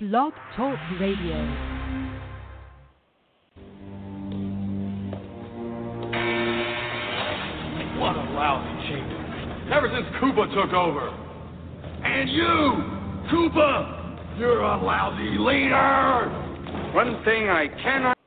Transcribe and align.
Blog 0.00 0.32
Talk 0.56 0.78
Radio. 0.98 1.36
What 8.00 8.16
a 8.16 8.24
lousy 8.32 8.88
chamber. 8.88 9.70
Ever 9.70 9.90
since 9.94 10.06
Koopa 10.16 10.54
took 10.54 10.72
over. 10.72 11.10
And 12.02 12.30
you, 12.30 12.40
Koopa, 13.30 14.38
you're 14.38 14.62
a 14.62 14.82
lousy 14.82 15.36
leader. 15.36 16.30
One 16.94 17.22
thing 17.26 17.50
I 17.50 17.68
cannot. 17.82 18.19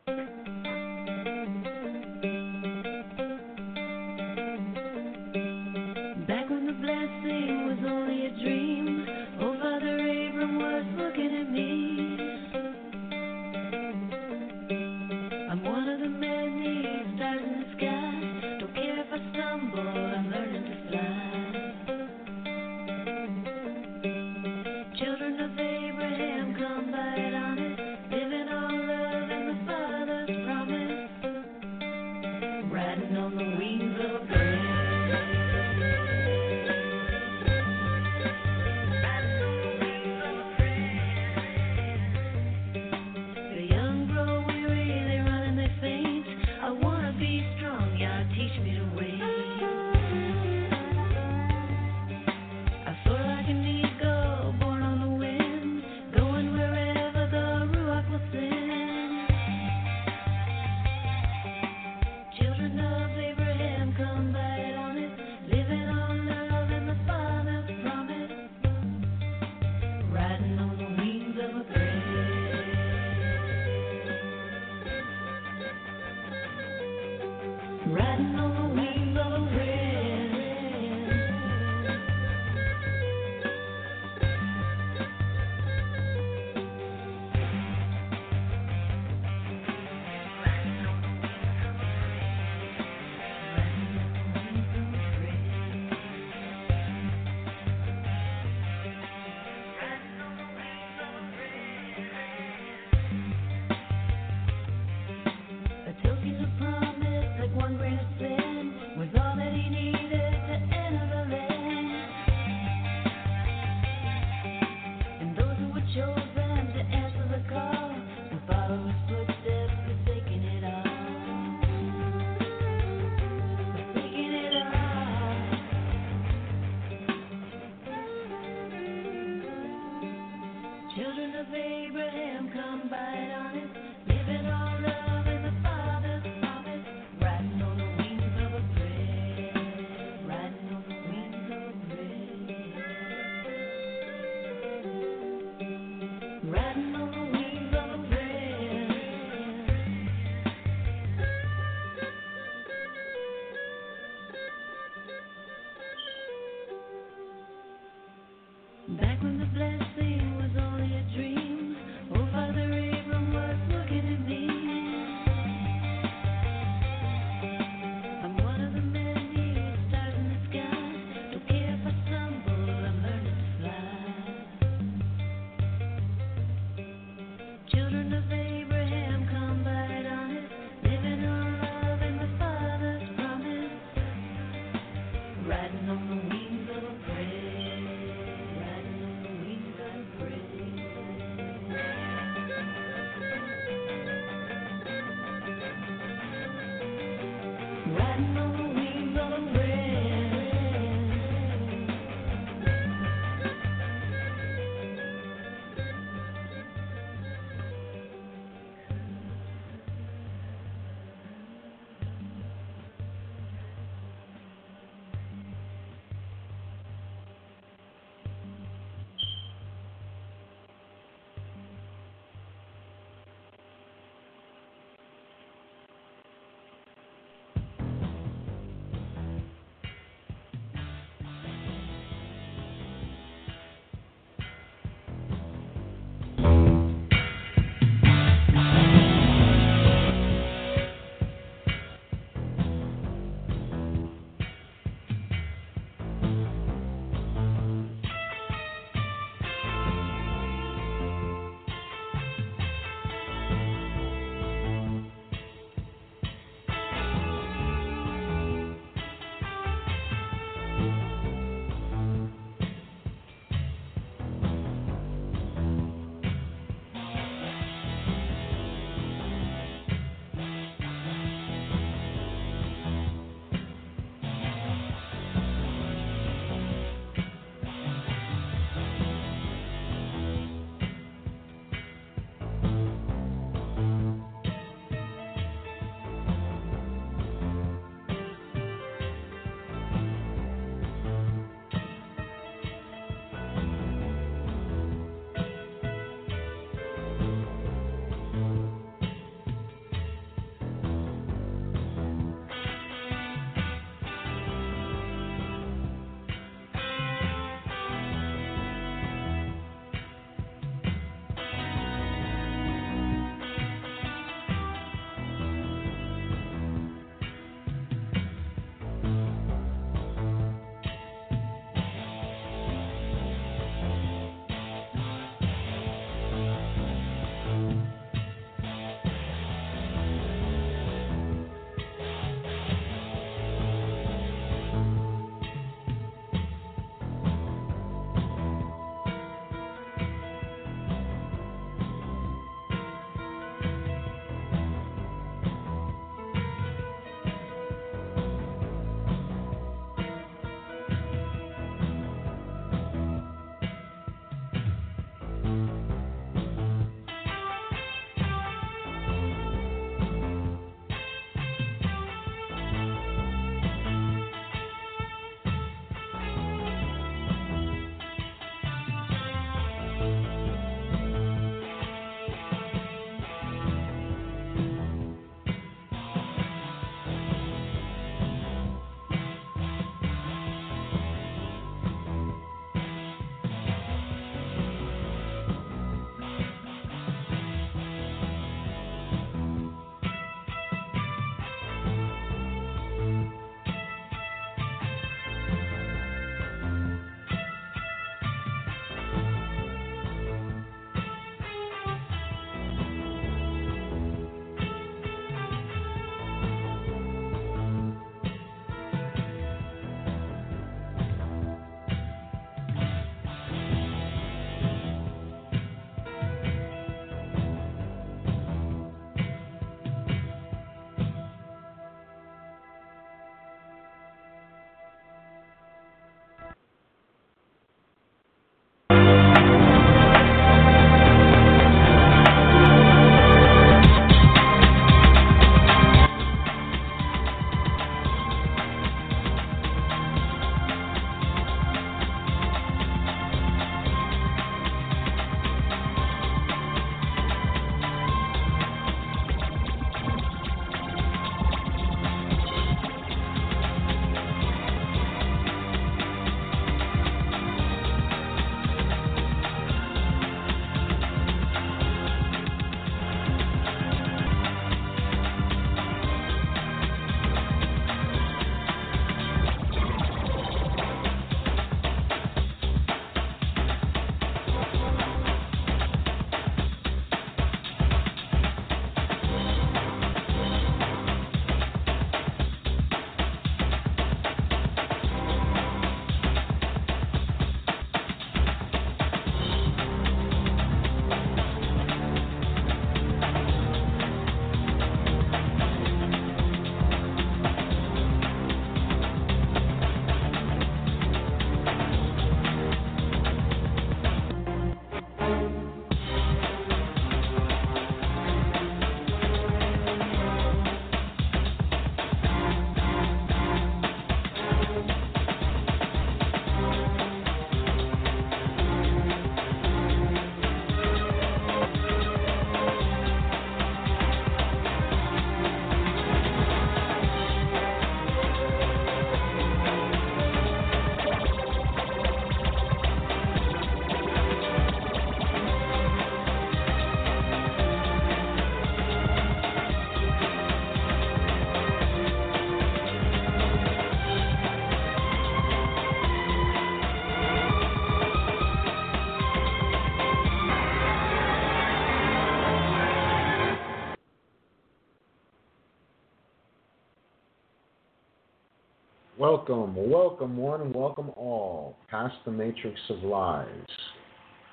Welcome, 559.33 559.89
welcome 559.89 560.37
one, 560.37 560.71
welcome 560.73 561.09
all, 561.17 561.75
past 561.89 562.13
the 562.23 562.29
matrix 562.29 562.79
of 562.91 563.01
lies. 563.01 563.47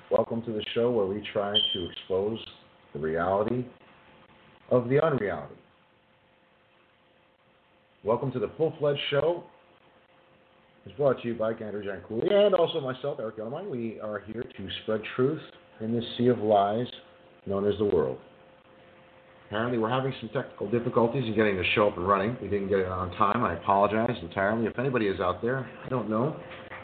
Welcome 0.09 0.41
to 0.41 0.51
the 0.51 0.65
show 0.73 0.89
where 0.89 1.05
we 1.05 1.23
try 1.31 1.53
to 1.53 1.89
expose 1.91 2.39
the 2.91 2.97
reality 2.97 3.63
of 4.71 4.89
the 4.89 4.99
unreality. 4.99 5.53
Welcome 8.03 8.31
to 8.31 8.39
the 8.39 8.49
full 8.57 8.73
fledged 8.79 8.99
show. 9.11 9.43
It's 10.87 10.97
brought 10.97 11.21
to 11.21 11.27
you 11.27 11.35
by 11.35 11.53
Gander 11.53 11.83
Jancouli 11.83 12.33
and 12.33 12.55
also 12.55 12.81
myself, 12.81 13.19
Eric 13.19 13.35
Elmine. 13.37 13.69
We 13.69 13.99
are 13.99 14.23
here 14.25 14.41
to 14.41 14.67
spread 14.81 15.01
truth 15.15 15.43
in 15.79 15.93
this 15.93 16.05
sea 16.17 16.29
of 16.29 16.39
lies 16.39 16.87
known 17.45 17.71
as 17.71 17.77
the 17.77 17.85
world. 17.85 18.17
Apparently, 19.51 19.77
we're 19.77 19.89
having 19.89 20.13
some 20.21 20.29
technical 20.29 20.71
difficulties 20.71 21.25
in 21.25 21.35
getting 21.35 21.57
the 21.57 21.65
show 21.75 21.89
up 21.89 21.97
and 21.97 22.07
running. 22.07 22.37
We 22.41 22.47
didn't 22.47 22.69
get 22.69 22.79
it 22.79 22.87
on 22.87 23.11
time. 23.17 23.43
I 23.43 23.55
apologize 23.55 24.15
entirely. 24.21 24.65
If 24.65 24.79
anybody 24.79 25.07
is 25.07 25.19
out 25.19 25.41
there, 25.41 25.69
I 25.85 25.89
don't 25.89 26.09
know. 26.09 26.37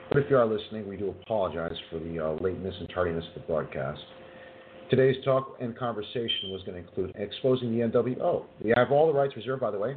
But 0.09 0.17
if 0.17 0.29
you 0.29 0.35
are 0.35 0.45
listening, 0.45 0.85
we 0.85 0.97
do 0.97 1.15
apologize 1.21 1.77
for 1.89 1.97
the 1.97 2.19
uh, 2.19 2.33
lateness 2.43 2.75
and 2.77 2.89
tardiness 2.89 3.23
of 3.29 3.41
the 3.41 3.47
broadcast. 3.47 4.01
Today's 4.89 5.15
talk 5.23 5.55
and 5.61 5.77
conversation 5.77 6.51
was 6.51 6.61
going 6.65 6.73
to 6.73 6.85
include 6.85 7.13
exposing 7.15 7.71
the 7.71 7.85
NWO. 7.85 8.43
We 8.61 8.73
have 8.75 8.91
all 8.91 9.07
the 9.07 9.17
rights 9.17 9.37
reserved, 9.37 9.61
by 9.61 9.71
the 9.71 9.79
way, 9.79 9.95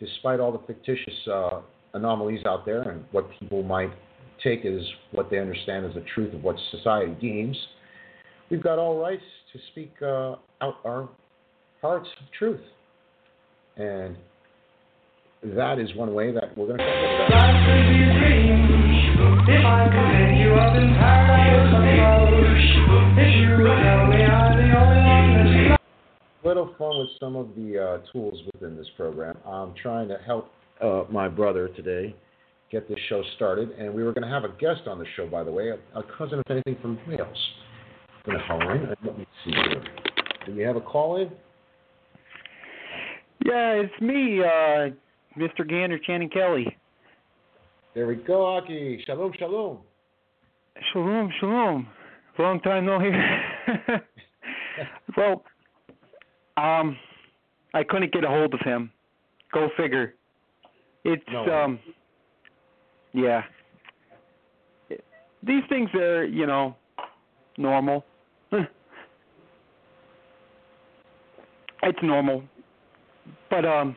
despite 0.00 0.40
all 0.40 0.52
the 0.52 0.66
fictitious 0.66 1.28
uh, 1.30 1.60
anomalies 1.92 2.46
out 2.46 2.64
there 2.64 2.80
and 2.80 3.04
what 3.12 3.28
people 3.38 3.62
might 3.62 3.92
take 4.42 4.64
as 4.64 4.80
what 5.12 5.30
they 5.30 5.38
understand 5.38 5.84
as 5.84 5.92
the 5.92 6.04
truth 6.14 6.32
of 6.32 6.42
what 6.42 6.56
society 6.70 7.14
deems. 7.20 7.58
We've 8.50 8.62
got 8.62 8.78
all 8.78 8.98
rights 8.98 9.22
to 9.52 9.58
speak 9.70 9.92
uh, 10.00 10.36
out 10.62 10.76
our 10.86 11.10
hearts 11.84 12.08
of 12.18 12.32
truth. 12.38 12.60
And 13.76 14.16
that 15.54 15.78
is 15.78 15.94
one 15.96 16.14
way 16.14 16.32
that 16.32 16.56
we're 16.56 16.68
going 16.68 16.78
to 16.78 16.84
talk 16.84 16.94
about 16.94 17.28
that. 17.28 17.54
If 19.46 19.64
I 19.66 19.84
you 20.40 20.54
up 20.54 20.76
in 20.76 20.94
paradise 20.94 21.74
on 21.74 21.84
if 23.18 23.34
you 23.36 23.50
would 23.62 23.76
tell 23.84 24.06
me 24.06 24.24
I'm 24.24 24.56
the 24.56 24.64
only 24.80 25.00
one 25.04 25.68
that's 25.68 25.82
little 26.42 26.74
fun 26.78 27.00
with 27.00 27.10
some 27.20 27.36
of 27.36 27.54
the 27.54 27.78
uh, 27.78 28.12
tools 28.12 28.40
within 28.54 28.78
this 28.78 28.88
program. 28.96 29.36
I'm 29.46 29.74
trying 29.82 30.08
to 30.08 30.16
help 30.26 30.50
uh, 30.80 31.04
my 31.10 31.28
brother 31.28 31.68
today 31.68 32.16
get 32.72 32.88
this 32.88 32.98
show 33.10 33.22
started, 33.36 33.72
and 33.72 33.92
we 33.92 34.02
were 34.04 34.14
going 34.14 34.26
to 34.26 34.32
have 34.32 34.44
a 34.44 34.56
guest 34.58 34.88
on 34.88 34.98
the 34.98 35.06
show, 35.16 35.26
by 35.26 35.44
the 35.44 35.52
way, 35.52 35.68
a, 35.68 35.98
a 35.98 36.02
cousin, 36.16 36.38
if 36.38 36.50
anything, 36.50 36.78
from 36.80 36.98
Wales. 37.06 37.50
Going 38.24 38.38
to 38.38 38.46
call 38.46 38.70
in. 38.70 38.88
Let 39.04 39.18
me 39.18 39.26
see 39.44 39.50
here. 39.50 39.84
Do 40.46 40.54
we 40.54 40.62
have 40.62 40.76
a 40.76 40.80
call 40.80 41.16
in? 41.20 41.30
Yeah, 43.44 43.72
it's 43.72 44.00
me, 44.00 44.40
uh, 44.40 44.88
Mr. 45.38 45.68
Gander 45.68 45.98
Channing 45.98 46.30
Kelly. 46.30 46.74
There 47.94 48.06
we 48.06 48.16
go, 48.16 48.56
Aki. 48.56 49.04
Shalom, 49.06 49.32
shalom. 49.38 49.80
Shalom, 50.92 51.30
shalom. 51.38 51.86
Long 52.38 52.58
time 52.60 52.86
no 52.86 52.98
hear. 52.98 53.40
well, 55.16 55.44
um, 56.56 56.96
I 57.74 57.84
couldn't 57.84 58.12
get 58.14 58.24
a 58.24 58.28
hold 58.28 58.54
of 58.54 58.60
him. 58.60 58.90
Go 59.52 59.68
figure. 59.76 60.14
It's 61.04 61.22
No 61.30 61.44
um, 61.44 61.78
yeah. 63.12 63.42
These 65.46 65.62
things 65.68 65.90
are, 65.94 66.24
you 66.24 66.46
know, 66.46 66.74
normal. 67.58 68.06
it's 71.82 71.98
normal. 72.02 72.42
But 73.54 73.64
um, 73.66 73.96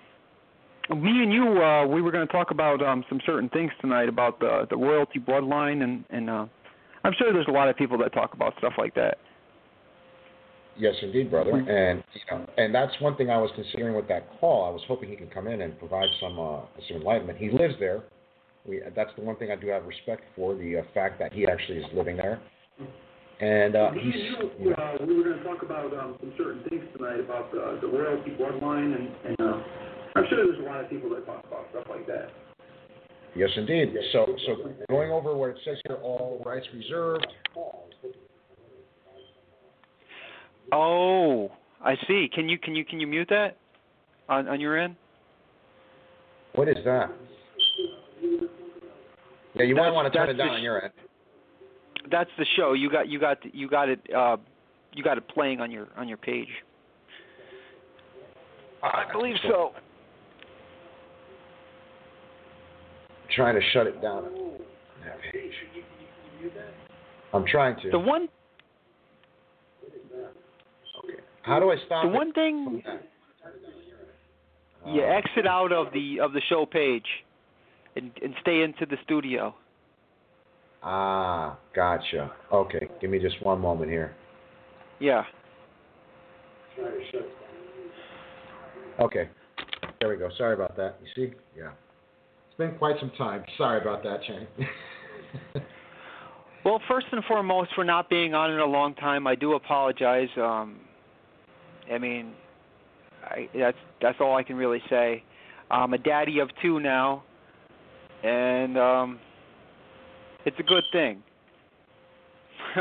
me 0.92 1.24
and 1.24 1.34
you, 1.34 1.64
uh, 1.64 1.88
we 1.88 2.00
were 2.00 2.12
going 2.12 2.26
to 2.28 2.32
talk 2.32 2.52
about 2.52 2.80
um, 2.84 3.04
some 3.10 3.20
certain 3.26 3.50
things 3.50 3.72
tonight 3.82 4.08
about 4.08 4.40
the 4.40 4.68
the 4.70 4.78
royalty 4.78 5.20
bloodline, 5.20 5.84
and 5.84 6.04
and 6.12 6.30
uh, 6.30 6.46
I'm 7.04 7.14
sure 7.18 7.34
there's 7.34 7.48
a 7.48 7.52
lot 7.52 7.68
of 7.68 7.76
people 7.76 7.98
that 8.00 8.14
talk 8.14 8.36
about 8.36 8.54
stuff 8.60 8.74
like 8.78 8.94
that. 8.94 9.18
Yes, 10.78 10.94
indeed, 11.02 11.32
brother. 11.32 11.54
And 11.58 12.04
you 12.14 12.22
know, 12.30 12.46
and 12.58 12.74
that's 12.74 12.94
one 13.02 13.16
thing 13.16 13.32
I 13.32 13.38
was 13.40 13.50
considering 13.56 13.96
with 13.96 14.08
that 14.10 14.30
call. 14.40 14.66
I 14.66 14.70
was 14.70 14.82
hoping 14.88 15.10
he 15.10 15.16
could 15.16 15.34
come 15.34 15.48
in 15.48 15.62
and 15.62 15.78
provide 15.80 16.10
some 16.22 16.40
uh, 16.40 16.60
some 16.88 16.98
enlightenment. 16.98 17.40
He 17.40 17.50
lives 17.50 17.74
there. 17.80 18.04
We, 18.64 18.82
that's 18.96 19.10
the 19.18 19.24
one 19.24 19.38
thing 19.38 19.50
I 19.50 19.56
do 19.56 19.70
have 19.70 19.86
respect 19.86 20.22
for 20.36 20.54
the 20.54 20.78
uh, 20.78 20.82
fact 20.94 21.18
that 21.18 21.34
he 21.34 21.48
actually 21.48 21.80
is 21.80 21.86
living 21.96 22.18
there. 22.18 22.40
And 23.40 23.76
uh, 23.76 23.92
he's 23.92 24.02
and 24.02 24.14
you 24.14 24.52
you, 24.60 24.70
know, 24.72 24.76
uh, 24.78 25.06
we 25.06 25.16
were 25.16 25.24
going 25.24 25.38
to 25.38 25.44
talk 25.44 25.62
about 25.62 25.94
um, 25.94 26.18
some 26.20 26.34
certain 26.38 26.64
things 26.70 26.84
tonight 26.98 27.20
about 27.20 27.52
the, 27.52 27.78
the 27.82 27.88
royalty 27.88 28.32
bloodline, 28.32 28.96
and, 28.96 29.10
and 29.26 29.40
uh, 29.40 29.62
I'm 30.16 30.26
sure 30.28 30.44
there's 30.44 30.60
a 30.60 30.64
lot 30.64 30.84
of 30.84 30.90
people 30.90 31.12
that 31.12 31.24
talk 31.28 31.46
about 31.46 31.68
stuff 31.70 31.86
like 31.88 32.08
that. 32.08 32.30
yes, 33.36 33.50
indeed. 33.56 33.94
So 34.12 34.26
so 34.48 34.72
going 34.90 35.12
over 35.12 35.36
what 35.36 35.52
it 35.52 35.58
says 35.66 35.78
here, 35.88 35.98
all 35.98 36.42
rights 36.44 36.66
reserved. 36.74 37.28
Oh, 40.72 41.52
I 41.86 41.96
see. 42.08 42.30
Can 42.34 42.50
you 42.50 42.58
can 42.58 42.76
you 42.76 42.84
can 42.86 43.00
you 43.00 43.06
mute 43.06 43.28
that 43.30 43.58
on 44.28 44.48
on 44.48 44.60
your 44.60 44.80
end? 44.80 44.96
What 46.56 46.68
is 46.68 46.78
that? 46.86 47.12
Yeah, 49.54 49.64
you 49.64 49.76
might 49.76 49.92
want 49.92 50.12
to 50.12 50.18
turn 50.18 50.30
it 50.32 50.34
down 50.34 50.48
the 50.48 50.54
on 50.54 50.64
your 50.64 50.86
end. 50.86 50.94
That's 52.12 52.30
the 52.38 52.46
show. 52.56 52.74
You 52.74 52.90
got 52.90 53.08
you 53.08 53.20
got 53.20 53.38
you 53.54 53.68
got 53.70 53.90
it 53.90 54.00
uh 54.16 54.38
you 54.94 55.04
got 55.04 55.18
it 55.18 55.28
playing 55.28 55.62
on 55.62 55.72
your 55.72 55.88
on 55.98 56.08
your 56.08 56.18
page. 56.18 56.50
I 58.84 59.06
believe 59.12 59.36
so. 59.44 59.72
I'm 63.10 63.34
trying 63.36 63.56
to 63.56 63.62
shut 63.74 63.88
it 63.88 64.02
down. 64.02 64.24
that 65.04 65.18
page. 65.32 65.52
I'm 67.34 67.46
trying 67.46 67.76
to. 67.82 67.92
The 67.92 68.00
one 68.00 68.28
Okay. 71.04 71.20
How 71.42 71.60
do 71.60 71.72
I 71.72 71.76
stop 71.86 72.04
the 72.06 72.10
it 72.10 72.14
one 72.14 72.34
thing 72.34 72.84
you 74.86 75.02
Uh, 75.02 75.06
exit 75.06 75.46
out 75.48 75.72
of 75.72 75.92
the 75.94 76.20
of 76.20 76.34
the 76.34 76.42
show 76.50 76.66
page 76.66 77.08
and 77.96 78.12
and 78.24 78.34
stay 78.42 78.62
into 78.62 78.86
the 78.86 78.98
studio. 79.04 79.54
Ah, 80.84 81.58
gotcha. 81.76 82.32
Okay, 82.52 82.88
give 83.02 83.10
me 83.10 83.20
just 83.20 83.42
one 83.44 83.60
moment 83.60 83.90
here. 83.90 84.16
Yeah. 85.00 85.24
Okay, 89.00 89.30
there 90.00 90.10
we 90.10 90.18
go. 90.18 90.30
Sorry 90.38 90.54
about 90.54 90.76
that. 90.78 90.98
You 91.02 91.08
see? 91.16 91.34
Yeah. 91.58 91.72
It's 92.50 92.58
been 92.58 92.76
quite 92.78 93.00
some 93.00 93.12
time. 93.18 93.44
Sorry 93.58 93.82
about 93.82 94.04
that, 94.04 94.20
Chang. 94.24 94.48
Well, 96.68 96.82
first 96.86 97.08
and 97.14 97.24
foremost, 97.24 97.70
for 97.76 97.86
not 97.86 98.10
being 98.10 98.34
on 98.34 98.52
in 98.52 98.60
a 98.60 98.66
long 98.66 98.94
time, 98.96 99.26
I 99.26 99.36
do 99.36 99.54
apologize. 99.54 100.28
Um, 100.36 100.82
I 101.90 101.98
mean, 101.98 102.34
I, 103.24 103.48
that's 103.58 103.78
that's 104.02 104.18
all 104.20 104.36
I 104.36 104.44
can 104.44 104.58
really 104.58 104.82
say. 104.90 105.24
I'm 105.72 105.94
a 105.94 105.98
daddy 105.98 106.40
of 106.40 106.50
two 106.62 106.82
now, 106.82 107.24
and 108.22 108.78
um, 108.78 109.20
it's 110.48 110.60
a 110.60 110.64
good 110.64 110.86
thing. 110.94 111.22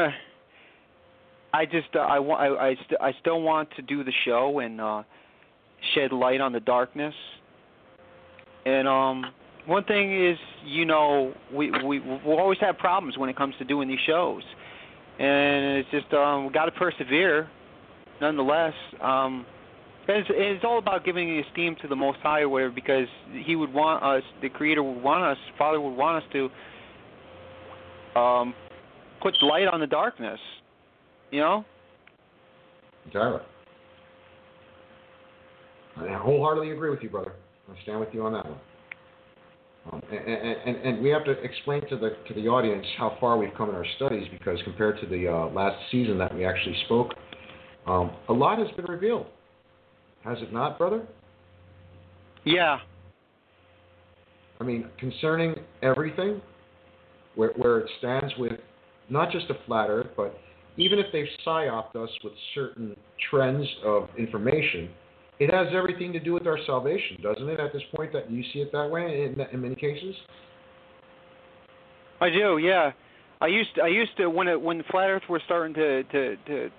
I 1.53 1.65
just 1.65 1.89
uh, 1.97 1.99
I 1.99 2.21
want 2.21 2.41
I 2.41 2.69
I, 2.69 2.75
st- 2.75 3.01
I 3.01 3.13
still 3.21 3.43
want 3.43 3.69
to 3.75 3.83
do 3.83 4.05
the 4.05 4.13
show 4.25 4.61
and 4.61 4.81
uh, 4.81 5.03
shed 5.95 6.13
light 6.13 6.41
on 6.41 6.53
the 6.53 6.61
darkness. 6.61 7.15
And 8.67 8.87
um, 8.87 9.25
one 9.67 9.83
thing 9.85 10.27
is, 10.27 10.39
you 10.65 10.85
know, 10.85 11.35
we 11.53 11.73
we 11.85 11.99
we'll 12.25 12.39
always 12.39 12.59
have 12.61 12.79
problems 12.79 13.19
when 13.19 13.29
it 13.29 13.37
comes 13.37 13.55
to 13.59 13.65
doing 13.65 13.89
these 13.89 13.99
shows, 14.07 14.43
and 15.19 15.79
it's 15.79 15.91
just 15.91 16.13
um, 16.15 16.47
we 16.47 16.53
got 16.53 16.67
to 16.67 16.73
persevere. 16.73 17.51
Nonetheless, 18.19 18.73
um, 19.03 19.45
and 20.09 20.19
it's, 20.19 20.29
it's 20.33 20.65
all 20.65 20.79
about 20.79 21.05
giving 21.05 21.39
esteem 21.41 21.77
to 21.83 21.89
the 21.89 21.97
Most 21.97 22.19
High, 22.21 22.47
whatever, 22.47 22.73
because 22.73 23.09
He 23.45 23.57
would 23.57 23.75
want 23.75 24.03
us, 24.03 24.23
the 24.41 24.49
Creator 24.49 24.83
would 24.83 25.03
want 25.03 25.23
us, 25.23 25.37
Father 25.59 25.81
would 25.81 25.95
want 25.95 26.25
us 26.25 26.31
to 26.33 26.49
um, 28.17 28.55
put 29.21 29.35
light 29.43 29.69
on 29.69 29.81
the 29.81 29.87
darkness. 29.87 30.41
You 31.31 31.41
know? 31.41 31.65
Entirely. 33.05 33.41
I 35.97 36.13
wholeheartedly 36.15 36.73
agree 36.73 36.91
with 36.91 37.03
you, 37.03 37.09
brother. 37.09 37.33
I 37.71 37.83
stand 37.83 38.01
with 38.01 38.11
you 38.13 38.23
on 38.25 38.33
that 38.33 38.45
one. 38.45 38.59
Um, 39.93 40.03
and, 40.11 40.19
and, 40.19 40.57
and, 40.67 40.77
and 40.77 41.03
we 41.03 41.11
have 41.11 41.25
to 41.25 41.31
explain 41.31 41.89
to 41.89 41.97
the 41.97 42.17
to 42.29 42.35
the 42.35 42.49
audience 42.49 42.85
how 42.99 43.17
far 43.21 43.39
we've 43.39 43.55
come 43.57 43.69
in 43.69 43.77
our 43.77 43.87
studies 43.97 44.27
because 44.33 44.59
compared 44.65 45.01
to 45.01 45.07
the 45.07 45.29
uh, 45.29 45.47
last 45.51 45.77
season 45.93 46.19
that 46.19 46.35
we 46.35 46.45
actually 46.45 46.77
spoke, 46.87 47.13
um, 47.87 48.11
a 48.29 48.33
lot 48.33 48.59
has 48.59 48.69
been 48.77 48.87
revealed. 48.87 49.27
Has 50.25 50.39
it 50.41 50.53
not, 50.53 50.77
brother? 50.77 51.07
Yeah. 52.45 52.79
I 54.61 54.65
mean, 54.65 54.89
concerning 54.99 55.55
everything, 55.83 56.41
where, 57.37 57.51
where 57.57 57.79
it 57.79 57.91
stands 57.99 58.33
with 58.39 58.59
not 59.09 59.31
just 59.31 59.49
a 59.51 59.55
flat 59.67 59.89
Earth, 59.89 60.09
but 60.17 60.37
even 60.77 60.99
if 60.99 61.07
they've 61.13 61.27
psyoped 61.47 61.97
us 61.97 62.11
with 62.25 62.33
certain 62.55 62.97
trends 63.31 63.67
of 63.85 64.09
information, 64.19 64.91
It 65.39 65.53
has 65.53 65.67
everything 65.75 66.13
to 66.15 66.21
do 66.21 66.33
with 66.33 66.47
our 66.47 66.59
salvation, 66.67 67.19
doesn't 67.23 67.49
it? 67.49 67.61
At 67.61 67.73
this 67.73 67.83
point, 67.95 68.13
that 68.15 68.31
you 68.31 68.43
see 68.53 68.61
it 68.61 68.73
that 68.73 68.91
way 68.91 69.25
in, 69.25 69.41
in 69.53 69.61
many 69.61 69.75
cases. 69.75 70.15
I 72.21 72.31
do, 72.31 72.59
yeah. 72.59 72.93
I 73.41 73.49
used 73.49 73.75
to, 73.75 73.83
I 73.83 73.89
used 73.89 74.17
to 74.17 74.31
when 74.31 74.49
it 74.49 74.59
when 74.59 74.83
flat 74.91 75.11
Earth 75.11 75.25
was 75.29 75.43
starting 75.45 75.75
to 75.75 76.03
to 76.05 76.37
to 76.47 76.71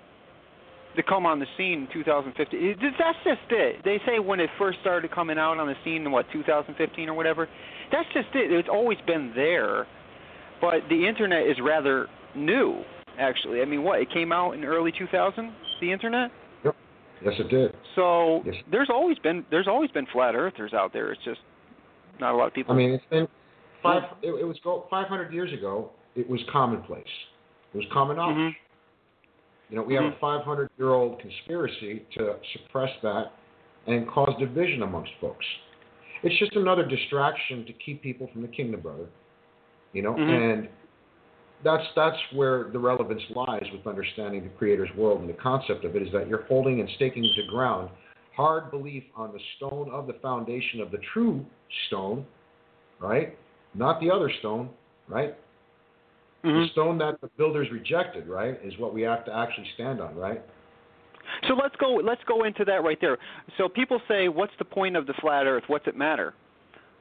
to 0.95 1.03
come 1.03 1.27
on 1.27 1.39
the 1.39 1.45
scene 1.55 1.81
in 1.81 1.87
2015. 1.93 2.59
It, 2.59 2.77
that's 2.97 3.17
just 3.23 3.51
it. 3.51 3.83
They 3.85 4.01
say 4.07 4.17
when 4.17 4.39
it 4.39 4.49
first 4.57 4.79
started 4.81 5.11
coming 5.11 5.37
out 5.37 5.59
on 5.59 5.67
the 5.67 5.75
scene 5.85 6.03
in 6.03 6.11
what 6.11 6.25
2015 6.33 7.09
or 7.09 7.13
whatever. 7.13 7.47
That's 7.91 8.07
just 8.15 8.29
it. 8.33 8.51
It's 8.51 8.67
always 8.67 8.97
been 9.05 9.31
there, 9.35 9.85
but 10.61 10.81
the 10.89 11.07
internet 11.07 11.47
is 11.47 11.57
rather 11.63 12.07
new. 12.35 12.83
Actually, 13.19 13.61
I 13.61 13.65
mean, 13.65 13.83
what 13.83 13.99
it 13.99 14.09
came 14.11 14.31
out 14.31 14.51
in 14.51 14.63
early 14.63 14.91
2000. 14.91 15.51
The 15.81 15.91
internet. 15.91 16.31
Yep. 16.63 16.75
Yes, 17.23 17.33
it 17.39 17.49
did. 17.49 17.75
So 17.95 18.41
Yes. 18.45 18.55
there's 18.71 18.89
always 18.89 19.17
been 19.19 19.45
there's 19.49 19.67
always 19.67 19.91
been 19.91 20.05
flat 20.07 20.35
earthers 20.35 20.73
out 20.73 20.93
there. 20.93 21.11
It's 21.11 21.23
just 21.23 21.39
not 22.19 22.33
a 22.33 22.37
lot 22.37 22.47
of 22.47 22.53
people. 22.53 22.73
I 22.73 22.77
mean, 22.77 22.91
it's 22.91 23.05
been 23.09 23.27
five. 23.81 24.03
It, 24.21 24.29
it 24.29 24.43
was 24.43 24.57
go 24.63 24.85
500 24.89 25.33
years 25.33 25.51
ago. 25.53 25.91
It 26.15 26.29
was 26.29 26.39
commonplace. 26.51 27.03
It 27.73 27.77
was 27.77 27.85
common 27.91 28.17
knowledge. 28.17 28.37
Mhm. 28.37 28.55
You 29.69 29.75
know, 29.75 29.83
we 29.83 29.93
have 29.95 30.03
Mhm. 30.03 30.15
a 30.15 30.19
500 30.19 30.69
year 30.77 30.93
old 30.93 31.19
conspiracy 31.19 32.05
to 32.17 32.35
suppress 32.53 32.91
that 33.01 33.33
and 33.87 34.07
cause 34.07 34.35
division 34.39 34.83
amongst 34.83 35.13
folks. 35.19 35.45
It's 36.23 36.35
just 36.37 36.55
another 36.55 36.83
distraction 36.83 37.65
to 37.65 37.73
keep 37.73 38.01
people 38.01 38.27
from 38.27 38.41
the 38.41 38.47
kingdom, 38.47 38.81
brother. 38.81 39.07
You 39.94 40.01
know, 40.01 40.13
Mhm. 40.13 40.29
and 40.29 40.70
that's 41.63 41.86
that's 41.96 42.17
where 42.34 42.65
the 42.65 42.79
relevance 42.79 43.24
lies 43.32 43.67
with 43.72 43.88
understanding 43.88 44.44
the 44.44 44.50
creator's 44.58 44.94
world 44.96 45.22
and 45.22 45.29
the 45.29 45.34
concept 45.34 45.86
of 45.86 45.96
it 45.96 46.01
is 46.01 46.12
that 46.12 46.27
you're 46.27 46.44
holding 46.44 46.79
and 46.79 46.89
staking 46.91 47.24
to 47.24 47.44
ground 47.48 47.89
hard 48.38 48.70
belief 48.70 49.03
on 49.15 49.34
the 49.34 49.39
stone 49.56 49.89
of 49.89 50.06
the 50.06 50.13
foundation 50.22 50.79
of 50.79 50.91
the 50.91 51.00
true 51.12 51.44
stone, 51.88 52.24
right? 53.00 53.36
Not 53.74 54.00
the 54.00 54.12
other 54.12 54.29
stone, 54.39 54.70
right? 55.08 55.36
Mhm. 56.44 56.62
The 56.62 56.67
stone 56.70 56.98
that 57.00 57.20
the 57.20 57.29
builders 57.36 57.72
rejected, 57.72 58.27
right, 58.27 58.60
is 58.63 58.77
what 58.77 58.94
we 58.94 59.01
have 59.01 59.25
to 59.25 59.36
actually 59.36 59.67
stand 59.74 60.00
on, 60.00 60.15
right? 60.15 60.41
So 61.48 61.56
let's 61.56 61.75
go 61.77 61.96
let's 61.96 62.24
go 62.25 62.44
into 62.44 62.63
that 62.65 62.84
right 62.84 63.00
there. 63.01 63.17
So 63.58 63.67
people 63.67 64.00
say, 64.08 64.29
what's 64.29 64.56
the 64.58 64.65
point 64.65 64.96
of 64.96 65.08
the 65.08 65.13
flat 65.15 65.48
Earth? 65.48 65.63
What's 65.67 65.88
it 65.88 65.96
matter? 65.96 66.36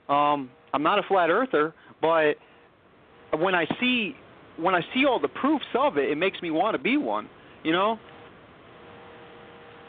Um, 0.09 0.51
I'm 0.73 0.83
not 0.83 0.99
a 0.99 1.03
flat 1.03 1.31
earther, 1.31 1.75
but 2.01 2.39
when 3.39 3.55
I 3.55 3.67
see 3.81 4.15
when 4.57 4.75
I 4.75 4.81
see 4.95 5.05
all 5.05 5.21
the 5.21 5.29
proofs 5.29 5.67
of 5.79 5.99
it, 5.99 6.11
it 6.11 6.17
makes 6.17 6.41
me 6.41 6.51
want 6.51 6.75
to 6.77 6.83
be 6.83 6.97
one. 6.97 7.29
You 7.63 7.73
know. 7.73 7.99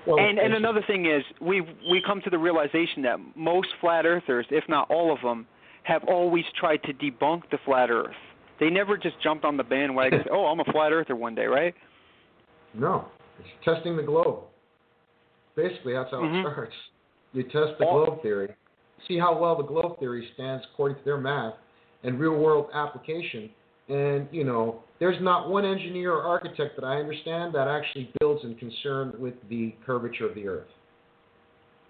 Well, 0.05 0.19
and 0.19 0.39
and 0.39 0.53
another 0.53 0.81
thing 0.87 1.05
is 1.05 1.23
we 1.41 1.61
we 1.61 2.01
come 2.05 2.21
to 2.21 2.29
the 2.29 2.37
realization 2.37 3.01
that 3.03 3.17
most 3.35 3.67
flat 3.81 4.05
earthers, 4.05 4.45
if 4.49 4.63
not 4.69 4.89
all 4.89 5.13
of 5.13 5.21
them, 5.21 5.45
have 5.83 6.03
always 6.07 6.45
tried 6.57 6.81
to 6.83 6.93
debunk 6.93 7.43
the 7.51 7.57
flat 7.65 7.89
Earth. 7.89 8.15
They 8.59 8.69
never 8.69 8.97
just 8.97 9.21
jumped 9.21 9.45
on 9.45 9.57
the 9.57 9.63
bandwagon. 9.63 10.21
and 10.21 10.29
oh, 10.31 10.45
I'm 10.45 10.59
a 10.59 10.65
flat 10.71 10.91
earther 10.91 11.15
one 11.15 11.35
day, 11.35 11.45
right? 11.45 11.75
No, 12.73 13.05
it's 13.39 13.49
testing 13.65 13.97
the 13.97 14.03
globe. 14.03 14.43
Basically, 15.55 15.93
that's 15.93 16.11
how 16.11 16.17
Mhm. 16.17 16.39
it 16.39 16.51
starts. 16.51 16.75
You 17.33 17.43
test 17.43 17.77
the 17.77 17.85
All- 17.85 18.05
globe 18.05 18.21
theory, 18.21 18.53
see 19.07 19.17
how 19.19 19.37
well 19.37 19.55
the 19.55 19.63
globe 19.63 19.99
theory 19.99 20.27
stands 20.33 20.65
according 20.71 20.97
to 20.99 21.03
their 21.03 21.17
math 21.17 21.55
and 22.07 22.19
real 22.19 22.35
world 22.35 22.69
application. 22.73 23.49
And, 23.89 24.27
you 24.31 24.43
know, 24.43 24.79
there's 24.99 25.21
not 25.21 25.49
one 25.49 25.65
engineer 25.65 26.13
or 26.13 26.23
architect 26.23 26.75
that 26.77 26.85
I 26.85 26.95
understand 26.97 27.53
that 27.53 27.67
actually 27.67 28.11
builds 28.19 28.43
in 28.43 28.55
concern 28.55 29.13
with 29.19 29.35
the 29.49 29.75
curvature 29.85 30.27
of 30.27 30.33
the 30.33 30.47
earth. 30.47 30.67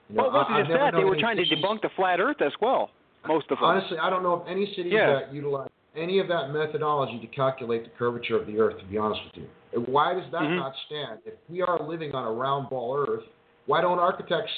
You 0.09 0.15
know, 0.17 0.23
well, 0.23 0.31
it 0.31 0.33
wasn't 0.33 0.55
I- 0.55 0.61
just 0.61 0.71
that. 0.71 0.93
They 0.95 1.03
were 1.03 1.17
trying 1.19 1.37
to 1.37 1.43
debunk 1.43 1.81
the 1.81 1.89
flat 1.95 2.19
Earth 2.19 2.41
as 2.41 2.53
well. 2.61 2.89
Most 3.27 3.45
of 3.51 3.57
them. 3.57 3.65
Honestly, 3.65 3.97
I 3.99 4.09
don't 4.09 4.23
know 4.23 4.33
of 4.33 4.47
any 4.47 4.65
cities 4.73 4.93
Yeah. 4.93 5.19
that 5.19 5.33
utilize 5.33 5.69
any 5.95 6.19
of 6.19 6.27
that 6.29 6.51
methodology 6.51 7.19
to 7.19 7.27
calculate 7.27 7.83
the 7.83 7.89
curvature 7.91 8.37
of 8.37 8.47
the 8.47 8.59
Earth. 8.59 8.77
To 8.79 8.85
be 8.85 8.97
honest 8.97 9.21
with 9.25 9.43
you, 9.43 9.81
why 9.91 10.13
does 10.13 10.29
that 10.31 10.43
Mhm. 10.43 10.55
not 10.55 10.73
stand? 10.85 11.19
If 11.25 11.33
we 11.49 11.61
are 11.61 11.79
living 11.79 12.15
on 12.15 12.25
a 12.25 12.31
round 12.31 12.69
ball 12.69 12.95
Earth, 12.97 13.25
why 13.65 13.81
don't 13.81 13.99
architects 13.99 14.53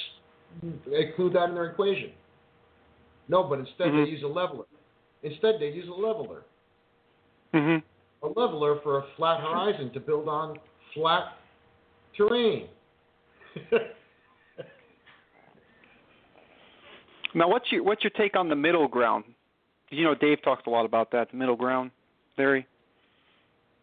include 0.86 1.32
that 1.32 1.48
in 1.48 1.54
their 1.54 1.66
equation? 1.66 2.12
No, 3.28 3.42
but 3.42 3.58
instead 3.58 3.88
Mhm. 3.88 4.04
they 4.04 4.10
use 4.10 4.22
a 4.22 4.28
leveler. 4.28 4.66
Instead, 5.22 5.56
they 5.60 5.68
use 5.68 5.88
a 5.88 5.92
leveler, 5.92 6.42
hmm 7.52 7.76
a 8.22 8.28
leveler 8.28 8.80
for 8.82 8.98
a 8.98 9.04
flat 9.16 9.40
horizon 9.40 9.90
to 9.94 10.00
build 10.00 10.28
on 10.28 10.58
flat 10.94 11.36
terrain. 12.16 12.68
Now, 17.34 17.48
what's 17.48 17.70
your 17.70 17.82
what's 17.82 18.02
your 18.02 18.10
take 18.10 18.36
on 18.36 18.48
the 18.48 18.56
middle 18.56 18.88
ground? 18.88 19.24
You 19.90 20.04
know, 20.04 20.14
Dave 20.14 20.42
talks 20.42 20.62
a 20.66 20.70
lot 20.70 20.84
about 20.84 21.10
that, 21.12 21.30
the 21.30 21.36
middle 21.36 21.56
ground 21.56 21.90
theory. 22.36 22.66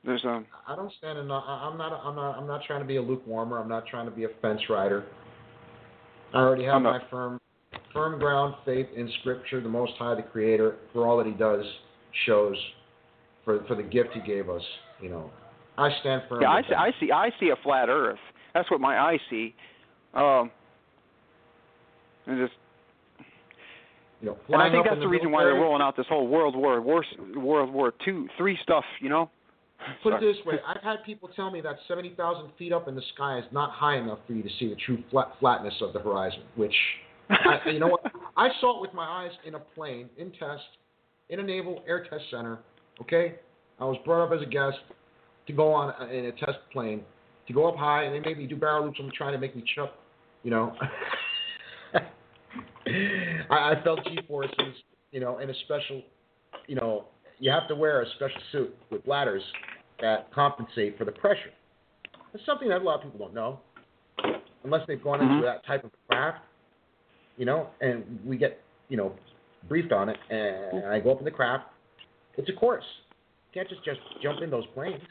There's 0.03 0.23
um. 0.25 0.45
I 0.67 0.75
don't 0.75 0.91
stand 0.97 1.17
in. 1.19 1.31
I- 1.31 1.69
I'm 1.69 1.77
not. 1.77 1.93
I'm 2.03 2.15
not. 2.15 2.37
I'm 2.37 2.47
not 2.47 2.63
trying 2.65 2.81
to 2.81 2.85
be 2.85 2.97
a 2.97 3.03
lukewarmer. 3.03 3.59
I'm 3.61 3.69
not 3.69 3.85
trying 3.87 4.05
to 4.05 4.11
be 4.11 4.25
a 4.25 4.29
fence 4.41 4.61
rider. 4.69 5.05
I 6.33 6.39
already 6.39 6.65
have 6.65 6.81
my 6.81 6.99
firm, 7.09 7.39
firm 7.97 8.19
ground 8.19 8.55
faith 8.65 8.87
in 8.95 9.11
Scripture, 9.19 9.61
the 9.61 9.69
Most 9.69 9.93
High, 9.97 10.15
the 10.15 10.21
Creator, 10.21 10.75
for 10.93 11.07
all 11.07 11.17
that 11.17 11.25
He 11.25 11.33
does, 11.33 11.65
shows, 12.25 12.55
for 13.43 13.63
for 13.67 13.75
the 13.75 13.83
gift 13.83 14.09
He 14.13 14.21
gave 14.21 14.49
us. 14.49 14.61
You 15.01 15.09
know, 15.09 15.31
I 15.77 15.89
stand 16.01 16.23
firm. 16.29 16.41
Yeah, 16.41 16.49
I 16.49 16.61
see. 16.61 16.73
I 16.73 16.91
see. 16.99 17.11
I 17.11 17.29
see 17.39 17.49
a 17.49 17.55
flat 17.63 17.89
Earth. 17.89 18.19
That's 18.53 18.69
what 18.71 18.81
my 18.81 18.99
eyes 18.99 19.19
see. 19.29 19.53
Um. 20.13 20.51
And 22.25 22.45
just, 22.45 22.59
You 24.19 24.27
know, 24.27 24.37
and 24.49 24.61
I 24.61 24.69
think 24.69 24.85
that's 24.85 24.99
the 24.99 25.07
reason 25.07 25.31
why 25.31 25.45
they're 25.45 25.53
rolling 25.53 25.81
out 25.81 25.95
this 25.95 26.07
whole 26.09 26.27
World 26.27 26.55
War 26.55 26.81
War 26.81 27.03
World 27.35 27.71
War 27.73 27.93
Two 28.03 28.27
three 28.37 28.57
stuff. 28.63 28.83
You 28.99 29.09
know. 29.09 29.29
Put 30.03 30.13
it 30.13 30.21
this 30.21 30.43
way: 30.45 30.55
I've 30.67 30.81
had 30.81 31.03
people 31.05 31.29
tell 31.35 31.51
me 31.51 31.61
that 31.61 31.77
70,000 31.87 32.49
feet 32.57 32.73
up 32.73 32.87
in 32.87 32.95
the 32.95 33.01
sky 33.13 33.37
is 33.37 33.45
not 33.51 33.69
high 33.71 33.97
enough 33.97 34.17
for 34.25 34.33
you 34.33 34.41
to 34.41 34.49
see 34.59 34.67
the 34.69 34.75
true 34.75 35.03
flat, 35.11 35.33
flatness 35.39 35.75
of 35.81 35.93
the 35.93 35.99
horizon. 35.99 36.41
Which, 36.55 36.73
I, 37.29 37.59
you 37.71 37.79
know 37.79 37.87
what? 37.87 38.01
I 38.35 38.49
saw 38.59 38.77
it 38.77 38.81
with 38.81 38.93
my 38.93 39.05
eyes 39.05 39.31
in 39.45 39.55
a 39.55 39.59
plane, 39.59 40.09
in 40.17 40.31
test, 40.31 40.63
in 41.29 41.39
a 41.39 41.43
naval 41.43 41.83
air 41.87 42.05
test 42.09 42.23
center. 42.31 42.59
Okay, 43.01 43.35
I 43.79 43.85
was 43.85 43.97
brought 44.05 44.25
up 44.25 44.31
as 44.33 44.41
a 44.41 44.49
guest 44.49 44.77
to 45.47 45.53
go 45.53 45.73
on 45.73 45.93
a, 45.99 46.05
in 46.11 46.25
a 46.25 46.31
test 46.33 46.57
plane, 46.71 47.01
to 47.47 47.53
go 47.53 47.67
up 47.67 47.75
high, 47.75 48.03
and 48.03 48.13
they 48.13 48.19
made 48.19 48.37
me 48.37 48.47
do 48.47 48.55
barrel 48.55 48.85
loops. 48.85 48.99
and 48.99 49.11
trying 49.13 49.33
to 49.33 49.39
make 49.39 49.55
me 49.55 49.63
chuck. 49.75 49.93
You 50.43 50.51
know, 50.51 50.75
I, 53.49 53.71
I 53.71 53.73
felt 53.83 54.03
G 54.05 54.19
forces. 54.27 54.75
You 55.11 55.19
know, 55.21 55.39
in 55.39 55.49
a 55.49 55.53
special, 55.65 56.03
you 56.67 56.75
know, 56.75 57.05
you 57.39 57.51
have 57.51 57.67
to 57.69 57.75
wear 57.75 58.01
a 58.01 58.05
special 58.15 58.41
suit 58.51 58.75
with 58.91 59.05
bladders 59.05 59.43
that 60.01 60.31
compensate 60.33 60.97
for 60.97 61.05
the 61.05 61.11
pressure. 61.11 61.51
It's 62.33 62.45
something 62.45 62.69
that 62.69 62.81
a 62.81 62.83
lot 62.83 62.97
of 62.97 63.03
people 63.03 63.19
don't 63.19 63.33
know, 63.33 63.59
unless 64.63 64.81
they've 64.87 65.01
gone 65.01 65.21
into 65.21 65.35
mm-hmm. 65.35 65.45
that 65.45 65.65
type 65.65 65.83
of 65.83 65.91
craft, 66.09 66.39
you 67.37 67.45
know. 67.45 67.69
And 67.81 68.19
we 68.25 68.37
get, 68.37 68.59
you 68.89 68.97
know, 68.97 69.13
briefed 69.67 69.91
on 69.91 70.09
it, 70.09 70.17
and 70.29 70.85
I 70.87 70.99
go 70.99 71.11
up 71.11 71.19
in 71.19 71.25
the 71.25 71.31
craft. 71.31 71.65
It's 72.37 72.49
a 72.49 72.53
course. 72.53 72.83
You 73.53 73.61
can't 73.61 73.69
just 73.69 73.83
just 73.85 73.99
jump 74.21 74.41
in 74.41 74.49
those 74.49 74.65
planes. 74.73 75.01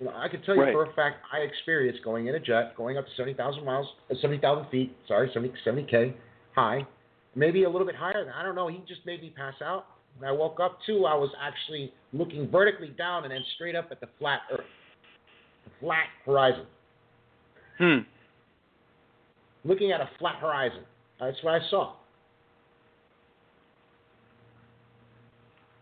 You 0.00 0.06
know, 0.06 0.12
I 0.14 0.28
can 0.28 0.42
tell 0.42 0.54
you 0.54 0.62
Right. 0.62 0.72
for 0.74 0.84
a 0.84 0.92
fact 0.94 1.24
I 1.32 1.38
experienced 1.38 2.02
going 2.02 2.26
in 2.26 2.34
a 2.34 2.40
jet, 2.40 2.74
going 2.76 2.98
up 2.98 3.06
to 3.06 3.10
seventy 3.16 3.34
thousand 3.34 3.64
miles, 3.64 3.86
uh, 4.10 4.14
seventy 4.20 4.38
thousand 4.40 4.68
feet. 4.70 4.94
Sorry, 5.08 5.30
70 5.32 5.52
70 5.64 5.84
k 5.84 6.14
high, 6.54 6.86
maybe 7.34 7.64
a 7.64 7.68
little 7.70 7.86
bit 7.86 7.94
higher. 7.96 8.24
than 8.24 8.32
I 8.32 8.42
don't 8.42 8.54
know. 8.54 8.68
He 8.68 8.78
just 8.86 9.04
made 9.06 9.22
me 9.22 9.30
pass 9.36 9.54
out. 9.62 9.86
When 10.18 10.28
I 10.28 10.32
woke 10.32 10.60
up 10.60 10.78
too, 10.86 11.04
I 11.06 11.14
was 11.14 11.30
actually 11.40 11.92
looking 12.12 12.48
vertically 12.50 12.88
down 12.88 13.24
and 13.24 13.32
then 13.32 13.42
straight 13.54 13.74
up 13.76 13.88
at 13.90 14.00
the 14.00 14.08
flat 14.18 14.40
Earth, 14.50 14.64
the 15.64 15.70
flat 15.80 16.06
horizon, 16.24 16.66
Hmm. 17.78 17.98
looking 19.64 19.92
at 19.92 20.00
a 20.00 20.08
flat 20.18 20.36
horizon. 20.36 20.84
That's 21.20 21.36
what 21.42 21.54
I 21.54 21.70
saw. 21.70 21.94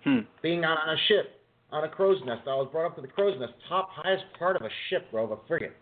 Hmm. 0.04 0.18
Being 0.42 0.64
on, 0.64 0.76
on 0.76 0.94
a 0.94 0.98
ship, 1.08 1.40
on 1.72 1.84
a 1.84 1.88
crow's 1.88 2.18
nest. 2.24 2.42
I 2.46 2.54
was 2.54 2.68
brought 2.70 2.86
up 2.86 2.96
to 2.96 3.02
the 3.02 3.08
crow's 3.08 3.38
nest, 3.40 3.52
top 3.68 3.88
highest 3.90 4.24
part 4.38 4.56
of 4.56 4.62
a 4.62 4.70
ship, 4.90 5.10
bro, 5.10 5.24
of 5.24 5.32
a 5.32 5.38
frigate. 5.48 5.74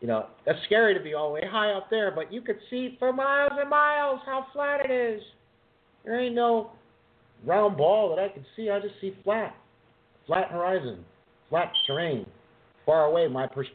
You 0.00 0.06
know, 0.06 0.26
that's 0.46 0.58
scary 0.66 0.94
to 0.94 1.00
be 1.00 1.14
all 1.14 1.28
the 1.28 1.34
way 1.34 1.42
high 1.50 1.72
up 1.72 1.90
there, 1.90 2.12
but 2.12 2.32
you 2.32 2.40
could 2.40 2.58
see 2.70 2.96
for 3.00 3.12
miles 3.12 3.52
and 3.58 3.68
miles 3.68 4.20
how 4.24 4.46
flat 4.52 4.80
it 4.84 4.92
is. 4.92 5.20
There 6.04 6.20
ain't 6.20 6.36
no 6.36 6.70
round 7.44 7.76
ball 7.76 8.14
that 8.14 8.22
I 8.22 8.28
can 8.28 8.46
see. 8.54 8.70
I 8.70 8.78
just 8.78 8.94
see 9.00 9.16
flat, 9.24 9.56
flat 10.26 10.50
horizon, 10.50 11.04
flat 11.50 11.72
terrain, 11.86 12.26
far 12.86 13.06
away. 13.06 13.26
My 13.26 13.48
pers- 13.48 13.66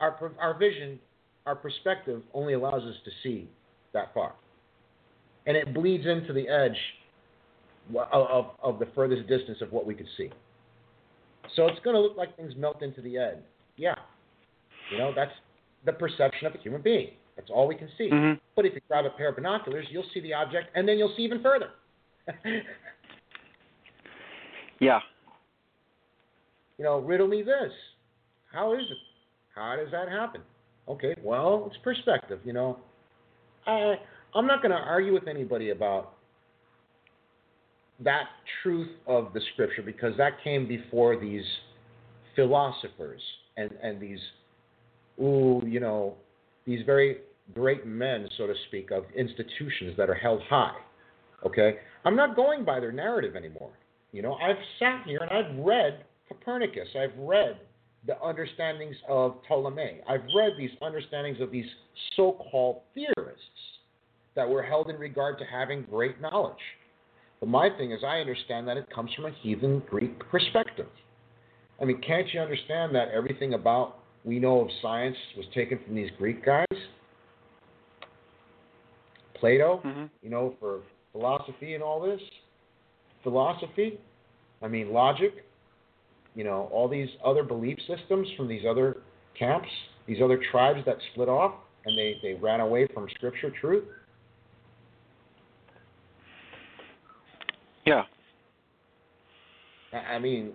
our 0.00 0.12
per- 0.12 0.34
our 0.38 0.58
vision, 0.58 1.00
our 1.46 1.54
perspective 1.54 2.22
only 2.34 2.54
allows 2.54 2.82
us 2.82 2.96
to 3.04 3.10
see 3.22 3.48
that 3.92 4.12
far, 4.12 4.34
and 5.46 5.56
it 5.56 5.72
bleeds 5.72 6.06
into 6.06 6.32
the 6.32 6.48
edge 6.48 6.76
of 7.94 8.10
of, 8.12 8.46
of 8.62 8.78
the 8.78 8.86
furthest 8.94 9.26
distance 9.28 9.58
of 9.62 9.72
what 9.72 9.86
we 9.86 9.94
could 9.94 10.08
see. 10.16 10.30
So 11.54 11.66
it's 11.68 11.78
going 11.84 11.94
to 11.94 12.00
look 12.00 12.16
like 12.16 12.36
things 12.36 12.52
melt 12.56 12.82
into 12.82 13.00
the 13.00 13.16
edge. 13.16 13.38
Yeah, 13.76 13.94
you 14.90 14.98
know 14.98 15.12
that's 15.14 15.32
the 15.84 15.92
perception 15.92 16.46
of 16.46 16.54
a 16.54 16.58
human 16.58 16.82
being. 16.82 17.10
That's 17.36 17.50
all 17.50 17.68
we 17.68 17.74
can 17.76 17.88
see. 17.96 18.10
Mhm. 18.10 18.40
But 18.56 18.66
if 18.66 18.74
you 18.74 18.80
grab 18.88 19.04
a 19.04 19.10
pair 19.10 19.28
of 19.28 19.36
binoculars, 19.36 19.86
you'll 19.90 20.08
see 20.12 20.20
the 20.20 20.34
object, 20.34 20.70
and 20.74 20.88
then 20.88 20.98
you'll 20.98 21.14
see 21.16 21.22
even 21.22 21.42
further. 21.42 21.70
Yeah. 24.78 25.00
you 26.76 26.84
know, 26.84 26.98
riddle 26.98 27.26
me 27.26 27.42
this. 27.42 27.72
How 28.52 28.74
is 28.74 28.82
it? 28.90 28.98
How 29.54 29.76
does 29.76 29.90
that 29.90 30.10
happen? 30.10 30.42
Okay, 30.88 31.14
well, 31.22 31.64
it's 31.66 31.76
perspective. 31.82 32.40
You 32.44 32.52
know, 32.52 32.78
I 33.66 33.94
I'm 34.34 34.46
not 34.46 34.62
going 34.62 34.72
to 34.72 34.78
argue 34.78 35.12
with 35.12 35.26
anybody 35.28 35.70
about 35.70 36.12
that 38.00 38.24
truth 38.62 38.90
of 39.06 39.32
the 39.32 39.40
scripture 39.52 39.82
because 39.82 40.12
that 40.18 40.32
came 40.44 40.68
before 40.68 41.18
these 41.18 41.44
philosophers 42.34 43.20
and 43.56 43.70
and 43.82 44.00
these 44.00 44.18
ooh 45.20 45.62
you 45.66 45.80
know 45.80 46.14
these 46.66 46.84
very 46.84 47.18
great 47.54 47.86
men 47.86 48.28
so 48.36 48.46
to 48.46 48.54
speak 48.68 48.90
of 48.90 49.04
institutions 49.16 49.96
that 49.96 50.10
are 50.10 50.14
held 50.14 50.42
high 50.42 50.76
okay 51.44 51.76
i'm 52.04 52.14
not 52.14 52.36
going 52.36 52.64
by 52.64 52.78
their 52.78 52.92
narrative 52.92 53.34
anymore 53.34 53.70
you 54.12 54.20
know 54.20 54.34
i've 54.34 54.56
sat 54.78 55.02
here 55.06 55.20
and 55.22 55.30
i've 55.30 55.64
read 55.64 56.04
copernicus 56.28 56.88
i've 57.00 57.16
read 57.18 57.58
the 58.06 58.20
understandings 58.22 58.96
of 59.08 59.36
ptolemy 59.46 60.00
i've 60.08 60.24
read 60.36 60.52
these 60.58 60.70
understandings 60.82 61.40
of 61.40 61.50
these 61.50 61.66
so-called 62.16 62.80
theorists 62.94 63.42
that 64.34 64.48
were 64.48 64.62
held 64.62 64.90
in 64.90 64.96
regard 64.96 65.38
to 65.38 65.44
having 65.44 65.82
great 65.82 66.20
knowledge 66.20 66.56
but 67.40 67.48
my 67.48 67.68
thing 67.76 67.92
is, 67.92 68.00
I 68.06 68.18
understand 68.20 68.66
that 68.68 68.76
it 68.76 68.88
comes 68.90 69.12
from 69.14 69.26
a 69.26 69.30
heathen 69.42 69.82
Greek 69.88 70.18
perspective. 70.30 70.88
I 71.80 71.84
mean, 71.84 72.00
can't 72.00 72.26
you 72.32 72.40
understand 72.40 72.94
that 72.94 73.08
everything 73.08 73.54
about 73.54 73.98
we 74.24 74.38
know 74.38 74.60
of 74.60 74.68
science 74.80 75.16
was 75.36 75.46
taken 75.54 75.78
from 75.84 75.94
these 75.94 76.10
Greek 76.18 76.44
guys? 76.44 76.66
Plato, 79.34 79.80
Mhm. 79.84 80.10
you 80.22 80.30
know, 80.30 80.56
for 80.58 80.80
philosophy 81.12 81.74
and 81.74 81.84
all 81.84 82.00
this. 82.00 82.22
Philosophy, 83.22 84.00
I 84.62 84.68
mean, 84.68 84.92
logic, 84.92 85.44
you 86.36 86.44
know, 86.44 86.68
all 86.70 86.86
these 86.86 87.08
other 87.24 87.42
belief 87.42 87.78
systems 87.88 88.28
from 88.36 88.46
these 88.46 88.62
other 88.68 88.98
camps, 89.36 89.68
these 90.06 90.18
other 90.22 90.40
tribes 90.52 90.80
that 90.86 90.98
split 91.12 91.28
off 91.28 91.54
and 91.86 91.98
they, 91.98 92.18
they 92.22 92.34
ran 92.34 92.60
away 92.60 92.86
from 92.92 93.08
scripture 93.14 93.50
truth. 93.58 93.84
Yeah. 97.86 98.02
I 99.92 100.18
mean, 100.18 100.52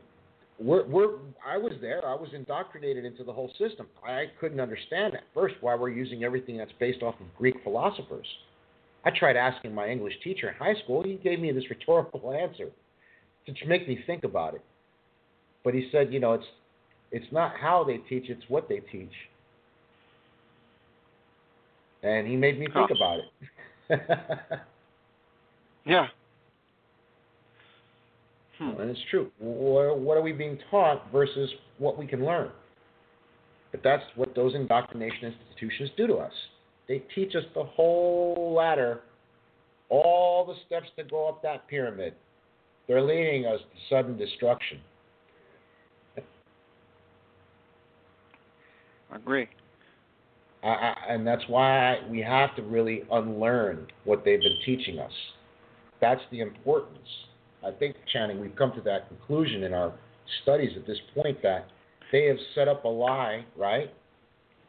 we're, 0.60 0.86
we're, 0.86 1.16
I 1.46 1.58
was 1.58 1.74
there. 1.82 2.06
I 2.06 2.14
was 2.14 2.30
indoctrinated 2.34 3.04
into 3.04 3.24
the 3.24 3.34
whole 3.34 3.52
system. 3.58 3.88
I 4.06 4.26
couldn't 4.40 4.60
understand 4.60 5.16
at 5.16 5.24
first 5.34 5.56
why 5.62 5.74
we're 5.74 5.90
using 5.90 6.24
everything 6.24 6.58
that's 6.58 6.72
based 6.80 7.02
off 7.02 7.16
of 7.20 7.26
Greek 7.38 7.56
philosophers. 7.64 8.28
I 9.04 9.10
tried 9.10 9.36
asking 9.36 9.74
my 9.74 9.88
English 9.88 10.14
teacher 10.24 10.50
in 10.50 10.56
high 10.56 10.80
school. 10.84 11.02
He 11.02 11.16
gave 11.16 11.40
me 11.40 11.52
this 11.52 11.64
rhetorical 11.72 12.32
answer 12.40 12.70
to 13.48 13.66
make 13.66 13.88
me 13.88 14.04
think 14.06 14.24
about 14.24 14.54
it. 14.54 14.62
But 15.64 15.74
he 15.74 15.90
said, 15.92 16.12
you 16.14 16.20
know, 16.20 16.34
it's 16.34 16.46
it's 17.12 17.32
not 17.32 17.54
how 17.60 17.84
they 17.84 17.98
teach, 17.98 18.30
it's 18.30 18.44
what 18.48 18.70
they 18.70 18.80
teach. 18.92 19.12
And 22.04 22.26
he 22.28 22.36
made 22.36 22.58
me 22.60 22.66
think 22.66 22.90
Huh. 22.90 22.96
about 22.96 23.20
it. 23.20 24.02
Yeah. 25.86 26.08
Hmm. 28.60 28.80
And 28.80 28.92
it's 28.92 29.00
true. 29.10 29.32
What, 29.40 30.00
what 30.00 30.18
are 30.18 30.22
we 30.22 30.32
being 30.32 30.60
taught 30.70 31.12
versus 31.12 31.50
what 31.80 31.98
we 31.98 32.06
can 32.06 32.24
learn? 32.24 32.52
But 33.72 33.82
that's 33.84 34.04
what 34.16 34.36
those 34.36 34.54
indoctrination 34.54 35.34
institutions 35.34 35.90
do 35.98 36.06
to 36.08 36.16
us. 36.16 36.34
They 36.88 37.00
teach 37.16 37.36
us 37.36 37.44
the 37.56 37.64
whole 37.64 38.54
ladder, 38.56 39.02
all 39.90 40.46
the 40.46 40.56
steps 40.68 40.90
that 40.98 41.10
go 41.10 41.28
up 41.28 41.42
that 41.42 41.68
pyramid. 41.68 42.14
They're 42.88 43.02
leading 43.02 43.46
us 43.46 43.60
to 43.60 43.96
sudden 43.96 44.18
destruction. 44.18 44.80
I 49.12 49.16
agree. 49.18 49.48
I, 50.64 50.68
I, 50.68 50.96
and 51.10 51.26
that's 51.26 51.44
why 51.48 51.98
we 52.10 52.20
have 52.20 52.56
to 52.56 52.62
really 52.62 53.04
unlearn 53.12 53.88
what 54.06 54.24
they've 54.24 54.40
been 54.40 54.58
teaching 54.66 55.00
us. 55.00 55.12
That's 56.00 56.22
the 56.32 56.42
importance. 56.42 56.98
I 57.66 57.72
think, 57.72 57.96
Channing, 58.12 58.40
we've 58.40 58.56
come 58.56 58.72
to 58.76 58.82
that 58.82 59.08
conclusion 59.08 59.64
in 59.64 59.74
our 59.74 59.94
studies 60.44 60.72
at 60.76 60.88
this 60.88 60.98
point 61.16 61.42
that 61.44 61.68
they 62.12 62.26
have 62.26 62.38
set 62.56 62.68
up 62.68 62.86
a 62.86 62.88
lie, 62.88 63.46
right? 63.58 63.94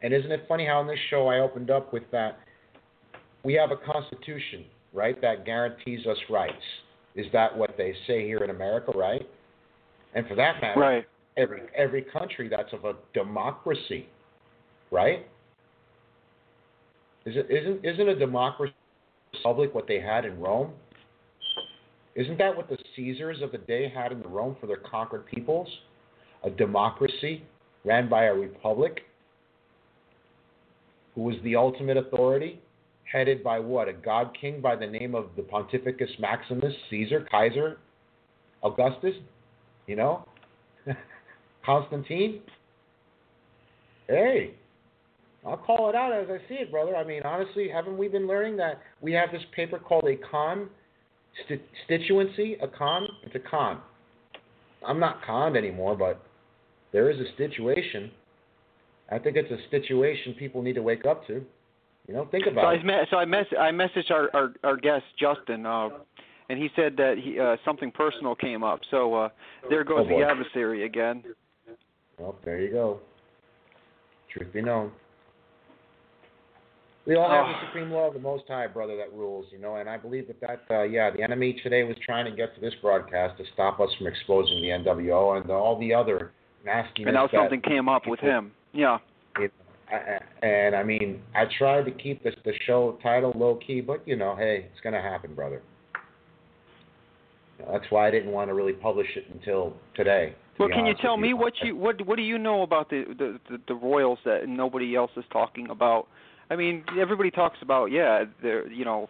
And 0.01 0.13
isn't 0.13 0.31
it 0.31 0.45
funny 0.47 0.65
how 0.65 0.81
in 0.81 0.87
this 0.87 0.99
show 1.09 1.27
I 1.27 1.39
opened 1.39 1.71
up 1.71 1.93
with 1.93 2.03
that 2.11 2.39
we 3.43 3.53
have 3.53 3.71
a 3.71 3.77
constitution, 3.77 4.65
right, 4.93 5.19
that 5.21 5.45
guarantees 5.45 6.05
us 6.05 6.17
rights. 6.29 6.53
Is 7.15 7.25
that 7.33 7.55
what 7.55 7.75
they 7.77 7.93
say 8.07 8.25
here 8.25 8.43
in 8.43 8.49
America, 8.49 8.91
right? 8.95 9.27
And 10.15 10.27
for 10.27 10.35
that 10.35 10.61
matter, 10.61 10.79
Right. 10.79 11.07
every 11.37 11.61
every 11.75 12.01
country 12.03 12.47
that's 12.47 12.71
of 12.73 12.85
a 12.85 12.95
democracy, 13.13 14.07
right? 14.93 15.27
Is 17.25 17.35
it 17.35 17.47
isn't 17.49 17.83
isn't 17.83 18.07
a 18.07 18.15
democracy 18.15 18.73
republic 19.33 19.73
what 19.73 19.87
they 19.87 19.99
had 19.99 20.23
in 20.23 20.39
Rome? 20.39 20.71
Isn't 22.15 22.37
that 22.37 22.55
what 22.55 22.69
the 22.69 22.77
Caesars 22.95 23.41
of 23.41 23.51
the 23.51 23.57
day 23.57 23.91
had 23.93 24.11
in 24.11 24.21
Rome 24.21 24.55
for 24.61 24.67
their 24.67 24.77
conquered 24.77 25.25
peoples? 25.25 25.67
A 26.43 26.49
democracy 26.49 27.43
ran 27.83 28.07
by 28.07 28.25
a 28.25 28.33
republic 28.33 29.01
who 31.15 31.21
was 31.21 31.35
the 31.43 31.55
ultimate 31.55 31.97
authority, 31.97 32.59
headed 33.11 33.43
by 33.43 33.59
what? 33.59 33.87
A 33.87 33.93
god 33.93 34.37
king 34.39 34.61
by 34.61 34.75
the 34.75 34.85
name 34.85 35.15
of 35.15 35.29
the 35.35 35.41
Pontificus 35.41 36.09
Maximus 36.19 36.73
Caesar, 36.89 37.27
Kaiser, 37.31 37.77
Augustus, 38.61 39.15
you 39.87 39.95
know? 39.95 40.27
Constantine? 41.65 42.41
Hey, 44.07 44.53
I'll 45.45 45.57
call 45.57 45.89
it 45.89 45.95
out 45.95 46.13
as 46.13 46.27
I 46.29 46.37
see 46.47 46.55
it, 46.55 46.71
brother. 46.71 46.95
I 46.95 47.03
mean, 47.03 47.21
honestly, 47.25 47.67
haven't 47.67 47.97
we 47.97 48.07
been 48.07 48.27
learning 48.27 48.55
that 48.57 48.81
we 49.01 49.11
have 49.13 49.31
this 49.31 49.41
paper 49.55 49.77
called 49.77 50.05
a 50.05 50.15
con 50.31 50.69
constituency? 51.47 52.57
A 52.61 52.67
con? 52.67 53.07
It's 53.23 53.35
a 53.35 53.39
con. 53.39 53.79
I'm 54.85 54.99
not 54.99 55.23
conned 55.25 55.57
anymore, 55.57 55.95
but 55.95 56.21
there 56.91 57.09
is 57.09 57.17
a 57.19 57.37
situation. 57.37 58.11
I 59.11 59.19
think 59.19 59.35
it's 59.35 59.51
a 59.51 59.57
situation 59.69 60.33
people 60.39 60.61
need 60.61 60.75
to 60.75 60.81
wake 60.81 61.05
up 61.05 61.27
to. 61.27 61.43
You 62.07 62.13
know, 62.13 62.25
think 62.31 62.45
So 62.45 62.51
about 62.51 62.65
I 62.65 62.73
it. 62.75 62.85
me- 62.85 62.93
so 63.09 63.17
I 63.17 63.25
mess 63.25 63.45
I 63.57 63.71
messaged 63.71 64.11
our 64.11 64.29
our, 64.33 64.53
our 64.63 64.77
guest 64.77 65.05
Justin, 65.19 65.65
uh, 65.65 65.89
and 66.49 66.59
he 66.59 66.69
said 66.75 66.95
that 66.97 67.15
he 67.17 67.39
uh, 67.39 67.55
something 67.63 67.91
personal 67.91 68.35
came 68.35 68.63
up. 68.63 68.81
So 68.91 69.13
uh, 69.13 69.29
there 69.69 69.83
goes 69.83 70.05
Oh, 70.05 70.17
the 70.19 70.25
adversary 70.25 70.85
again. 70.85 71.23
Well, 72.19 72.35
there 72.43 72.59
you 72.61 72.71
go. 72.71 72.99
Truth 74.31 74.53
be 74.53 74.61
known. 74.61 74.91
We 77.05 77.15
all 77.15 77.29
have 77.29 77.45
Oh. 77.47 77.51
the 77.59 77.65
supreme 77.67 77.91
law 77.91 78.07
of 78.07 78.13
the 78.13 78.19
Most 78.19 78.47
High, 78.47 78.67
brother, 78.67 78.95
that 78.95 79.11
rules, 79.11 79.45
you 79.51 79.57
know, 79.59 79.75
and 79.75 79.89
I 79.89 79.97
believe 79.97 80.27
that 80.27 80.39
that, 80.39 80.61
uh, 80.71 80.83
yeah, 80.83 81.09
the 81.09 81.21
enemy 81.21 81.53
today 81.61 81.83
was 81.83 81.97
trying 81.99 82.23
to 82.25 82.31
get 82.31 82.55
to 82.55 82.61
this 82.61 82.73
broadcast 82.75 83.37
to 83.39 83.45
stop 83.53 83.81
us 83.81 83.93
from 83.97 84.07
exposing 84.07 84.61
the 84.61 84.69
NWO 84.71 85.33
and 85.33 85.51
all 85.51 85.77
the 85.77 85.93
other 85.93 86.31
nastiness. 86.63 87.07
And 87.07 87.15
now 87.15 87.27
something 87.27 87.61
came 87.61 87.89
up 87.89 88.07
with 88.07 88.19
him. 88.21 88.53
Yeah. 88.71 88.99
it, 89.39 89.51
I- 89.91 89.95
I- 89.95 90.45
and 90.45 90.75
I 90.75 90.83
mean, 90.83 91.21
I 91.35 91.45
tried 91.45 91.85
to 91.85 91.91
keep 91.91 92.23
this 92.23 92.35
the 92.43 92.53
show 92.65 92.93
title 93.03 93.33
low 93.35 93.55
key, 93.55 93.81
but 93.81 94.07
you 94.07 94.15
know, 94.15 94.35
hey, 94.35 94.67
it's 94.71 94.79
gonna 94.81 95.01
happen, 95.01 95.33
brother. 95.35 95.61
That's 97.71 97.89
why 97.91 98.07
I 98.07 98.11
didn't 98.11 98.31
want 98.31 98.49
to 98.49 98.53
really 98.53 98.73
publish 98.73 99.07
it 99.15 99.25
until 99.31 99.73
today. 99.95 100.33
to 100.57 100.63
Well, 100.63 100.69
can 100.69 100.85
you 100.85 100.93
tell 101.01 101.17
me 101.17 101.33
what 101.33 101.53
you 101.61 101.75
what 101.75 102.01
what 102.05 102.15
do 102.15 102.21
you 102.23 102.37
know 102.37 102.61
about 102.61 102.89
the 102.89 103.03
the 103.17 103.39
the, 103.49 103.59
the 103.67 103.75
royals 103.75 104.19
that 104.25 104.47
nobody 104.47 104.95
else 104.95 105.11
is 105.17 105.25
talking 105.31 105.69
about? 105.69 106.07
I 106.53 106.55
mean, 106.55 106.83
everybody 107.01 107.31
talks 107.31 107.57
about 107.63 107.87
yeah, 107.87 108.25
the 108.43 108.65
you 108.71 108.85
know, 108.85 109.09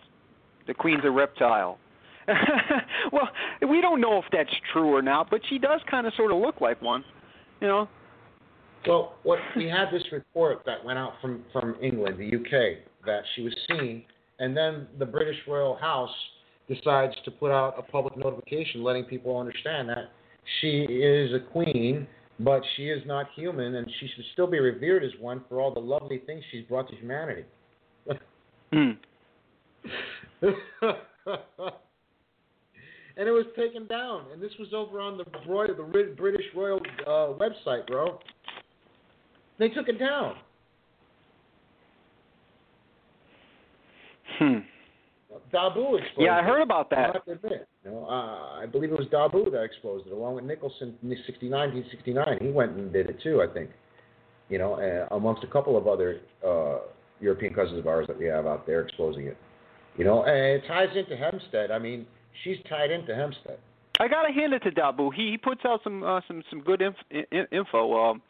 the 0.66 0.74
queen's 0.74 1.04
a 1.04 1.12
reptile. 1.12 1.78
well, 3.12 3.28
we 3.70 3.82
don't 3.82 4.00
know 4.00 4.18
if 4.18 4.24
that's 4.32 4.50
true 4.72 4.96
or 4.96 5.02
not, 5.02 5.30
but 5.30 5.42
she 5.50 5.60
does 5.60 5.82
kind 5.92 6.08
of 6.08 6.14
sort 6.16 6.32
of 6.32 6.38
look 6.38 6.62
like 6.62 6.82
one. 6.82 7.04
You 7.60 7.68
know. 7.68 7.90
Well, 8.88 9.16
what 9.24 9.40
we 9.58 9.66
had 9.68 9.92
this 9.92 10.04
report 10.14 10.64
that 10.66 10.84
went 10.86 10.98
out 10.98 11.16
from 11.22 11.44
from 11.52 11.76
England, 11.82 12.18
the 12.18 12.34
UK, 12.34 12.78
that 13.06 13.24
she 13.36 13.42
was 13.42 13.54
seen, 13.68 14.06
and 14.40 14.56
then 14.56 14.88
the 14.98 15.06
British 15.06 15.38
Royal 15.46 15.76
House 15.76 16.16
decides 16.70 17.14
to 17.26 17.32
put 17.32 17.52
out 17.52 17.76
a 17.78 17.82
public 17.82 18.16
notification 18.16 18.84
letting 18.84 19.04
people 19.04 19.38
understand 19.38 19.90
that 19.90 20.12
she 20.62 20.84
is 20.84 21.34
a 21.34 21.40
queen, 21.52 22.08
but 22.44 22.62
she 22.76 22.90
is 22.90 23.02
not 23.06 23.28
human, 23.36 23.76
and 23.76 23.90
she 24.00 24.08
should 24.16 24.26
still 24.34 24.48
be 24.48 24.60
revered 24.60 25.04
as 25.04 25.12
one 25.20 25.44
for 25.48 25.62
all 25.62 25.74
the 25.74 25.80
lovely 25.80 26.22
things 26.26 26.44
she's 26.52 26.66
brought 26.66 26.90
to 26.90 26.96
humanity. 26.96 27.44
Hmm. 28.72 28.92
and 30.42 30.58
it 33.18 33.32
was 33.32 33.46
taken 33.56 33.86
down, 33.88 34.26
and 34.34 34.42
this 34.42 34.52
was 34.60 34.70
over 34.74 35.00
on 35.00 35.18
the 35.18 35.26
Royal, 35.48 35.76
the 35.76 36.14
British 36.18 36.46
Royal 36.56 36.82
uh, 37.06 37.38
website, 37.38 37.86
bro. 37.88 38.20
They 39.60 39.70
took 39.70 39.88
it 39.88 40.00
down. 40.00 40.36
Hmm. 44.40 44.58
Dabu 45.54 46.00
exposed. 46.00 46.18
Yeah, 46.18 46.38
I 46.40 46.44
heard 46.44 46.62
about 46.62 46.88
I 46.92 46.96
that. 46.96 47.14
have 47.14 47.26
to 47.26 47.32
admit, 47.34 47.68
you 47.84 47.92
know, 47.92 48.06
uh, 48.06 48.62
I 48.62 48.66
believe 48.66 48.92
it 48.92 48.98
was 48.98 49.08
Dabu 49.08 49.52
that 49.52 49.62
exposed 49.64 50.08
it, 50.08 50.14
along 50.14 50.36
with 50.36 50.46
Nicholson 50.46 50.96
in 51.04 51.10
69, 51.26 51.52
1969. 51.52 52.38
He 52.42 52.50
went 52.50 52.72
and 52.72 52.94
did 52.94 53.10
it 53.10 53.18
too, 53.22 53.42
I 53.42 53.54
think. 53.54 53.72
You 54.50 54.58
know, 54.58 54.76
uh, 54.76 55.14
amongst 55.16 55.44
a 55.44 55.48
couple 55.48 55.76
of 55.78 55.88
other 55.88 56.22
uh, 56.46 56.80
European 57.20 57.54
cousins 57.54 57.80
of 57.80 57.88
ours 57.88 58.08
that 58.08 58.18
we 58.18 58.26
have 58.26 58.46
out 58.46 58.66
there 58.66 58.82
exposing 58.82 59.28
it. 59.28 59.38
You 59.98 60.06
know, 60.06 60.24
and 60.24 60.64
it 60.64 60.64
ties 60.68 60.90
into 60.96 61.16
Hempstead. 61.16 61.72
I 61.72 61.80
mean, 61.80 62.06
she's 62.44 62.58
tied 62.70 62.92
into 62.92 63.16
Hempstead. 63.16 63.58
I 64.00 64.08
gotta 64.08 64.34
hand 64.34 64.54
it 64.54 64.60
to 64.64 64.72
Dabu. 64.72 65.14
He 65.14 65.32
he 65.32 65.38
puts 65.38 65.62
out 65.66 65.82
some 65.84 66.04
uh, 66.04 66.22
some 66.28 66.44
some 66.50 66.62
good 66.62 66.82
inf- 66.82 66.96
in, 67.12 67.46
info. 67.52 68.12
Um, 68.12 68.22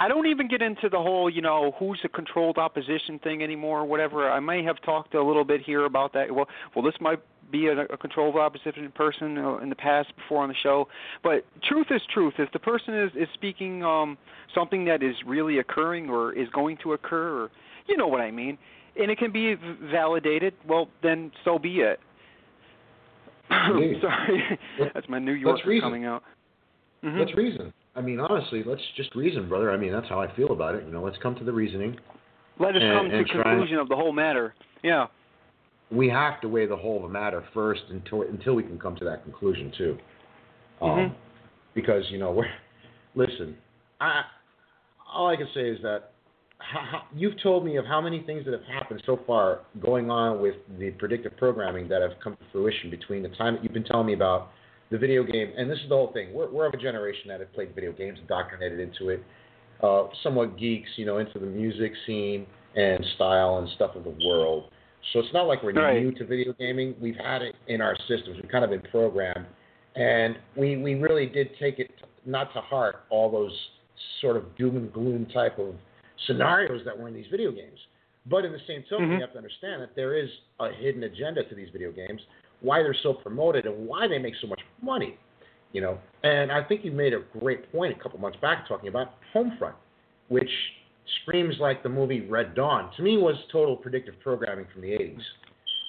I 0.00 0.08
don't 0.08 0.26
even 0.26 0.48
get 0.48 0.60
into 0.60 0.88
the 0.88 0.98
whole 0.98 1.30
you 1.30 1.40
know 1.40 1.72
who's 1.78 2.00
a 2.04 2.08
controlled 2.08 2.58
opposition 2.58 3.18
thing 3.20 3.42
anymore 3.42 3.80
or 3.80 3.84
whatever. 3.84 4.30
I 4.30 4.40
may 4.40 4.62
have 4.64 4.80
talked 4.82 5.14
a 5.14 5.22
little 5.22 5.44
bit 5.44 5.60
here 5.62 5.84
about 5.84 6.12
that. 6.14 6.34
Well, 6.34 6.48
well, 6.74 6.84
this 6.84 6.94
might 7.00 7.20
be 7.52 7.68
a, 7.68 7.82
a 7.82 7.96
controlled 7.96 8.36
opposition 8.36 8.90
person 8.92 9.36
in 9.62 9.68
the 9.68 9.76
past 9.76 10.14
before 10.16 10.42
on 10.42 10.48
the 10.48 10.54
show. 10.62 10.88
But 11.22 11.44
truth 11.62 11.86
is 11.90 12.02
truth. 12.12 12.34
If 12.38 12.50
the 12.52 12.58
person 12.58 12.94
is 12.94 13.10
is 13.14 13.28
speaking 13.34 13.84
um 13.84 14.18
something 14.54 14.84
that 14.86 15.02
is 15.02 15.14
really 15.26 15.58
occurring 15.58 16.10
or 16.10 16.32
is 16.32 16.48
going 16.50 16.76
to 16.82 16.94
occur, 16.94 17.44
or 17.44 17.50
you 17.86 17.96
know 17.96 18.08
what 18.08 18.20
I 18.20 18.30
mean, 18.30 18.58
and 19.00 19.10
it 19.10 19.18
can 19.18 19.30
be 19.30 19.54
validated, 19.92 20.54
well 20.66 20.88
then 21.02 21.30
so 21.44 21.58
be 21.58 21.80
it. 21.80 22.00
Sorry, 23.50 24.58
that's 24.92 25.08
my 25.08 25.18
New 25.18 25.32
Yorker 25.32 25.80
coming 25.80 26.04
out. 26.04 26.24
Mhm. 27.04 27.20
Let's 27.20 27.36
reason. 27.36 27.72
I 27.96 28.00
mean, 28.00 28.18
honestly, 28.20 28.62
let's 28.64 28.82
just 28.96 29.14
reason, 29.14 29.48
brother. 29.48 29.70
I 29.70 29.76
mean, 29.76 29.92
that's 29.92 30.08
how 30.08 30.20
I 30.20 30.34
feel 30.34 30.52
about 30.52 30.74
it. 30.74 30.84
You 30.84 30.92
know, 30.92 31.02
let's 31.02 31.18
come 31.22 31.34
to 31.36 31.44
the 31.44 31.52
reasoning. 31.52 31.96
Let 32.58 32.76
us 32.76 32.82
and- 32.82 32.98
come 32.98 33.10
to 33.10 33.24
conclusion 33.24 33.78
of 33.78 33.88
the 33.88 33.96
whole 33.96 34.12
matter. 34.12 34.54
Yeah. 34.82 35.06
We 35.90 36.08
have 36.08 36.40
to 36.40 36.48
weigh 36.48 36.66
the 36.66 36.76
whole 36.76 36.96
of 36.96 37.02
the 37.02 37.08
matter 37.08 37.44
first 37.52 37.82
until 37.90 38.22
until 38.22 38.54
we 38.54 38.62
can 38.62 38.78
come 38.78 38.96
to 38.96 39.04
that 39.04 39.22
conclusion 39.22 39.70
too. 39.76 39.98
Um, 40.80 40.90
Mhm. 40.90 41.14
Because 41.74 42.10
you 42.10 42.18
know, 42.18 42.32
we're 42.32 42.50
listen. 43.14 43.56
I 44.00 44.24
all 45.12 45.28
I 45.28 45.36
can 45.36 45.48
say 45.54 45.68
is 45.68 45.80
that 45.82 46.12
how, 46.58 47.02
you've 47.14 47.40
told 47.42 47.64
me 47.64 47.76
of 47.76 47.84
how 47.84 48.00
many 48.00 48.20
things 48.20 48.44
that 48.44 48.52
have 48.52 48.64
happened 48.64 49.02
so 49.04 49.16
far 49.26 49.60
going 49.80 50.10
on 50.10 50.40
with 50.40 50.56
the 50.78 50.90
predictive 50.92 51.36
programming 51.36 51.86
that 51.88 52.02
have 52.02 52.18
come 52.22 52.36
to 52.36 52.44
fruition 52.50 52.90
between 52.90 53.22
the 53.22 53.28
time 53.30 53.54
that 53.54 53.62
you've 53.62 53.72
been 53.72 53.84
telling 53.84 54.06
me 54.06 54.14
about 54.14 54.50
the 54.94 54.98
video 54.98 55.24
game, 55.24 55.52
and 55.56 55.68
this 55.68 55.78
is 55.80 55.88
the 55.88 55.94
whole 55.96 56.12
thing. 56.12 56.32
We're, 56.32 56.48
we're 56.52 56.66
of 56.66 56.74
a 56.74 56.76
generation 56.76 57.22
that 57.26 57.40
have 57.40 57.52
played 57.52 57.74
video 57.74 57.90
games, 57.90 58.16
indoctrinated 58.20 58.78
into 58.78 59.08
it, 59.08 59.24
uh, 59.82 60.04
somewhat 60.22 60.56
geeks, 60.56 60.88
you 60.94 61.04
know, 61.04 61.18
into 61.18 61.40
the 61.40 61.46
music 61.46 61.90
scene 62.06 62.46
and 62.76 63.04
style 63.16 63.58
and 63.58 63.68
stuff 63.74 63.96
of 63.96 64.04
the 64.04 64.16
world. 64.24 64.70
So 65.12 65.18
it's 65.18 65.32
not 65.34 65.48
like 65.48 65.64
we're 65.64 65.72
Right. 65.72 66.00
new 66.00 66.12
to 66.12 66.24
video 66.24 66.52
gaming. 66.52 66.94
We've 67.00 67.16
had 67.16 67.42
it 67.42 67.56
in 67.66 67.80
our 67.80 67.96
systems. 68.06 68.36
We've 68.40 68.50
kind 68.50 68.62
of 68.62 68.70
been 68.70 68.88
programmed, 68.92 69.46
and 69.96 70.36
we 70.56 70.76
we 70.76 70.94
really 70.94 71.26
did 71.26 71.50
take 71.58 71.80
it 71.80 71.90
not 72.24 72.54
to 72.54 72.60
heart 72.60 73.02
all 73.10 73.28
those 73.32 73.52
sort 74.20 74.36
of 74.36 74.56
doom 74.56 74.76
and 74.76 74.92
gloom 74.92 75.26
type 75.26 75.58
of 75.58 75.74
scenarios 76.28 76.82
that 76.84 76.96
were 76.96 77.08
in 77.08 77.14
these 77.14 77.26
video 77.32 77.50
games. 77.50 77.78
But 78.26 78.44
in 78.44 78.52
the 78.52 78.60
same 78.60 78.84
token, 78.88 79.10
Mhm. 79.10 79.14
you 79.16 79.20
have 79.20 79.32
to 79.32 79.38
understand 79.38 79.82
that 79.82 79.94
there 79.96 80.14
is 80.14 80.30
a 80.60 80.70
hidden 80.70 81.02
agenda 81.02 81.42
to 81.42 81.54
these 81.54 81.68
video 81.70 81.90
games, 81.90 82.22
why 82.64 82.82
they're 82.82 82.96
so 83.02 83.12
promoted 83.12 83.66
and 83.66 83.86
why 83.86 84.08
they 84.08 84.18
make 84.18 84.34
so 84.40 84.46
much 84.46 84.60
money. 84.82 85.16
You 85.72 85.80
know, 85.80 85.98
and 86.22 86.52
I 86.52 86.62
think 86.62 86.84
you 86.84 86.92
made 86.92 87.12
a 87.14 87.22
great 87.40 87.70
point 87.72 87.96
a 87.98 88.00
couple 88.02 88.18
months 88.20 88.38
back 88.40 88.68
talking 88.68 88.88
about 88.88 89.08
Homefront, 89.34 89.74
which 90.28 90.50
screams 91.22 91.56
like 91.58 91.82
the 91.82 91.88
movie 91.88 92.20
Red 92.22 92.54
Dawn. 92.54 92.90
To 92.96 93.02
me, 93.02 93.16
was 93.16 93.34
total 93.50 93.76
predictive 93.76 94.14
programming 94.20 94.66
from 94.72 94.82
the 94.82 94.88
'80s. 94.88 95.20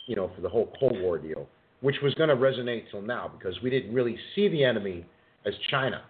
You 0.08 0.16
know, 0.16 0.32
for 0.36 0.42
the 0.42 0.50
whole 0.50 0.72
Cold 0.80 1.00
War 1.02 1.18
deal, 1.18 1.48
which 1.82 1.96
was 2.04 2.14
going 2.16 2.30
to 2.30 2.36
resonate 2.36 2.90
till 2.92 3.02
now 3.02 3.32
because 3.38 3.60
we 3.62 3.70
didn't 3.70 3.94
really 3.94 4.18
see 4.36 4.48
the 4.48 4.64
enemy 4.64 5.06
as 5.46 5.54
China. 5.70 6.04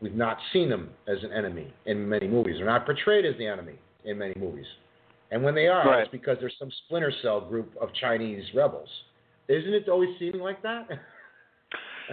We've 0.00 0.14
not 0.14 0.38
seen 0.52 0.68
them 0.70 0.90
as 1.08 1.18
an 1.22 1.32
enemy 1.32 1.72
in 1.86 2.08
many 2.08 2.26
movies. 2.26 2.56
They're 2.58 2.66
not 2.66 2.86
portrayed 2.86 3.24
as 3.26 3.36
the 3.38 3.46
enemy 3.46 3.74
in 4.04 4.18
many 4.18 4.34
movies. 4.38 4.66
And 5.30 5.42
when 5.42 5.54
they 5.54 5.68
are, 5.68 5.86
Right. 5.86 6.00
it's 6.02 6.10
because 6.10 6.38
there's 6.40 6.56
some 6.58 6.70
splinter 6.86 7.12
cell 7.22 7.40
group 7.40 7.76
of 7.80 7.92
Chinese 7.94 8.44
rebels. 8.54 8.88
Isn't 9.50 9.74
it 9.74 9.88
always 9.88 10.10
seeming 10.18 10.40
like 10.40 10.62
that? 10.62 10.88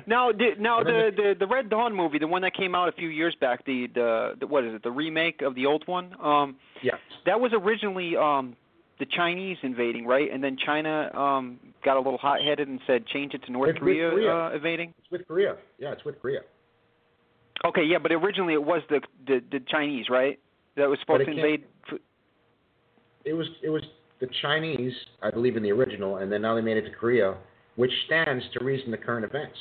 Now, 0.05 0.31
the, 0.31 0.51
now 0.59 0.83
the, 0.83 1.09
the 1.15 1.33
the 1.39 1.47
Red 1.47 1.71
Dawn 1.71 1.91
movie, 1.91 2.19
the 2.19 2.27
one 2.27 2.43
that 2.43 2.53
came 2.53 2.75
out 2.75 2.87
a 2.87 2.91
few 2.91 3.07
years 3.07 3.35
back, 3.41 3.65
the 3.65 3.87
the, 3.95 4.33
the 4.39 4.45
what 4.45 4.63
is 4.63 4.75
it, 4.75 4.83
the 4.83 4.91
remake 4.91 5.41
of 5.41 5.55
the 5.55 5.65
old 5.65 5.87
one? 5.87 6.13
Um, 6.21 6.57
yes. 6.83 6.97
that 7.25 7.39
was 7.39 7.51
originally 7.51 8.15
um 8.15 8.55
the 8.99 9.07
Chinese 9.07 9.57
invading, 9.63 10.05
right? 10.05 10.31
And 10.31 10.43
then 10.43 10.55
China 10.63 11.09
um 11.17 11.59
got 11.83 11.97
a 11.97 11.99
little 11.99 12.19
hot-headed 12.19 12.67
and 12.67 12.79
said 12.85 13.07
change 13.07 13.33
it 13.33 13.43
to 13.45 13.51
North 13.51 13.71
It's 13.71 13.79
Korea, 13.79 14.11
Korea. 14.11 14.35
Uh, 14.35 14.51
invading. 14.53 14.93
It's 14.99 15.09
with 15.09 15.27
Korea. 15.27 15.55
Yeah, 15.79 15.93
it's 15.93 16.05
with 16.05 16.21
Korea. 16.21 16.41
Okay, 17.65 17.83
yeah, 17.83 17.97
but 17.97 18.11
originally 18.11 18.53
it 18.53 18.63
was 18.63 18.83
the 18.89 19.01
the, 19.25 19.41
the 19.51 19.61
Chinese, 19.67 20.09
right? 20.11 20.37
That 20.75 20.89
was 20.89 20.99
supposed 20.99 21.25
to 21.25 21.31
invade. 21.31 21.63
It 23.25 23.33
was 23.33 23.47
it 23.63 23.69
was 23.69 23.81
the 24.19 24.27
Chinese, 24.41 24.93
I 25.21 25.29
believe, 25.31 25.57
in 25.57 25.63
the 25.63 25.71
original, 25.71 26.17
and 26.17 26.31
then 26.31 26.41
now 26.41 26.55
they 26.55 26.61
made 26.61 26.77
it 26.77 26.83
to 26.89 26.91
Korea, 26.91 27.35
which 27.75 27.91
stands 28.05 28.43
to 28.53 28.63
reason 28.63 28.91
the 28.91 28.97
current 28.97 29.25
events. 29.25 29.57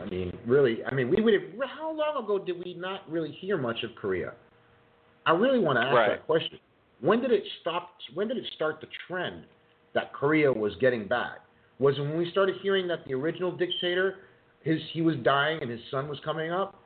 I 0.00 0.04
mean, 0.06 0.36
really, 0.46 0.84
I 0.84 0.94
mean, 0.94 1.10
we 1.10 1.20
would 1.22 1.34
have. 1.34 1.42
How 1.68 1.92
long 1.92 2.24
ago 2.24 2.38
did 2.38 2.58
we 2.64 2.74
not 2.74 3.10
really 3.10 3.32
hear 3.32 3.58
much 3.58 3.82
of 3.82 3.94
Korea? 3.96 4.32
I 5.26 5.32
really 5.32 5.58
want 5.58 5.76
to 5.78 5.82
ask 5.82 5.94
Right. 5.94 6.08
that 6.10 6.26
question. 6.26 6.58
When 7.00 7.20
did 7.20 7.32
it 7.32 7.44
stop? 7.60 7.90
When 8.14 8.28
did 8.28 8.38
it 8.38 8.46
start 8.54 8.80
the 8.80 8.86
trend 9.06 9.44
that 9.92 10.12
Korea 10.12 10.52
was 10.52 10.74
getting 10.76 11.06
bad? 11.06 11.38
Was 11.78 11.98
it 11.98 12.02
when 12.02 12.16
we 12.16 12.30
started 12.30 12.56
hearing 12.62 12.86
that 12.88 13.04
the 13.06 13.14
original 13.14 13.52
dictator, 13.52 14.20
his 14.62 14.80
he 14.92 15.02
was 15.02 15.16
dying 15.16 15.58
and 15.60 15.70
his 15.70 15.80
son 15.90 16.08
was 16.08 16.18
coming 16.20 16.50
up? 16.50 16.76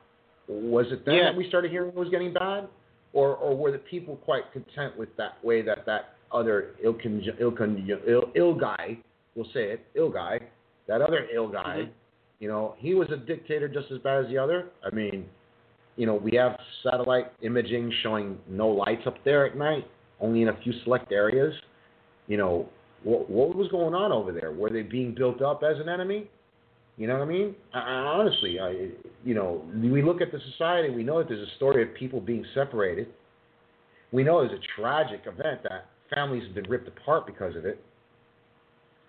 Was 0.47 0.91
it 0.91 1.05
then 1.05 1.15
Yeah. 1.15 1.23
that 1.25 1.35
we 1.35 1.47
started 1.47 1.71
hearing 1.71 1.89
it 1.89 1.95
was 1.95 2.09
getting 2.09 2.33
bad, 2.33 2.67
or 3.13 3.35
or 3.35 3.55
were 3.55 3.71
the 3.71 3.79
people 3.79 4.17
quite 4.17 4.51
content 4.51 4.97
with 4.97 5.15
that 5.15 5.41
way 5.43 5.61
that 5.61 5.85
that 5.85 6.15
other 6.31 6.75
ill 6.83 6.95
ill 7.39 7.53
ill, 8.07 8.23
ill 8.35 8.53
guy, 8.53 8.97
we'll 9.35 9.49
say 9.53 9.71
it, 9.71 9.85
ill 9.95 10.09
guy, 10.09 10.39
that 10.87 11.01
other 11.01 11.27
ill 11.33 11.47
guy, 11.47 11.83
Mhm. 11.83 11.89
you 12.39 12.47
know, 12.47 12.75
he 12.77 12.93
was 12.93 13.09
a 13.11 13.17
dictator 13.17 13.67
just 13.67 13.91
as 13.91 13.99
bad 13.99 14.23
as 14.23 14.29
the 14.29 14.37
other. 14.37 14.69
I 14.83 14.93
mean, 14.93 15.29
you 15.95 16.05
know, 16.05 16.15
we 16.15 16.35
have 16.37 16.59
satellite 16.83 17.31
imaging 17.41 17.91
showing 18.03 18.39
no 18.47 18.69
lights 18.69 19.05
up 19.05 19.21
there 19.23 19.45
at 19.45 19.57
night, 19.57 19.85
only 20.19 20.41
in 20.41 20.49
a 20.49 20.57
few 20.61 20.73
select 20.83 21.11
areas. 21.11 21.53
You 22.27 22.37
know, 22.37 22.69
what, 23.03 23.29
what 23.29 23.55
was 23.55 23.67
going 23.69 23.93
on 23.93 24.11
over 24.11 24.31
there? 24.31 24.51
Were 24.51 24.69
they 24.69 24.83
being 24.83 25.13
built 25.13 25.41
up 25.41 25.63
as 25.63 25.79
an 25.79 25.89
enemy? 25.89 26.29
You 26.97 27.07
know 27.07 27.13
what 27.13 27.23
I 27.23 27.25
mean? 27.25 27.55
I, 27.73 27.79
I, 27.79 27.91
honestly, 27.91 28.59
I, 28.59 28.89
you 29.23 29.33
know, 29.33 29.63
we 29.73 30.01
look 30.01 30.21
at 30.21 30.31
the 30.31 30.39
society, 30.51 30.89
we 30.89 31.03
know 31.03 31.19
that 31.19 31.29
there's 31.29 31.47
a 31.47 31.55
story 31.55 31.81
of 31.83 31.93
people 31.95 32.19
being 32.19 32.45
separated. 32.53 33.07
We 34.11 34.23
know 34.23 34.45
there's 34.45 34.59
a 34.59 34.81
tragic 34.81 35.21
event 35.25 35.63
that 35.63 35.85
families 36.13 36.43
have 36.45 36.55
been 36.55 36.69
ripped 36.69 36.87
apart 36.87 37.25
because 37.25 37.55
of 37.55 37.65
it. 37.65 37.83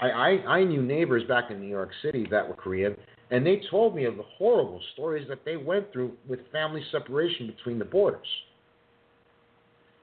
I, 0.00 0.08
I, 0.08 0.28
I 0.58 0.64
knew 0.64 0.82
neighbors 0.82 1.24
back 1.28 1.50
in 1.50 1.60
New 1.60 1.68
York 1.68 1.90
City 2.02 2.26
that 2.30 2.46
were 2.48 2.54
Korean, 2.54 2.96
and 3.30 3.46
they 3.46 3.62
told 3.70 3.94
me 3.94 4.04
of 4.04 4.16
the 4.16 4.22
horrible 4.38 4.80
stories 4.94 5.28
that 5.28 5.44
they 5.44 5.56
went 5.56 5.92
through 5.92 6.12
with 6.28 6.40
family 6.50 6.82
separation 6.90 7.46
between 7.46 7.78
the 7.78 7.84
borders. 7.84 8.26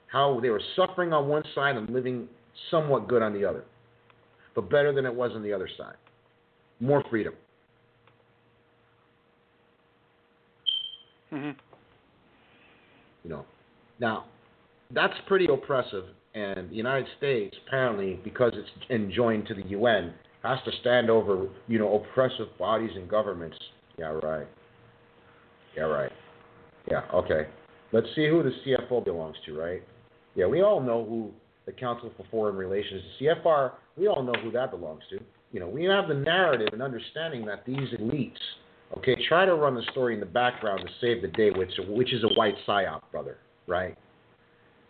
How 0.07 0.39
they 0.39 0.49
were 0.49 0.61
suffering 0.75 1.13
on 1.13 1.27
one 1.27 1.43
side 1.53 1.75
and 1.75 1.89
living 1.89 2.27
somewhat 2.71 3.07
good 3.07 3.21
on 3.21 3.33
the 3.33 3.43
other, 3.43 3.63
but 4.55 4.69
better 4.69 4.93
than 4.93 5.05
it 5.05 5.13
was 5.13 5.31
on 5.33 5.43
the 5.43 5.51
other 5.51 5.69
side. 5.77 5.95
More 6.79 7.03
freedom. 7.09 7.33
hmm 11.29 11.51
you 13.27 13.33
know. 13.35 13.45
Now, 13.99 14.25
that's 14.91 15.13
pretty 15.27 15.47
oppressive, 15.51 16.05
and 16.33 16.69
the 16.69 16.75
United 16.75 17.07
States 17.17 17.55
apparently, 17.67 18.19
because 18.23 18.53
it's 18.55 18.69
enjoined 18.89 19.47
to 19.47 19.53
the 19.53 19.65
UN, 19.67 20.13
has 20.43 20.59
to 20.65 20.71
stand 20.81 21.09
over, 21.09 21.47
you 21.67 21.79
know, 21.79 21.95
oppressive 21.95 22.47
bodies 22.57 22.91
and 22.95 23.09
governments. 23.09 23.57
Yeah, 23.97 24.17
right. 24.23 24.47
Yeah, 25.75 25.83
right. 25.83 26.11
Yeah, 26.89 27.01
okay. 27.13 27.47
Let's 27.91 28.07
see 28.15 28.27
who 28.27 28.43
the 28.43 28.51
CFO 28.65 29.03
belongs 29.03 29.37
to, 29.45 29.59
right? 29.59 29.83
Yeah, 30.35 30.45
we 30.45 30.61
all 30.61 30.79
know 30.81 31.05
who 31.05 31.31
the 31.65 31.71
Council 31.71 32.11
for 32.15 32.25
Foreign 32.31 32.55
Relations, 32.55 33.01
the 33.19 33.25
CFR, 33.25 33.73
we 33.97 34.07
all 34.07 34.23
know 34.23 34.33
who 34.41 34.51
that 34.51 34.71
belongs 34.71 35.03
to. 35.09 35.19
You 35.51 35.59
know, 35.59 35.67
we 35.67 35.83
have 35.85 36.07
the 36.07 36.13
narrative 36.13 36.69
and 36.73 36.81
understanding 36.81 37.45
that 37.45 37.65
these 37.65 37.89
elites, 37.99 38.37
okay, 38.97 39.15
try 39.27 39.45
to 39.45 39.55
run 39.55 39.75
the 39.75 39.83
story 39.91 40.13
in 40.13 40.19
the 40.19 40.25
background 40.25 40.81
to 40.81 40.87
save 41.01 41.21
the 41.21 41.27
day, 41.29 41.51
which 41.51 41.71
which 41.87 42.13
is 42.13 42.23
a 42.23 42.33
white 42.35 42.55
psyop, 42.67 43.01
brother, 43.11 43.37
right? 43.67 43.97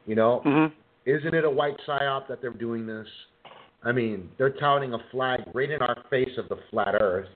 You 0.06 0.16
know, 0.16 0.42
hmm 0.44 0.66
isn't 1.08 1.34
it 1.34 1.46
a 1.46 1.50
white 1.50 1.78
psyop 1.88 2.28
that 2.28 2.42
they're 2.42 2.52
doing 2.52 2.86
this? 2.86 3.08
I 3.84 3.92
mean, 3.92 4.30
they're 4.38 4.52
touting 4.52 4.94
a 4.94 5.00
flag 5.12 5.42
right 5.54 5.72
in 5.72 5.82
our 5.82 5.98
face 6.10 6.38
of 6.38 6.50
the 6.50 6.58
flat 6.70 6.96
Earth, 7.00 7.30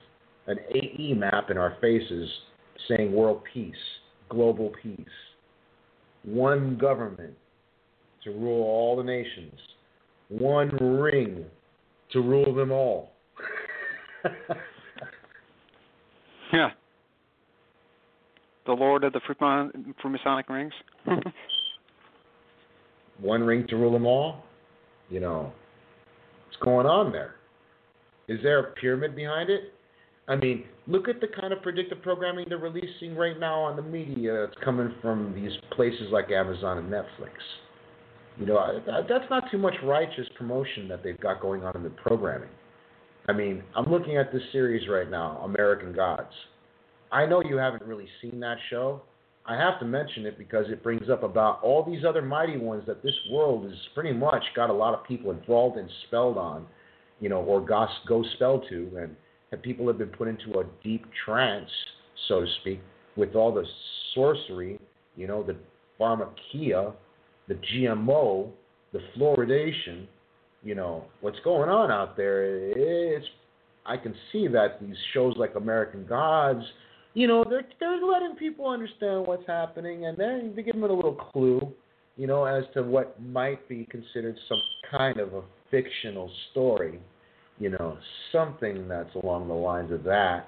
an 0.47 0.57
AE 0.75 1.13
map 1.13 1.49
in 1.49 1.57
our 1.57 1.77
faces, 1.81 2.29
saying 2.87 3.13
world 3.13 3.41
peace, 3.53 3.73
global 4.29 4.71
peace, 4.83 5.05
one 6.23 6.77
government 6.77 7.33
to 8.23 8.31
rule 8.31 8.63
all 8.63 8.97
the 8.97 9.03
nations, 9.03 9.57
one 10.29 10.69
ring 10.69 11.45
to 12.11 12.21
rule 12.21 12.53
them 12.53 12.71
all. 12.71 13.11
Yeah. 16.53 16.71
The 18.65 18.73
Lord 18.73 19.03
of 19.03 19.13
the 19.13 19.21
Freemasonic 20.03 20.49
rings. 20.49 20.73
One 23.19 23.43
ring 23.43 23.67
to 23.67 23.75
rule 23.75 23.91
them 23.91 24.05
all? 24.05 24.43
You 25.09 25.19
know, 25.19 25.51
what's 26.45 26.63
going 26.63 26.87
on 26.87 27.11
there? 27.11 27.35
Is 28.27 28.39
there 28.43 28.59
a 28.59 28.71
pyramid 28.73 29.15
behind 29.15 29.49
it? 29.49 29.73
I 30.27 30.35
mean, 30.35 30.63
look 30.87 31.09
at 31.09 31.19
the 31.19 31.27
kind 31.27 31.51
of 31.51 31.61
predictive 31.61 32.01
programming 32.01 32.45
they're 32.47 32.57
releasing 32.57 33.15
right 33.15 33.37
now 33.37 33.59
on 33.59 33.75
the 33.75 33.81
media 33.81 34.45
that's 34.47 34.63
coming 34.63 34.93
from 35.01 35.33
these 35.35 35.51
places 35.75 36.07
like 36.11 36.31
Amazon 36.31 36.77
and 36.77 36.89
Netflix. 36.89 37.33
You 38.37 38.45
know, 38.45 38.81
that's 38.87 39.29
not 39.29 39.43
too 39.51 39.57
much 39.57 39.73
righteous 39.83 40.27
promotion 40.37 40.87
that 40.87 41.03
they've 41.03 41.19
got 41.19 41.41
going 41.41 41.63
on 41.63 41.75
in 41.75 41.83
the 41.83 41.89
programming. 41.89 42.49
I 43.27 43.33
mean, 43.33 43.63
I'm 43.75 43.91
looking 43.91 44.17
at 44.17 44.31
this 44.31 44.41
series 44.51 44.87
right 44.87 45.09
now, 45.09 45.41
American 45.43 45.93
Gods. 45.93 46.31
I 47.11 47.25
know 47.25 47.43
you 47.43 47.57
haven't 47.57 47.83
really 47.83 48.07
seen 48.21 48.39
that 48.39 48.57
show. 48.69 49.01
I 49.45 49.55
have 49.55 49.79
to 49.79 49.85
mention 49.85 50.25
it 50.25 50.37
because 50.37 50.65
it 50.69 50.83
brings 50.83 51.09
up 51.09 51.23
about 51.23 51.61
all 51.63 51.83
these 51.83 52.05
other 52.07 52.21
mighty 52.21 52.57
ones 52.57 52.83
that 52.87 53.01
this 53.01 53.15
world 53.31 53.65
has 53.65 53.77
pretty 53.95 54.13
much 54.13 54.43
got 54.55 54.69
a 54.69 54.73
lot 54.73 54.93
of 54.93 55.05
people 55.05 55.31
enthralled 55.31 55.77
and 55.77 55.89
spelled 56.07 56.37
on, 56.37 56.67
you 57.19 57.29
know, 57.29 57.41
or 57.41 57.59
go, 57.59 57.87
go 58.07 58.23
spelled 58.35 58.65
to, 58.69 58.91
and, 59.01 59.15
and 59.51 59.61
people 59.63 59.87
have 59.87 59.97
been 59.97 60.09
put 60.09 60.27
into 60.27 60.59
a 60.59 60.63
deep 60.83 61.05
trance, 61.25 61.69
so 62.27 62.41
to 62.41 62.47
speak, 62.61 62.81
with 63.15 63.35
all 63.35 63.53
the 63.53 63.65
sorcery, 64.13 64.79
you 65.15 65.27
know, 65.27 65.43
the 65.43 65.55
pharmakia, 65.99 66.93
the 67.47 67.55
GMO, 67.55 68.49
the 68.93 68.99
fluoridation, 69.17 70.05
you 70.63 70.75
know, 70.75 71.05
what's 71.21 71.39
going 71.43 71.69
on 71.69 71.91
out 71.91 72.15
there. 72.15 72.45
It's 72.45 73.25
I 73.85 73.97
can 73.97 74.13
see 74.31 74.47
that 74.47 74.79
these 74.79 74.95
shows 75.13 75.35
like 75.37 75.55
American 75.55 76.05
Gods, 76.05 76.63
you 77.13 77.27
know, 77.27 77.43
they're 77.47 77.65
they're 77.79 78.05
letting 78.05 78.35
people 78.37 78.67
understand 78.67 79.27
what's 79.27 79.45
happening, 79.47 80.05
and 80.05 80.17
then 80.17 80.53
they 80.55 80.63
give 80.63 80.75
them 80.75 80.83
a 80.83 80.93
little 80.93 81.15
clue, 81.15 81.61
you 82.17 82.27
know, 82.27 82.45
as 82.45 82.63
to 82.73 82.83
what 82.83 83.21
might 83.21 83.67
be 83.67 83.87
considered 83.89 84.37
some 84.47 84.61
kind 84.89 85.19
of 85.19 85.33
a 85.33 85.41
fictional 85.69 86.31
story, 86.51 86.99
you 87.59 87.69
know, 87.69 87.97
something 88.31 88.87
that's 88.87 89.13
along 89.23 89.47
the 89.47 89.53
lines 89.53 89.91
of 89.91 90.03
that. 90.03 90.47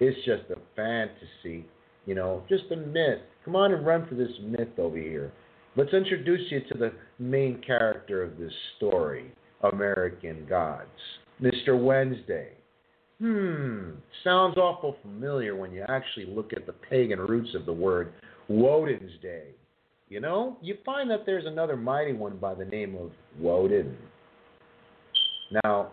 It's 0.00 0.18
just 0.26 0.42
a 0.50 0.56
fantasy, 0.76 1.64
you 2.06 2.14
know, 2.14 2.42
just 2.48 2.64
a 2.72 2.76
myth. 2.76 3.20
Come 3.44 3.56
on 3.56 3.72
and 3.72 3.86
run 3.86 4.06
for 4.08 4.14
this 4.14 4.32
myth 4.42 4.78
over 4.78 4.96
here. 4.96 5.32
Let's 5.76 5.94
introduce 5.94 6.50
you 6.50 6.60
to 6.72 6.78
the 6.78 6.92
main 7.18 7.60
character 7.66 8.22
of 8.22 8.36
this 8.36 8.52
story, 8.76 9.32
American 9.72 10.46
Gods, 10.46 10.88
Mr. 11.40 11.82
Wednesday. 11.82 12.50
Hmm, 13.22 13.90
sounds 14.24 14.56
awful 14.56 14.96
familiar 15.00 15.54
when 15.54 15.70
you 15.70 15.84
actually 15.88 16.26
look 16.26 16.52
at 16.52 16.66
the 16.66 16.72
pagan 16.72 17.20
roots 17.20 17.54
of 17.54 17.66
the 17.66 17.72
word 17.72 18.14
Woden's 18.48 19.12
Day. 19.22 19.50
You 20.08 20.18
know, 20.18 20.56
you 20.60 20.76
find 20.84 21.08
that 21.08 21.24
there's 21.24 21.46
another 21.46 21.76
mighty 21.76 22.14
one 22.14 22.38
by 22.38 22.54
the 22.54 22.64
name 22.64 22.96
of 22.96 23.12
Woden. 23.38 23.96
Now, 25.62 25.92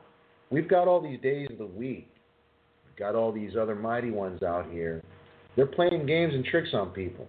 we've 0.50 0.68
got 0.68 0.88
all 0.88 1.00
these 1.02 1.22
days 1.22 1.50
of 1.52 1.60
the 1.60 1.68
week. 1.68 2.10
We've 2.88 2.98
got 2.98 3.14
all 3.14 3.32
these 3.32 3.52
other 3.56 3.76
mighty 3.76 4.10
ones 4.10 4.42
out 4.42 4.66
here. 4.72 5.04
They're 5.56 5.68
playing 5.68 6.08
games 6.08 6.34
and 6.34 6.44
tricks 6.44 6.70
on 6.74 6.90
people. 6.90 7.28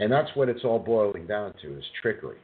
And 0.00 0.10
that's 0.10 0.30
what 0.34 0.48
it's 0.48 0.64
all 0.64 0.80
boiling 0.80 1.28
down 1.28 1.54
to 1.62 1.78
is 1.78 1.84
trickery. 2.02 2.38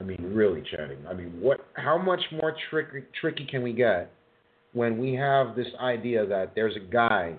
I 0.00 0.04
mean, 0.04 0.30
really, 0.32 0.62
Channing. 0.74 1.06
I 1.06 1.12
mean, 1.12 1.38
what? 1.38 1.66
How 1.74 1.98
much 1.98 2.22
more 2.32 2.56
tricky, 2.70 3.02
tricky 3.20 3.44
can 3.44 3.62
we 3.62 3.74
get 3.74 4.10
when 4.72 4.98
we 4.98 5.14
have 5.14 5.56
this 5.56 5.68
idea 5.80 6.26
that 6.26 6.54
there's 6.54 6.76
a 6.76 6.92
guy 6.92 7.34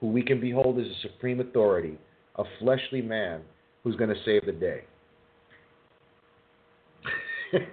who 0.00 0.08
we 0.08 0.22
can 0.22 0.40
behold 0.40 0.78
as 0.78 0.86
a 0.86 1.00
supreme 1.02 1.40
authority, 1.40 1.96
a 2.36 2.44
fleshly 2.58 3.02
man 3.02 3.40
who's 3.84 3.96
going 3.96 4.10
to 4.10 4.16
save 4.24 4.44
the 4.46 4.52
day? 4.52 4.82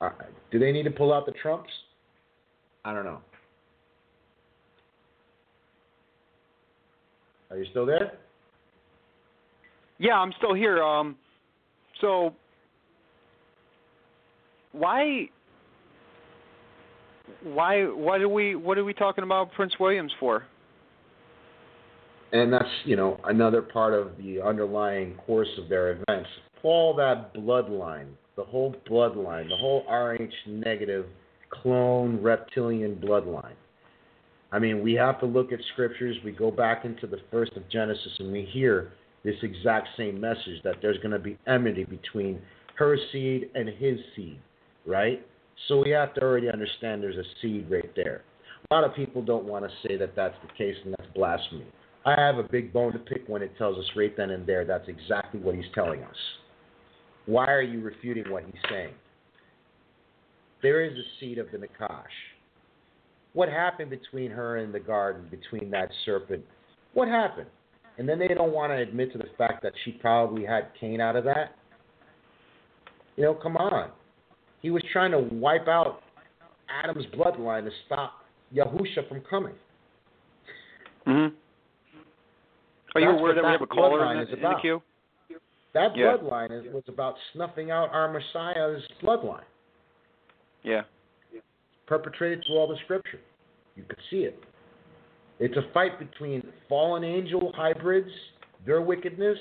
Uh, 0.00 0.10
do 0.50 0.58
they 0.58 0.70
need 0.70 0.82
to 0.82 0.90
pull 0.90 1.14
out 1.14 1.24
the 1.24 1.32
trumps? 1.32 1.70
I 2.84 2.92
don't 2.92 3.04
know. 3.04 3.20
Are 7.50 7.56
you 7.56 7.64
still 7.70 7.86
there? 7.86 8.18
Yeah, 9.98 10.14
I'm 10.14 10.32
still 10.36 10.52
here. 10.52 10.82
Um, 10.82 11.16
so 12.00 12.34
why, 14.74 15.28
why, 17.42 17.78
are 17.78 18.28
we, 18.28 18.54
what 18.54 18.76
are 18.78 18.84
we 18.84 18.92
talking 18.92 19.24
about 19.24 19.52
Prince 19.52 19.74
Williams 19.78 20.12
for? 20.20 20.44
and 22.34 22.52
that's 22.52 22.68
you 22.84 22.96
know 22.96 23.18
another 23.24 23.62
part 23.62 23.94
of 23.94 24.16
the 24.18 24.42
underlying 24.42 25.14
course 25.26 25.48
of 25.56 25.68
their 25.68 25.92
events. 25.92 26.28
All 26.62 26.94
that 26.96 27.32
bloodline, 27.34 28.08
the 28.36 28.42
whole 28.42 28.74
bloodline, 28.90 29.48
the 29.48 29.56
whole 29.56 29.84
Rh 29.88 30.18
negative 30.46 31.06
clone 31.50 32.20
reptilian 32.20 32.96
bloodline. 32.96 33.54
I 34.50 34.58
mean, 34.58 34.82
we 34.82 34.94
have 34.94 35.20
to 35.20 35.26
look 35.26 35.52
at 35.52 35.60
scriptures. 35.72 36.16
We 36.24 36.32
go 36.32 36.50
back 36.50 36.84
into 36.84 37.06
the 37.06 37.18
first 37.30 37.52
of 37.56 37.68
Genesis, 37.70 38.12
and 38.18 38.32
we 38.32 38.42
hear 38.52 38.92
this 39.24 39.36
exact 39.42 39.88
same 39.96 40.20
message 40.20 40.62
that 40.64 40.76
there's 40.82 40.98
going 40.98 41.12
to 41.12 41.18
be 41.18 41.38
enmity 41.46 41.84
between 41.84 42.40
her 42.76 42.96
seed 43.12 43.50
and 43.54 43.68
his 43.68 43.98
seed, 44.16 44.38
right? 44.86 45.24
So 45.68 45.82
we 45.82 45.90
have 45.90 46.14
to 46.14 46.22
already 46.22 46.50
understand 46.50 47.02
there's 47.02 47.16
a 47.16 47.24
seed 47.40 47.70
right 47.70 47.90
there. 47.96 48.22
A 48.70 48.74
lot 48.74 48.84
of 48.84 48.94
people 48.94 49.22
don't 49.22 49.44
want 49.44 49.64
to 49.64 49.88
say 49.88 49.96
that 49.96 50.16
that's 50.16 50.36
the 50.42 50.52
case, 50.56 50.76
and 50.84 50.94
that's 50.98 51.10
blasphemy. 51.14 51.66
I 52.06 52.20
have 52.20 52.38
a 52.38 52.42
big 52.42 52.72
bone 52.72 52.92
to 52.92 52.98
pick 52.98 53.24
when 53.28 53.42
it 53.42 53.56
tells 53.56 53.78
us 53.78 53.84
right 53.96 54.14
then 54.16 54.30
and 54.30 54.46
there 54.46 54.64
that's 54.64 54.88
exactly 54.88 55.40
what 55.40 55.54
he's 55.54 55.64
telling 55.74 56.02
us. 56.02 56.16
Why 57.26 57.46
are 57.46 57.62
you 57.62 57.80
refuting 57.80 58.30
what 58.30 58.44
he's 58.44 58.60
saying? 58.68 58.92
There 60.62 60.84
is 60.84 60.92
a 60.92 61.02
seed 61.18 61.38
of 61.38 61.46
the 61.50 61.58
Nakash. 61.58 62.04
What 63.32 63.48
happened 63.48 63.90
between 63.90 64.30
her 64.30 64.58
and 64.58 64.74
the 64.74 64.80
garden, 64.80 65.26
between 65.30 65.70
that 65.70 65.88
serpent? 66.04 66.44
What 66.92 67.08
happened? 67.08 67.48
And 67.96 68.08
then 68.08 68.18
they 68.18 68.28
don't 68.28 68.52
want 68.52 68.72
to 68.72 68.76
admit 68.76 69.12
to 69.12 69.18
the 69.18 69.28
fact 69.38 69.62
that 69.62 69.72
she 69.84 69.92
probably 69.92 70.44
had 70.44 70.68
Cain 70.78 71.00
out 71.00 71.16
of 71.16 71.24
that. 71.24 71.56
You 73.16 73.24
know, 73.24 73.34
come 73.34 73.56
on. 73.56 73.90
He 74.64 74.70
was 74.70 74.82
trying 74.94 75.10
to 75.10 75.18
wipe 75.18 75.68
out 75.68 76.00
Adam's 76.82 77.04
bloodline 77.14 77.64
to 77.64 77.70
stop 77.84 78.24
Yahusha 78.54 79.06
from 79.10 79.20
coming. 79.28 79.52
Mm-hmm. 81.06 81.34
Are 82.94 83.00
you 83.00 83.06
That's 83.08 83.20
aware 83.20 83.20
what 83.20 83.34
that 83.34 83.44
we 83.44 83.50
have 83.50 83.60
a 83.60 83.66
caller 83.66 84.00
bloodline 84.00 84.16
in 84.16 84.22
is 84.22 84.28
the, 84.28 84.36
in 84.36 84.40
the 84.40 84.48
about. 84.48 84.60
queue? 84.62 84.82
That 85.74 85.94
Yeah. 85.94 86.16
bloodline 86.16 86.50
is, 86.50 86.72
was 86.72 86.84
about 86.88 87.16
snuffing 87.34 87.70
out 87.72 87.90
our 87.92 88.10
Messiah's 88.10 88.82
bloodline, 89.02 89.44
Yeah. 90.62 90.84
perpetrated 91.84 92.42
through 92.46 92.56
all 92.56 92.66
the 92.66 92.78
scripture. 92.84 93.20
You 93.76 93.82
could 93.82 94.00
see 94.08 94.24
it. 94.24 94.42
It's 95.40 95.58
a 95.58 95.70
fight 95.74 95.98
between 95.98 96.40
fallen 96.70 97.04
angel 97.04 97.52
hybrids, 97.54 98.10
their 98.64 98.80
wickedness, 98.80 99.38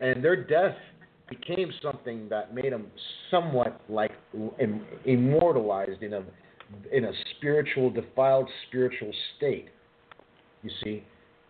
and 0.00 0.22
their 0.22 0.36
death 0.36 0.76
became 1.40 1.72
something 1.82 2.28
that 2.28 2.54
made 2.54 2.72
them 2.72 2.86
somewhat 3.30 3.80
like 3.88 4.12
immortalized 5.04 6.02
in 6.02 6.14
a 6.14 6.22
in 6.90 7.04
a 7.04 7.12
spiritual 7.36 7.90
defiled 7.90 8.48
spiritual 8.68 9.12
state. 9.36 9.68
You 10.62 10.70
see, 10.82 11.04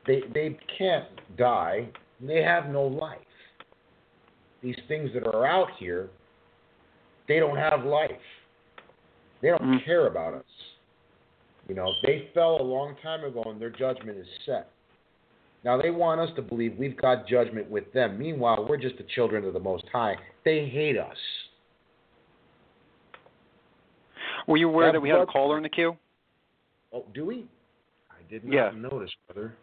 they 0.06 0.22
they 0.34 0.58
can't 0.78 1.06
die. 1.36 1.88
They 2.20 2.42
have 2.42 2.68
no 2.68 2.84
life. 2.84 3.18
These 4.62 4.78
things 4.88 5.10
that 5.14 5.26
are 5.26 5.46
out 5.46 5.68
here, 5.78 6.08
they 7.28 7.40
don't 7.40 7.56
have 7.56 7.84
life. 7.84 8.10
They 9.40 9.48
don't 9.48 9.62
Mhm. 9.62 9.84
care 9.84 10.06
about 10.06 10.34
us. 10.34 10.44
You 11.68 11.74
know, 11.74 11.92
they 12.02 12.28
fell 12.34 12.60
a 12.60 12.62
long 12.62 12.96
time 12.96 13.24
ago 13.24 13.42
and 13.46 13.60
their 13.60 13.70
judgment 13.70 14.18
is 14.18 14.28
set. 14.44 14.70
Now 15.64 15.80
they 15.80 15.90
want 15.90 16.20
us 16.20 16.30
to 16.36 16.42
believe 16.42 16.76
we've 16.78 16.96
got 16.96 17.26
judgment 17.26 17.70
with 17.70 17.92
them. 17.92 18.18
Meanwhile, 18.18 18.66
we're 18.68 18.76
just 18.76 18.96
the 18.96 19.04
children 19.14 19.44
of 19.44 19.52
the 19.52 19.60
Most 19.60 19.84
High. 19.92 20.16
They 20.44 20.68
hate 20.68 20.98
us. 20.98 21.16
Were 24.48 24.56
you 24.56 24.68
aware 24.68 24.86
That 24.88 24.94
that 24.94 25.00
we 25.00 25.08
had 25.08 25.20
a 25.20 25.26
caller 25.26 25.56
in 25.56 25.62
the 25.62 25.68
queue? 25.68 25.96
Oh, 26.92 27.04
do 27.14 27.24
we? 27.26 27.46
I 28.10 28.16
did 28.28 28.44
not 28.44 28.52
Yeah. 28.52 28.70
notice, 28.74 29.10
brother. 29.28 29.54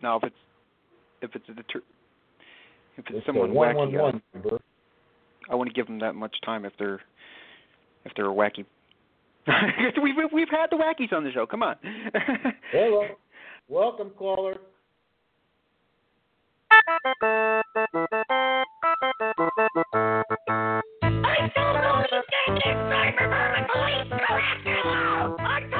No, 0.00 0.16
if 0.16 0.24
it's 0.24 0.36
if 1.20 1.34
it's 1.34 1.48
a 1.48 1.52
deter- 1.54 1.82
if 2.96 3.06
it's, 3.08 3.18
It's 3.18 3.26
someone 3.26 3.52
one 3.52 3.74
wacky, 3.74 3.98
one 4.00 4.22
I- 4.34 4.38
one. 4.38 4.60
I 5.50 5.54
wouldn't 5.54 5.74
give 5.74 5.86
them 5.86 5.98
that 5.98 6.14
much 6.14 6.40
time 6.42 6.64
if 6.64 6.72
they're 6.78 7.02
if 8.04 8.14
they're 8.14 8.30
a 8.30 8.34
wacky. 8.34 8.64
we've 10.02 10.14
we've 10.32 10.48
had 10.50 10.70
the 10.70 10.76
wackies 10.76 11.12
on 11.12 11.24
the 11.24 11.32
show. 11.32 11.46
Come 11.46 11.62
on. 11.62 11.76
Hello, 12.72 13.06
welcome 13.68 14.10
caller. 14.10 14.56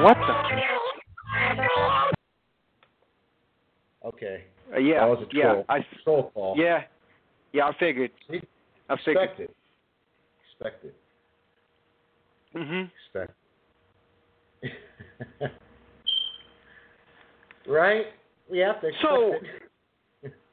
What 0.01 0.17
the? 0.17 0.33
Okay. 4.05 4.45
Uh, 4.73 4.79
yeah. 4.79 4.99
That 4.99 5.09
was 5.09 5.27
a 5.27 5.31
troll. 5.31 5.65
Yeah. 5.67 5.73
I, 5.73 5.85
troll 6.03 6.31
call. 6.33 6.55
Yeah. 6.57 6.81
Yeah. 7.53 7.65
I 7.65 7.71
figured. 7.79 8.11
I 8.29 8.95
figured. 9.05 9.23
Expected. 9.23 9.49
Expected. 10.51 10.93
Mm-hmm. 12.55 13.28
Right? 17.69 18.05
We 18.49 18.59
have 18.59 18.81
to 18.81 18.89
So- 19.01 19.33
it. 19.33 20.33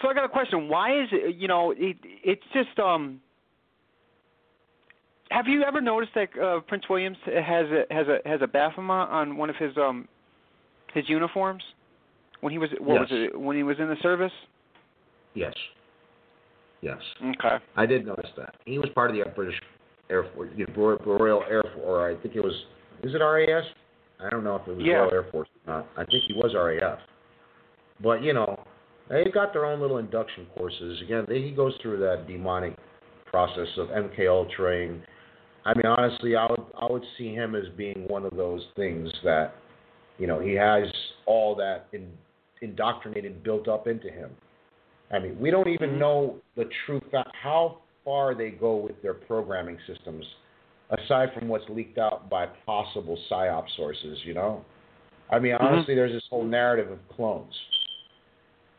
So 0.00 0.08
I 0.08 0.14
got 0.14 0.24
a 0.24 0.28
question. 0.28 0.68
Why 0.68 1.00
is 1.00 1.08
it? 1.12 1.36
You 1.36 1.46
know, 1.46 1.70
it 1.76 1.96
it's 2.02 2.42
just 2.52 2.76
um. 2.80 3.20
Have 5.30 5.46
you 5.46 5.62
ever 5.62 5.80
noticed 5.80 6.12
that 6.16 6.28
uh, 6.42 6.58
Prince 6.60 6.84
Williams 6.90 7.16
has 7.24 7.66
a 7.70 7.84
has 7.90 8.06
a 8.08 8.18
has 8.28 8.40
a 8.42 8.48
Baphomet 8.48 9.08
on 9.10 9.36
one 9.36 9.48
of 9.48 9.54
his 9.56 9.76
um 9.76 10.08
his 10.92 11.08
uniforms 11.08 11.62
when 12.40 12.52
he 12.52 12.58
was 12.58 12.70
what 12.80 13.00
was 13.00 13.08
it 13.12 13.38
when 13.38 13.56
he 13.56 13.62
was 13.62 13.78
in 13.78 13.86
the 13.88 13.96
service? 14.02 14.32
Yes. 15.34 15.54
Yes. 16.80 16.98
Okay. 17.22 17.62
I 17.76 17.86
did 17.86 18.04
notice 18.04 18.30
that. 18.36 18.56
He 18.66 18.78
was 18.78 18.88
part 18.96 19.10
of 19.10 19.16
the 19.16 19.22
British 19.30 19.58
Air 20.10 20.24
Force, 20.34 20.50
you 20.56 20.66
know, 20.66 20.74
Royal- 20.74 20.98
Royal 21.18 21.44
Air 21.48 21.62
Force, 21.62 21.84
or 21.84 22.10
I 22.10 22.16
think 22.20 22.34
it 22.34 22.42
was, 22.42 22.54
is 23.04 23.14
it 23.14 23.18
RAF? 23.18 23.64
I 24.24 24.30
don't 24.30 24.44
know 24.44 24.56
if 24.56 24.66
it 24.68 24.76
was 24.76 24.84
Yeah. 24.84 24.98
Royal 24.98 25.14
Air 25.14 25.24
Force 25.30 25.48
or 25.66 25.74
not. 25.74 25.88
I 25.96 26.04
think 26.04 26.24
he 26.24 26.34
was 26.34 26.54
RAF. 26.54 26.98
But, 28.00 28.22
you 28.22 28.32
know, 28.32 28.58
they've 29.08 29.32
got 29.32 29.52
their 29.52 29.66
own 29.66 29.80
little 29.80 29.98
induction 29.98 30.46
courses. 30.56 31.00
Again, 31.02 31.24
they, 31.28 31.42
he 31.42 31.50
goes 31.50 31.74
through 31.82 31.98
that 32.00 32.26
demonic 32.26 32.76
process 33.26 33.68
of 33.78 33.88
MK 33.88 34.28
Ultraing. 34.28 35.02
I 35.64 35.74
mean, 35.74 35.86
honestly, 35.86 36.36
I 36.36 36.46
would 36.50 36.64
I 36.80 36.90
would 36.90 37.04
see 37.16 37.34
him 37.34 37.54
as 37.54 37.64
being 37.76 38.04
one 38.08 38.24
of 38.24 38.36
those 38.36 38.62
things 38.76 39.10
that, 39.22 39.54
you 40.18 40.26
know, 40.26 40.40
he 40.40 40.52
has 40.54 40.84
all 41.26 41.54
that 41.56 41.86
in, 41.92 42.08
indoctrinated 42.60 43.42
built 43.42 43.68
up 43.68 43.86
into 43.86 44.10
him. 44.10 44.30
I 45.12 45.18
mean, 45.18 45.38
we 45.38 45.50
don't 45.50 45.68
even 45.68 45.90
mm-hmm. 45.90 46.00
know 46.00 46.36
the 46.56 46.68
true 46.84 47.00
fact 47.10 47.30
how 47.40 47.78
far 48.04 48.34
they 48.34 48.50
go 48.50 48.76
with 48.76 49.00
their 49.02 49.14
programming 49.14 49.78
systems, 49.86 50.24
aside 50.90 51.30
from 51.38 51.48
what's 51.48 51.64
leaked 51.68 51.98
out 51.98 52.28
by 52.28 52.46
possible 52.66 53.18
psyop 53.30 53.64
sources. 53.76 54.18
You 54.24 54.34
know, 54.34 54.64
I 55.30 55.38
mean, 55.38 55.54
honestly, 55.54 55.94
there's 55.94 56.12
this 56.12 56.24
whole 56.28 56.44
narrative 56.44 56.90
of 56.90 56.98
clones. 57.14 57.54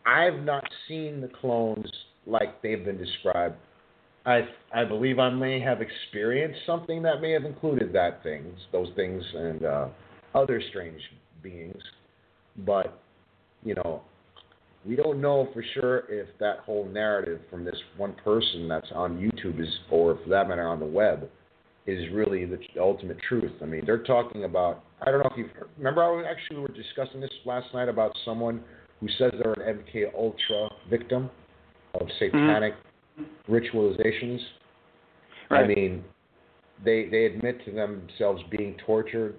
I've 0.06 0.42
not 0.44 0.64
seen 0.88 1.22
the 1.22 1.30
clones 1.30 1.90
like 2.26 2.62
they've 2.62 2.84
been 2.84 2.98
described. 2.98 3.56
I 4.26 4.48
I 4.74 4.86
believe 4.86 5.20
I 5.20 5.30
may 5.30 5.60
have 5.60 5.80
experienced 5.82 6.60
something 6.66 7.02
that 7.04 7.22
may 7.22 7.32
have 7.32 7.46
included 7.46 7.92
that 7.94 8.24
things, 8.24 8.58
those 8.72 8.90
things, 8.96 9.24
and 9.34 9.66
uh, 9.66 9.88
other 10.34 10.62
strange 10.70 11.02
beings, 11.42 11.82
but 12.66 13.00
you 13.64 13.76
know, 13.76 14.02
we 14.86 14.96
don't 14.96 15.22
know 15.22 15.50
for 15.54 15.64
sure 15.74 16.04
if 16.10 16.28
that 16.40 16.60
whole 16.60 16.86
narrative 16.86 17.40
from 17.50 17.64
this 17.64 17.76
one 17.98 18.14
person 18.24 18.68
that's 18.68 18.92
on 18.94 19.18
YouTube 19.18 19.62
is, 19.62 19.68
or 19.90 20.18
for 20.24 20.30
that 20.30 20.48
matter 20.48 20.68
on 20.68 20.80
the 20.80 20.86
web, 20.86 21.30
is 21.86 22.12
really 22.14 22.46
the 22.46 22.60
ultimate 22.80 23.18
truth. 23.28 23.52
I 23.62 23.66
mean, 23.66 23.84
they're 23.86 24.04
talking 24.04 24.46
about. 24.46 24.84
I 25.02 25.12
don't 25.12 25.20
know 25.20 25.30
if 25.32 25.38
you've 25.38 25.50
remember. 25.78 26.04
I 26.04 26.10
was 26.10 26.26
actually 26.30 26.58
we 26.58 26.62
were 26.64 26.68
discussing 26.70 27.20
this 27.20 27.32
last 27.46 27.68
night 27.74 27.90
about 27.90 28.16
someone 28.24 28.62
who 29.00 29.08
says 29.18 29.32
they're 29.42 29.54
an 29.54 29.84
MK 29.84 30.14
Ultra 30.16 30.70
victim 30.90 31.30
of 31.96 32.08
mm-hmm. 32.08 32.20
satanic 32.20 32.74
ritualizations. 33.50 34.40
I 35.50 35.68
mean, 35.68 36.04
they 36.84 37.08
they 37.10 37.26
admit 37.26 37.64
to 37.66 37.72
themselves 37.72 38.42
being 38.50 38.76
tortured 38.86 39.36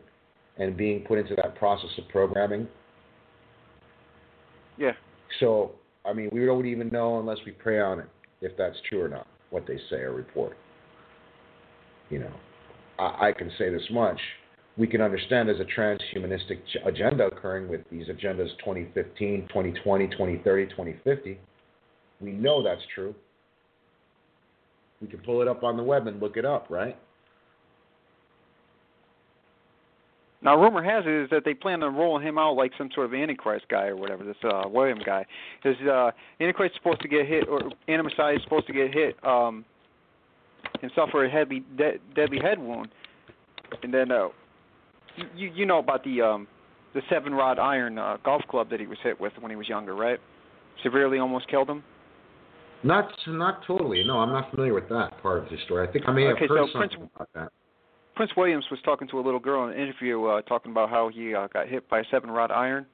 and 0.58 0.76
being 0.76 1.00
put 1.00 1.18
into 1.18 1.34
that 1.36 1.56
process 1.56 1.90
of 1.98 2.08
programming. 2.08 2.68
Yeah. 4.76 4.92
So, 5.40 5.72
I 6.04 6.12
mean, 6.12 6.28
we 6.32 6.44
don't 6.46 6.66
even 6.66 6.88
know 6.90 7.18
unless 7.18 7.38
we 7.44 7.52
pray 7.52 7.80
on 7.80 8.00
it 8.00 8.08
if 8.40 8.56
that's 8.56 8.76
true 8.88 9.02
or 9.02 9.08
not, 9.08 9.26
what 9.50 9.66
they 9.66 9.78
say 9.90 9.96
or 9.96 10.12
report. 10.12 10.56
You 12.10 12.20
know, 12.20 12.32
I, 12.98 13.28
I 13.28 13.32
can 13.32 13.50
say 13.58 13.70
this 13.70 13.86
much. 13.90 14.20
We 14.76 14.86
can 14.86 15.00
understand 15.00 15.48
there's 15.48 15.60
a 15.60 15.80
transhumanistic 15.80 16.58
agenda 16.84 17.26
occurring 17.26 17.68
with 17.68 17.82
these 17.90 18.06
agendas 18.08 18.50
2015, 18.58 19.48
2020, 19.48 20.08
2030, 20.08 20.66
2050. 20.66 21.38
We 22.20 22.32
know 22.32 22.62
that's 22.62 22.82
true. 22.94 23.14
We 25.00 25.08
can 25.08 25.20
pull 25.20 25.42
it 25.42 25.48
up 25.48 25.62
on 25.62 25.76
the 25.76 25.82
web 25.82 26.06
and 26.06 26.20
look 26.20 26.36
it 26.36 26.44
up, 26.44 26.66
right? 26.70 26.96
Now, 30.44 30.60
rumor 30.60 30.82
has 30.82 31.04
it 31.06 31.24
is 31.24 31.30
that 31.30 31.42
they 31.44 31.54
plan 31.54 31.82
on 31.82 31.96
rolling 31.96 32.26
him 32.26 32.36
out 32.36 32.52
like 32.52 32.72
some 32.76 32.90
sort 32.94 33.06
of 33.06 33.14
Antichrist 33.14 33.66
guy 33.68 33.86
or 33.86 33.96
whatever. 33.96 34.24
This 34.24 34.36
uh, 34.44 34.64
William 34.68 34.98
guy, 35.04 35.24
because 35.62 35.80
uh, 35.86 36.10
Antichrist 36.38 36.74
is 36.74 36.80
supposed 36.82 37.00
to 37.00 37.08
get 37.08 37.26
hit, 37.26 37.48
or 37.48 37.60
Antimessiah 37.88 38.36
is 38.36 38.42
supposed 38.42 38.66
to 38.66 38.74
get 38.74 38.92
hit 38.92 39.16
um, 39.24 39.64
and 40.82 40.90
suffer 40.94 41.24
a 41.24 41.30
deadly, 41.30 41.62
de- 41.76 41.98
deadly 42.14 42.38
head 42.40 42.58
wound, 42.58 42.88
and 43.82 43.92
then 43.92 44.10
uh, 44.10 44.28
you- 45.16 45.28
you 45.36 45.50
you 45.54 45.66
know 45.66 45.78
about 45.78 46.02
the 46.04 46.20
um, 46.20 46.46
the 46.94 47.02
seven 47.08 47.34
rod 47.34 47.58
iron 47.58 47.98
uh, 47.98 48.16
golf 48.24 48.42
club 48.48 48.70
that 48.70 48.80
he 48.80 48.86
was 48.86 48.98
hit 49.02 49.18
with 49.20 49.32
when 49.40 49.50
he 49.50 49.56
was 49.56 49.68
younger, 49.68 49.94
right? 49.94 50.18
Severely 50.82 51.18
almost 51.18 51.48
killed 51.48 51.68
him. 51.68 51.82
Not 52.82 53.10
not 53.26 53.62
totally. 53.66 54.04
No, 54.04 54.18
I'm 54.18 54.30
not 54.30 54.50
familiar 54.50 54.74
with 54.74 54.88
that 54.90 55.20
part 55.22 55.38
of 55.38 55.48
the 55.50 55.56
story. 55.64 55.86
I 55.88 55.92
think 55.92 56.04
I 56.08 56.12
may 56.12 56.24
have 56.24 56.36
Okay, 56.36 56.46
heard 56.48 56.68
so 56.68 56.72
something 56.72 56.98
Prince- 56.98 57.10
about 57.14 57.28
that. 57.34 57.52
Prince 58.16 58.30
Williams 58.36 58.64
was 58.70 58.80
talking 58.84 59.08
to 59.08 59.18
a 59.18 59.22
little 59.22 59.40
girl 59.40 59.66
in 59.68 59.74
an 59.74 59.80
interview, 59.80 60.24
uh, 60.26 60.42
talking 60.42 60.70
about 60.70 60.88
how 60.88 61.08
he 61.08 61.34
uh, 61.34 61.48
got 61.48 61.66
hit 61.66 61.88
by 61.88 62.00
a 62.00 62.04
seven 62.12 62.30
rod 62.30 62.50
iron 62.52 62.86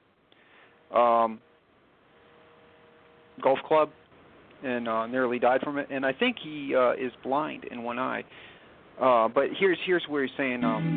um, 0.95 1.39
golf 3.41 3.59
club 3.67 3.89
and 4.63 4.87
uh, 4.87 5.07
nearly 5.07 5.39
died 5.39 5.61
from 5.61 5.77
it. 5.77 5.87
And 5.89 6.05
I 6.05 6.13
think 6.13 6.37
he 6.41 6.73
uh, 6.75 6.91
is 6.93 7.11
blind 7.23 7.65
in 7.65 7.83
one 7.83 7.99
eye. 7.99 8.23
Uh, 9.01 9.27
but 9.27 9.45
here's 9.57 9.77
here's 9.85 10.03
where 10.07 10.23
he's 10.23 10.31
saying, 10.37 10.63
um, 10.63 10.95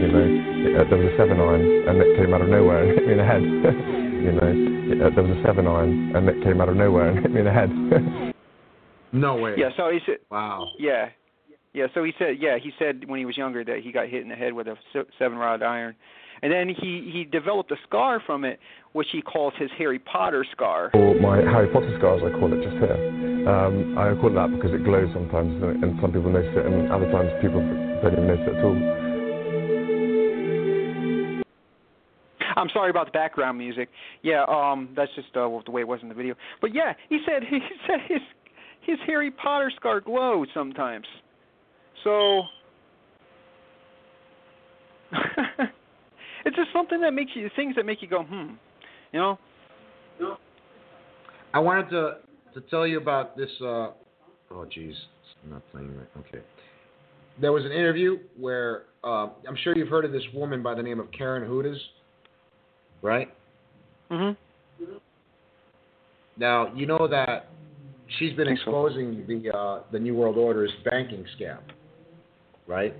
You 0.00 0.08
know, 0.08 0.80
uh, 0.80 0.88
there 0.88 0.98
was 0.98 1.12
a 1.12 1.16
seven 1.18 1.38
iron 1.40 1.88
and 1.88 1.98
it 2.00 2.16
came 2.16 2.32
out 2.32 2.40
of 2.40 2.48
nowhere 2.48 2.82
and 2.84 2.98
hit 2.98 3.06
me 3.06 3.12
in 3.12 3.18
the 3.18 3.24
head. 3.24 3.42
you 3.42 4.32
know, 4.32 5.06
uh, 5.06 5.10
there 5.14 5.22
was 5.24 5.36
a 5.36 5.42
seven 5.44 5.66
iron 5.66 6.16
and 6.16 6.28
it 6.28 6.42
came 6.42 6.60
out 6.60 6.68
of 6.68 6.76
nowhere 6.76 7.10
and 7.10 7.18
hit 7.20 7.30
me 7.30 7.40
in 7.40 7.44
the 7.46 7.52
head. 7.52 7.70
No 9.12 9.36
way. 9.36 9.54
yeah. 9.56 9.70
So 9.76 9.88
he 9.90 10.00
said, 10.04 10.16
Wow. 10.30 10.68
yeah, 10.78 11.08
yeah. 11.72 11.86
So 11.94 12.04
he 12.04 12.12
said, 12.18 12.34
yeah, 12.38 12.58
he 12.62 12.70
said 12.78 13.04
when 13.08 13.18
he 13.18 13.24
was 13.24 13.36
younger 13.36 13.64
that 13.64 13.78
he 13.82 13.92
got 13.92 14.08
hit 14.08 14.22
in 14.22 14.28
the 14.28 14.34
head 14.34 14.52
with 14.52 14.66
a 14.66 14.74
se- 14.92 15.08
seven 15.18 15.38
rod 15.38 15.62
iron. 15.62 15.94
And 16.42 16.52
then 16.52 16.68
he 16.68 17.08
he 17.12 17.24
developed 17.24 17.70
a 17.70 17.76
scar 17.86 18.20
from 18.26 18.44
it, 18.44 18.58
which 18.96 19.08
he 19.12 19.20
calls 19.20 19.52
his 19.58 19.70
Harry 19.76 19.98
Potter 19.98 20.44
scar. 20.52 20.90
or 20.94 21.20
my 21.20 21.36
Harry 21.36 21.68
Potter 21.68 21.94
scar, 21.98 22.16
as 22.16 22.22
I 22.24 22.30
call 22.40 22.50
it 22.50 22.64
just 22.64 22.78
here. 22.80 22.96
Um, 23.46 23.92
I 23.98 24.14
call 24.16 24.30
it 24.30 24.34
that 24.34 24.50
because 24.56 24.72
it 24.72 24.84
glows 24.84 25.12
sometimes 25.12 25.62
and 25.62 26.00
some 26.00 26.12
people 26.12 26.30
notice 26.30 26.48
it 26.56 26.64
and 26.64 26.90
other 26.90 27.12
times 27.12 27.28
people 27.42 27.60
don't 27.60 28.12
even 28.12 28.26
notice 28.26 28.48
it 28.48 28.56
at 28.56 28.64
all. 28.64 28.74
I'm 32.56 32.70
sorry 32.72 32.88
about 32.88 33.06
the 33.06 33.12
background 33.12 33.58
music. 33.58 33.90
Yeah, 34.22 34.44
um, 34.48 34.88
that's 34.96 35.14
just 35.14 35.28
uh, 35.36 35.46
the 35.66 35.70
way 35.70 35.82
it 35.82 35.88
was 35.88 36.00
in 36.00 36.08
the 36.08 36.14
video. 36.14 36.34
But 36.62 36.74
yeah, 36.74 36.94
he 37.10 37.20
said 37.26 37.42
he 37.50 37.60
said 37.86 38.00
his 38.08 38.22
his 38.80 38.98
Harry 39.06 39.30
Potter 39.30 39.70
scar 39.76 40.00
glows 40.00 40.48
sometimes. 40.54 41.04
So 42.02 42.44
it's 46.46 46.56
just 46.56 46.72
something 46.72 47.02
that 47.02 47.12
makes 47.12 47.32
you 47.34 47.50
things 47.56 47.76
that 47.76 47.84
make 47.84 48.00
you 48.00 48.08
go 48.08 48.22
hmm, 48.22 48.54
you 49.12 49.20
know. 49.20 49.38
I 51.54 51.58
wanted 51.58 51.90
to 51.90 52.16
to 52.54 52.60
tell 52.68 52.86
you 52.86 52.98
about 52.98 53.36
this. 53.36 53.50
Uh, 53.60 53.64
oh, 54.50 54.66
jeez, 54.76 54.90
it's 54.90 54.98
not 55.48 55.62
playing 55.70 55.96
right. 55.96 56.06
Okay. 56.18 56.44
There 57.40 57.52
was 57.52 57.64
an 57.64 57.72
interview 57.72 58.18
where 58.38 58.84
uh, 59.04 59.28
I'm 59.46 59.56
sure 59.62 59.76
you've 59.76 59.88
heard 59.88 60.04
of 60.04 60.12
this 60.12 60.22
woman 60.34 60.62
by 60.62 60.74
the 60.74 60.82
name 60.82 61.00
of 61.00 61.10
Karen 61.12 61.48
Hudes, 61.48 61.76
right? 63.02 63.32
Mm-hmm. 64.10 64.92
Now 66.38 66.72
you 66.74 66.86
know 66.86 67.08
that 67.08 67.48
she's 68.18 68.34
been 68.34 68.46
Think 68.46 68.60
so. 68.64 68.70
exposing 68.70 69.24
the 69.26 69.56
uh, 69.56 69.80
the 69.92 69.98
New 69.98 70.14
World 70.14 70.36
Order's 70.36 70.72
banking 70.84 71.24
scam, 71.38 71.58
right? 72.66 72.94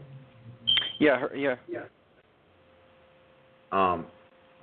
Yeah, 0.98 1.18
her, 1.18 1.36
yeah. 1.36 1.56
Um, 3.72 4.06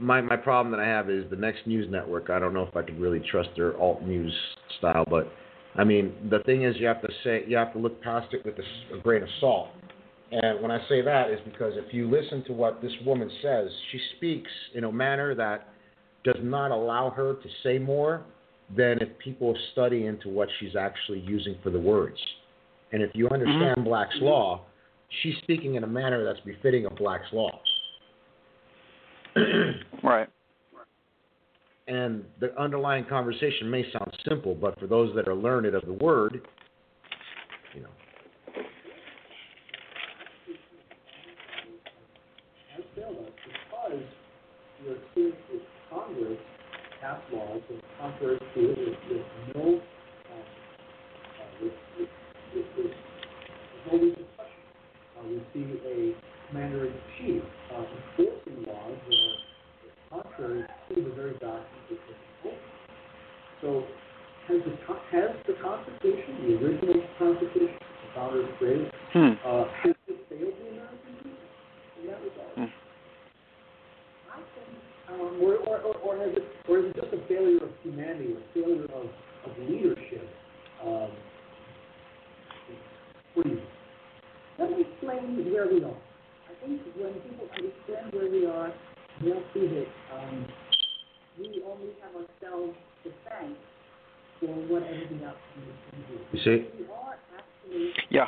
my 0.04 0.22
my 0.22 0.36
problem 0.36 0.72
that 0.72 0.80
I 0.80 0.88
have 0.88 1.10
is 1.10 1.30
the 1.30 1.36
next 1.36 1.66
news 1.66 1.89
network. 1.89 2.30
I 2.30 2.39
don't 2.39 2.54
know 2.54 2.64
if 2.64 2.76
I 2.76 2.84
could 2.84 2.99
really 2.99 3.22
trust 3.32 3.49
their 3.56 3.78
alt 3.80 4.04
news 4.04 4.34
style, 4.78 5.06
but 5.10 5.32
I 5.76 5.84
mean 5.84 6.14
the 6.30 6.39
thing 6.39 6.64
is 6.64 6.76
you 6.78 6.88
have 6.88 7.01
to 7.01 7.10
say 7.24 7.43
you 7.47 7.58
have 7.58 7.74
to 7.74 7.80
look 7.80 8.01
past 8.01 8.34
it 8.34 8.45
with 8.45 8.56
a 8.58 8.97
grain 8.99 9.24
of 9.24 9.30
salt. 9.39 9.70
And 10.32 10.62
when 10.62 10.72
I 10.72 10.80
say 10.89 11.01
that 11.01 11.30
is 11.30 11.39
because 11.45 11.74
if 11.76 11.93
you 11.93 12.10
listen 12.10 12.43
to 12.45 12.54
what 12.54 12.82
this 12.82 12.91
woman 13.06 13.30
says, 13.41 13.70
she 13.91 13.99
speaks 14.18 14.49
in 14.74 14.84
a 14.84 14.91
manner 14.91 15.36
that 15.36 15.70
does 16.24 16.39
not 16.41 16.72
allow 16.72 17.10
her 17.12 17.36
to 17.36 17.49
say 17.62 17.78
more 17.78 18.24
than 18.76 18.97
if 18.99 19.10
people 19.20 19.56
study 19.74 20.08
into 20.08 20.30
what 20.30 20.49
she's 20.60 20.76
actually 20.76 21.20
using 21.20 21.56
for 21.62 21.70
the 21.70 21.80
words. 21.80 22.18
And 22.91 23.04
if 23.04 23.12
you 23.14 23.30
understand 23.30 23.78
mm-hmm. 23.78 23.84
Black's 23.84 24.16
law, 24.22 24.62
she's 25.22 25.36
speaking 25.43 25.76
in 25.76 25.84
a 25.84 25.88
manner 25.88 26.24
that's 26.24 26.39
befitting 26.45 26.86
of 26.86 26.95
Black's 26.95 27.32
law. 27.32 27.51
And 31.88 32.23
the 32.39 32.57
underlying 32.59 33.05
conversation 33.05 33.69
may 33.69 33.84
sound 33.91 34.15
simple, 34.27 34.55
but 34.55 34.79
for 34.79 34.88
those 34.88 35.13
that 35.15 35.27
are 35.27 35.36
learned 35.36 35.65
of 35.65 35.86
the 35.86 35.93
word, 35.93 36.41
you 37.75 37.81
know, 37.81 37.89
because 42.75 44.03
you're 44.86 44.95
seeing 45.13 45.31
that 45.51 45.61
Congress 45.89 46.38
pass 47.01 47.19
laws 47.34 47.61
that 47.69 47.75
are 47.75 48.11
contrary 48.11 48.39
to 48.39 48.71
it 48.71 48.77
with, 48.77 48.97
with 49.09 49.55
no, 49.55 49.81
uh, 50.31 50.43
with, 51.61 51.73
with, 51.99 52.09
with, 52.55 52.65
with, 52.77 52.95
with 53.91 54.23
we 55.29 55.41
see 55.53 55.79
a 55.88 56.15
commander 56.47 56.88
in 56.88 56.93
chief 57.17 57.43
uh, 57.73 57.84
enforcing 58.19 58.63
laws 58.67 58.97
that 59.07 60.17
are 60.17 60.23
contrary 60.23 60.63
to 60.95 61.01
the 61.01 61.15
very 61.15 61.33
doctrines 61.33 61.87
that 61.89 61.99
they 61.99 62.49
hold. 62.49 62.57
So 63.61 63.83
has 64.47 64.59
the, 64.65 64.73
has 65.11 65.31
the 65.47 65.55
Constitution, 65.61 66.47
the 66.47 66.53
original 66.59 67.01
Constitution, 67.17 67.79
the 67.79 68.09
founders 68.13 68.49
created, 68.57 68.91
Hmm. 69.13 69.33
uh, 69.45 69.65
has 69.83 69.95
it 70.07 70.17
failed 70.29 70.53
the 70.57 70.69
American 70.73 70.97
people 71.21 71.31
in 72.01 72.07
that 72.07 72.19
regard? 72.21 72.53
Hmm. 72.55 72.71
I 74.33 74.39
think, 74.57 75.21
um, 75.21 75.39
or, 75.41 75.53
or, 75.69 75.77
or, 75.81 75.95
or 76.01 76.17
has 76.17 76.35
it, 76.35 76.43
or 76.67 76.79
is 76.79 76.85
it 76.85 76.95
just 76.95 77.13
a 77.13 77.27
failure 77.27 77.63
of 77.63 77.69
humanity, 77.83 78.33
a 78.33 78.53
failure 78.53 78.85
of, 78.85 79.07
of 79.45 79.57
leadership? 79.69 80.27
Um, 80.83 81.11
what 83.33 83.43
do 83.43 83.49
you 83.49 83.55
think? 83.55 83.69
Let 84.59 84.69
me 84.71 84.85
explain 84.91 85.53
where 85.53 85.67
we 85.67 85.83
are. 85.83 85.97
I 86.49 86.65
think 86.65 86.81
when 86.97 87.13
people 87.13 87.47
understand 87.55 88.13
where 88.13 88.29
we 88.29 88.45
are, 88.45 88.73
they'll 89.21 89.43
see 89.53 89.67
that 89.67 89.87
um, 90.13 90.45
we 91.39 91.63
only 91.67 91.89
have 92.01 92.13
ourselves 92.15 92.77
to 93.03 93.11
thank 93.29 93.57
for 94.39 94.47
what 94.67 94.84
everything 94.84 95.23
else 95.23 95.36
we 95.57 96.15
do. 96.15 96.19
you 96.31 96.39
see, 96.43 96.67
We 96.79 96.86
are 96.86 97.17
actually 97.38 97.93
Yeah. 98.09 98.27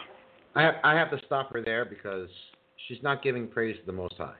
I 0.55 0.61
have, 0.61 0.75
I 0.83 0.93
have 0.93 1.11
to 1.11 1.19
stop 1.25 1.51
her 1.53 1.61
there 1.61 1.85
because 1.85 2.29
she's 2.87 3.01
not 3.03 3.21
giving 3.21 3.47
praise 3.47 3.77
to 3.79 3.85
the 3.85 3.91
Most 3.91 4.15
High. 4.17 4.35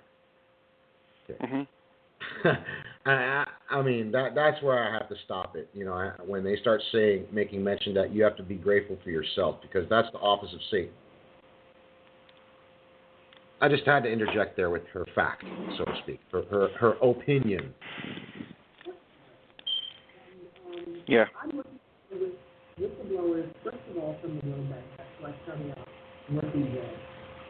hmm 1.41 1.61
I, 3.05 3.11
I, 3.11 3.45
I 3.69 3.81
mean 3.81 4.11
that 4.11 4.35
that's 4.35 4.61
where 4.63 4.83
I 4.83 4.91
have 4.93 5.09
to 5.09 5.15
stop 5.25 5.55
it. 5.55 5.69
You 5.73 5.85
know, 5.85 5.93
I, 5.93 6.11
when 6.25 6.43
they 6.43 6.55
start 6.57 6.81
saying 6.91 7.25
making 7.31 7.63
mention 7.63 7.93
that 7.95 8.13
you 8.13 8.23
have 8.23 8.35
to 8.37 8.43
be 8.43 8.55
grateful 8.55 8.97
for 9.03 9.09
yourself 9.09 9.57
because 9.61 9.87
that's 9.89 10.07
the 10.11 10.19
office 10.19 10.49
of 10.53 10.59
Satan. 10.71 10.91
I 13.61 13.69
just 13.69 13.83
had 13.85 14.03
to 14.03 14.11
interject 14.11 14.55
there 14.55 14.69
with 14.69 14.83
her 14.93 15.05
fact, 15.15 15.43
so 15.77 15.85
to 15.85 15.93
speak, 16.03 16.19
her 16.31 16.43
her, 16.49 16.69
her 16.79 16.93
opinion. 17.01 17.73
Yeah. 21.07 21.25
I'm 21.37 21.57
working 21.57 21.77
with 22.09 22.33
whistleblowers, 22.81 23.49
first 23.63 23.77
of 23.91 23.97
all, 24.01 24.17
from 24.21 24.39
the 24.41 24.49
World 24.49 24.69
Bank. 24.69 24.85
That's 24.97 25.09
who 25.19 25.27
I 25.27 25.33
started 25.45 25.71
out 25.77 25.87
working 26.33 26.73
with. 26.73 26.97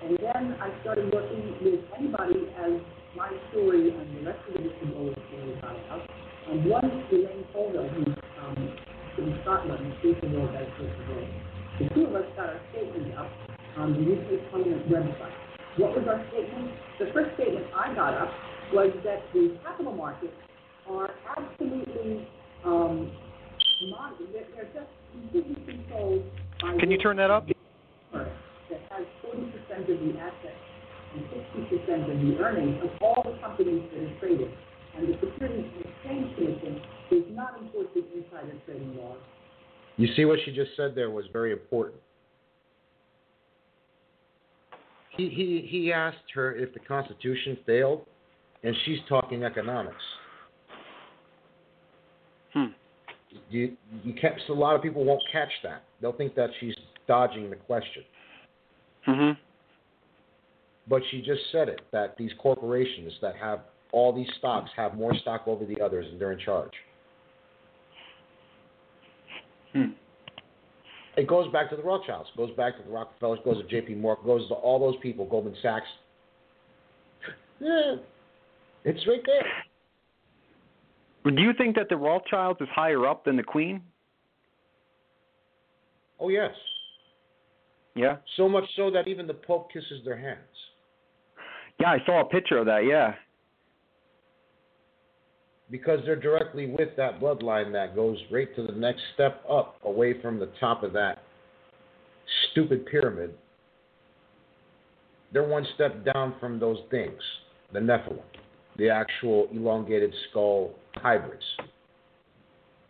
And 0.03 0.18
then 0.20 0.60
I 0.60 0.76
started 0.82 1.14
working 1.14 1.56
with 1.64 1.80
anybody 1.95 2.51
as 2.60 2.74
my 3.16 3.32
story 3.51 3.95
and 3.95 4.18
the 4.18 4.28
rest 4.28 4.39
of 4.47 4.60
the 4.60 4.60
whistleblowers 4.60 5.16
story 5.32 5.56
got 5.62 5.72
out. 5.88 6.03
And 6.51 6.66
one, 6.70 7.08
Elaine 7.12 7.45
Holder, 7.53 7.88
who's 7.95 8.16
um, 8.43 8.76
in 9.18 9.39
Scotland, 9.43 9.93
she's 10.01 10.16
the 10.20 10.28
World 10.36 10.51
of 10.51 10.68
all. 11.16 11.28
The 11.80 11.89
two 11.95 12.06
of 12.08 12.16
us 12.16 12.28
got 12.36 12.49
our 12.49 12.62
statement 12.72 13.16
up 13.16 13.32
on 13.78 13.93
the 13.93 14.03
UK 14.03 14.51
Parliament 14.51 14.89
website. 14.91 15.32
What 15.78 15.95
was 15.95 16.08
our 16.08 16.28
statement? 16.28 16.72
The 16.99 17.08
first 17.14 17.36
statement 17.36 17.68
I 17.74 17.95
got 17.95 18.14
up 18.16 18.32
was 18.74 18.91
that 19.03 19.24
the 19.34 19.58
capital 19.64 19.93
markets 19.93 20.36
are 20.89 21.10
absolutely 21.38 22.28
um, 22.66 23.12
not, 23.84 24.17
they're, 24.32 24.43
they're 24.55 24.71
just 24.73 24.91
completely 25.11 25.55
controlled 25.65 26.23
by. 26.61 26.78
Can 26.80 26.91
you 26.91 26.97
turn 26.97 27.17
that 27.17 27.32
up? 27.32 27.47
That 27.47 28.82
has 28.89 29.05
forty 29.21 29.51
percent 29.51 29.89
of 29.89 29.99
the 29.99 30.19
assets 30.19 30.63
and 31.13 31.23
sixty 31.30 31.78
percent 31.78 32.09
of 32.09 32.17
the 32.19 32.38
earnings 32.39 32.82
of 32.84 32.89
all 33.01 33.23
the 33.23 33.38
companies 33.39 33.84
that 33.93 34.03
are 34.03 34.19
traded. 34.19 34.51
And 34.97 35.09
the 35.09 35.13
Securities 35.19 35.71
and 35.76 35.86
Exchange 35.86 36.36
Commission 36.36 36.82
does 37.09 37.23
not 37.32 37.61
enforce 37.61 37.88
the 37.93 38.01
insider 38.15 38.57
trading 38.65 38.95
laws. 38.97 39.17
You 39.97 40.07
see 40.15 40.26
what 40.26 40.39
she 40.45 40.51
just 40.53 40.71
said 40.78 40.95
there 40.95 41.09
was 41.09 41.26
very 41.34 41.51
important. 41.51 42.01
He 45.17 45.30
he 45.30 45.67
he 45.69 45.93
asked 45.93 46.32
her 46.34 46.55
if 46.55 46.73
the 46.73 46.80
Constitution 46.80 47.57
failed, 47.65 48.05
and 48.63 48.76
she's 48.86 48.99
talking 49.07 49.43
economics. 49.43 49.95
Hmm. 52.53 52.65
You 53.50 53.76
you 54.04 54.14
can't. 54.14 54.36
So 54.48 54.54
a 54.54 54.56
lot 54.56 54.76
of 54.76 54.82
people 54.82 55.04
won't 55.04 55.24
catch 55.32 55.52
that. 55.64 55.84
They'll 56.02 56.14
think 56.14 56.36
that 56.36 56.50
she's 56.60 56.76
dodging 57.08 57.50
the 57.50 57.56
question. 57.56 58.04
Mm-hmm. 59.08 59.40
But 60.88 61.02
she 61.10 61.22
just 61.22 61.42
said 61.52 61.70
it 61.70 61.82
that 61.92 62.16
these 62.18 62.32
corporations 62.40 63.14
that 63.22 63.36
have 63.36 63.62
all 63.92 64.14
these 64.14 64.28
stocks 64.38 64.70
have 64.76 64.96
more 64.96 65.16
stock 65.16 65.44
over 65.48 65.66
the 65.66 65.82
others, 65.82 66.06
and 66.12 66.20
they're 66.20 66.34
in 66.34 66.40
charge. 66.40 66.72
Hmm. 69.74 69.92
It 71.18 71.28
goes 71.28 71.52
back 71.52 71.70
to 71.70 71.76
the 71.76 71.84
Rothschilds, 71.84 72.30
goes 72.36 72.52
back 72.58 72.78
to 72.78 72.84
the 72.84 72.90
Rockefellers, 72.90 73.40
goes 73.46 73.62
to 73.62 73.68
J.P. 73.70 73.96
Morgan, 73.96 74.26
goes 74.26 74.48
to 74.50 74.54
all 74.54 74.80
those 74.80 75.00
people, 75.02 75.26
Goldman 75.26 75.56
Sachs. 75.62 75.88
Yeah, 77.62 77.96
it's 78.84 79.08
right 79.08 79.22
there. 79.26 79.46
Do 81.32 81.41
you 81.41 81.53
think 81.57 81.76
that 81.76 81.89
the 81.89 81.97
Rothschilds 81.97 82.61
is 82.61 82.67
higher 82.73 83.07
up 83.07 83.26
than 83.26 83.36
the 83.36 83.43
Queen? 83.43 83.82
Oh 86.19 86.30
yes, 86.30 86.51
Yeah. 87.95 88.17
so 88.38 88.47
much 88.47 88.63
so 88.76 88.89
that 88.91 89.07
even 89.07 89.28
the 89.28 89.34
Pope 89.34 89.71
kisses 89.71 90.03
their 90.05 90.17
hands. 90.17 90.39
Yeah, 91.80 91.89
I 91.91 91.97
saw 92.05 92.21
a 92.21 92.26
picture 92.26 92.57
of 92.57 92.65
that. 92.67 92.86
Yeah. 92.86 93.15
because 95.71 95.99
they're 96.05 96.15
directly 96.15 96.67
with 96.67 96.95
that 96.95 97.19
bloodline 97.19 97.71
that 97.71 97.95
goes 97.95 98.17
right 98.32 98.55
to 98.55 98.63
the 98.63 98.71
next 98.71 99.01
step 99.15 99.43
up 99.49 99.78
away 99.84 100.13
from 100.21 100.39
the 100.39 100.49
top 100.59 100.84
of 100.84 100.93
that 100.93 101.23
stupid 102.51 102.86
pyramid. 102.86 103.34
They're 105.34 105.47
one 105.47 105.65
step 105.73 106.05
down 106.05 106.36
from 106.39 106.59
those 106.59 106.78
things, 106.91 107.19
the 107.73 107.80
Nephilim, 107.80 108.21
the 108.78 108.89
actual 108.89 109.47
elongated 109.51 110.13
skull 110.30 110.71
hybrids. 110.95 111.43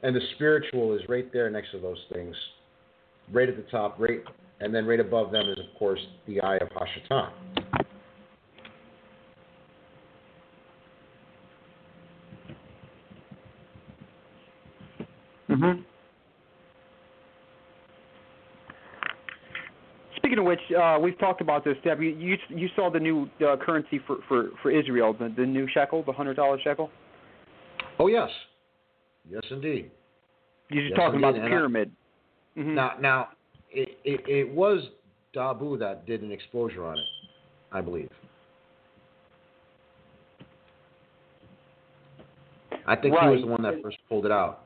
And 0.03 0.15
the 0.15 0.21
spiritual 0.36 0.93
is 0.93 1.01
right 1.09 1.31
there 1.33 1.49
next 1.49 1.71
to 1.71 1.79
those 1.79 1.97
things, 2.13 2.36
right 3.31 3.49
at 3.49 3.55
the 3.55 3.69
top, 3.71 3.99
right, 3.99 4.21
and 4.59 4.73
then 4.73 4.86
right 4.86 4.99
above 4.99 5.31
them 5.31 5.49
is, 5.49 5.57
of 5.59 5.77
course, 5.77 5.99
the 6.27 6.41
Eye 6.41 6.57
of 6.57 6.69
Hashatan. 6.69 7.29
hmm 15.47 15.81
Speaking 20.17 20.39
of 20.39 20.45
which, 20.45 20.59
uh, 20.76 20.99
we've 20.99 21.17
talked 21.19 21.41
about 21.41 21.63
this, 21.63 21.76
Deb. 21.84 22.01
You 22.01 22.09
you, 22.09 22.38
you 22.49 22.67
saw 22.76 22.89
the 22.89 22.99
new 22.99 23.30
uh, 23.45 23.55
currency 23.57 23.99
for, 24.05 24.17
for, 24.28 24.49
for 24.61 24.71
Israel, 24.71 25.13
the, 25.13 25.34
the 25.36 25.45
new 25.45 25.67
shekel, 25.73 26.03
the 26.03 26.11
hundred 26.11 26.36
dollar 26.36 26.59
shekel. 26.63 26.89
Oh, 27.99 28.07
yes. 28.07 28.30
Yes, 29.30 29.41
indeed. 29.49 29.89
You're 30.69 30.84
Yes, 30.88 30.97
talking 30.97 31.19
about 31.19 31.34
the 31.34 31.39
and 31.39 31.45
I- 31.47 31.49
pyramid. 31.49 31.91
Mhm. 32.57 32.73
Now, 32.73 32.91
now, 32.99 33.30
it, 33.71 33.97
it, 34.03 34.21
it 34.28 34.49
was 34.53 34.82
Dabu 35.36 35.78
that 35.80 36.05
did 36.05 36.21
an 36.21 36.32
exposure 36.32 36.86
on 36.86 36.97
it, 36.97 37.05
I 37.71 37.82
believe. 37.82 38.09
I 42.88 42.95
think 42.95 43.17
he 43.19 43.28
was 43.28 43.41
the 43.41 43.47
one 43.47 43.63
that 43.63 43.82
first 43.82 43.97
pulled 44.07 44.26
it 44.26 44.32
out. 44.32 44.61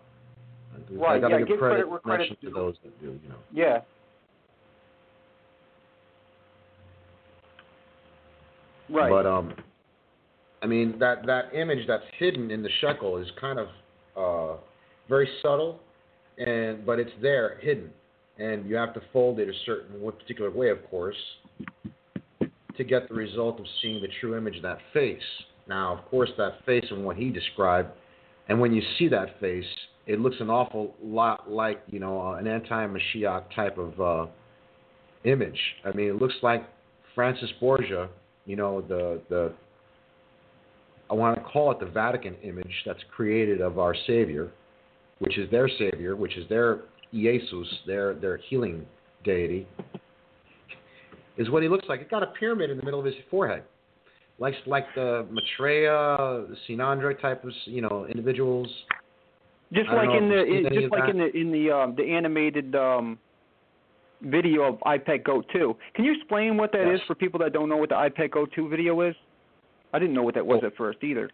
I 0.74 0.93
Right, 0.93 1.22
gotta 1.22 1.34
yeah, 1.36 1.39
give 1.39 1.47
give 1.49 1.60
credit, 1.60 1.74
credit 1.76 1.89
where 1.89 1.99
credit's 1.99 2.41
to 2.41 2.49
those 2.51 2.76
that 2.84 2.99
do, 3.01 3.18
you 3.24 3.30
know. 3.30 3.36
Yeah. 3.53 3.80
Right. 8.92 9.10
But 9.10 9.26
um, 9.26 9.54
I 10.62 10.68
mean 10.68 10.98
that 11.00 11.26
that 11.26 11.54
image 11.54 11.88
that's 11.88 12.04
hidden 12.18 12.52
in 12.52 12.64
the 12.64 12.70
shekel 12.82 13.18
is 13.18 13.28
kind 13.40 13.60
of 13.60 13.68
uh 14.18 14.58
very 15.08 15.28
subtle, 15.42 15.80
and 16.38 16.86
but 16.86 17.00
it's 17.00 17.12
there 17.22 17.58
hidden, 17.62 17.90
and 18.38 18.70
you 18.70 18.76
have 18.76 18.94
to 18.94 19.02
fold 19.12 19.40
it 19.40 19.50
a 19.50 19.54
certain 19.66 20.00
particular 20.12 20.52
way, 20.52 20.70
of 20.70 20.88
course, 20.90 21.18
to 22.78 22.84
get 22.84 23.10
the 23.10 23.16
result 23.16 23.60
of 23.60 23.66
seeing 23.82 24.02
the 24.02 24.08
true 24.22 24.38
image 24.38 24.58
of 24.58 24.62
that 24.62 24.78
face. 24.94 25.22
Now, 25.68 25.98
of 25.98 26.06
course, 26.06 26.30
that 26.38 26.64
face 26.66 26.86
and 26.90 27.04
what 27.04 27.18
he 27.18 27.30
described, 27.30 27.90
and 28.48 28.60
when 28.60 28.74
you 28.74 28.82
see 28.98 29.08
that 29.10 29.40
face, 29.40 29.66
it 30.08 30.20
looks 30.20 30.38
an 30.40 30.50
awful 30.50 30.96
lot 31.04 31.52
like 31.52 31.82
you 31.88 32.00
know 32.00 32.22
uh, 32.22 32.34
an 32.34 32.48
anti-Mashiach 32.48 33.56
type 33.56 33.78
of 33.78 34.00
uh, 34.00 34.26
image. 35.24 35.60
I 35.86 35.92
mean, 35.92 36.08
it 36.08 36.22
looks 36.22 36.36
like 36.42 36.68
Francis 37.16 37.50
Borgia, 37.60 38.10
you 38.50 38.56
know, 38.56 38.82
the 38.82 39.22
the 39.30 39.54
I 41.12 41.14
want 41.14 41.38
to 41.38 41.43
call 41.43 41.72
it 41.72 41.80
the 41.80 41.86
Vatican 41.86 42.36
image 42.43 42.74
that's 42.84 43.00
created 43.16 43.62
of 43.62 43.78
our 43.78 43.95
Savior, 44.08 44.50
which 45.20 45.38
is 45.38 45.50
their 45.52 45.70
Savior, 45.70 46.16
which 46.16 46.36
is 46.36 46.50
their 46.50 46.80
Jesus, 47.14 47.68
their 47.86 48.16
their 48.16 48.38
healing 48.38 48.88
deity, 49.24 49.68
is 51.38 51.52
what 51.52 51.62
he 51.62 51.70
looks 51.70 51.88
like. 51.88 52.02
It 52.02 52.10
got 52.10 52.24
a 52.24 52.28
pyramid 52.39 52.72
in 52.72 52.78
the 52.78 52.84
middle 52.84 53.00
of 53.00 53.06
his 53.06 53.14
forehead, 53.30 53.62
like 54.39 54.56
like 54.66 54.88
the 54.95 55.28
Maitreya, 55.30 56.47
Sinandra 56.68 57.22
type 57.22 57.43
of 57.43 57.52
you 57.66 57.82
know 57.82 58.08
individuals. 58.08 58.68
Just 59.72 59.89
like 59.89 60.10
in 60.10 60.28
the 60.28 60.38
you've 60.38 60.47
seen 60.47 60.58
in, 60.58 60.66
any 60.66 60.82
just 60.82 60.91
like 60.91 61.04
that. 61.04 61.10
in 61.12 61.18
the 61.20 61.38
in 61.38 61.52
the 61.52 61.72
um, 61.72 61.93
the 61.95 62.04
animated 62.04 62.74
um, 62.76 63.20
video 64.22 64.63
of 64.63 64.80
iPet 64.82 65.24
Goat 65.24 65.45
2. 65.53 65.76
Can 65.95 66.05
you 66.05 66.13
explain 66.13 66.57
what 66.57 66.72
that 66.74 66.88
is 66.91 66.99
Yes. 66.99 67.07
for 67.07 67.15
people 67.15 67.39
that 67.39 67.53
don't 67.53 67.70
know 67.70 67.78
what 67.78 67.89
the 67.89 67.95
iPet 67.95 68.32
Goat 68.32 68.51
2 68.53 68.67
video 68.70 69.01
is? 69.01 69.15
I 69.93 69.99
didn't 69.99 70.13
know 70.13 70.24
what 70.24 70.36
that 70.36 70.45
was 70.45 70.59
Oh. 70.63 70.67
at 70.67 70.76
first 70.76 71.03
either. 71.03 71.30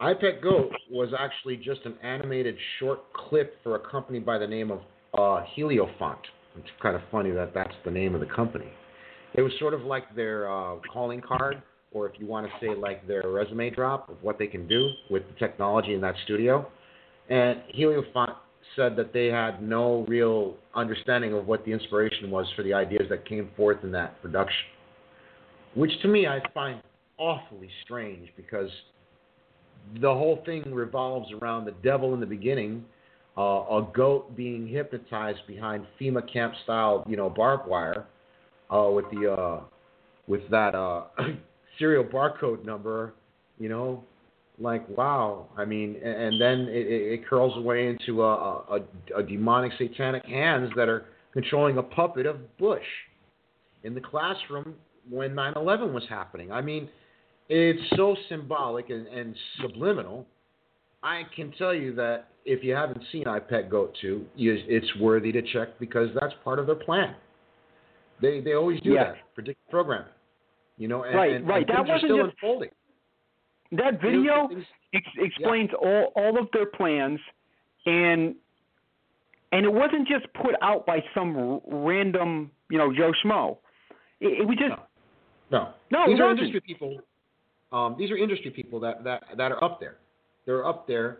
iPet 0.00 0.42
Goat 0.42 0.72
was 0.90 1.14
actually 1.14 1.56
just 1.56 1.84
an 1.86 1.94
animated 2.02 2.58
short 2.78 3.12
clip 3.14 3.56
for 3.62 3.76
a 3.76 3.78
company 3.78 4.18
by 4.18 4.36
the 4.38 4.46
name 4.46 4.70
of 4.70 4.80
uh, 5.14 5.42
Heliofant. 5.56 6.18
It's 6.58 6.68
kind 6.82 6.94
of 6.94 7.02
funny 7.10 7.30
that 7.30 7.54
that's 7.54 7.74
the 7.84 7.90
name 7.90 8.14
of 8.14 8.20
the 8.20 8.26
company. 8.26 8.70
It 9.34 9.42
was 9.42 9.52
sort 9.58 9.72
of 9.74 9.84
like 9.84 10.14
their 10.14 10.50
uh, 10.50 10.76
calling 10.92 11.20
card, 11.22 11.62
or 11.92 12.06
if 12.06 12.18
you 12.20 12.26
want 12.26 12.46
to 12.46 12.52
say 12.60 12.74
like 12.74 13.06
their 13.06 13.22
resume 13.30 13.70
drop 13.70 14.10
of 14.10 14.22
what 14.22 14.38
they 14.38 14.46
can 14.46 14.66
do 14.68 14.90
with 15.10 15.22
the 15.28 15.34
technology 15.38 15.94
in 15.94 16.00
that 16.02 16.14
studio. 16.24 16.66
And 17.30 17.62
Heliofant 17.74 18.36
said 18.74 18.96
that 18.96 19.12
they 19.12 19.26
had 19.26 19.62
no 19.62 20.04
real 20.08 20.56
understanding 20.74 21.32
of 21.32 21.46
what 21.46 21.64
the 21.64 21.72
inspiration 21.72 22.30
was 22.30 22.46
for 22.56 22.62
the 22.62 22.74
ideas 22.74 23.04
that 23.08 23.26
came 23.26 23.50
forth 23.56 23.78
in 23.82 23.92
that 23.92 24.20
production, 24.20 24.66
which 25.74 25.92
to 26.02 26.08
me 26.08 26.26
I 26.26 26.40
find 26.52 26.82
awfully 27.18 27.70
strange 27.84 28.28
because 28.36 28.70
the 30.00 30.12
whole 30.12 30.42
thing 30.44 30.62
revolves 30.74 31.32
around 31.32 31.64
the 31.64 31.74
devil 31.82 32.14
in 32.14 32.20
the 32.20 32.26
beginning, 32.26 32.84
uh, 33.38 33.40
a 33.40 33.88
goat 33.94 34.36
being 34.36 34.66
hypnotized 34.66 35.46
behind 35.46 35.86
FEMA 36.00 36.30
camp 36.32 36.54
style, 36.64 37.04
you 37.08 37.16
know, 37.16 37.30
barbed 37.30 37.68
wire, 37.68 38.06
uh, 38.70 38.88
with 38.90 39.04
the 39.12 39.30
uh, 39.30 39.60
with 40.26 40.48
that 40.50 40.74
uh, 40.74 41.04
serial 41.78 42.04
barcode 42.04 42.64
number, 42.64 43.14
you 43.58 43.68
know, 43.68 44.02
like 44.58 44.86
wow. 44.88 45.46
I 45.56 45.64
mean, 45.64 45.96
and, 46.02 46.14
and 46.22 46.40
then 46.40 46.60
it, 46.70 46.86
it 47.20 47.26
curls 47.28 47.56
away 47.56 47.88
into 47.88 48.22
a, 48.22 48.34
a, 48.34 48.80
a 49.18 49.22
demonic 49.22 49.72
satanic 49.78 50.24
hands 50.24 50.70
that 50.76 50.88
are 50.88 51.04
controlling 51.32 51.78
a 51.78 51.82
puppet 51.82 52.26
of 52.26 52.56
Bush 52.58 52.82
in 53.84 53.94
the 53.94 54.00
classroom 54.00 54.74
when 55.10 55.30
9/11 55.32 55.92
was 55.92 56.04
happening. 56.08 56.50
I 56.50 56.60
mean, 56.62 56.88
it's 57.48 57.82
so 57.96 58.16
symbolic 58.28 58.90
and, 58.90 59.06
and 59.06 59.34
subliminal. 59.60 60.26
I 61.02 61.22
can 61.36 61.52
tell 61.52 61.74
you 61.74 61.94
that 61.96 62.28
if 62.44 62.64
you 62.64 62.74
haven't 62.74 63.02
seen 63.12 63.24
iPet 63.24 63.68
Goat 63.70 63.94
2, 64.00 64.24
you, 64.34 64.56
it's 64.66 64.86
worthy 64.98 65.30
to 65.32 65.42
check 65.52 65.78
because 65.78 66.08
that's 66.18 66.32
part 66.42 66.58
of 66.58 66.66
their 66.66 66.74
plan. 66.76 67.14
They 68.22 68.40
they 68.40 68.54
always 68.54 68.80
do 68.80 68.92
Yeah. 68.92 69.04
that, 69.04 69.16
predictive 69.34 69.70
programming. 69.70 70.08
You 70.78 70.88
know, 70.88 71.04
and, 71.04 71.14
Right, 71.14 71.32
and, 71.36 71.46
right. 71.46 71.66
and 71.68 71.76
That 71.76 71.86
wasn't 71.86 72.00
still 72.10 72.24
just- 72.24 72.34
unfolding. 72.42 72.70
That 73.72 74.00
video 74.00 74.48
ex- 74.94 75.06
explains 75.18 75.70
all 75.80 76.12
all 76.16 76.38
of 76.38 76.48
their 76.52 76.66
plans, 76.66 77.18
and 77.86 78.34
and 79.52 79.64
it 79.64 79.72
wasn't 79.72 80.06
just 80.08 80.26
put 80.34 80.54
out 80.62 80.86
by 80.86 81.02
some 81.14 81.36
r- 81.36 81.60
random 81.66 82.50
you 82.70 82.78
know 82.78 82.92
Joe 82.94 83.12
Schmo. 83.24 83.58
It, 84.20 84.40
it 84.40 84.46
was 84.46 84.56
just 84.56 84.74
No. 85.50 85.74
No, 85.90 86.06
these 86.06 86.18
are 86.20 86.26
wasn't. 86.26 86.46
industry 86.46 86.60
people. 86.60 87.00
Um, 87.72 87.96
these 87.98 88.10
are 88.10 88.16
industry 88.16 88.50
people 88.50 88.78
that, 88.80 89.02
that, 89.04 89.24
that 89.36 89.50
are 89.52 89.62
up 89.62 89.80
there. 89.80 89.96
They're 90.46 90.66
up 90.66 90.86
there, 90.86 91.18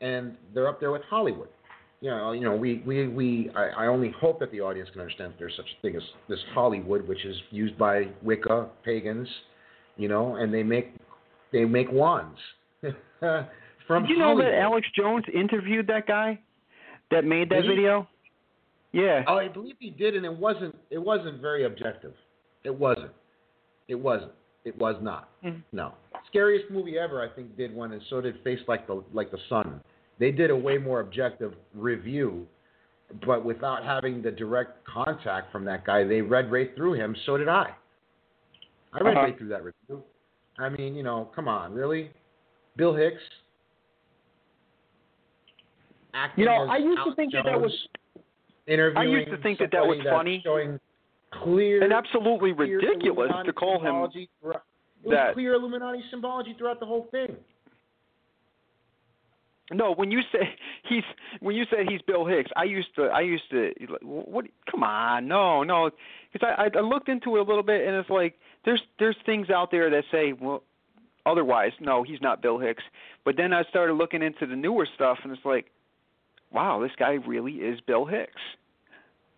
and 0.00 0.36
they're 0.54 0.68
up 0.68 0.80
there 0.80 0.92
with 0.92 1.02
Hollywood. 1.10 1.48
You 2.00 2.10
know, 2.10 2.32
you 2.32 2.40
know, 2.42 2.56
we, 2.56 2.82
we, 2.86 3.08
we 3.08 3.50
I, 3.54 3.84
I 3.84 3.86
only 3.88 4.14
hope 4.18 4.38
that 4.40 4.50
the 4.52 4.60
audience 4.60 4.88
can 4.92 5.00
understand 5.00 5.32
that 5.32 5.38
there's 5.38 5.54
such 5.56 5.66
a 5.66 5.82
thing 5.82 5.96
as 5.96 6.02
this 6.28 6.38
Hollywood, 6.54 7.06
which 7.06 7.24
is 7.24 7.36
used 7.50 7.76
by 7.76 8.08
Wicca 8.22 8.68
pagans, 8.84 9.28
you 9.96 10.08
know, 10.08 10.36
and 10.36 10.54
they 10.54 10.62
make 10.62 10.94
they 11.52 11.64
make 11.64 11.90
wands 11.90 12.38
from 13.86 14.02
Did 14.02 14.10
you 14.10 14.18
know 14.18 14.36
that 14.38 14.54
Alex 14.54 14.86
Jones 14.96 15.24
interviewed 15.34 15.86
that 15.88 16.06
guy 16.06 16.38
that 17.10 17.24
made 17.24 17.48
that 17.50 17.62
Did 17.62 17.64
he? 17.64 17.70
video? 17.70 18.08
Yeah. 18.92 19.22
Oh, 19.28 19.36
I 19.36 19.48
believe 19.48 19.76
he 19.78 19.90
did, 19.90 20.16
and 20.16 20.24
it 20.24 20.36
wasn't. 20.36 20.76
It 20.90 20.98
wasn't 20.98 21.40
very 21.40 21.64
objective. 21.64 22.12
It 22.64 22.74
wasn't. 22.74 23.12
It 23.88 23.94
wasn't. 23.94 24.32
It 24.64 24.76
was 24.76 24.96
not. 25.00 25.28
Mhm. 25.44 25.62
No. 25.72 25.94
Scariest 26.26 26.70
movie 26.70 26.98
ever, 26.98 27.22
I 27.22 27.28
think, 27.34 27.56
did 27.56 27.74
one, 27.74 27.92
and 27.92 28.02
so 28.10 28.20
did 28.20 28.40
Face 28.42 28.60
Like 28.68 28.86
the 28.86 29.02
Like 29.12 29.30
the 29.30 29.38
Sun. 29.48 29.80
They 30.18 30.30
did 30.32 30.50
a 30.50 30.56
way 30.56 30.76
more 30.76 31.00
objective 31.00 31.54
review, 31.74 32.46
but 33.24 33.44
without 33.44 33.84
having 33.84 34.20
the 34.22 34.30
direct 34.30 34.84
contact 34.84 35.50
from 35.52 35.64
that 35.64 35.84
guy, 35.86 36.04
they 36.04 36.20
read 36.20 36.50
right 36.52 36.74
through 36.76 36.94
him. 36.94 37.16
So 37.26 37.36
did 37.38 37.48
I. 37.48 37.74
I 38.92 38.98
read 39.02 39.16
Uh-huh. 39.16 39.20
right 39.26 39.38
through 39.38 39.48
that 39.48 39.64
review. 39.64 40.02
I 40.58 40.68
mean, 40.68 40.94
you 40.94 41.02
know, 41.02 41.30
come 41.34 41.48
on, 41.48 41.72
really? 41.72 42.10
Bill 42.76 42.94
Hicks. 42.94 43.22
Acting 46.12 46.42
You 46.42 46.50
know, 46.50 46.66
I 46.68 46.76
used 46.76 47.00
to 47.06 47.14
think 47.14 47.32
that 47.32 47.44
that 47.44 47.60
was 47.60 47.72
interviewing 48.66 49.08
I 49.08 49.10
used 49.10 49.30
to 49.30 49.36
think 49.38 49.58
that 49.60 49.70
that 49.72 49.86
was 49.86 49.98
funny. 50.04 50.40
Showing 50.44 50.80
clear 51.30 51.82
and 51.82 51.92
absolutely 51.92 52.52
clear 52.52 52.78
ridiculous 52.78 53.30
to 53.44 53.52
call 53.52 53.78
him 53.78 54.10
throughout- 54.40 54.64
It 55.02 55.06
was 55.06 55.14
that. 55.14 55.34
clear 55.34 55.54
Illuminati 55.54 56.02
symbology 56.10 56.54
throughout 56.54 56.80
the 56.80 56.86
whole 56.86 57.04
thing. 57.04 57.36
No, 59.72 59.94
when 59.94 60.10
you 60.10 60.20
say 60.32 60.54
he's 60.88 61.04
when 61.40 61.54
you 61.54 61.64
said 61.70 61.88
he's 61.88 62.02
Bill 62.02 62.26
Hicks, 62.26 62.50
I 62.56 62.64
used 62.64 62.88
to 62.96 63.04
I 63.04 63.20
used 63.20 63.48
to 63.50 63.70
what? 64.02 64.46
Come 64.70 64.82
on, 64.82 65.28
no, 65.28 65.62
no, 65.62 65.90
because 66.32 66.48
I 66.58 66.76
I 66.76 66.80
looked 66.80 67.08
into 67.08 67.36
it 67.36 67.40
a 67.40 67.44
little 67.44 67.62
bit 67.62 67.86
and 67.86 67.96
it's 67.96 68.10
like 68.10 68.34
there's 68.64 68.82
there's 68.98 69.16
things 69.24 69.48
out 69.50 69.70
there 69.70 69.90
that 69.90 70.04
say 70.10 70.32
well 70.32 70.62
otherwise 71.26 71.72
no 71.80 72.02
he's 72.02 72.20
not 72.20 72.42
Bill 72.42 72.58
Hicks, 72.58 72.82
but 73.24 73.36
then 73.36 73.52
I 73.52 73.62
started 73.64 73.94
looking 73.94 74.22
into 74.22 74.46
the 74.46 74.56
newer 74.56 74.88
stuff 74.94 75.18
and 75.22 75.32
it's 75.32 75.44
like 75.44 75.66
wow 76.52 76.80
this 76.80 76.92
guy 76.98 77.12
really 77.26 77.54
is 77.54 77.80
Bill 77.86 78.04
Hicks. 78.06 78.32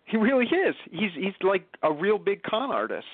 He 0.05 0.17
really 0.17 0.45
is. 0.45 0.75
He's 0.91 1.11
he's 1.15 1.33
like 1.41 1.65
a 1.83 1.91
real 1.91 2.17
big 2.17 2.41
con 2.43 2.71
artist. 2.71 3.05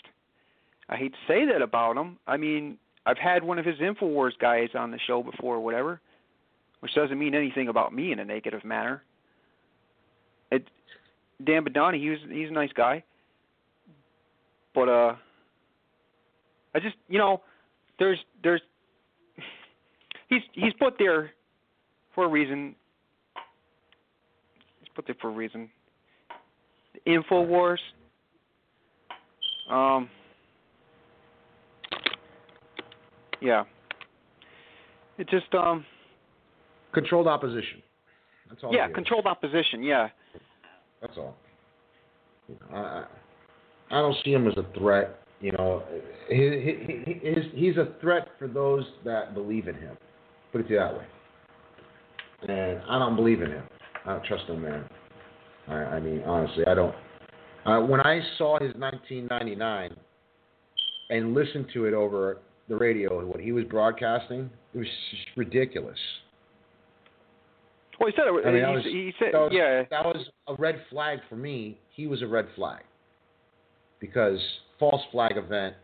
I 0.87 0.95
hate 0.95 1.11
to 1.11 1.17
say 1.27 1.45
that 1.51 1.61
about 1.61 1.97
him. 1.97 2.17
I 2.25 2.37
mean 2.37 2.77
I've 3.05 3.17
had 3.17 3.43
one 3.43 3.59
of 3.59 3.65
his 3.65 3.77
Infowars 3.79 4.37
guys 4.39 4.69
on 4.73 4.91
the 4.91 4.99
show 5.05 5.21
before 5.21 5.55
or 5.55 5.59
whatever 5.59 5.99
which 6.79 6.93
doesn't 6.95 7.19
mean 7.19 7.35
anything 7.35 7.67
about 7.67 7.93
me 7.93 8.11
in 8.11 8.19
a 8.19 8.25
negative 8.25 8.63
manner. 8.63 9.03
It, 10.51 10.67
Dan 11.43 11.63
Badandi, 11.63 11.99
he 11.99 12.09
was 12.09 12.19
he's 12.29 12.49
a 12.49 12.53
nice 12.53 12.71
guy, 12.75 13.03
but 14.73 14.89
uh, 14.89 15.15
I 16.73 16.79
just 16.79 16.95
you 17.07 17.17
know, 17.17 17.41
there's 17.97 18.19
there's 18.43 18.61
he's 20.29 20.41
he's 20.53 20.73
put 20.79 20.95
there 20.97 21.31
for 22.15 22.25
a 22.25 22.27
reason. 22.27 22.75
He's 24.79 24.89
put 24.95 25.05
there 25.05 25.15
for 25.21 25.29
a 25.29 25.33
reason. 25.33 25.69
Infowars. 27.07 27.77
Um. 29.69 30.09
Yeah. 33.41 33.63
It 35.17 35.29
just 35.29 35.53
um. 35.53 35.85
Controlled 36.93 37.27
opposition. 37.27 37.81
That's 38.49 38.63
all. 38.63 38.73
Yeah, 38.73 38.87
controlled 38.89 39.25
opposition. 39.25 39.83
Yeah. 39.83 40.09
That's 41.01 41.17
all. 41.17 41.35
I, 42.73 42.77
I 42.77 43.05
I 43.91 44.01
don't 44.01 44.15
see 44.23 44.31
him 44.31 44.47
as 44.47 44.53
a 44.57 44.65
threat. 44.77 45.19
You 45.41 45.53
know, 45.53 45.83
he, 46.29 46.35
he, 46.35 47.03
he, 47.05 47.19
he's, 47.21 47.45
he's 47.53 47.77
a 47.77 47.93
threat 48.01 48.27
for 48.37 48.47
those 48.47 48.83
that 49.05 49.33
believe 49.33 49.67
in 49.67 49.75
him. 49.75 49.97
Put 50.51 50.61
it 50.61 50.69
that 50.69 50.93
way. 50.93 51.05
And 52.47 52.81
I 52.89 52.99
don't 52.99 53.15
believe 53.15 53.41
in 53.41 53.51
him. 53.51 53.63
I 54.05 54.13
don't 54.13 54.25
trust 54.25 54.45
him, 54.45 54.61
man. 54.61 54.85
I, 55.67 55.73
I 55.73 55.99
mean, 55.99 56.21
honestly, 56.25 56.65
I 56.67 56.73
don't. 56.73 56.95
Uh, 57.65 57.79
when 57.81 58.01
I 58.01 58.21
saw 58.37 58.59
his 58.59 58.73
1999 58.75 59.95
and 61.09 61.33
listened 61.33 61.67
to 61.73 61.85
it 61.85 61.93
over 61.93 62.39
the 62.67 62.75
radio, 62.75 63.25
what 63.25 63.39
he 63.39 63.51
was 63.51 63.65
broadcasting, 63.65 64.49
it 64.73 64.77
was 64.77 64.87
just 65.11 65.25
ridiculous. 65.35 65.97
Well, 67.99 68.09
he 68.09 68.15
said 68.15 68.27
it. 68.27 68.47
I 68.47 68.51
mean, 68.51 68.65
he, 68.65 68.75
was, 68.75 68.83
he 68.85 69.13
said, 69.19 69.33
that 69.33 69.39
was, 69.39 69.51
yeah. 69.53 69.83
that 69.89 70.05
was 70.05 70.25
a 70.47 70.55
red 70.55 70.81
flag 70.89 71.19
for 71.27 71.35
me. 71.35 71.77
He 71.89 72.07
was 72.07 72.21
a 72.21 72.27
red 72.27 72.47
flag 72.55 72.83
because 73.99 74.39
false 74.79 75.01
flag 75.11 75.35
event. 75.35 75.75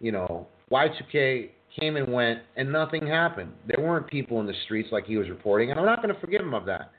You 0.00 0.12
know, 0.12 0.46
Y2K 0.70 1.50
came 1.78 1.96
and 1.96 2.12
went, 2.12 2.40
and 2.56 2.70
nothing 2.70 3.06
happened. 3.06 3.52
There 3.66 3.84
weren't 3.84 4.06
people 4.06 4.40
in 4.40 4.46
the 4.46 4.54
streets 4.64 4.90
like 4.92 5.06
he 5.06 5.16
was 5.16 5.28
reporting, 5.28 5.70
and 5.70 5.80
I'm 5.80 5.86
not 5.86 6.00
going 6.00 6.14
to 6.14 6.20
forgive 6.20 6.40
him 6.40 6.54
of 6.54 6.64
that, 6.66 6.92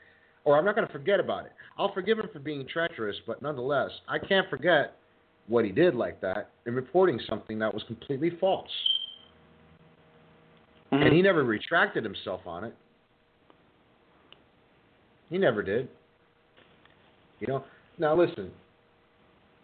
or 0.44 0.58
I'm 0.58 0.64
not 0.64 0.74
going 0.74 0.86
to 0.86 0.92
forget 0.92 1.18
about 1.18 1.46
it. 1.46 1.52
I'll 1.78 1.94
forgive 1.94 2.18
him 2.18 2.28
for 2.30 2.40
being 2.40 2.66
treacherous, 2.68 3.16
but 3.26 3.40
nonetheless, 3.40 3.90
I 4.06 4.18
can't 4.18 4.48
forget 4.50 4.96
what 5.48 5.64
he 5.64 5.72
did 5.72 5.94
like 5.94 6.20
that 6.20 6.50
in 6.66 6.74
reporting 6.74 7.18
something 7.28 7.58
that 7.58 7.72
was 7.72 7.82
completely 7.84 8.30
false. 8.38 8.70
Mhm. 10.92 11.06
And 11.06 11.12
he 11.14 11.22
never 11.22 11.44
retracted 11.44 12.04
himself 12.04 12.46
on 12.46 12.64
it. 12.64 12.74
He 15.30 15.38
never 15.38 15.62
did. 15.62 15.88
You 17.38 17.46
know. 17.46 17.64
Now 17.98 18.14
listen. 18.14 18.50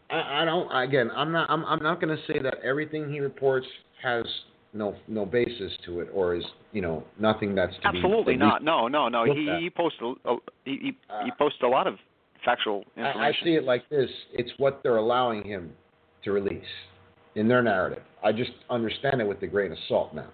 I, 0.09 0.43
I 0.43 0.45
don't. 0.45 0.71
Again, 0.71 1.11
I'm 1.15 1.33
not. 1.33 1.51
I'm. 1.51 1.65
I'm 1.65 1.83
not 1.83 2.01
going 2.01 2.17
to 2.17 2.23
say 2.33 2.39
that 2.39 2.59
everything 2.65 3.11
he 3.11 3.21
reports 3.21 3.67
has 4.03 4.25
no 4.73 4.95
no 5.09 5.27
basis 5.27 5.73
to 5.85 6.01
it, 6.01 6.09
or 6.15 6.37
is 6.37 6.45
you 6.73 6.81
know 6.81 7.05
nothing 7.19 7.55
that's 7.55 7.75
to 7.83 7.89
Absolutely 7.89 8.35
at 8.35 8.41
not. 8.41 8.65
No, 8.65 8.89
no, 8.89 9.09
no. 9.09 9.25
He 9.25 9.51
at. 9.51 9.61
he 9.61 9.71
posts 9.71 9.99
a, 10.03 10.37
he 10.65 10.71
he, 10.71 10.77
he 10.79 10.97
Uh, 11.11 11.35
posts 11.37 11.59
a 11.63 11.67
lot 11.67 11.87
of 11.87 11.97
factual 12.45 12.85
I, 12.97 13.01
I 13.29 13.33
see 13.43 13.55
it 13.55 13.65
like 13.65 13.89
this: 13.89 14.09
it's 14.33 14.51
what 14.59 14.81
they're 14.83 14.99
allowing 14.99 15.45
him 15.45 15.73
to 16.25 16.33
release 16.33 16.63
in 17.35 17.49
their 17.49 17.63
narrative. 17.63 18.03
I 18.23 18.33
just 18.33 18.53
understand 18.71 19.21
it 19.21 19.25
with 19.27 19.43
a 19.43 19.47
grain 19.47 19.73
of 19.73 19.79
salt 19.89 20.15
now. 20.15 20.29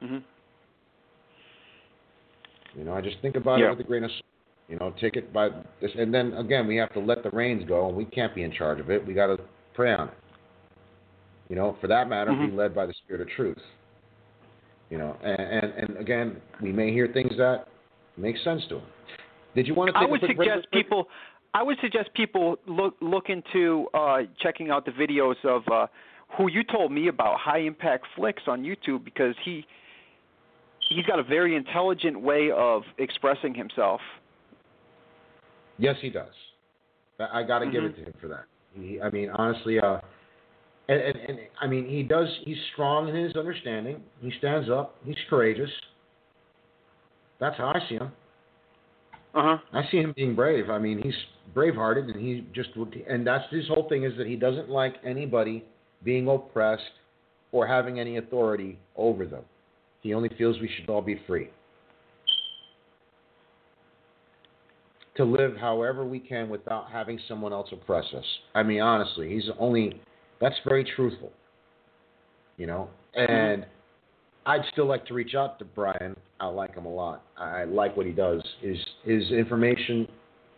hmm 0.00 0.18
You 2.76 2.84
know, 2.84 2.94
I 2.94 3.00
just 3.00 3.18
think 3.20 3.36
about 3.36 3.60
Yeah. 3.60 3.66
it 3.66 3.70
with 3.70 3.80
a 3.80 3.88
grain 3.88 4.04
of 4.04 4.10
salt. 4.10 4.22
You 4.68 4.76
know, 4.78 4.94
take 4.98 5.16
it 5.16 5.32
by 5.32 5.50
this, 5.80 5.94
and 5.94 6.12
then 6.12 6.32
again, 6.34 6.66
we 6.66 6.76
have 6.76 6.92
to 6.94 7.00
let 7.00 7.22
the 7.22 7.30
reins 7.30 7.64
go, 7.68 7.88
and 7.88 7.96
we 7.96 8.06
can't 8.06 8.34
be 8.34 8.42
in 8.42 8.50
charge 8.50 8.80
of 8.80 8.90
it. 8.90 9.06
We 9.06 9.12
got 9.12 9.26
to 9.26 9.38
pray 9.74 9.92
on 9.92 10.08
it. 10.08 10.14
You 11.50 11.56
know, 11.56 11.76
for 11.82 11.86
that 11.88 12.08
matter, 12.08 12.30
Mhm. 12.30 12.50
be 12.50 12.56
led 12.56 12.74
by 12.74 12.86
the 12.86 12.94
Spirit 12.94 13.20
of 13.20 13.28
Truth. 13.28 13.62
You 14.88 14.98
know, 14.98 15.16
and, 15.22 15.40
and 15.40 15.72
and 15.74 15.96
again, 15.98 16.40
we 16.62 16.72
may 16.72 16.92
hear 16.92 17.08
things 17.08 17.36
that 17.36 17.68
make 18.16 18.38
sense 18.38 18.66
to 18.68 18.76
him. 18.76 18.86
Did 19.54 19.66
you 19.68 19.74
want 19.74 19.92
to? 19.92 19.98
I 19.98 20.06
would 20.06 20.20
suggest 20.22 20.70
people. 20.70 21.08
I 21.52 21.62
would 21.62 21.78
suggest 21.80 22.12
people 22.14 22.58
look 22.66 22.96
look 23.00 23.28
into 23.28 23.88
uh, 23.92 24.22
checking 24.40 24.70
out 24.70 24.84
the 24.84 24.92
videos 24.92 25.36
of 25.44 25.62
uh, 25.68 25.86
who 26.36 26.50
you 26.50 26.64
told 26.64 26.90
me 26.90 27.08
about, 27.08 27.38
High 27.38 27.60
Impact 27.60 28.06
Flicks 28.16 28.42
on 28.46 28.62
YouTube, 28.62 29.04
because 29.04 29.34
he 29.44 29.66
he's 30.88 31.06
got 31.06 31.18
a 31.18 31.22
very 31.22 31.56
intelligent 31.56 32.20
way 32.20 32.50
of 32.50 32.82
expressing 32.98 33.54
himself. 33.54 34.00
Yes, 35.78 35.96
he 36.00 36.10
does. 36.10 36.32
I, 37.18 37.40
I 37.40 37.42
got 37.42 37.60
to 37.60 37.66
give 37.66 37.82
Mhm. 37.82 37.90
it 37.90 37.96
to 37.96 38.04
him 38.04 38.14
for 38.20 38.28
that. 38.28 38.44
He, 38.74 39.00
I 39.00 39.10
mean, 39.10 39.30
honestly, 39.30 39.78
uh, 39.78 40.00
and, 40.88 41.00
and, 41.00 41.16
and 41.28 41.38
I 41.60 41.66
mean, 41.66 41.86
he 41.88 42.02
does. 42.02 42.28
He's 42.44 42.58
strong 42.72 43.08
in 43.08 43.14
his 43.14 43.34
understanding. 43.36 44.02
He 44.20 44.30
stands 44.38 44.68
up. 44.68 44.96
He's 45.04 45.16
courageous. 45.30 45.70
That's 47.38 47.56
how 47.56 47.68
I 47.68 47.80
see 47.88 47.96
him. 47.96 48.12
Uh 49.34 49.42
huh. 49.42 49.58
I 49.72 49.82
see 49.90 49.98
him 49.98 50.12
being 50.14 50.34
brave. 50.34 50.70
I 50.70 50.78
mean, 50.78 51.00
he's 51.02 51.14
brave-hearted, 51.52 52.06
and 52.06 52.20
he 52.20 52.46
just 52.52 52.70
and 53.08 53.26
that's 53.26 53.44
his 53.50 53.66
whole 53.68 53.88
thing 53.88 54.04
is 54.04 54.16
that 54.16 54.26
he 54.26 54.36
doesn't 54.36 54.68
like 54.68 54.94
anybody 55.04 55.64
being 56.04 56.28
oppressed 56.28 56.82
or 57.50 57.66
having 57.66 57.98
any 57.98 58.18
authority 58.18 58.78
over 58.96 59.26
them. 59.26 59.44
He 60.04 60.14
only 60.14 60.28
feels 60.36 60.60
we 60.60 60.70
should 60.76 60.88
all 60.88 61.02
be 61.02 61.20
free 61.26 61.48
to 65.16 65.24
live 65.24 65.56
however 65.56 66.04
we 66.04 66.18
can 66.18 66.48
without 66.48 66.90
having 66.90 67.18
someone 67.26 67.52
else 67.52 67.68
oppress 67.72 68.04
us. 68.16 68.24
I 68.54 68.62
mean, 68.62 68.80
honestly, 68.80 69.30
he's 69.30 69.48
only 69.58 70.00
that's 70.40 70.56
very 70.66 70.84
truthful. 70.84 71.32
You 72.58 72.66
know, 72.66 72.88
and 73.14 73.66
I'd 74.46 74.60
still 74.72 74.86
like 74.86 75.06
to 75.06 75.14
reach 75.14 75.34
out 75.34 75.58
to 75.58 75.64
Brian. 75.64 76.14
I 76.38 76.46
like 76.46 76.74
him 76.74 76.84
a 76.84 76.92
lot. 76.92 77.22
I 77.38 77.64
like 77.64 77.96
what 77.96 78.06
he 78.06 78.12
does. 78.12 78.42
His 78.60 78.76
his 79.04 79.30
information, 79.30 80.06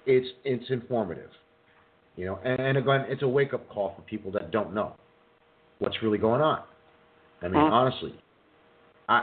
it's 0.07 0.29
it's 0.45 0.71
informative. 0.71 1.31
You 2.17 2.27
know, 2.27 2.39
and, 2.45 2.59
and 2.59 2.79
again, 2.79 3.05
it's 3.09 3.23
a 3.23 3.29
wake 3.29 3.55
up 3.55 3.69
call 3.69 3.95
for 3.95 4.03
people 4.03 4.33
that 4.33 4.51
don't 4.51 4.75
know 4.75 4.97
what's 5.79 6.03
really 6.03 6.19
going 6.19 6.41
on. 6.41 6.63
I 7.43 7.49
mean, 7.49 7.61
honestly, 7.61 8.15
I, 9.09 9.15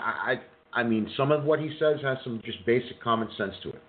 I 0.73 0.81
I 0.81 0.84
mean, 0.84 1.09
some 1.15 1.31
of 1.31 1.43
what 1.43 1.59
he 1.59 1.69
says 1.77 1.97
has 2.01 2.17
some 2.23 2.41
just 2.43 2.65
basic 2.65 2.99
common 3.01 3.27
sense 3.38 3.53
to 3.63 3.69
it. 3.69 3.81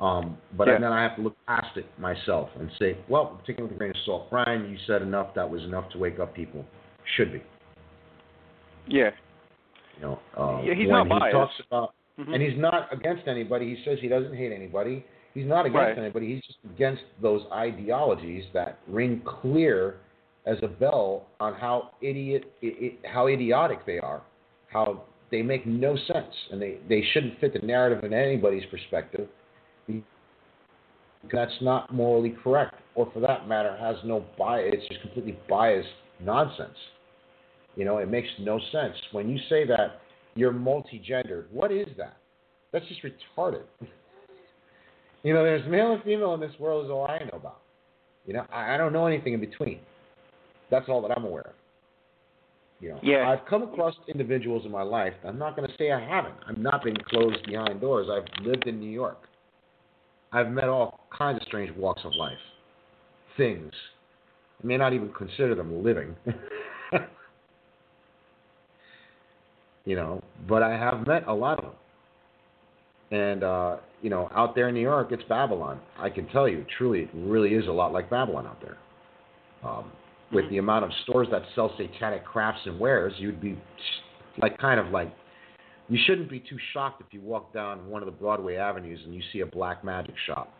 Um, 0.00 0.36
but 0.56 0.66
Yeah. 0.66 0.78
then 0.78 0.92
I 0.92 1.02
have 1.02 1.14
to 1.16 1.22
look 1.22 1.36
past 1.46 1.76
it 1.76 1.86
myself 2.00 2.50
and 2.58 2.68
say, 2.80 2.96
well, 3.08 3.40
taking 3.46 3.64
it 3.64 3.68
with 3.68 3.76
a 3.76 3.78
grain 3.78 3.90
of 3.90 3.96
salt. 4.04 4.28
Brian, 4.28 4.68
you 4.70 4.76
said 4.88 5.02
enough. 5.02 5.34
That 5.34 5.48
was 5.48 5.62
enough 5.62 5.88
to 5.90 5.98
wake 5.98 6.18
up 6.18 6.34
people. 6.34 6.64
Should 7.16 7.32
be. 7.32 7.42
Yeah. 8.88 9.10
You 9.96 10.02
know, 10.02 10.18
uh, 10.36 10.62
Yeah, 10.64 10.74
he's 10.74 10.88
not 10.88 11.06
he 11.06 11.10
biased. 11.10 11.32
talks 11.32 11.60
about, 11.60 11.94
Mhm. 12.18 12.34
and 12.34 12.42
he's 12.42 12.58
not 12.58 12.92
against 12.92 13.28
anybody. 13.28 13.74
He 13.74 13.84
says 13.84 14.00
he 14.00 14.08
doesn't 14.08 14.34
hate 14.34 14.52
anybody. 14.52 15.04
He's 15.32 15.46
not 15.46 15.66
against 15.66 15.78
Right. 15.96 15.98
anybody. 15.98 16.34
He's 16.34 16.42
just 16.44 16.58
against 16.64 17.04
those 17.20 17.46
ideologies 17.52 18.46
that 18.52 18.78
ring 18.88 19.20
clear 19.20 19.96
as 20.46 20.60
a 20.62 20.68
bell 20.68 21.26
on 21.40 21.54
how 21.54 21.90
idiot, 22.00 22.44
i 22.62 22.66
i 22.66 23.08
how 23.08 23.28
idiotic 23.28 23.84
they 23.86 23.98
are, 24.00 24.20
how 24.74 25.04
they 25.30 25.40
make 25.40 25.66
no 25.66 25.96
sense, 25.96 26.34
and 26.50 26.60
they 26.60 26.78
they 26.88 27.02
shouldn't 27.12 27.40
fit 27.40 27.54
the 27.58 27.66
narrative 27.66 28.04
in 28.04 28.12
anybody's 28.12 28.66
perspective. 28.66 29.28
That's 31.32 31.52
not 31.62 31.94
morally 31.94 32.36
correct, 32.42 32.74
or 32.94 33.10
for 33.14 33.20
that 33.20 33.48
matter, 33.48 33.74
has 33.78 33.96
no 34.04 34.26
bias. 34.36 34.74
It's 34.74 34.88
just 34.88 35.00
completely 35.00 35.38
biased 35.48 35.88
nonsense. 36.20 36.76
You 37.76 37.86
know, 37.86 37.96
it 37.96 38.10
makes 38.10 38.28
no 38.38 38.60
sense. 38.70 38.94
When 39.12 39.30
you 39.30 39.38
say 39.48 39.66
that 39.66 40.02
you're 40.34 40.52
multi-gendered, 40.52 41.48
what 41.50 41.72
is 41.72 41.88
that? 41.96 42.18
That's 42.72 42.84
just 42.88 43.00
retarded. 43.02 43.62
you 45.22 45.32
know, 45.32 45.42
there's 45.42 45.66
male 45.66 45.92
and 45.94 46.02
female 46.02 46.34
in 46.34 46.40
this 46.40 46.52
world 46.58 46.84
is 46.84 46.90
all 46.90 47.06
I 47.06 47.20
know 47.20 47.38
about. 47.38 47.60
You 48.26 48.34
know, 48.34 48.44
I, 48.52 48.74
I 48.74 48.76
don't 48.76 48.92
know 48.92 49.06
anything 49.06 49.32
in 49.32 49.40
between. 49.40 49.80
That's 50.70 50.88
all 50.88 51.00
that 51.02 51.16
I'm 51.16 51.24
aware 51.24 51.46
of. 51.46 51.63
You 52.84 52.90
know, 52.90 53.00
Yeah. 53.02 53.30
I've 53.30 53.46
come 53.46 53.62
across 53.62 53.94
individuals 54.08 54.66
in 54.66 54.70
my 54.70 54.82
life. 54.82 55.14
I'm 55.24 55.38
not 55.38 55.56
going 55.56 55.66
to 55.66 55.74
say 55.78 55.90
I 55.90 56.00
haven't. 56.06 56.34
I've 56.46 56.58
not 56.58 56.84
been 56.84 56.96
closed 57.08 57.42
behind 57.46 57.80
doors. 57.80 58.08
I've 58.12 58.26
lived 58.44 58.66
in 58.66 58.78
New 58.78 58.90
York. 58.90 59.26
I've 60.32 60.50
met 60.50 60.68
all 60.68 61.00
kinds 61.16 61.40
of 61.40 61.46
strange 61.46 61.74
walks 61.78 62.02
of 62.04 62.12
life, 62.14 62.36
things. 63.38 63.72
I 64.62 64.66
may 64.66 64.76
not 64.76 64.92
even 64.92 65.10
consider 65.14 65.54
them 65.54 65.82
living. 65.82 66.14
you 69.86 69.96
know, 69.96 70.22
but 70.46 70.62
I 70.62 70.72
have 70.72 71.06
met 71.06 71.26
a 71.26 71.32
lot 71.32 71.58
of 71.58 71.64
them. 71.64 71.74
And 73.18 73.44
uh, 73.44 73.76
you 74.02 74.10
know, 74.10 74.28
out 74.34 74.54
there 74.54 74.68
in 74.68 74.74
New 74.74 74.82
York, 74.82 75.08
it's 75.10 75.22
Babylon. 75.26 75.80
I 75.98 76.10
can 76.10 76.26
tell 76.28 76.46
you, 76.46 76.66
truly, 76.76 77.04
it 77.04 77.10
really 77.14 77.54
is 77.54 77.66
a 77.66 77.72
lot 77.72 77.94
like 77.94 78.10
Babylon 78.10 78.46
out 78.46 78.60
there. 78.60 78.76
Um, 79.62 79.90
with 80.32 80.48
the 80.50 80.58
amount 80.58 80.84
of 80.84 80.90
stores 81.02 81.28
that 81.30 81.42
sell 81.54 81.72
satanic 81.76 82.24
crafts 82.24 82.60
and 82.66 82.78
wares, 82.78 83.12
you'd 83.18 83.40
be 83.40 83.58
like 84.38 84.58
kind 84.58 84.80
of 84.80 84.88
like 84.88 85.14
you 85.88 85.98
shouldn't 86.06 86.30
be 86.30 86.40
too 86.40 86.58
shocked 86.72 87.02
if 87.06 87.12
you 87.12 87.20
walk 87.20 87.52
down 87.52 87.88
one 87.88 88.02
of 88.02 88.06
the 88.06 88.12
Broadway 88.12 88.56
avenues 88.56 89.00
and 89.04 89.14
you 89.14 89.22
see 89.32 89.40
a 89.40 89.46
black 89.46 89.84
magic 89.84 90.14
shop 90.26 90.52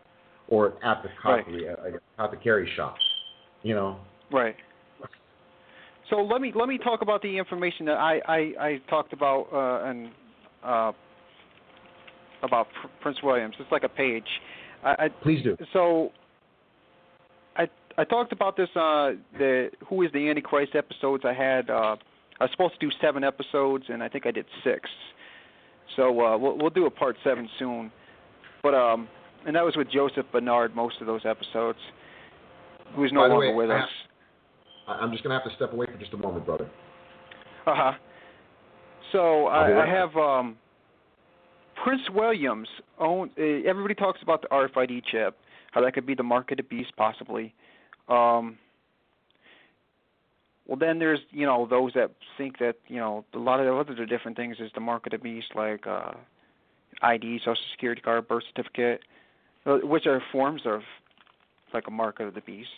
or 0.47 0.73
at 0.83 1.01
the 1.01 1.09
apothecary, 1.19 1.67
uh, 1.69 1.97
apothecary 2.17 2.71
shop. 2.75 2.95
You 3.63 3.73
know, 3.73 3.99
Right. 4.31 4.55
So 6.09 6.17
let 6.17 6.39
me 6.39 6.51
let 6.55 6.67
me 6.67 6.77
talk 6.77 7.01
about 7.01 7.21
the 7.21 7.37
information 7.37 7.85
that 7.87 7.97
I 7.97 8.21
I, 8.27 8.37
I 8.59 8.81
talked 8.89 9.13
about 9.13 9.47
uh, 9.51 9.89
and 9.89 10.11
uh, 10.63 10.91
about 12.43 12.67
Prince 13.01 13.17
Williams. 13.23 13.55
It's 13.59 13.71
like 13.71 13.83
a 13.83 13.89
page. 13.89 14.27
I, 14.83 15.05
I, 15.05 15.07
please 15.23 15.43
do. 15.43 15.57
so 15.73 16.11
I 17.97 18.03
talked 18.03 18.31
about 18.31 18.57
this 18.57 18.69
uh 18.75 19.11
the 19.37 19.69
Who 19.87 20.01
is 20.03 20.11
the 20.11 20.29
Antichrist 20.29 20.75
episodes. 20.75 21.23
I 21.25 21.33
had 21.33 21.69
uh 21.69 21.95
I 22.39 22.43
was 22.43 22.51
supposed 22.51 22.79
to 22.79 22.85
do 22.85 22.91
seven 23.01 23.23
episodes 23.23 23.85
and 23.89 24.03
I 24.03 24.09
think 24.09 24.25
I 24.25 24.31
did 24.31 24.45
six. 24.63 24.89
So 25.95 26.09
uh 26.25 26.37
we'll 26.37 26.57
we'll 26.57 26.69
do 26.69 26.85
a 26.85 26.91
part 26.91 27.15
seven 27.23 27.49
soon. 27.57 27.91
But 28.63 28.73
um 28.73 29.07
and 29.45 29.55
that 29.55 29.63
was 29.63 29.75
with 29.75 29.89
Joseph 29.91 30.25
Bernard 30.31 30.75
most 30.75 30.99
of 31.01 31.07
those 31.07 31.21
episodes. 31.25 31.79
Who's 32.95 33.11
no 33.11 33.21
longer 33.21 33.49
way, 33.49 33.53
with 33.53 33.69
us. 33.69 33.89
I- 34.87 34.93
I'm 34.93 35.11
just 35.11 35.23
gonna 35.23 35.35
have 35.35 35.49
to 35.49 35.55
step 35.55 35.73
away 35.73 35.87
for 35.87 35.97
just 35.97 36.13
a 36.13 36.17
moment, 36.17 36.45
brother. 36.45 36.69
Uh 37.65 37.73
huh. 37.75 37.91
So 39.11 39.47
I, 39.47 39.83
I 39.83 39.87
have 39.87 40.15
um, 40.15 40.57
Prince 41.83 42.01
Williams. 42.13 42.67
Own. 42.99 43.29
Uh, 43.37 43.67
everybody 43.67 43.95
talks 43.95 44.21
about 44.21 44.41
the 44.41 44.47
RFID 44.49 45.03
chip, 45.11 45.37
how 45.71 45.81
that 45.81 45.93
could 45.93 46.05
be 46.05 46.15
the 46.15 46.23
mark 46.23 46.51
of 46.51 46.57
the 46.57 46.63
beast, 46.63 46.91
possibly. 46.97 47.53
Um, 48.07 48.57
well, 50.67 50.77
then 50.77 50.99
there's 50.99 51.19
you 51.31 51.45
know 51.45 51.67
those 51.67 51.93
that 51.93 52.11
think 52.37 52.59
that 52.59 52.75
you 52.87 52.97
know 52.97 53.25
a 53.33 53.37
lot 53.37 53.59
of 53.59 53.65
the 53.65 53.73
other 53.73 54.05
different 54.05 54.37
things 54.37 54.57
is 54.59 54.71
the 54.73 54.81
mark 54.81 55.05
of 55.05 55.11
the 55.11 55.17
beast, 55.17 55.47
like 55.55 55.85
uh, 55.85 56.13
ID, 57.01 57.39
Social 57.39 57.55
Security 57.71 58.01
card, 58.01 58.27
birth 58.27 58.43
certificate, 58.47 59.01
uh, 59.65 59.77
which 59.83 60.05
are 60.07 60.21
forms 60.31 60.61
of 60.65 60.81
like 61.73 61.87
a 61.87 61.91
mark 61.91 62.19
of 62.19 62.33
the 62.33 62.41
beast. 62.41 62.69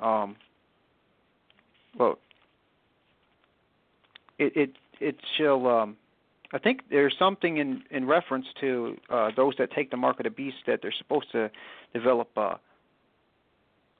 Um, 0.00 0.36
well, 1.98 2.18
it 4.38 4.56
it 4.56 4.70
it 5.00 5.16
shall 5.36 5.66
um 5.66 5.96
I 6.52 6.58
think 6.58 6.82
there's 6.90 7.14
something 7.18 7.58
in 7.58 7.82
in 7.90 8.06
reference 8.06 8.46
to 8.60 8.96
uh 9.10 9.30
those 9.36 9.54
that 9.58 9.72
take 9.72 9.90
the 9.90 9.96
mark 9.96 10.18
of 10.20 10.24
the 10.24 10.30
beast 10.30 10.58
that 10.66 10.80
they're 10.82 10.94
supposed 10.96 11.30
to 11.32 11.50
develop 11.92 12.28
uh 12.36 12.54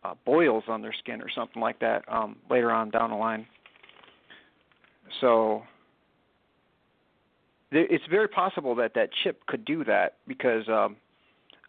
uh, 0.04 0.14
boils 0.24 0.64
on 0.68 0.82
their 0.82 0.92
skin 0.92 1.20
or 1.22 1.30
something 1.34 1.60
like 1.60 1.78
that 1.80 2.02
um, 2.08 2.36
later 2.50 2.70
on 2.70 2.90
down 2.90 3.10
the 3.10 3.16
line. 3.16 3.46
So 5.20 5.62
it's 7.70 8.04
very 8.10 8.28
possible 8.28 8.74
that 8.76 8.92
that 8.94 9.10
chip 9.22 9.46
could 9.46 9.64
do 9.64 9.84
that 9.84 10.16
because 10.26 10.68
um, 10.68 10.96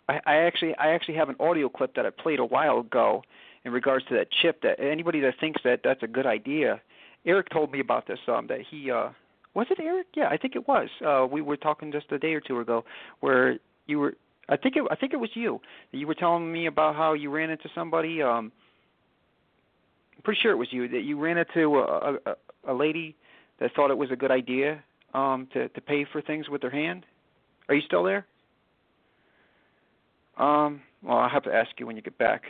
I, 0.10 0.20
I 0.26 0.36
actually 0.38 0.76
I 0.76 0.90
actually 0.90 1.16
have 1.16 1.30
an 1.30 1.36
audio 1.40 1.70
clip 1.70 1.96
that 1.96 2.06
I 2.06 2.10
played 2.10 2.40
a 2.40 2.46
while 2.46 2.80
ago 2.80 3.24
in 3.64 3.72
regards 3.72 4.06
to 4.08 4.16
that 4.16 4.28
chip. 4.42 4.62
That 4.62 4.80
anybody 4.80 5.20
that 5.22 5.36
thinks 5.40 5.62
that 5.64 5.82
that's 5.84 6.04
a 6.04 6.08
good 6.08 6.26
idea, 6.26 6.82
Eric 7.26 7.50
told 7.50 7.72
me 7.72 7.80
about 7.80 8.08
this. 8.08 8.20
Um, 8.28 8.48
that 8.48 8.60
he 8.70 8.92
uh, 8.92 9.10
was 9.54 9.68
it 9.70 9.80
Eric? 9.82 10.08
Yeah, 10.16 10.28
I 10.30 10.38
think 10.38 10.56
it 10.56 10.68
was. 10.68 10.90
Uh, 11.06 11.26
we 11.30 11.42
were 11.42 11.58
talking 11.58 11.92
just 11.92 12.12
a 12.12 12.20
day 12.20 12.34
or 12.34 12.42
two 12.42 12.60
ago 12.60 12.84
where 13.20 13.58
you 13.88 14.00
were. 14.00 14.16
I 14.50 14.58
think 14.58 14.76
it. 14.76 14.84
I 14.92 14.96
think 14.96 15.14
it 15.14 15.18
was 15.18 15.30
you. 15.34 15.60
You 15.92 16.08
were 16.08 16.16
telling 16.16 16.52
me 16.52 16.66
about 16.66 16.96
how 16.96 17.14
you 17.14 17.30
ran 17.30 17.50
into 17.50 17.70
somebody. 17.74 18.22
Um, 18.22 18.52
I'm 20.16 20.22
pretty 20.24 20.40
sure 20.42 20.52
it 20.52 20.58
was 20.58 20.68
you 20.72 20.88
that 20.90 21.04
you 21.04 21.20
ran 21.20 21.38
into 21.38 21.80
a, 21.80 22.18
a, 22.26 22.36
a 22.68 22.74
lady 22.74 23.16
that 23.60 23.74
thought 23.76 23.92
it 23.92 23.98
was 23.98 24.12
a 24.12 24.16
good 24.16 24.32
idea 24.32 24.84
um, 25.14 25.48
to 25.54 25.70
to 25.70 25.82
pay 25.82 26.06
for 26.12 26.22
things 26.22 26.50
with 26.50 26.62
their 26.62 26.72
hand. 26.72 27.06
Are 27.70 27.76
you 27.76 27.82
still 27.82 28.04
there? 28.04 28.26
Um, 30.38 30.82
well, 31.04 31.18
I'll 31.18 31.30
have 31.30 31.44
to 31.44 31.54
ask 31.54 31.72
you 31.78 31.86
when 31.86 31.96
you 31.96 32.02
get 32.02 32.18
back. 32.18 32.44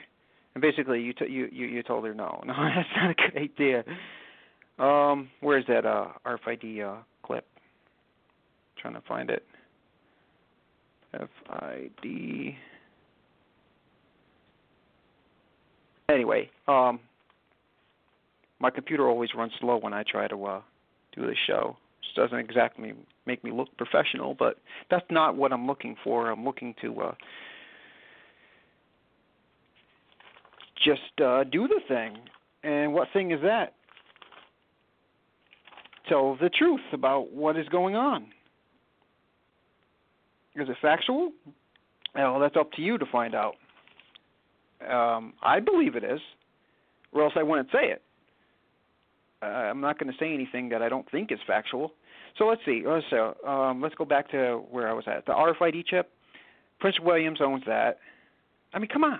And 0.56 0.62
basically, 0.62 1.02
you 1.02 1.14
t- 1.14 1.30
you, 1.30 1.50
you 1.52 1.68
you 1.68 1.84
told 1.84 2.06
her 2.06 2.14
no, 2.14 2.42
no, 2.46 2.54
that's 2.54 2.90
not 2.96 3.12
a 3.12 3.14
good 3.14 3.38
idea. 3.38 3.84
Um, 4.80 5.30
where's 5.42 5.66
that 5.68 5.86
uh, 5.86 6.08
RFID 6.26 6.84
uh, 6.84 7.02
clip? 7.24 7.46
trying 8.84 8.94
to 8.96 9.02
find 9.08 9.30
it. 9.30 9.44
FID. 11.14 12.56
Anyway, 16.10 16.50
um, 16.68 17.00
my 18.60 18.70
computer 18.70 19.08
always 19.08 19.30
runs 19.36 19.52
slow 19.60 19.78
when 19.78 19.94
I 19.94 20.04
try 20.04 20.28
to 20.28 20.46
uh, 20.46 20.62
do 21.16 21.22
the 21.22 21.36
show. 21.48 21.78
It 22.02 22.20
doesn't 22.20 22.38
exactly 22.38 22.94
make 23.26 23.44
me 23.44 23.52
look 23.52 23.70
professional, 23.78 24.36
but 24.38 24.58
that's 24.90 25.06
not 25.10 25.36
what 25.36 25.52
I'm 25.52 25.66
looking 25.66 25.96
for. 26.04 26.30
I'm 26.30 26.46
looking 26.46 26.76
to 26.82 27.02
uh, 27.02 27.14
just 30.84 31.22
uh, 31.24 31.44
do 31.46 31.68
the 31.68 31.80
thing. 31.88 32.18
And 32.64 32.94
what 32.94 33.08
thing 33.14 33.32
is 33.32 33.42
that? 33.42 33.74
Tell 36.08 36.36
the 36.36 36.50
truth 36.50 36.82
about 36.92 37.32
what 37.32 37.58
is 37.58 37.68
going 37.70 37.96
on. 37.96 38.28
Is 40.56 40.70
it 40.70 40.78
factual? 40.82 41.32
Well, 42.16 42.40
that's 42.40 42.56
up 42.56 42.72
to 42.74 42.82
you 42.82 42.98
to 42.98 43.06
find 43.12 43.34
out. 43.34 43.56
Um, 44.88 45.34
I 45.42 45.60
believe 45.60 45.96
it 45.96 46.04
is, 46.04 46.20
or 47.12 47.24
else 47.24 47.34
I 47.36 47.44
wouldn't 47.44 47.70
say 47.72 47.86
it. 47.86 48.02
Uh, 49.42 49.46
I'm 49.46 49.82
not 49.82 50.00
going 50.00 50.12
to 50.12 50.18
say 50.18 50.34
anything 50.34 50.70
that 50.70 50.82
I 50.82 50.90
don't 50.90 51.10
think 51.10 51.32
is 51.32 51.40
factual. 51.48 51.94
So 52.38 52.46
let's 52.46 52.62
see. 52.66 52.84
So 53.10 53.36
um, 53.48 53.82
let's 53.82 53.96
go 53.96 54.06
back 54.06 54.30
to 54.32 54.64
where 54.70 54.90
I 54.90 54.94
was 54.94 55.06
at. 55.08 55.26
The 55.26 55.34
RFID 55.34 55.86
chip. 55.88 56.12
Prince 56.80 57.00
Williams 57.00 57.40
owns 57.42 57.64
that. 57.66 58.00
I 58.74 58.80
mean, 58.80 58.90
come 58.92 59.04
on. 59.04 59.20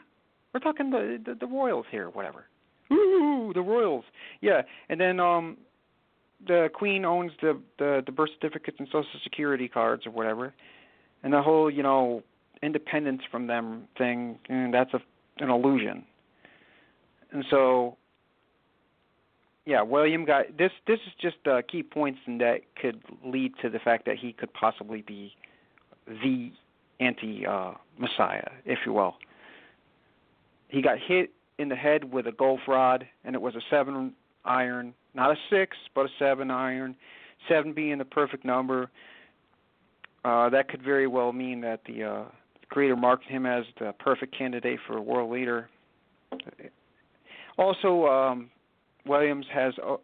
We're 0.54 0.60
talking 0.60 0.90
the 0.90 1.20
the, 1.24 1.36
the 1.36 1.48
Royals 1.48 1.86
here, 1.90 2.10
whatever. 2.10 2.46
Ooh, 2.92 3.52
the 3.54 3.62
Royals. 3.62 4.06
Yeah, 4.42 4.62
and 4.90 5.00
then 5.00 5.20
um, 5.20 5.58
the 6.46 6.70
Queen 6.74 7.06
owns 7.06 7.32
the, 7.42 7.60
the 7.80 8.04
the 8.06 8.12
birth 8.12 8.30
certificates 8.40 8.78
and 8.80 8.88
Social 8.88 9.20
Security 9.24 9.68
cards 9.68 10.06
or 10.06 10.12
whatever, 10.12 10.54
and 11.24 11.34
the 11.34 11.42
whole 11.42 11.70
you 11.70 11.84
know 11.84 12.24
independence 12.62 13.22
from 13.30 13.48
them 13.48 13.88
thing. 13.98 14.40
And 14.50 14.74
that's 14.74 14.94
a 14.94 15.00
an 15.38 15.50
illusion. 15.50 16.04
And 17.32 17.44
so, 17.50 17.98
yeah, 19.66 19.82
William 19.82 20.26
got 20.26 20.58
this. 20.58 20.72
This 20.88 21.00
is 21.08 21.14
just 21.20 21.48
uh, 21.48 21.62
key 21.70 21.84
points, 21.84 22.20
and 22.26 22.40
that 22.42 22.62
could 22.80 23.02
lead 23.26 23.54
to 23.62 23.70
the 23.70 23.80
fact 23.80 24.06
that 24.06 24.18
he 24.18 24.34
could 24.34 24.54
possibly 24.54 25.02
be 25.02 25.34
the 26.08 26.52
anti 27.00 27.46
uh, 27.46 27.74
Messiah, 27.98 28.50
if 28.66 28.80
you 28.86 28.94
will. 28.94 29.16
He 30.68 30.82
got 30.82 30.98
hit 31.00 31.32
in 31.60 31.70
the 31.70 31.76
head 31.76 32.12
with 32.12 32.28
a 32.28 32.32
golf 32.32 32.62
rod, 32.68 33.08
and 33.24 33.36
it 33.36 33.42
was 33.42 33.56
a 33.56 33.62
seven 33.70 34.14
iron, 34.46 34.94
not 35.14 35.32
a 35.32 35.36
six, 35.50 35.78
but 35.96 36.06
a 36.06 36.10
seven 36.20 36.52
iron. 36.52 36.96
Seven 37.50 37.74
being 37.74 37.98
the 37.98 38.06
perfect 38.06 38.46
number. 38.46 38.90
Uh, 40.26 40.50
that 40.50 40.70
could 40.70 40.82
very 40.82 41.08
well 41.08 41.34
mean 41.34 41.62
that 41.62 41.82
the 41.86 42.04
uh, 42.04 42.24
creator 42.70 42.96
marked 42.96 43.26
him 43.26 43.46
as 43.46 43.66
the 43.80 43.94
perfect 44.00 44.38
candidate 44.38 44.80
for 44.88 44.98
a 44.98 45.02
world 45.02 45.32
leader. 45.32 45.70
Also, 47.58 48.08
um, 48.08 48.50
Williams 49.06 49.46
has 49.54 49.74
uh, 49.86 49.98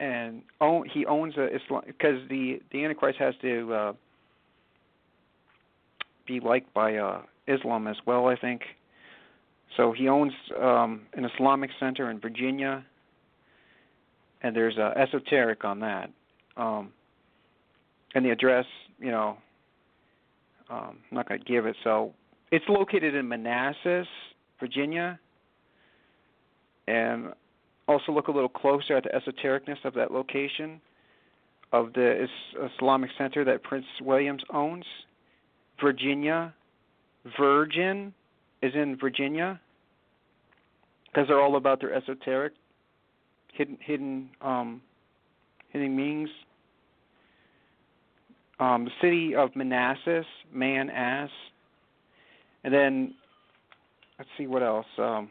and 0.00 0.42
own, 0.60 0.88
he 0.92 1.06
owns 1.06 1.36
a 1.36 1.54
Islam 1.54 1.82
because 1.86 2.20
the 2.28 2.60
the 2.72 2.84
Antichrist 2.84 3.18
has 3.18 3.34
to 3.42 3.72
uh, 3.72 3.92
be 6.26 6.40
liked 6.40 6.72
by 6.74 6.96
uh, 6.96 7.22
Islam 7.46 7.86
as 7.86 7.96
well, 8.06 8.26
I 8.26 8.36
think. 8.36 8.62
So 9.76 9.92
he 9.92 10.08
owns 10.08 10.32
um, 10.60 11.02
an 11.14 11.24
Islamic 11.24 11.70
center 11.78 12.10
in 12.10 12.18
Virginia, 12.18 12.84
and 14.42 14.54
there's 14.54 14.76
a 14.76 14.92
esoteric 14.96 15.64
on 15.64 15.80
that. 15.80 16.10
Um, 16.56 16.92
and 18.14 18.24
the 18.24 18.30
address, 18.30 18.64
you 18.98 19.10
know, 19.10 19.36
um, 20.70 20.98
I'm 21.10 21.16
not 21.16 21.28
going 21.28 21.40
to 21.40 21.46
give 21.46 21.66
it. 21.66 21.76
So 21.84 22.12
it's 22.50 22.64
located 22.68 23.14
in 23.14 23.28
Manassas, 23.28 24.06
Virginia, 24.60 25.18
and 26.88 27.32
also 27.88 28.12
look 28.12 28.28
a 28.28 28.32
little 28.32 28.48
closer 28.48 28.96
at 28.96 29.04
the 29.04 29.10
esotericness 29.10 29.84
of 29.84 29.94
that 29.94 30.10
location 30.10 30.80
of 31.72 31.92
the 31.94 32.26
Islamic 32.76 33.10
center 33.18 33.44
that 33.44 33.62
Prince 33.62 33.86
Williams 34.00 34.42
owns. 34.52 34.84
Virginia, 35.80 36.54
Virgin 37.38 38.14
is 38.62 38.72
in 38.74 38.96
Virginia 38.96 39.60
because 41.06 41.28
they're 41.28 41.40
all 41.40 41.56
about 41.56 41.80
their 41.80 41.94
esoteric, 41.94 42.52
hidden, 43.52 43.78
hidden, 43.80 44.30
um, 44.40 44.80
hidden 45.70 45.94
meanings. 45.94 46.30
Um, 48.58 48.88
city 49.02 49.34
of 49.34 49.54
Manassas, 49.54 50.24
man 50.50 50.88
ass, 50.88 51.28
and 52.64 52.72
then 52.72 53.14
let's 54.18 54.30
see 54.38 54.46
what 54.46 54.62
else. 54.62 54.86
Um, 54.98 55.28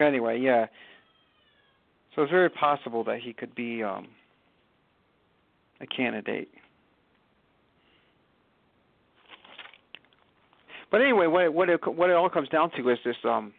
anyway, 0.00 0.38
yeah. 0.40 0.66
So 2.14 2.22
it's 2.22 2.30
very 2.30 2.50
possible 2.50 3.04
that 3.04 3.18
he 3.20 3.32
could 3.32 3.54
be 3.54 3.82
um, 3.82 4.06
a 5.80 5.86
candidate. 5.86 6.48
But 10.90 11.02
anyway, 11.02 11.26
what 11.26 11.44
it, 11.44 11.52
what 11.54 11.68
it 11.68 11.80
what 11.86 12.10
it 12.10 12.16
all 12.16 12.28
comes 12.28 12.48
down 12.48 12.70
to 12.76 12.88
is 12.90 12.98
this: 13.04 13.16
um, 13.24 13.52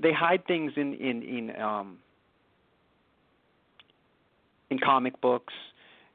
they 0.00 0.12
hide 0.12 0.46
things 0.46 0.72
in 0.76 0.94
in 0.94 1.22
in 1.22 1.60
um, 1.60 1.98
in 4.70 4.78
comic 4.78 5.20
books, 5.20 5.52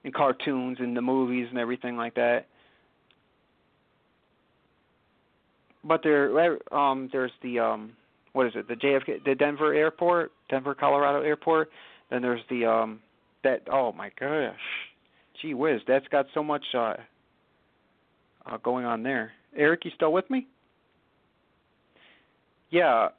in 0.04 0.12
cartoons, 0.12 0.78
in 0.80 0.94
the 0.94 1.02
movies, 1.02 1.48
and 1.50 1.60
everything 1.60 1.96
like 1.96 2.16
that. 2.16 2.48
But 5.84 6.02
there, 6.04 6.58
um, 6.74 7.10
there's 7.12 7.32
the 7.42 7.60
um, 7.60 7.94
what 8.34 8.48
is 8.48 8.54
it? 8.56 8.68
The 8.68 8.76
JFK, 8.76 9.24
the 9.26 9.36
Denver 9.36 9.74
airport, 9.74 10.32
Denver, 10.50 10.76
Colorado 10.76 11.22
airport. 11.22 11.70
Then 12.10 12.22
there's 12.22 12.42
the 12.50 12.66
um, 12.66 13.00
that. 13.44 13.62
Oh 13.72 13.92
my 13.92 14.12
gosh, 14.20 14.56
gee 15.42 15.54
whiz, 15.54 15.82
that's 15.88 16.08
got 16.10 16.28
so 16.34 16.44
much 16.44 16.64
uh, 16.76 16.96
uh, 18.46 18.58
going 18.64 18.86
on 18.86 19.02
there. 19.04 19.32
Eric, 19.56 19.86
you 19.86 19.92
still 19.96 20.14
with 20.14 20.30
me? 20.30 20.48
Yeah, 22.70 23.10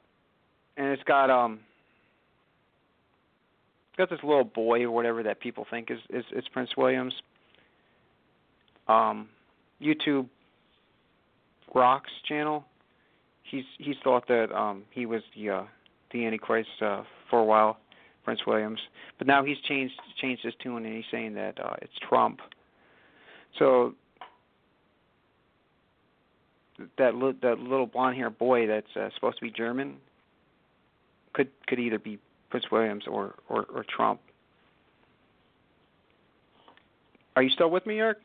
and 0.77 0.87
it's 0.87 1.03
got 1.03 1.29
um, 1.29 1.59
got 3.97 4.09
this 4.09 4.19
little 4.23 4.43
boy 4.43 4.83
or 4.83 4.91
whatever 4.91 5.23
that 5.23 5.39
people 5.39 5.65
think 5.69 5.91
is 5.91 5.99
is, 6.09 6.25
is 6.35 6.43
Prince 6.51 6.71
Williams. 6.77 7.13
Um, 8.87 9.29
YouTube 9.81 10.27
Rocks 11.73 12.11
channel. 12.27 12.65
He's 13.43 13.65
he's 13.77 13.95
thought 14.03 14.27
that 14.27 14.51
um 14.51 14.83
he 14.91 15.05
was 15.05 15.21
the 15.35 15.49
uh, 15.49 15.63
the 16.11 16.25
Antichrist 16.25 16.69
uh, 16.81 17.03
for 17.29 17.39
a 17.39 17.43
while, 17.43 17.77
Prince 18.23 18.41
Williams, 18.45 18.79
but 19.17 19.27
now 19.27 19.43
he's 19.43 19.57
changed 19.67 19.95
changed 20.21 20.43
his 20.43 20.53
tune 20.61 20.85
and 20.85 20.95
he's 20.95 21.05
saying 21.11 21.33
that 21.35 21.59
uh, 21.63 21.75
it's 21.81 21.93
Trump. 22.07 22.39
So 23.59 23.93
that 26.97 27.15
li- 27.15 27.37
that 27.41 27.59
little 27.59 27.85
blonde 27.85 28.15
haired 28.17 28.37
boy 28.37 28.67
that's 28.67 28.95
uh, 28.95 29.09
supposed 29.15 29.37
to 29.37 29.45
be 29.45 29.51
German 29.51 29.97
could 31.33 31.49
could 31.67 31.79
either 31.79 31.99
be 31.99 32.19
Prince 32.53 32.69
Williams 32.71 33.05
or, 33.07 33.33
or, 33.49 33.65
or 33.73 33.83
Trump. 33.89 34.21
Are 37.35 37.41
you 37.41 37.49
still 37.49 37.71
with 37.71 37.83
me, 37.87 37.97
Eric? 37.97 38.19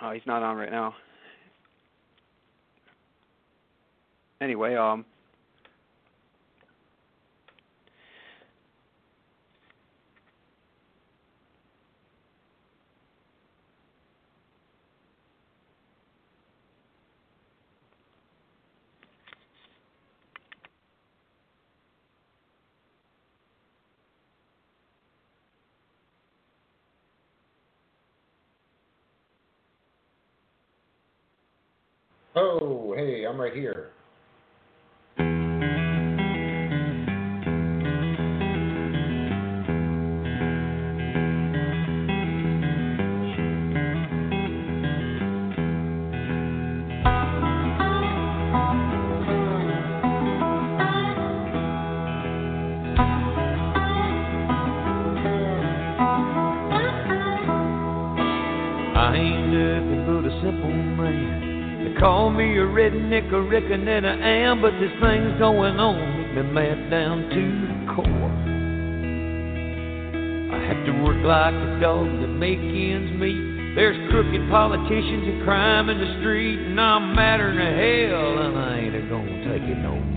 Oh, 0.00 0.12
he's 0.12 0.22
not 0.24 0.44
on 0.44 0.54
right 0.54 0.70
now. 0.70 0.94
Anyway, 4.40 4.76
um, 4.76 5.04
Hey, 32.50 33.24
I'm 33.28 33.40
right 33.40 33.52
here. 33.54 33.90
I 58.96 59.14
ain't 59.14 59.46
nothing 59.52 60.04
but 60.04 60.24
a 60.24 60.40
simple 60.42 60.72
man. 60.72 61.59
They 61.80 61.94
call 61.98 62.28
me 62.28 62.44
a 62.58 62.66
redneck, 62.68 63.32
I 63.32 63.38
reckon 63.48 63.86
that 63.86 64.04
I 64.04 64.18
am, 64.44 64.60
but 64.60 64.72
this 64.80 64.92
thing's 65.00 65.38
going 65.38 65.80
on, 65.80 66.34
make 66.34 66.44
me 66.44 66.52
mad 66.52 66.90
down 66.90 67.24
to 67.32 67.42
the 67.64 67.94
core. 67.96 68.36
I 70.52 70.60
have 70.60 70.84
to 70.84 70.92
work 71.02 71.24
like 71.24 71.54
a 71.54 71.80
dog 71.80 72.04
to 72.04 72.28
make 72.28 72.58
ends 72.58 73.12
meet. 73.16 73.74
There's 73.74 73.96
crooked 74.10 74.50
politicians 74.50 75.24
and 75.24 75.42
crime 75.42 75.88
in 75.88 75.96
the 75.96 76.20
street, 76.20 76.58
and 76.58 76.78
I'm 76.78 77.14
madder 77.16 77.48
than 77.48 77.56
hell, 77.56 78.44
and 78.44 78.58
I 78.58 78.78
ain't 78.80 78.94
a 78.94 79.00
gonna 79.08 79.40
take 79.48 79.62
it 79.62 79.78
no 79.78 79.96
more. 79.96 80.09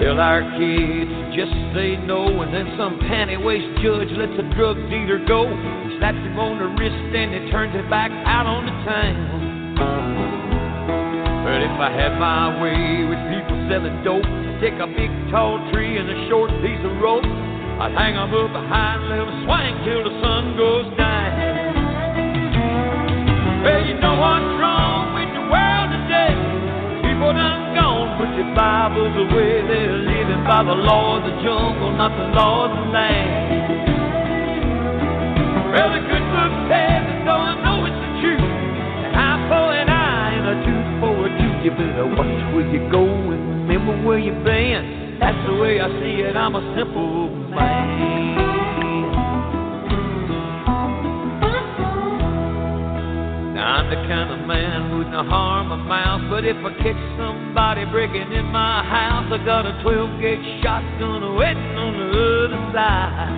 Tell 0.00 0.18
our 0.20 0.42
kids 0.58 1.10
just 1.34 1.52
say 1.74 1.96
no, 1.96 2.26
and 2.42 2.54
then 2.54 2.74
some 2.78 2.98
panty 3.06 3.38
waist 3.38 3.66
judge 3.82 4.10
lets 4.14 4.34
a 4.38 4.46
drug 4.54 4.76
dealer 4.90 5.18
go. 5.26 5.46
He 5.46 5.98
slaps 5.98 6.18
him 6.18 6.38
on 6.38 6.58
the 6.58 6.68
wrist 6.78 6.94
and 7.14 7.34
he 7.34 7.50
turns 7.50 7.74
it 7.74 7.88
back 7.90 8.10
out 8.26 8.46
on 8.46 8.66
the 8.66 8.76
town. 8.86 9.44
But 11.44 11.60
if 11.60 11.76
I 11.76 11.90
had 11.92 12.18
my 12.18 12.62
way 12.62 13.04
with 13.04 13.20
people 13.28 13.58
selling 13.68 14.02
dope, 14.02 14.24
I'd 14.24 14.60
take 14.60 14.78
a 14.80 14.86
big 14.86 15.10
tall 15.30 15.58
tree 15.72 15.98
and 15.98 16.08
a 16.08 16.28
short 16.28 16.50
piece 16.62 16.80
of 16.86 16.96
rope. 17.02 17.24
I'd 17.24 17.92
hang 17.92 18.14
'em 18.16 18.32
up 18.32 18.52
behind, 18.52 19.08
let 19.10 19.20
'em 19.20 19.44
swing 19.44 19.74
till 19.84 20.02
the 20.08 20.14
sun 20.22 20.56
goes 20.56 20.86
down. 20.96 21.14
Well, 23.62 23.82
you 23.84 23.94
know 23.94 24.14
what's 24.14 24.50
wrong 24.60 25.14
with 25.14 25.30
the 25.34 25.44
world 25.52 25.88
today? 25.90 26.34
People 27.02 27.32
done 27.32 27.63
your 28.36 28.50
Bibles 28.54 29.14
away. 29.14 29.62
They're 29.62 29.94
living 29.94 30.42
by 30.44 30.62
the 30.66 30.74
law 30.74 31.18
of 31.18 31.22
the 31.22 31.34
jungle, 31.42 31.94
not 31.94 32.10
the 32.18 32.28
law 32.34 32.66
of 32.66 32.70
the 32.74 32.84
land. 32.90 33.30
Well, 35.70 35.90
the 35.94 36.02
good 36.02 36.26
book 36.34 36.52
says 36.70 37.02
it, 37.02 37.18
so 37.26 37.32
I 37.34 37.54
know 37.62 37.86
it's 37.86 37.94
the 37.94 38.10
truth. 38.22 38.42
An 39.06 39.14
eye 39.14 39.40
for 39.46 39.66
an 39.74 39.88
eye 39.88 40.30
and 40.34 40.46
a 40.50 40.56
tooth 40.66 40.88
for 40.98 41.14
a 41.26 41.30
tooth. 41.30 41.58
You 41.62 41.70
better 41.78 42.06
watch 42.10 42.38
where 42.54 42.66
you 42.66 42.82
go 42.90 43.02
and 43.06 43.70
remember 43.70 43.94
where 44.06 44.18
you've 44.18 44.44
been. 44.44 45.18
That's 45.20 45.38
the 45.46 45.54
way 45.54 45.80
I 45.80 45.88
see 46.02 46.22
it. 46.22 46.36
I'm 46.36 46.54
a 46.54 46.62
simple 46.76 47.30
man. 47.54 48.13
I'm 53.84 53.90
the 53.90 54.00
kind 54.08 54.32
of 54.32 54.48
man 54.48 54.88
who 54.88 55.04
wouldn't 55.04 55.28
harm 55.28 55.68
a 55.68 55.76
mouse, 55.76 56.24
but 56.32 56.40
if 56.48 56.56
I 56.56 56.72
catch 56.80 56.96
somebody 57.20 57.84
breaking 57.84 58.32
in 58.32 58.48
my 58.48 58.80
house, 58.80 59.28
I 59.28 59.36
got 59.44 59.68
a 59.68 59.76
12 59.84 60.24
gauge 60.24 60.40
shotgun 60.64 61.36
waiting 61.36 61.76
on 61.76 61.92
the 61.92 62.08
other 62.16 62.64
side. 62.72 63.28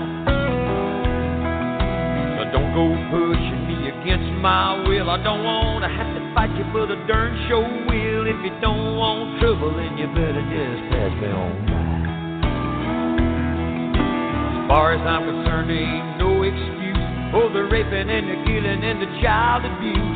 So 2.38 2.42
don't 2.55 2.70
go 2.78 2.94
pushing 3.11 3.66
me 3.66 3.90
against 3.90 4.38
my 4.38 4.86
will. 4.86 5.11
I 5.11 5.18
don't 5.18 5.42
want 5.42 5.82
to 5.82 5.90
have 5.90 6.14
to 6.14 6.22
fight 6.30 6.55
you, 6.55 6.62
but 6.70 6.94
I 6.94 6.97
darn 7.11 7.34
sure 7.51 7.66
will. 7.66 8.30
If 8.30 8.38
you 8.47 8.55
don't 8.62 8.94
want 8.94 9.42
trouble, 9.42 9.74
then 9.74 9.99
you 9.99 10.07
better 10.14 10.47
just 10.47 10.78
pass 10.94 11.11
me 11.11 11.26
on 11.26 11.59
by. 11.66 11.90
As 14.62 14.70
far 14.70 14.94
as 14.94 15.03
I'm 15.03 15.26
concerned, 15.26 15.74
there 15.74 15.82
ain't 15.82 16.22
no 16.22 16.47
excuse 16.47 17.03
for 17.34 17.51
the 17.51 17.66
raping 17.66 18.14
and 18.14 18.30
the 18.30 18.38
killing 18.47 18.86
and 18.86 19.03
the 19.03 19.11
child 19.18 19.66
abuse. 19.66 20.15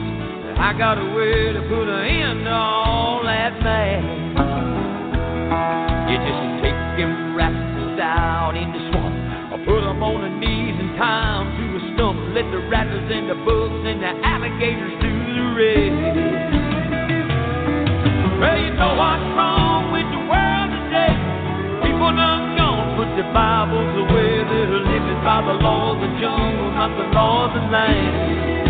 I 0.61 0.77
got 0.77 1.01
a 1.01 1.09
way 1.17 1.57
to 1.57 1.63
put 1.73 1.89
an 1.89 2.05
end 2.05 2.45
to 2.45 2.53
all 2.53 3.25
that 3.25 3.57
mess. 3.65 4.05
You 6.05 6.17
just 6.21 6.45
take 6.61 6.77
them 7.01 7.33
rascals 7.33 7.97
out 7.97 8.53
in 8.61 8.69
the 8.69 8.81
swamp, 8.93 9.57
or 9.57 9.59
put 9.65 9.81
them 9.81 10.05
on 10.05 10.21
their 10.21 10.37
knees 10.37 10.77
and 10.77 11.01
tie 11.01 11.49
to 11.49 11.65
a 11.65 11.83
stump. 11.97 12.21
Let 12.37 12.45
the 12.53 12.61
rattlers 12.69 13.09
and 13.09 13.33
the 13.33 13.41
bugs 13.41 13.83
and 13.89 14.05
the 14.05 14.13
alligators 14.21 14.95
do 15.01 15.13
the 15.33 15.47
rest. 15.57 15.97
Well, 18.37 18.61
you 18.61 18.77
know 18.77 19.01
what's 19.01 19.27
wrong 19.33 19.97
with 19.97 20.09
the 20.13 20.23
world 20.29 20.69
today? 20.77 21.17
People 21.89 22.13
done 22.13 22.61
gone, 22.61 23.01
put 23.01 23.09
their 23.17 23.33
Bibles 23.33 23.97
away. 23.97 24.45
They're 24.45 24.77
living 24.77 25.21
by 25.25 25.41
the 25.41 25.57
law 25.57 25.97
of 25.97 26.05
the 26.05 26.11
jungle, 26.21 26.69
not 26.77 26.93
the 27.01 27.09
law 27.17 27.49
of 27.49 27.57
land. 27.73 28.70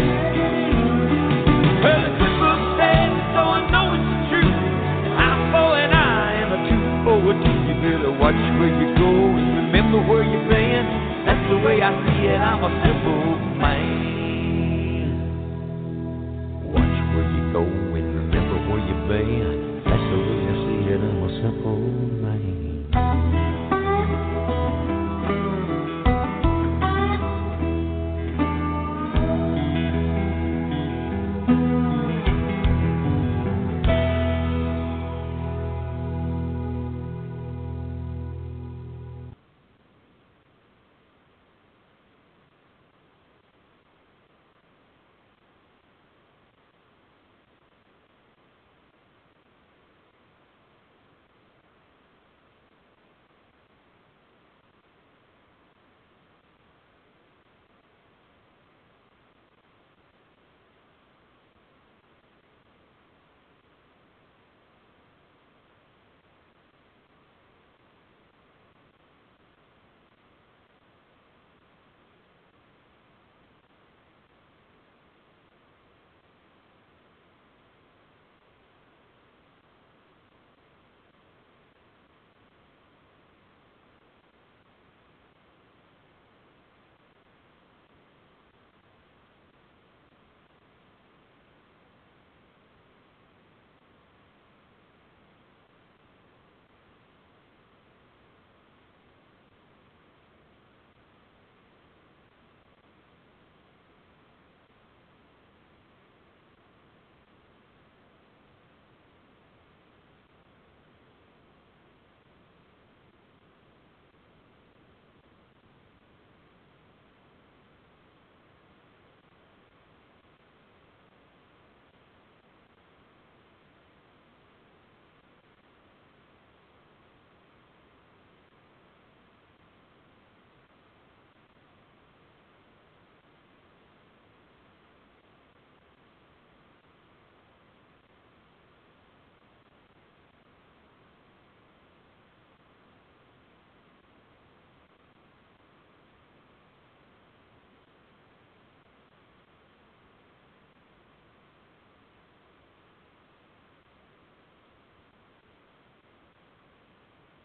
That's 11.26 11.48
the 11.50 11.58
way 11.58 11.82
I 11.82 11.92
see 12.06 12.26
it. 12.26 12.38
I'm 12.38 12.64
a 12.64 12.70
simple 12.82 13.36
man. 13.60 14.09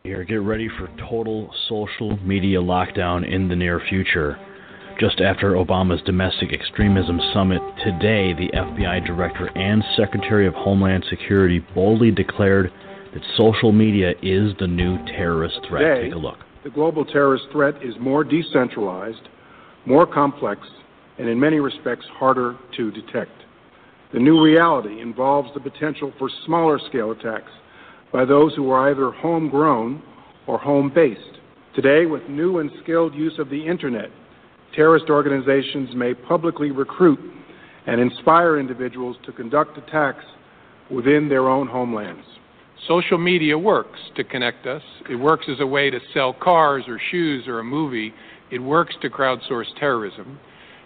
Here, 0.06 0.24
get 0.24 0.36
ready 0.36 0.70
for 0.70 0.88
total 1.10 1.52
social 1.68 2.16
media 2.18 2.60
lockdown 2.60 3.28
in 3.28 3.48
the 3.48 3.56
near 3.56 3.82
future. 3.90 4.38
Just 5.00 5.20
after 5.20 5.54
Obama's 5.54 6.00
domestic 6.06 6.54
extremism 6.54 7.20
summit 7.34 7.60
today, 7.84 8.32
the 8.34 8.52
FBI 8.54 9.04
director 9.04 9.48
and 9.58 9.84
Secretary 9.98 10.46
of 10.46 10.54
Homeland 10.54 11.06
Security 11.10 11.58
boldly 11.74 12.12
declared 12.12 12.72
that 13.16 13.24
social 13.36 13.72
media 13.72 14.12
is 14.22 14.52
the 14.60 14.68
new 14.68 15.04
terrorist 15.08 15.58
threat. 15.68 15.82
Today, 15.82 16.04
Take 16.04 16.14
a 16.14 16.20
look. 16.20 16.38
The 16.64 16.70
global 16.70 17.04
terrorist 17.04 17.46
threat 17.52 17.74
is 17.84 17.96
more 18.00 18.24
decentralized, 18.24 19.28
more 19.88 20.06
complex, 20.06 20.62
and 21.18 21.28
in 21.28 21.40
many 21.40 21.58
respects 21.58 22.06
harder 22.14 22.56
to 22.78 22.92
detect. 22.92 23.32
The 24.14 24.20
new 24.20 24.40
reality 24.40 25.02
involves 25.02 25.50
the 25.56 25.62
potential 25.62 26.14
for 26.20 26.30
smaller 26.46 26.78
scale 26.90 27.10
attacks 27.10 27.50
by 28.12 28.26
those 28.26 28.54
who 28.56 28.70
are 28.70 28.90
either 28.90 29.12
homegrown 29.12 30.02
or 30.48 30.58
home 30.58 30.92
based. 30.94 31.22
Today, 31.76 32.06
with 32.06 32.28
new 32.30 32.60
and 32.60 32.72
skilled 32.84 33.14
use 33.14 33.38
of 33.38 33.50
the 33.50 33.68
Internet, 33.68 34.10
terrorist 34.76 35.10
organizations 35.10 35.90
may 35.96 36.14
publicly 36.14 36.72
recruit 36.72 37.20
and 37.88 38.00
inspire 38.00 38.60
individuals 38.60 39.18
to 39.26 39.32
conduct 39.32 39.78
attacks 39.78 40.24
within 40.90 41.28
their 41.30 41.48
own 41.48 41.68
homelands. 41.68 42.26
Social 42.88 43.18
media 43.18 43.58
works 43.58 44.00
to 44.16 44.24
connect 44.24 44.68
us. 44.68 44.82
It 45.10 45.16
works 45.16 45.46
as 45.50 45.60
a 45.60 45.66
way 45.66 45.90
to 45.90 46.00
sell 46.14 46.34
cars 46.34 46.84
or 46.88 47.00
shoes 47.12 47.48
or 47.48 47.60
a 47.60 47.64
movie. 47.64 48.14
It 48.52 48.60
works 48.60 48.96
to 49.02 49.10
crowdsource 49.10 49.78
terrorism. 49.80 50.40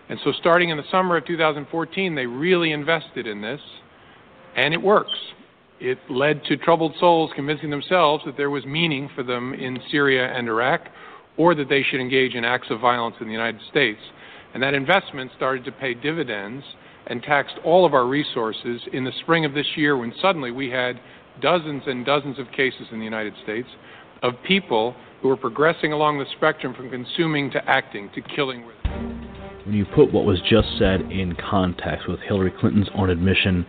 And 0.07 0.19
so, 0.23 0.31
starting 0.39 0.69
in 0.69 0.77
the 0.77 0.83
summer 0.89 1.17
of 1.17 1.25
2014, 1.25 2.15
they 2.15 2.25
really 2.25 2.71
invested 2.71 3.27
in 3.27 3.41
this, 3.41 3.61
and 4.55 4.73
it 4.73 4.81
works. 4.81 5.11
It 5.79 5.97
led 6.09 6.43
to 6.45 6.57
troubled 6.57 6.93
souls 6.99 7.31
convincing 7.35 7.69
themselves 7.69 8.23
that 8.25 8.35
there 8.35 8.49
was 8.49 8.65
meaning 8.65 9.09
for 9.15 9.23
them 9.23 9.53
in 9.53 9.79
Syria 9.89 10.27
and 10.27 10.49
Iraq, 10.49 10.81
or 11.37 11.55
that 11.55 11.69
they 11.69 11.83
should 11.83 12.01
engage 12.01 12.35
in 12.35 12.43
acts 12.43 12.67
of 12.69 12.81
violence 12.81 13.15
in 13.21 13.27
the 13.27 13.33
United 13.33 13.61
States. 13.69 13.99
And 14.53 14.61
that 14.61 14.73
investment 14.73 15.31
started 15.37 15.63
to 15.65 15.71
pay 15.71 15.93
dividends 15.93 16.65
and 17.07 17.23
taxed 17.23 17.55
all 17.63 17.85
of 17.85 17.93
our 17.93 18.05
resources 18.05 18.81
in 18.91 19.05
the 19.05 19.13
spring 19.21 19.45
of 19.45 19.53
this 19.53 19.65
year 19.77 19.97
when 19.97 20.13
suddenly 20.21 20.51
we 20.51 20.69
had 20.69 20.99
dozens 21.41 21.83
and 21.87 22.05
dozens 22.05 22.37
of 22.39 22.51
cases 22.51 22.87
in 22.91 22.99
the 22.99 23.05
United 23.05 23.33
States 23.43 23.69
of 24.21 24.33
people 24.45 24.93
who 25.21 25.29
were 25.29 25.37
progressing 25.37 25.93
along 25.93 26.19
the 26.19 26.25
spectrum 26.35 26.73
from 26.73 26.89
consuming 26.89 27.49
to 27.51 27.69
acting 27.69 28.09
to 28.15 28.21
killing. 28.35 28.65
When 29.65 29.75
you 29.75 29.85
put 29.85 30.11
what 30.11 30.25
was 30.25 30.41
just 30.49 30.67
said 30.77 31.01
in 31.01 31.35
context 31.35 32.09
with 32.09 32.19
Hillary 32.19 32.51
Clinton's 32.59 32.89
own 32.95 33.09
admission 33.09 33.65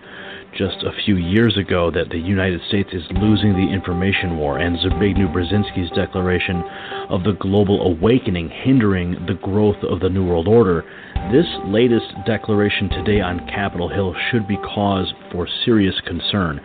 just 0.57 0.83
a 0.83 0.93
few 1.05 1.17
years 1.17 1.57
ago 1.57 1.91
that 1.91 2.11
the 2.11 2.19
United 2.19 2.61
States 2.69 2.91
is 2.93 3.03
losing 3.13 3.53
the 3.53 3.73
information 3.73 4.37
war 4.37 4.59
and 4.59 4.77
Zbigniew 4.79 5.33
Brzezinski's 5.33 5.91
declaration 5.95 6.63
of 7.09 7.23
the 7.23 7.37
global 7.41 7.81
awakening 7.83 8.49
hindering 8.49 9.13
the 9.27 9.39
growth 9.43 9.83
of 9.83 10.01
the 10.01 10.09
New 10.09 10.27
World 10.27 10.49
Order, 10.49 10.85
this 11.33 11.47
latest 11.67 12.07
declaration 12.27 12.89
today 12.89 13.21
on 13.21 13.47
Capitol 13.47 13.89
Hill 13.89 14.15
should 14.31 14.49
be 14.49 14.57
cause 14.57 15.13
for 15.31 15.49
serious 15.65 15.95
concern, 16.07 16.61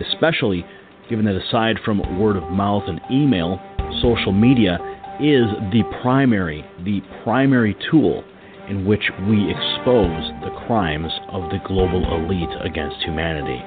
especially 0.00 0.64
given 1.08 1.24
that 1.24 1.36
aside 1.36 1.76
from 1.84 2.18
word 2.18 2.36
of 2.36 2.50
mouth 2.50 2.84
and 2.86 3.00
email, 3.10 3.60
social 4.02 4.32
media 4.32 4.78
is 5.20 5.46
the 5.72 5.82
primary, 6.02 6.64
the 6.84 7.00
primary 7.24 7.76
tool 7.90 8.24
in 8.68 8.84
which 8.84 9.10
we 9.28 9.50
expose 9.50 10.30
the 10.42 10.50
crimes 10.66 11.12
of 11.30 11.48
the 11.50 11.58
global 11.66 12.04
elite 12.14 12.54
against 12.60 12.96
humanity. 13.02 13.62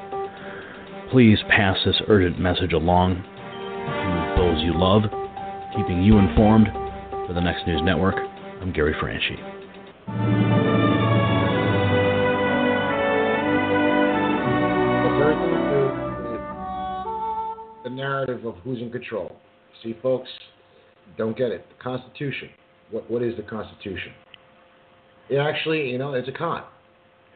Please 1.12 1.40
pass 1.50 1.78
this 1.86 2.02
urgent 2.08 2.40
message 2.40 2.74
along 2.74 3.16
to 3.16 4.36
those 4.38 4.62
you 4.64 4.74
love, 4.74 5.04
keeping 5.76 6.04
you 6.04 6.18
informed. 6.18 6.68
For 7.28 7.34
the 7.34 7.42
Next 7.42 7.66
News 7.66 7.82
Network, 7.84 8.16
I'm 8.62 8.74
Gary 8.74 8.96
Franchi. 9.00 9.38
The 17.84 17.90
narrative 17.90 18.46
of 18.46 18.56
who's 18.64 18.80
in 18.80 18.92
control? 18.92 19.36
See, 19.82 19.98
folks, 20.02 20.30
don't 21.18 21.38
get 21.38 21.52
it. 21.52 21.66
The 21.70 21.84
Constitution. 21.84 22.50
What 22.90 23.10
what 23.10 23.24
is 23.24 23.36
the 23.38 23.44
Constitution? 23.44 24.12
It 25.32 25.38
actually, 25.38 25.90
you 25.90 25.98
know, 25.98 26.14
it's 26.14 26.28
a 26.28 26.34
con. 26.34 26.62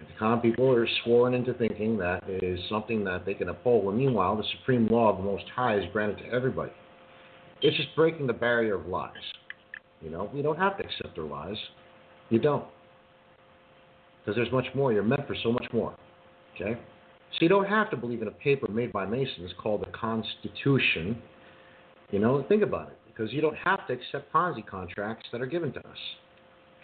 The 0.02 0.20
con 0.20 0.41
people 0.41 0.70
are 0.70 0.86
sworn 1.06 1.34
into 1.34 1.54
thinking 1.54 1.98
that 2.00 2.28
it 2.28 2.43
is 2.43 2.60
something 2.68 3.06
that 3.06 3.26
they 3.26 3.34
can 3.34 3.48
uphold. 3.48 3.86
When 3.86 3.98
meanwhile, 3.98 4.36
the 4.36 4.43
supreme 4.60 4.88
law 4.88 5.12
of 5.12 5.18
the 5.18 5.24
Most 5.24 5.46
High 5.56 5.78
is 5.78 5.86
granted 5.93 6.18
to 6.18 6.26
everybody. 6.26 6.74
It's 7.62 7.78
just 7.78 7.96
breaking 7.96 8.28
the 8.28 8.34
barrier 8.34 8.76
of 8.76 8.88
lies. 8.88 9.14
You 10.02 10.10
know, 10.10 10.30
you 10.34 10.43
don't 10.43 10.58
have 10.58 10.78
to 10.78 10.84
accept 10.84 11.16
their 11.16 11.24
lies. 11.24 11.56
You 12.30 12.38
don't. 12.38 12.66
Because 14.20 14.36
there's 14.36 14.52
much 14.52 14.68
more. 14.76 14.91
You're 14.91 15.02
meant 15.02 15.26
for 15.26 15.36
so 15.41 15.54
much 15.54 15.66
more. 15.72 15.96
Okay? 16.56 16.78
So 17.32 17.38
you 17.39 17.48
don't 17.48 17.68
have 17.68 17.89
to 17.91 17.98
believe 17.98 18.22
in 18.22 18.28
a 18.28 18.32
paper 18.32 18.70
made 18.70 18.91
by 18.91 19.06
Masons 19.06 19.54
called 19.58 19.84
the 19.84 19.91
Constitution. 19.98 21.18
You 22.12 22.20
know, 22.20 22.43
think 22.50 22.62
about 22.62 22.89
it. 22.89 22.98
Because 23.08 23.32
you 23.32 23.39
don't 23.39 23.56
have 23.56 23.88
to 23.88 23.93
accept 23.93 24.34
Ponzi 24.34 24.66
contracts 24.68 25.28
that 25.32 25.41
are 25.41 25.46
given 25.46 25.72
to 25.72 25.80
us. 25.80 25.98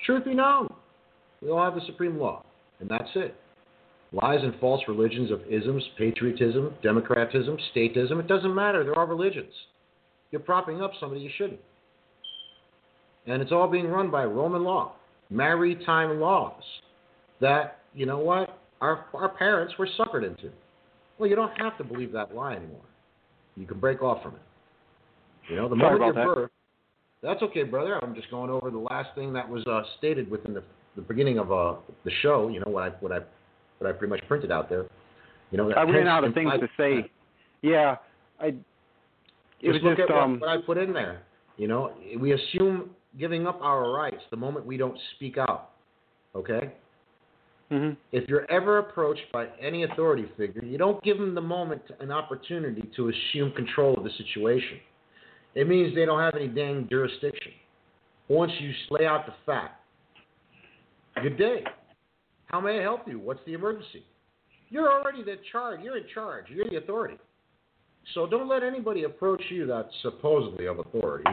Truth 0.05 0.23
be 0.23 0.33
known, 0.33 0.73
we 1.41 1.49
all 1.49 1.63
have 1.63 1.75
the 1.75 1.85
supreme 1.85 2.19
law, 2.19 2.43
and 2.79 2.89
that's 2.89 3.09
it. 3.15 3.35
Lies 4.13 4.39
and 4.43 4.53
false 4.59 4.81
religions 4.87 5.31
of 5.31 5.41
isms, 5.49 5.83
patriotism, 5.97 6.73
democratism, 6.83 7.57
statism, 7.73 8.19
it 8.19 8.27
doesn't 8.27 8.53
matter. 8.53 8.83
They're 8.83 8.97
all 8.97 9.07
religions. 9.07 9.53
You're 10.31 10.41
propping 10.41 10.81
up 10.81 10.91
somebody 10.99 11.21
you 11.21 11.29
shouldn't. 11.37 11.59
And 13.27 13.41
it's 13.41 13.51
all 13.51 13.69
being 13.69 13.87
run 13.87 14.11
by 14.11 14.25
Roman 14.25 14.63
law, 14.63 14.93
maritime 15.29 16.19
laws 16.19 16.61
that, 17.39 17.79
you 17.93 18.05
know 18.05 18.19
what, 18.19 18.57
our, 18.81 19.05
our 19.13 19.29
parents 19.29 19.73
were 19.77 19.87
suckered 19.97 20.27
into. 20.27 20.49
Well, 21.17 21.29
you 21.29 21.35
don't 21.35 21.55
have 21.59 21.77
to 21.77 21.83
believe 21.83 22.11
that 22.13 22.33
lie 22.33 22.55
anymore. 22.55 22.81
You 23.55 23.67
can 23.67 23.79
break 23.79 24.01
off 24.01 24.23
from 24.23 24.35
it. 24.35 24.41
You 25.49 25.55
know, 25.57 25.69
the 25.69 25.75
Sorry 25.75 25.99
moment 25.99 26.15
you're 26.15 26.35
that. 26.35 26.41
birthed, 26.41 26.49
that's 27.21 27.41
okay, 27.43 27.63
brother. 27.63 28.03
I'm 28.03 28.15
just 28.15 28.31
going 28.31 28.49
over 28.49 28.71
the 28.71 28.79
last 28.79 29.13
thing 29.15 29.33
that 29.33 29.47
was 29.47 29.65
uh, 29.67 29.83
stated 29.99 30.29
within 30.31 30.53
the, 30.53 30.63
the 30.95 31.01
beginning 31.01 31.39
of 31.39 31.51
uh, 31.51 31.75
the 32.05 32.11
show. 32.21 32.47
You 32.49 32.59
know 32.59 32.71
what 32.71 32.83
I 32.83 32.89
what 32.99 33.11
I 33.11 33.19
what 33.79 33.89
I 33.89 33.93
pretty 33.93 34.09
much 34.09 34.21
printed 34.27 34.51
out 34.51 34.69
there. 34.69 34.85
You 35.51 35.57
know, 35.57 35.71
I 35.71 35.83
ran 35.83 36.07
out 36.07 36.23
of 36.23 36.33
things 36.33 36.51
to 36.59 36.67
say. 36.77 37.09
Yeah, 37.61 37.97
I. 38.39 38.53
It 39.63 39.67
was 39.67 39.75
just 39.75 39.83
look 39.83 39.97
just 39.97 40.09
at 40.09 40.15
what- 40.15 40.23
um. 40.23 40.39
what, 40.39 40.49
I 40.49 40.57
put 40.61 40.77
in 40.77 40.93
there. 40.93 41.23
You 41.57 41.67
know, 41.67 41.91
we 42.19 42.33
assume 42.33 42.91
giving 43.19 43.45
up 43.45 43.59
our 43.61 43.91
rights 43.91 44.21
the 44.31 44.37
moment 44.37 44.65
we 44.65 44.77
don't 44.77 44.97
speak 45.15 45.37
out. 45.37 45.71
Okay. 46.33 46.71
mhm. 47.69 47.97
If 48.13 48.27
you're 48.29 48.49
ever 48.49 48.77
approached 48.79 49.29
by 49.33 49.47
any 49.61 49.83
authority 49.83 50.25
figure, 50.37 50.63
you 50.63 50.77
don't 50.77 51.03
give 51.03 51.17
them 51.17 51.35
the 51.35 51.41
moment 51.41 51.81
an 51.99 52.09
opportunity 52.11 52.89
to 52.95 53.09
assume 53.09 53.51
control 53.51 53.97
of 53.97 54.03
the 54.05 54.11
situation. 54.17 54.79
It 55.55 55.67
means 55.67 55.93
they 55.93 56.05
don't 56.05 56.19
have 56.21 56.35
any 56.35 56.47
dang 56.47 56.87
jurisdiction. 56.89 57.51
Once 58.29 58.53
you 58.59 58.71
lay 58.89 59.05
out 59.05 59.25
the 59.25 59.33
fact, 59.45 59.80
good 61.19 61.37
day. 61.37 61.63
How 62.45 62.59
may 62.59 62.79
I 62.79 62.81
help 62.81 63.07
you? 63.07 63.19
What's 63.19 63.39
the 63.45 63.53
emergency? 63.53 64.05
You're 64.69 64.91
already 64.91 65.23
the 65.23 65.35
charge. 65.51 65.81
You're 65.81 65.97
in 65.97 66.05
charge. 66.13 66.45
You're 66.49 66.69
the 66.69 66.77
authority. 66.77 67.17
So 68.13 68.27
don't 68.27 68.47
let 68.47 68.63
anybody 68.63 69.03
approach 69.03 69.43
you 69.49 69.67
that's 69.67 69.93
supposedly 70.01 70.65
of 70.65 70.79
authority 70.79 71.29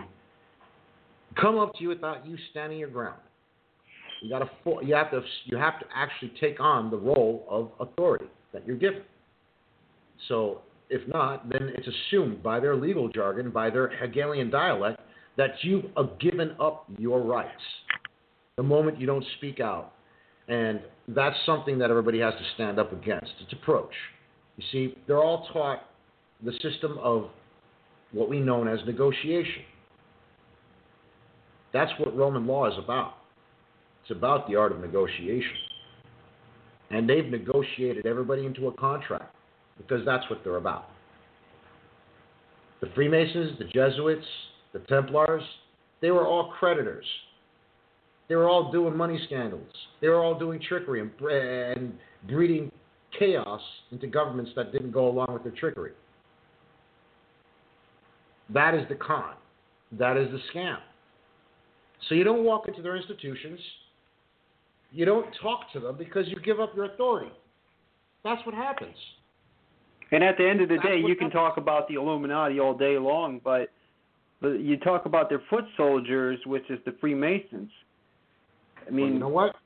come 1.40 1.58
up 1.58 1.74
to 1.74 1.82
you 1.82 1.88
without 1.88 2.26
you 2.26 2.36
standing 2.50 2.78
your 2.78 2.90
ground. 2.90 3.20
You 4.22 4.30
got 4.30 4.40
to 4.40 4.86
you 4.86 4.94
have 4.94 5.10
to 5.12 5.22
you 5.44 5.56
have 5.56 5.78
to 5.80 5.86
actually 5.94 6.32
take 6.40 6.58
on 6.60 6.90
the 6.90 6.96
role 6.96 7.46
of 7.48 7.70
authority 7.80 8.26
that 8.52 8.66
you're 8.66 8.76
given. 8.76 9.02
So 10.26 10.62
if 10.90 11.06
not, 11.06 11.48
then 11.48 11.72
it's 11.76 11.86
assumed 11.86 12.42
by 12.42 12.58
their 12.60 12.74
legal 12.74 13.08
jargon, 13.08 13.50
by 13.50 13.70
their 13.70 13.88
Hegelian 13.88 14.50
dialect, 14.50 15.00
that 15.36 15.50
you've 15.62 15.84
uh, 15.96 16.04
given 16.18 16.56
up 16.60 16.86
your 16.98 17.22
rights 17.22 17.62
the 18.58 18.62
moment 18.64 19.00
you 19.00 19.06
don't 19.06 19.24
speak 19.38 19.60
out. 19.60 19.92
And 20.48 20.80
that's 21.06 21.36
something 21.46 21.78
that 21.78 21.90
everybody 21.90 22.18
has 22.18 22.34
to 22.34 22.44
stand 22.54 22.78
up 22.78 22.92
against. 22.92 23.30
It's 23.40 23.52
approach. 23.52 23.92
You 24.56 24.64
see, 24.72 24.98
they're 25.06 25.22
all 25.22 25.48
taught 25.52 25.84
the 26.44 26.52
system 26.60 26.98
of 26.98 27.30
what 28.12 28.28
we 28.28 28.40
know 28.40 28.66
as 28.66 28.80
negotiation. 28.84 29.62
That's 31.72 31.92
what 31.98 32.16
Roman 32.16 32.46
law 32.46 32.66
is 32.66 32.76
about. 32.82 33.14
It's 34.02 34.10
about 34.10 34.48
the 34.48 34.56
art 34.56 34.72
of 34.72 34.80
negotiation. 34.80 35.56
And 36.90 37.08
they've 37.08 37.26
negotiated 37.26 38.06
everybody 38.06 38.44
into 38.44 38.66
a 38.66 38.72
contract 38.72 39.36
because 39.76 40.04
that's 40.04 40.28
what 40.28 40.42
they're 40.42 40.56
about. 40.56 40.88
The 42.80 42.88
Freemasons, 42.94 43.58
the 43.58 43.66
Jesuits, 43.66 44.26
the 44.72 44.80
Templars, 44.80 45.42
they 46.00 46.10
were 46.10 46.26
all 46.26 46.52
creditors. 46.58 47.04
They 48.28 48.36
were 48.36 48.48
all 48.48 48.70
doing 48.70 48.96
money 48.96 49.18
scandals. 49.26 49.72
They 50.00 50.08
were 50.08 50.22
all 50.22 50.38
doing 50.38 50.60
trickery 50.60 51.00
and, 51.00 51.10
and 51.30 51.98
breeding 52.28 52.70
chaos 53.18 53.60
into 53.90 54.06
governments 54.06 54.50
that 54.54 54.72
didn't 54.72 54.90
go 54.90 55.08
along 55.08 55.32
with 55.32 55.42
their 55.42 55.52
trickery. 55.52 55.92
That 58.52 58.74
is 58.74 58.86
the 58.88 58.94
con. 58.94 59.34
That 59.92 60.16
is 60.16 60.28
the 60.30 60.40
scam. 60.52 60.78
So 62.08 62.14
you 62.14 62.24
don't 62.24 62.44
walk 62.44 62.68
into 62.68 62.82
their 62.82 62.96
institutions. 62.96 63.58
You 64.92 65.04
don't 65.04 65.26
talk 65.42 65.72
to 65.72 65.80
them 65.80 65.96
because 65.98 66.28
you 66.28 66.36
give 66.40 66.60
up 66.60 66.74
your 66.74 66.86
authority. 66.86 67.32
That's 68.24 68.44
what 68.46 68.54
happens. 68.54 68.96
And 70.10 70.24
at 70.24 70.36
the 70.38 70.48
end 70.48 70.60
of 70.60 70.68
the 70.68 70.76
That's 70.76 70.88
day, 70.88 71.00
you 71.00 71.16
can 71.16 71.30
talk 71.30 71.58
about 71.58 71.88
the 71.88 71.94
Illuminati 71.94 72.60
all 72.60 72.74
day 72.74 72.98
long, 72.98 73.40
but 73.44 73.70
you 74.42 74.78
talk 74.78 75.04
about 75.06 75.28
their 75.28 75.42
foot 75.50 75.64
soldiers, 75.76 76.38
which 76.46 76.64
is 76.70 76.78
the 76.86 76.94
Freemasons. 77.00 77.70
I 78.88 78.90
mean, 78.90 79.04
Well, 79.04 79.12
you 79.12 79.18
know 79.18 79.28
what? 79.28 79.56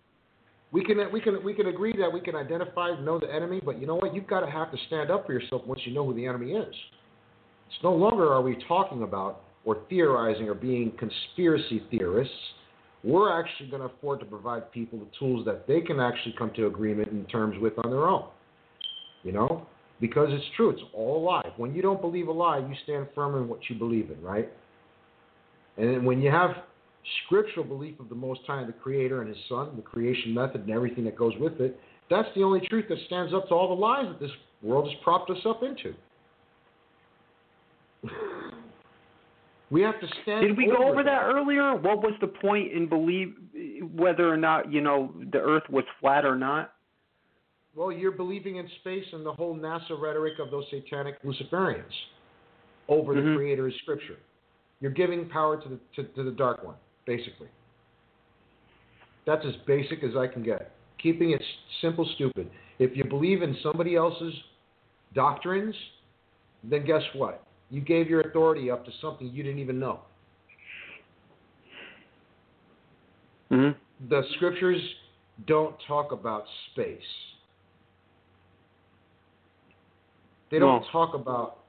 We 0.72 0.84
can 0.84 0.98
we 1.12 1.20
can 1.20 1.44
we 1.44 1.54
can 1.54 1.66
agree 1.66 1.94
that 1.98 2.10
we 2.10 2.20
can 2.20 2.34
identify 2.34 2.98
know 3.00 3.18
the 3.18 3.32
enemy, 3.32 3.60
but 3.64 3.78
you 3.78 3.86
know 3.86 3.96
what? 3.96 4.14
You've 4.14 4.26
got 4.26 4.40
to 4.40 4.50
have 4.50 4.70
to 4.72 4.78
stand 4.86 5.10
up 5.10 5.26
for 5.26 5.32
yourself 5.32 5.66
once 5.66 5.82
you 5.84 5.92
know 5.92 6.04
who 6.04 6.14
the 6.14 6.26
enemy 6.26 6.52
is. 6.52 6.74
It's 7.68 7.82
no 7.82 7.92
longer 7.92 8.32
are 8.32 8.42
we 8.42 8.56
talking 8.66 9.02
about 9.02 9.42
or 9.64 9.82
theorizing 9.88 10.48
or 10.48 10.54
being 10.54 10.92
conspiracy 10.98 11.82
theorists. 11.90 12.34
We're 13.04 13.38
actually 13.38 13.68
going 13.68 13.82
to 13.82 13.94
afford 13.94 14.20
to 14.20 14.26
provide 14.26 14.70
people 14.72 14.98
the 14.98 15.08
tools 15.18 15.44
that 15.44 15.66
they 15.66 15.80
can 15.80 16.00
actually 16.00 16.34
come 16.38 16.52
to 16.54 16.66
agreement 16.66 17.08
in 17.08 17.24
terms 17.26 17.56
with 17.60 17.72
on 17.84 17.90
their 17.90 18.08
own. 18.08 18.28
You 19.24 19.32
know, 19.32 19.66
because 20.00 20.28
it's 20.30 20.44
true. 20.56 20.70
It's 20.70 20.82
all 20.94 21.22
a 21.22 21.22
lie. 21.22 21.52
When 21.56 21.74
you 21.74 21.82
don't 21.82 22.00
believe 22.00 22.28
a 22.28 22.32
lie, 22.32 22.58
you 22.58 22.74
stand 22.84 23.08
firm 23.14 23.36
in 23.36 23.48
what 23.48 23.60
you 23.68 23.78
believe 23.78 24.10
in, 24.10 24.20
right? 24.22 24.48
And 25.76 26.04
when 26.04 26.20
you 26.20 26.30
have 26.30 26.50
scriptural 27.24 27.64
belief 27.64 27.98
of 28.00 28.08
the 28.08 28.14
Most 28.14 28.40
High, 28.46 28.64
the 28.64 28.72
Creator 28.72 29.22
and 29.22 29.28
His 29.28 29.38
Son, 29.48 29.70
the 29.76 29.82
creation 29.82 30.34
method, 30.34 30.62
and 30.62 30.70
everything 30.70 31.04
that 31.04 31.16
goes 31.16 31.34
with 31.40 31.60
it, 31.60 31.78
that's 32.10 32.28
the 32.34 32.42
only 32.42 32.60
truth 32.68 32.86
that 32.88 32.98
stands 33.06 33.32
up 33.34 33.48
to 33.48 33.54
all 33.54 33.68
the 33.68 33.80
lies 33.80 34.06
that 34.08 34.20
this 34.20 34.30
world 34.62 34.88
has 34.88 34.96
propped 35.02 35.30
us 35.30 35.38
up 35.46 35.62
into. 35.62 35.94
we 39.70 39.80
have 39.82 39.98
to 40.00 40.06
stand. 40.22 40.46
did 40.46 40.56
we 40.56 40.66
go 40.66 40.88
over 40.88 40.96
them. 41.02 41.06
that 41.06 41.22
earlier? 41.22 41.74
What 41.74 41.98
was 41.98 42.14
the 42.20 42.26
point 42.26 42.72
in 42.72 42.88
believe 42.88 43.34
whether 43.94 44.28
or 44.32 44.36
not 44.36 44.72
you 44.72 44.80
know 44.80 45.12
the 45.32 45.38
Earth 45.38 45.64
was 45.70 45.84
flat 46.00 46.24
or 46.24 46.36
not? 46.36 46.74
Well, 47.74 47.90
you're 47.90 48.12
believing 48.12 48.56
in 48.56 48.68
space 48.80 49.04
and 49.12 49.24
the 49.24 49.32
whole 49.32 49.56
NASA 49.56 49.98
rhetoric 49.98 50.34
of 50.38 50.50
those 50.50 50.64
satanic 50.70 51.22
Luciferians 51.22 51.84
over 52.88 53.14
the 53.14 53.20
Mhm. 53.22 53.36
Creator's 53.36 53.74
Scripture. 53.76 54.18
You're 54.80 54.90
giving 54.90 55.28
power 55.28 55.56
to 55.56 55.68
the 55.68 55.78
to, 55.96 56.04
to 56.04 56.22
the 56.24 56.32
Dark 56.32 56.64
One, 56.64 56.76
basically. 57.06 57.48
That's 59.26 59.44
as 59.46 59.54
basic 59.66 60.02
as 60.02 60.16
I 60.16 60.26
can 60.26 60.42
get. 60.42 60.72
Keeping 61.00 61.30
it 61.30 61.42
simple, 61.80 62.08
stupid. 62.14 62.50
If 62.78 62.96
you 62.96 63.04
believe 63.04 63.42
in 63.42 63.56
somebody 63.62 63.96
else's 63.96 64.34
doctrines, 65.14 65.74
then 66.64 66.84
guess 66.84 67.02
what? 67.14 67.44
You 67.70 67.80
gave 67.80 68.08
your 68.08 68.20
authority 68.22 68.70
up 68.70 68.84
to 68.84 68.90
something 69.00 69.28
you 69.28 69.42
didn't 69.42 69.60
even 69.60 69.78
know. 69.78 70.00
Mm-hmm. 73.50 74.08
The 74.08 74.22
scriptures 74.36 74.80
don't 75.46 75.74
talk 75.86 76.12
about 76.12 76.44
space. 76.72 76.98
They 80.50 80.58
don't 80.58 80.82
No. 80.82 80.88
talk 80.90 81.14
about 81.14 81.61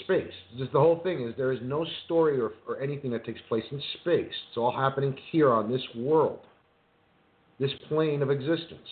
space. 0.00 0.32
Just 0.58 0.72
the 0.72 0.80
whole 0.80 1.00
thing 1.02 1.26
is 1.26 1.34
there 1.36 1.52
is 1.52 1.60
no 1.62 1.86
story 2.04 2.40
or, 2.40 2.52
or 2.68 2.80
anything 2.80 3.10
that 3.12 3.24
takes 3.24 3.40
place 3.48 3.64
in 3.70 3.80
space. 4.00 4.32
It's 4.48 4.56
all 4.56 4.74
happening 4.74 5.16
here 5.30 5.52
on 5.52 5.70
this 5.70 5.82
world, 5.96 6.40
this 7.58 7.70
plane 7.88 8.22
of 8.22 8.30
existence. 8.30 8.88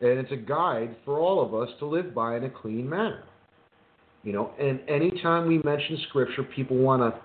And 0.00 0.18
it's 0.18 0.32
a 0.32 0.36
guide 0.36 0.96
for 1.04 1.18
all 1.18 1.44
of 1.44 1.54
us 1.54 1.74
to 1.78 1.86
live 1.86 2.14
by 2.14 2.36
in 2.36 2.44
a 2.44 2.50
clean 2.50 2.88
manner. 2.88 3.24
You 4.22 4.32
know, 4.32 4.50
and 4.60 4.80
anytime 4.88 5.46
we 5.46 5.58
mention 5.58 5.98
scripture, 6.08 6.42
people 6.42 6.76
want 6.76 7.02
to 7.02 7.20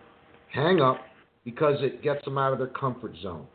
hang 0.54 0.82
up 0.82 0.98
because 1.44 1.76
it 1.82 2.04
gets 2.04 2.24
them 2.26 2.38
out 2.38 2.54
of 2.54 2.60
their 2.60 2.68
comfort 2.68 3.14
zone. 3.22 3.48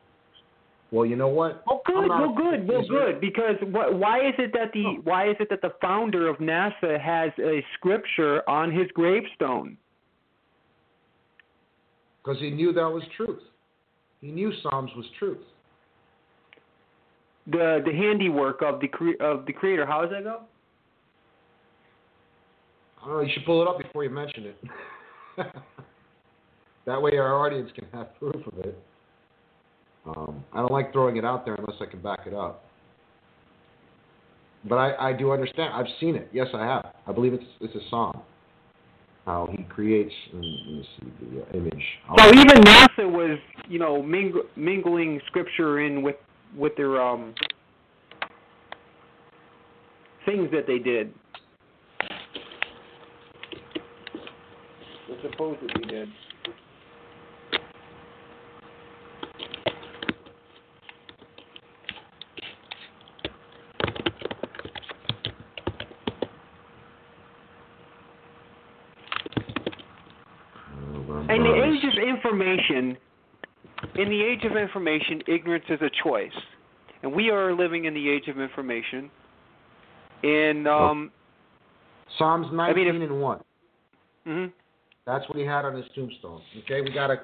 Well, 0.93 1.05
you 1.05 1.17
know 1.17 1.29
what? 1.29 1.65
Well, 1.67 1.83
good, 1.85 2.09
well, 2.09 2.33
good, 2.33 2.69
well, 2.69 2.83
mm-hmm. 2.83 2.93
good. 2.93 3.21
Because 3.21 3.57
what, 3.63 3.99
why 3.99 4.29
is 4.29 4.35
it 4.39 4.53
that 4.53 4.73
the 4.73 5.01
why 5.03 5.29
is 5.29 5.37
it 5.41 5.51
that 5.51 5.61
the 5.61 5.73
founder 5.81 6.29
of 6.29 6.37
NASA 6.37 7.01
has 7.01 7.33
a 7.41 7.65
scripture 7.75 8.49
on 8.49 8.71
his 8.71 8.87
gravestone? 8.95 9.77
Because 12.23 12.41
he 12.41 12.51
knew 12.51 12.73
that 12.73 12.89
was 12.89 13.03
truth. 13.17 13.41
He 14.21 14.29
knew 14.29 14.53
Psalms 14.63 14.91
was 14.97 15.07
truth. 15.19 15.39
The 17.49 17.83
the 17.85 17.93
handiwork 17.93 18.63
of 18.63 18.81
the 18.81 18.89
cre- 18.89 19.21
of 19.21 19.45
the 19.47 19.53
creator. 19.53 19.87
How 19.87 20.03
does 20.03 20.11
that 20.11 20.25
go? 20.25 20.43
I 23.03 23.07
don't 23.07 23.17
know, 23.17 23.23
you 23.23 23.31
should 23.33 23.45
pull 23.45 23.63
it 23.63 23.69
up 23.69 23.79
before 23.79 24.03
you 24.03 24.11
mention 24.11 24.47
it. 24.47 24.65
that 26.87 27.01
way 27.01 27.17
our 27.19 27.47
audience 27.47 27.71
can 27.75 27.87
have 27.93 28.19
proof 28.19 28.35
of 28.35 28.59
it. 28.61 28.77
Um, 30.07 30.45
I 30.53 30.59
don't 30.59 30.73
like 30.73 30.93
throwing 30.93 31.17
it 31.17 31.25
out 31.25 31.45
there 31.45 31.55
unless 31.55 31.77
I 31.81 31.87
can 31.87 32.01
back 32.01 32.21
it 32.27 32.35
up. 32.35 32.65
But 34.69 34.77
I, 34.77 35.11
I 35.11 35.13
do 35.13 35.33
understand. 35.33 35.75
I've 35.75 35.87
seen 36.01 36.15
it. 36.17 36.29
Yes, 36.33 36.49
I 36.55 36.65
have. 36.65 36.93
I 37.07 37.13
believe 37.13 37.33
it's 37.33 37.45
it's 37.61 37.75
a 37.75 37.89
song. 37.91 38.23
How 39.25 39.49
he 39.51 39.65
creates. 39.65 40.13
Let 40.33 40.43
me 40.43 40.89
see 41.01 41.07
the 41.21 41.43
uh, 41.43 41.59
image. 41.59 41.83
So 42.17 42.29
even 42.29 42.63
NASA 42.63 43.11
was, 43.11 43.39
you 43.69 43.79
know, 43.79 44.03
ming- 44.03 44.43
mingling 44.55 45.21
scripture 45.27 45.81
in 45.81 46.03
with 46.03 46.17
with 46.57 46.77
their 46.77 47.01
um 47.01 47.35
things 50.25 50.49
that 50.53 50.67
they 50.67 50.79
did. 50.79 51.13
Or 55.09 55.17
supposedly 55.23 55.85
did. 55.89 56.09
In 71.29 71.43
the 71.97 72.03
age 72.03 72.09
of 72.09 72.15
information, 72.17 72.97
in 73.97 74.09
the 74.09 74.23
age 74.23 74.45
of 74.45 74.57
information, 74.57 75.23
ignorance 75.27 75.65
is 75.69 75.81
a 75.83 75.91
choice, 76.03 76.31
and 77.03 77.13
we 77.13 77.31
are 77.31 77.55
living 77.55 77.85
in 77.87 77.95
the 77.95 78.09
age 78.09 78.29
of 78.29 78.41
information. 78.41 79.11
And 80.23 80.67
um, 80.67 81.11
Psalms 82.19 82.47
19 82.53 82.59
I 82.89 82.93
mean, 82.93 83.03
if- 83.03 83.11
and 83.11 83.21
1. 83.21 83.41
mhm. 84.27 84.53
That's 85.07 85.29
what 85.29 85.39
he 85.39 85.45
had 85.45 85.65
on 85.65 85.77
his 85.77 85.85
tombstone. 85.95 86.41
Okay, 86.65 86.81
we 86.81 86.91
gotta 86.93 87.21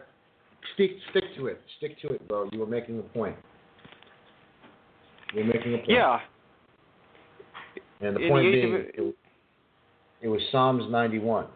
stick 0.75 0.93
stick 1.11 1.25
to 1.37 1.47
it. 1.49 1.61
Stick 1.79 1.99
to 2.03 2.09
it, 2.15 2.29
bro. 2.29 2.49
You 2.53 2.61
were 2.61 2.67
making 2.67 2.99
a 3.01 3.03
point. 3.03 3.35
You're 5.35 5.47
making 5.47 5.75
a 5.75 5.79
point. 5.79 5.91
yeah, 5.91 6.21
And 8.01 8.15
the 8.17 8.21
in 8.21 8.29
point 8.29 8.45
the 8.45 8.53
being, 8.53 8.75
of 8.75 8.81
it, 8.81 9.17
it 10.23 10.29
was 10.29 10.41
Psalms 10.53 10.85
91. 10.93 11.47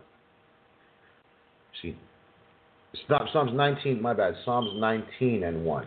Psalms 3.09 3.51
19. 3.55 4.01
My 4.01 4.13
bad. 4.13 4.35
Psalms 4.45 4.71
19 4.75 5.45
and 5.45 5.65
1, 5.65 5.87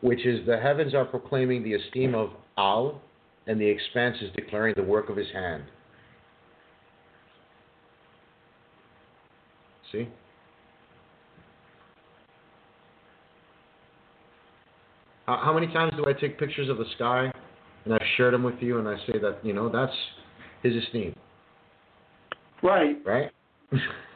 which 0.00 0.24
is 0.26 0.44
the 0.46 0.58
heavens 0.58 0.94
are 0.94 1.04
proclaiming 1.04 1.62
the 1.62 1.74
esteem 1.74 2.14
of 2.14 2.30
Al, 2.56 3.00
and 3.46 3.60
the 3.60 3.66
expanse 3.66 4.16
is 4.20 4.30
declaring 4.34 4.74
the 4.76 4.82
work 4.82 5.08
of 5.08 5.16
His 5.16 5.30
hand. 5.32 5.64
See. 9.92 10.08
How 15.26 15.40
how 15.44 15.52
many 15.52 15.66
times 15.68 15.92
do 15.96 16.06
I 16.08 16.12
take 16.12 16.38
pictures 16.38 16.68
of 16.68 16.78
the 16.78 16.86
sky 16.96 17.30
and 17.84 17.94
I've 17.94 18.06
shared 18.16 18.34
them 18.34 18.42
with 18.42 18.56
you 18.60 18.78
and 18.78 18.88
I 18.88 18.96
say 19.06 19.18
that, 19.20 19.38
you 19.42 19.52
know, 19.52 19.68
that's 19.68 19.92
his 20.62 20.74
esteem, 20.84 21.14
right. 22.62 22.96
right? 23.04 23.30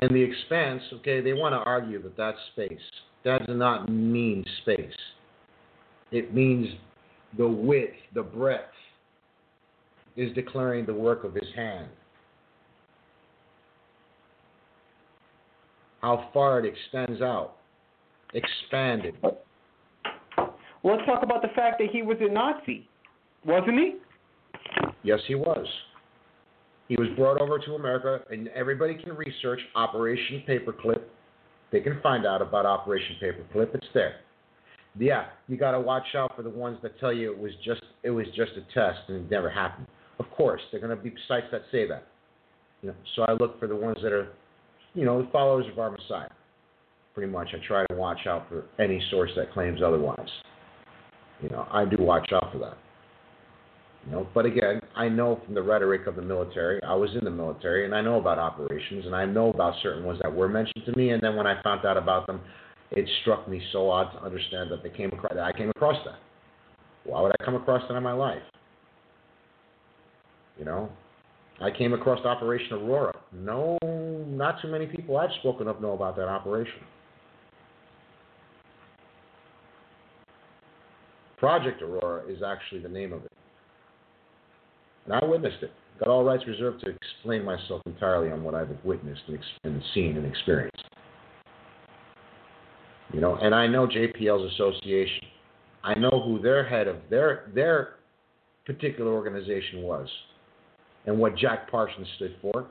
and 0.00 0.10
the 0.10 0.22
expanse, 0.22 0.82
okay, 0.94 1.20
they 1.20 1.34
want 1.34 1.52
to 1.52 1.58
argue 1.58 2.02
that 2.02 2.16
that's 2.16 2.38
space. 2.52 2.80
That 3.24 3.46
does 3.46 3.56
not 3.56 3.90
mean 3.90 4.44
space. 4.62 4.92
It 6.10 6.34
means 6.34 6.68
the 7.36 7.46
width, 7.46 7.94
the 8.14 8.22
breadth 8.22 8.64
is 10.16 10.32
declaring 10.34 10.86
the 10.86 10.94
work 10.94 11.24
of 11.24 11.34
his 11.34 11.48
hand. 11.54 11.88
How 16.00 16.30
far 16.32 16.60
it 16.60 16.64
extends 16.64 17.20
out, 17.20 17.56
expanded. 18.32 19.14
Well, 19.22 19.36
let's 20.82 21.04
talk 21.04 21.22
about 21.22 21.42
the 21.42 21.48
fact 21.54 21.78
that 21.78 21.90
he 21.92 22.00
was 22.00 22.16
a 22.20 22.32
Nazi, 22.32 22.88
wasn't 23.44 23.78
he? 23.78 23.96
Yes, 25.02 25.20
he 25.26 25.34
was. 25.34 25.66
He 26.90 26.96
was 26.96 27.06
brought 27.16 27.40
over 27.40 27.56
to 27.56 27.74
America, 27.76 28.20
and 28.32 28.48
everybody 28.48 28.94
can 28.96 29.14
research 29.14 29.60
Operation 29.76 30.42
Paperclip. 30.48 31.02
They 31.70 31.78
can 31.78 32.00
find 32.02 32.26
out 32.26 32.42
about 32.42 32.66
Operation 32.66 33.14
Paperclip. 33.22 33.72
It's 33.76 33.86
there. 33.94 34.16
Yeah, 34.98 35.26
you 35.46 35.56
got 35.56 35.70
to 35.70 35.80
watch 35.80 36.16
out 36.16 36.34
for 36.34 36.42
the 36.42 36.50
ones 36.50 36.78
that 36.82 36.98
tell 36.98 37.12
you 37.12 37.30
it 37.30 37.38
was 37.38 37.52
just 37.64 37.80
it 38.02 38.10
was 38.10 38.26
just 38.34 38.50
a 38.56 38.74
test 38.74 38.98
and 39.06 39.18
it 39.18 39.30
never 39.30 39.48
happened. 39.48 39.86
Of 40.18 40.28
course, 40.32 40.60
there 40.72 40.82
are 40.82 40.84
going 40.84 40.98
to 40.98 41.00
be 41.00 41.14
sites 41.28 41.46
that 41.52 41.62
say 41.70 41.86
that. 41.86 42.08
You 42.82 42.88
know, 42.88 42.96
so 43.14 43.22
I 43.22 43.34
look 43.34 43.60
for 43.60 43.68
the 43.68 43.76
ones 43.76 43.98
that 44.02 44.12
are, 44.12 44.26
you 44.94 45.04
know, 45.04 45.28
followers 45.30 45.66
of 45.70 45.78
our 45.78 45.92
Messiah. 45.92 46.28
Pretty 47.14 47.30
much, 47.30 47.50
I 47.54 47.64
try 47.64 47.86
to 47.86 47.94
watch 47.94 48.26
out 48.26 48.48
for 48.48 48.64
any 48.82 49.00
source 49.12 49.30
that 49.36 49.52
claims 49.52 49.80
otherwise. 49.80 50.28
You 51.40 51.50
know, 51.50 51.68
I 51.70 51.84
do 51.84 52.02
watch 52.02 52.32
out 52.32 52.50
for 52.52 52.58
that. 52.58 52.76
Know, 54.10 54.26
but 54.34 54.44
again, 54.44 54.80
I 54.96 55.08
know 55.08 55.40
from 55.44 55.54
the 55.54 55.62
rhetoric 55.62 56.08
of 56.08 56.16
the 56.16 56.22
military. 56.22 56.82
I 56.82 56.94
was 56.94 57.10
in 57.16 57.24
the 57.24 57.30
military, 57.30 57.84
and 57.84 57.94
I 57.94 58.00
know 58.00 58.18
about 58.18 58.38
operations, 58.38 59.06
and 59.06 59.14
I 59.14 59.24
know 59.24 59.50
about 59.50 59.74
certain 59.82 60.04
ones 60.04 60.18
that 60.22 60.34
were 60.34 60.48
mentioned 60.48 60.84
to 60.86 60.96
me. 60.96 61.10
And 61.10 61.22
then 61.22 61.36
when 61.36 61.46
I 61.46 61.62
found 61.62 61.86
out 61.86 61.96
about 61.96 62.26
them, 62.26 62.40
it 62.90 63.08
struck 63.22 63.46
me 63.48 63.62
so 63.72 63.88
odd 63.88 64.10
to 64.12 64.22
understand 64.24 64.70
that 64.72 64.82
they 64.82 64.90
came 64.90 65.10
across 65.12 65.32
that 65.32 65.44
I 65.44 65.52
came 65.52 65.70
across 65.70 65.96
that. 66.04 66.18
Why 67.04 67.22
would 67.22 67.32
I 67.40 67.44
come 67.44 67.54
across 67.54 67.82
that 67.88 67.94
in 67.94 68.02
my 68.02 68.12
life? 68.12 68.42
You 70.58 70.64
know, 70.64 70.90
I 71.60 71.70
came 71.70 71.92
across 71.92 72.24
Operation 72.26 72.72
Aurora. 72.72 73.16
No, 73.32 73.78
not 74.26 74.60
too 74.60 74.68
many 74.68 74.86
people 74.86 75.18
I've 75.18 75.30
spoken 75.38 75.68
of 75.68 75.80
know 75.80 75.92
about 75.92 76.16
that 76.16 76.26
operation. 76.26 76.80
Project 81.38 81.80
Aurora 81.80 82.26
is 82.30 82.42
actually 82.42 82.82
the 82.82 82.88
name 82.88 83.12
of 83.12 83.24
it. 83.24 83.32
I 85.12 85.24
witnessed 85.24 85.62
it. 85.62 85.72
Got 85.98 86.08
all 86.08 86.24
rights 86.24 86.44
reserved 86.46 86.82
to 86.84 86.90
explain 86.90 87.44
myself 87.44 87.82
entirely 87.86 88.30
on 88.30 88.42
what 88.42 88.54
I've 88.54 88.70
witnessed 88.84 89.22
and, 89.28 89.38
and 89.64 89.82
seen 89.94 90.16
and 90.16 90.26
experienced. 90.26 90.84
You 93.12 93.20
know, 93.20 93.36
and 93.36 93.54
I 93.54 93.66
know 93.66 93.86
JPL's 93.86 94.52
association. 94.54 95.24
I 95.82 95.94
know 95.94 96.22
who 96.24 96.40
their 96.40 96.66
head 96.66 96.86
of 96.86 96.96
their 97.08 97.50
their 97.54 97.96
particular 98.66 99.12
organization 99.12 99.82
was 99.82 100.08
and 101.06 101.18
what 101.18 101.36
Jack 101.36 101.70
Parsons 101.70 102.06
stood 102.16 102.36
for. 102.40 102.66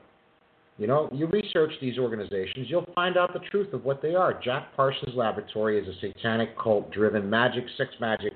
You 0.77 0.87
know, 0.87 1.09
you 1.11 1.27
research 1.27 1.73
these 1.81 1.97
organizations, 1.97 2.67
you'll 2.69 2.87
find 2.95 3.17
out 3.17 3.33
the 3.33 3.41
truth 3.51 3.73
of 3.73 3.83
what 3.83 4.01
they 4.01 4.15
are. 4.15 4.39
Jack 4.41 4.73
Parsons 4.77 5.13
Laboratory 5.13 5.77
is 5.77 5.87
a 5.87 5.99
satanic 5.99 6.57
cult 6.57 6.89
driven 6.91 7.29
magic, 7.29 7.65
sex 7.77 7.91
magic 7.99 8.31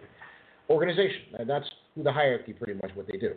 organization. 0.69 1.21
And 1.39 1.49
that's 1.49 1.65
the 1.95 2.11
hierarchy 2.11 2.51
pretty 2.51 2.73
much 2.73 2.91
what 2.95 3.07
they 3.07 3.17
do. 3.17 3.33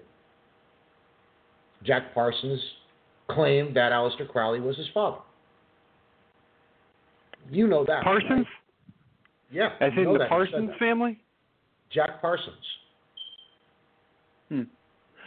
Jack 1.84 2.14
Parsons 2.14 2.60
claimed 3.30 3.76
that 3.76 3.92
Aleister 3.92 4.28
Crowley 4.28 4.60
was 4.60 4.76
his 4.76 4.86
father. 4.94 5.18
You 7.50 7.66
know 7.66 7.84
that. 7.86 8.02
Parsons? 8.02 8.30
right? 8.30 8.46
Yeah. 9.50 9.68
As 9.80 9.92
in 9.96 10.04
the. 10.04 10.26
Parsons 10.28 10.70
family? 10.78 11.18
Jack 11.92 12.20
Parsons. 12.20 12.54
Hmm. 14.48 14.62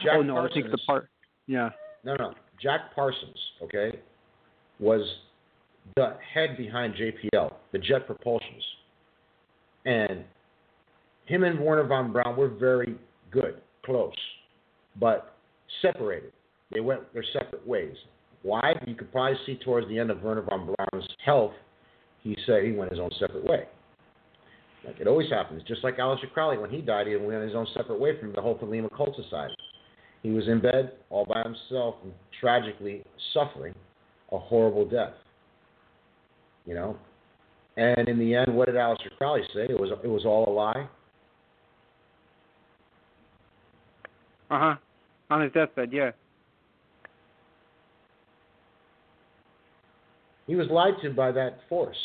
Jack 0.03 0.15
oh 0.17 0.21
no, 0.21 0.37
I 0.37 0.47
think 0.53 0.71
the 0.71 0.77
part. 0.85 1.09
Yeah. 1.47 1.69
No, 2.03 2.15
no. 2.15 2.33
Jack 2.61 2.93
Parsons, 2.93 3.37
okay, 3.63 3.99
was 4.79 5.01
the 5.95 6.17
head 6.33 6.57
behind 6.57 6.93
JPL, 6.95 7.53
the 7.71 7.77
Jet 7.79 8.07
Propulsions. 8.07 8.63
And 9.85 10.23
him 11.25 11.43
and 11.43 11.59
Wernher 11.59 11.87
von 11.87 12.11
Braun 12.11 12.35
were 12.35 12.49
very 12.49 12.95
good, 13.31 13.61
close, 13.85 14.13
but 14.99 15.35
separated. 15.81 16.31
They 16.71 16.79
went 16.79 17.11
their 17.13 17.25
separate 17.33 17.65
ways. 17.67 17.95
Why? 18.43 18.73
You 18.85 18.95
could 18.95 19.11
probably 19.11 19.37
see 19.45 19.57
towards 19.57 19.87
the 19.87 19.99
end 19.99 20.11
of 20.11 20.21
Wernher 20.21 20.43
von 20.43 20.65
Braun's 20.65 21.07
health, 21.25 21.53
he 22.21 22.37
said 22.45 22.63
he 22.63 22.71
went 22.71 22.91
his 22.91 22.99
own 22.99 23.11
separate 23.19 23.43
way. 23.43 23.65
Like 24.85 24.99
it 24.99 25.07
always 25.07 25.29
happens. 25.29 25.61
Just 25.67 25.83
like 25.83 25.97
Aleister 25.97 26.31
Crowley, 26.33 26.57
when 26.57 26.69
he 26.69 26.81
died, 26.81 27.07
he 27.07 27.15
went 27.15 27.43
his 27.43 27.55
own 27.55 27.67
separate 27.75 27.99
way 27.99 28.19
from 28.19 28.33
the 28.33 28.41
whole 28.41 28.57
Thelema 28.57 28.89
Cult 28.95 29.15
Society. 29.15 29.55
He 30.23 30.29
was 30.29 30.47
in 30.47 30.61
bed 30.61 30.93
all 31.09 31.25
by 31.25 31.41
himself 31.43 31.95
and 32.03 32.13
tragically 32.39 33.03
suffering 33.33 33.73
a 34.31 34.37
horrible 34.37 34.85
death. 34.85 35.13
You 36.65 36.75
know? 36.75 36.97
And 37.77 38.07
in 38.09 38.19
the 38.19 38.35
end, 38.35 38.53
what 38.53 38.67
did 38.67 38.75
Aleister 38.75 39.15
Crowley 39.17 39.41
say? 39.53 39.65
It 39.69 39.79
was 39.79 39.91
it 40.03 40.07
was 40.07 40.25
all 40.25 40.49
a 40.49 40.53
lie. 40.53 40.87
Uh 44.51 44.59
huh. 44.59 44.75
On 45.29 45.41
his 45.41 45.51
deathbed, 45.51 45.93
yeah. 45.93 46.11
He 50.49 50.55
was 50.55 50.67
lied 50.71 50.95
to 51.03 51.11
by 51.11 51.31
that 51.33 51.59
force. 51.69 51.95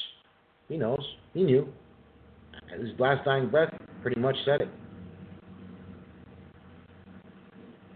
He 0.69 0.77
knows. 0.77 1.03
He 1.33 1.45
knew. 1.45 1.67
His 2.79 2.91
last 2.99 3.25
dying 3.25 3.49
breath 3.49 3.73
pretty 4.03 4.21
much 4.21 4.37
said 4.45 4.61
it. 4.61 4.69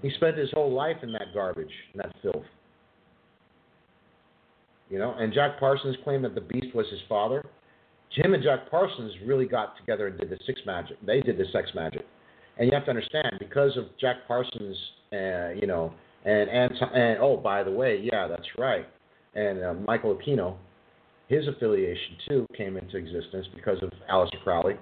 He 0.01 0.11
spent 0.17 0.39
his 0.39 0.49
whole 0.55 0.73
life 0.73 0.97
in 1.03 1.13
that 1.13 1.35
garbage, 1.35 1.71
in 1.93 1.99
that 1.99 2.15
filth. 2.23 2.47
You 4.89 4.99
know, 4.99 5.15
and 5.19 5.35
Jack 5.35 5.61
Parsons 5.61 5.97
claimed 6.03 6.25
that 6.25 6.35
the 6.35 6.41
beast 6.41 6.75
was 6.75 6.87
his 6.91 7.01
father. 7.11 7.45
Jim 8.17 8.33
and 8.33 8.43
Jack 8.43 8.71
Parsons 8.71 9.13
really 9.27 9.45
got 9.45 9.77
together 9.77 10.07
and 10.07 10.19
did 10.19 10.31
the 10.31 10.39
six 10.47 10.63
magic. 10.65 10.97
They 11.05 11.21
did 11.21 11.37
the 11.37 11.45
sex 11.53 11.69
magic, 11.75 12.07
and 12.57 12.67
you 12.67 12.75
have 12.75 12.87
to 12.87 12.91
understand 12.91 13.35
because 13.39 13.77
of 13.77 13.85
Jack 14.01 14.17
Parsons, 14.27 14.77
uh, 15.13 15.51
you 15.51 15.67
know, 15.67 15.93
and 16.25 16.49
and 16.49 16.73
and 16.95 17.19
oh, 17.21 17.37
by 17.37 17.63
the 17.63 17.71
way, 17.71 18.01
yeah, 18.03 18.27
that's 18.27 18.49
right, 18.57 18.87
and 19.39 19.63
uh, 19.63 19.75
Michael 19.87 20.17
Aquino, 20.17 20.57
his 21.29 21.47
affiliation 21.47 22.17
too 22.29 22.47
came 22.57 22.77
into 22.77 22.97
existence 22.97 23.47
because 23.55 23.79
of 23.83 23.91
Aleister 24.11 24.43
Crowley. 24.43 24.75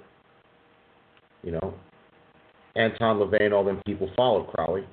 You 1.42 1.52
know, 1.52 1.74
Anton 2.74 3.18
LaVey 3.18 3.42
and 3.42 3.54
all 3.54 3.64
them 3.64 3.82
people 3.84 4.10
followed 4.16 4.48
Crowley, 4.48 4.84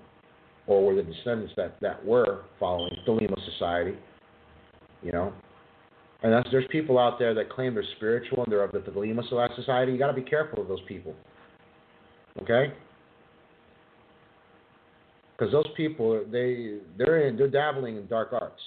or 0.67 0.85
were 0.85 0.95
the 0.95 1.03
descendants 1.03 1.53
that 1.55 1.79
that 1.81 2.03
were 2.05 2.43
following 2.59 2.91
the 3.05 3.11
Thelema 3.11 3.35
Society. 3.53 3.97
You 5.01 5.11
know, 5.11 5.33
and 6.23 6.33
that's 6.33 6.49
there's 6.51 6.67
people 6.69 6.99
out 6.99 7.17
there 7.17 7.33
that 7.33 7.49
claim 7.49 7.73
they're 7.73 7.83
spiritual 7.95 8.43
and 8.43 8.51
they're 8.51 8.63
of 8.63 8.71
the 8.71 8.79
Thelema 8.79 9.23
Society. 9.55 9.91
You 9.93 9.97
got 9.97 10.07
to 10.07 10.13
be 10.13 10.21
careful 10.21 10.61
of 10.61 10.67
those 10.67 10.83
people. 10.87 11.15
Okay? 12.41 12.73
Because 15.37 15.51
those 15.51 15.67
people, 15.77 16.23
they 16.31 16.79
they're 16.97 17.27
in, 17.27 17.37
they're 17.37 17.47
dabbling 17.47 17.97
in 17.97 18.07
dark 18.07 18.33
arts. 18.33 18.61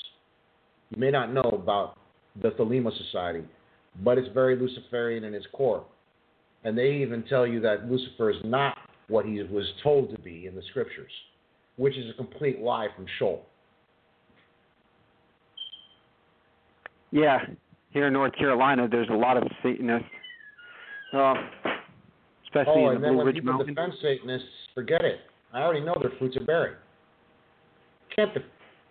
You 0.91 1.01
may 1.01 1.11
not 1.11 1.33
know 1.33 1.43
about 1.43 1.99
the 2.41 2.51
Thelema 2.51 2.91
Society, 2.97 3.45
but 4.05 4.19
it's 4.19 4.29
very 4.33 4.57
Luciferian 4.57 5.25
in 5.25 5.35
its 5.35 5.47
core. 5.53 5.85
And 6.65 6.77
they 6.77 6.95
even 6.95 7.23
tell 7.25 7.47
you 7.47 7.61
that 7.61 7.91
Lucifer 7.91 8.31
is 8.31 8.37
not 8.45 8.77
what 9.09 9.25
he 9.25 9.43
was 9.43 9.67
told 9.83 10.11
to 10.11 10.19
be 10.21 10.47
in 10.47 10.55
the 10.55 10.63
scriptures, 10.71 11.11
which 11.77 11.97
is 11.97 12.11
a 12.11 12.15
complete 12.15 12.61
lie 12.61 12.89
from 12.95 13.07
Sheol. 13.19 13.45
Yeah. 17.13 17.39
Here 17.91 18.09
in 18.09 18.13
North 18.13 18.35
Carolina, 18.37 18.89
there's 18.91 19.09
a 19.11 19.15
lot 19.15 19.37
of 19.37 19.45
Satanists, 19.63 20.09
uh, 21.15 21.35
especially 22.45 22.83
oh, 22.85 22.91
in 22.91 22.97
and 22.97 23.03
the 23.03 23.07
then 23.07 23.13
Blue 23.13 23.19
when 23.19 23.27
Ridge 23.27 23.37
people 23.37 23.65
defend 23.65 23.93
Satanists, 24.03 24.49
forget 24.75 25.03
it. 25.03 25.21
I 25.53 25.63
already 25.63 25.81
know 25.81 25.97
their 26.01 26.11
fruits 26.19 26.37
are 26.37 26.45
bearing. 26.45 26.75
Can't 28.15 28.35
def- 28.35 28.43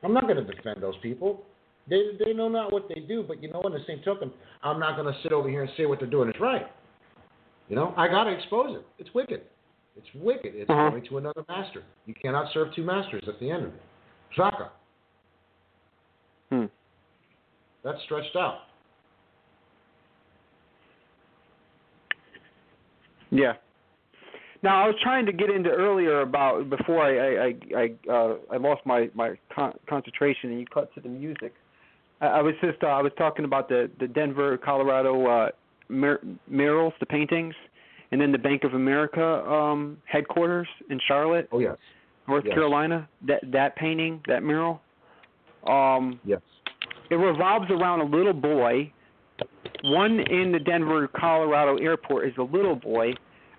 I'm 0.02 0.14
not 0.14 0.24
going 0.24 0.38
to 0.38 0.44
defend 0.44 0.82
those 0.82 0.96
people. 1.04 1.44
They 1.90 2.12
they 2.24 2.34
know 2.34 2.50
not 2.50 2.72
what 2.72 2.88
they 2.90 3.02
do, 3.02 3.24
but 3.28 3.42
you 3.44 3.52
know, 3.52 3.62
in 3.62 3.72
the 3.74 3.84
same 3.86 4.02
token, 4.04 4.32
I'm 4.64 4.80
not 4.80 4.96
going 4.98 5.12
to 5.14 5.20
sit 5.22 5.32
over 5.32 5.50
here 5.50 5.62
and 5.64 5.72
say 5.78 5.86
what 5.86 6.00
they're 6.00 6.10
doing 6.10 6.30
is 6.30 6.36
right. 6.40 6.66
You 7.70 7.76
know, 7.76 7.94
I 7.98 8.08
got 8.08 8.26
to 8.26 8.32
expose 8.32 8.76
it. 8.78 8.86
It's 9.00 9.14
wicked. 9.14 9.42
It's 9.96 10.08
wicked. 10.16 10.54
It's 10.56 10.70
Uh-huh. 10.70 10.90
going 10.90 11.06
to 11.06 11.18
another 11.18 11.44
master. 11.48 11.84
You 12.06 12.14
cannot 12.14 12.52
serve 12.54 12.74
two 12.76 12.84
masters 12.84 13.24
at 13.28 13.40
the 13.40 13.50
end 13.50 13.66
of 13.66 13.74
it. 13.74 13.82
Shaka. 14.36 14.72
Hmm. 16.50 16.66
That's 17.84 18.02
stretched 18.04 18.36
out. 18.36 18.60
Yeah. 23.32 23.54
Now 24.64 24.84
I 24.84 24.88
was 24.88 24.96
trying 25.02 25.26
to 25.28 25.32
get 25.32 25.50
into 25.50 25.70
earlier 25.70 26.22
about 26.22 26.70
before 26.70 27.02
I 27.02 27.18
I 27.18 27.46
I 27.46 27.54
I, 27.78 28.12
uh, 28.12 28.36
I 28.52 28.58
lost 28.58 28.82
my 28.86 29.10
my 29.14 29.38
con- 29.54 29.78
concentration 29.88 30.52
and 30.52 30.60
you 30.60 30.66
cut 30.66 30.94
to 30.96 31.02
the 31.02 31.10
music. 31.10 31.54
I, 32.22 32.28
I 32.28 32.42
was 32.42 32.54
just 32.62 32.82
uh, 32.84 32.88
I 32.88 33.02
was 33.02 33.12
talking 33.18 33.46
about 33.46 33.70
the 33.70 33.90
the 34.00 34.08
Denver, 34.08 34.58
Colorado 34.58 35.28
uh, 35.28 35.50
mur- 35.90 36.22
murals, 36.48 36.94
the 37.00 37.06
paintings, 37.06 37.54
and 38.12 38.20
then 38.20 38.32
the 38.32 38.38
Bank 38.38 38.64
of 38.64 38.74
America 38.74 39.24
um, 39.50 39.98
headquarters 40.06 40.68
in 40.90 41.00
Charlotte, 41.08 41.48
Oh 41.52 41.60
yes. 41.60 41.78
North 42.28 42.44
Yes. 42.46 42.54
Carolina. 42.54 43.08
That 43.28 43.42
that 43.52 43.76
painting, 43.76 44.22
that 44.28 44.44
mural. 44.44 44.82
Um, 45.68 46.20
Yes. 46.24 46.42
it 47.10 47.16
revolves 47.16 47.70
around 47.72 48.02
a 48.02 48.06
little 48.06 48.34
boy. 48.34 48.92
One 49.84 50.20
in 50.20 50.52
the 50.52 50.60
Denver, 50.60 51.08
Colorado 51.08 51.78
airport 51.78 52.28
is 52.28 52.34
a 52.38 52.44
little 52.44 52.76
boy, 52.76 53.14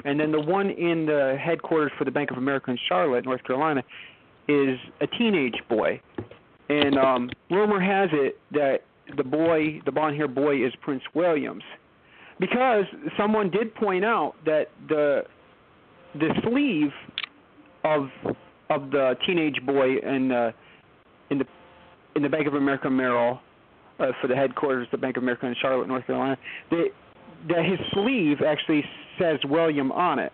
and 0.05 0.19
then 0.19 0.33
the 0.33 0.41
one 0.41 0.71
in 0.71 1.07
the 1.07 1.37
headquarters 1.41 1.93
for 1.99 2.05
the 2.05 2.11
Bank 2.11 2.31
of 2.31 2.39
America 2.39 2.71
in 2.71 2.79
Charlotte, 2.89 3.25
North 3.25 3.45
Carolina, 3.45 3.83
is 4.49 4.79
a 5.01 5.07
teenage 5.19 5.61
boy. 5.69 6.01
And 6.69 6.99
um, 6.99 7.31
rumor 7.51 7.81
has 7.81 8.11
it 8.13 8.39
that 8.53 8.79
the 9.17 9.25
boy, 9.25 9.81
the 9.85 9.93
blonde-haired 9.93 10.35
boy, 10.35 10.65
is 10.65 10.73
Prince 10.83 11.03
Williams, 11.15 11.63
because 12.41 12.85
someone 13.17 13.51
did 13.51 13.75
point 13.75 14.05
out 14.05 14.35
that 14.45 14.67
the 14.89 15.23
the 16.15 16.29
sleeve 16.43 16.91
of 17.85 18.09
of 18.69 18.91
the 18.91 19.15
teenage 19.27 19.65
boy 19.65 19.97
in 19.97 20.33
uh, 20.33 20.51
in 21.31 21.39
the 21.39 21.45
in 22.17 22.23
the 22.23 22.29
Bank 22.29 22.47
of 22.47 22.55
America 22.55 22.91
Merrill 22.91 23.41
uh, 24.01 24.07
for 24.21 24.27
the 24.27 24.35
headquarters 24.35 24.87
of 24.87 24.91
the 24.91 24.99
Bank 24.99 25.17
of 25.17 25.23
America 25.23 25.47
in 25.47 25.55
Charlotte, 25.61 25.87
North 25.87 26.07
Carolina. 26.07 26.37
They, 26.71 26.87
that 27.49 27.65
his 27.65 27.79
sleeve 27.93 28.39
actually 28.47 28.83
says 29.21 29.39
William 29.45 29.93
on 29.93 30.19
it. 30.19 30.33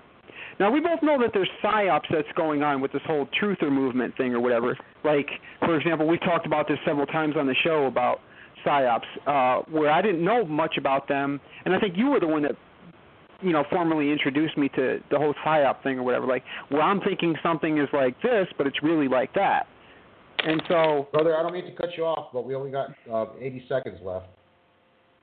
Now 0.62 0.70
we 0.70 0.78
both 0.78 1.02
know 1.02 1.18
that 1.20 1.30
there's 1.34 1.50
psyops 1.60 2.04
that's 2.08 2.28
going 2.36 2.62
on 2.62 2.80
with 2.80 2.92
this 2.92 3.02
whole 3.04 3.26
truther 3.42 3.68
movement 3.68 4.16
thing 4.16 4.32
or 4.32 4.38
whatever. 4.38 4.78
Like, 5.04 5.28
for 5.58 5.76
example, 5.76 6.06
we've 6.06 6.20
talked 6.20 6.46
about 6.46 6.68
this 6.68 6.78
several 6.86 7.04
times 7.06 7.34
on 7.36 7.48
the 7.48 7.54
show 7.64 7.86
about 7.86 8.20
psyops, 8.64 9.00
uh, 9.26 9.64
where 9.68 9.90
I 9.90 10.00
didn't 10.00 10.24
know 10.24 10.44
much 10.44 10.76
about 10.78 11.08
them, 11.08 11.40
and 11.64 11.74
I 11.74 11.80
think 11.80 11.96
you 11.96 12.10
were 12.10 12.20
the 12.20 12.28
one 12.28 12.42
that, 12.42 12.52
you 13.40 13.50
know, 13.50 13.64
formally 13.72 14.12
introduced 14.12 14.56
me 14.56 14.68
to 14.76 15.00
the 15.10 15.18
whole 15.18 15.34
psyop 15.44 15.82
thing 15.82 15.98
or 15.98 16.04
whatever. 16.04 16.28
Like, 16.28 16.44
well, 16.70 16.82
I'm 16.82 17.00
thinking 17.00 17.34
something 17.42 17.78
is 17.78 17.88
like 17.92 18.14
this, 18.22 18.46
but 18.56 18.68
it's 18.68 18.84
really 18.84 19.08
like 19.08 19.34
that. 19.34 19.66
And 20.46 20.62
so, 20.68 21.08
Brother, 21.12 21.36
I 21.36 21.42
don't 21.42 21.54
mean 21.54 21.64
to 21.64 21.72
cut 21.72 21.88
you 21.96 22.04
off, 22.04 22.28
but 22.32 22.46
we 22.46 22.54
only 22.54 22.70
got 22.70 22.90
uh, 23.12 23.26
80 23.40 23.64
seconds 23.68 23.98
left. 24.00 24.26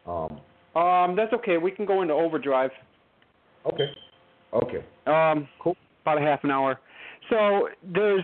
Um, 0.05 0.41
um, 0.75 1.15
that's 1.15 1.31
okay. 1.31 1.57
We 1.57 1.71
can 1.71 1.85
go 1.85 2.01
into 2.01 2.13
overdrive. 2.13 2.71
okay. 3.65 3.87
Okay. 4.53 4.83
Um, 5.05 5.47
cool. 5.59 5.75
About 6.01 6.21
a 6.21 6.21
half 6.21 6.43
an 6.43 6.51
hour. 6.51 6.79
So 7.29 7.69
there's 7.93 8.23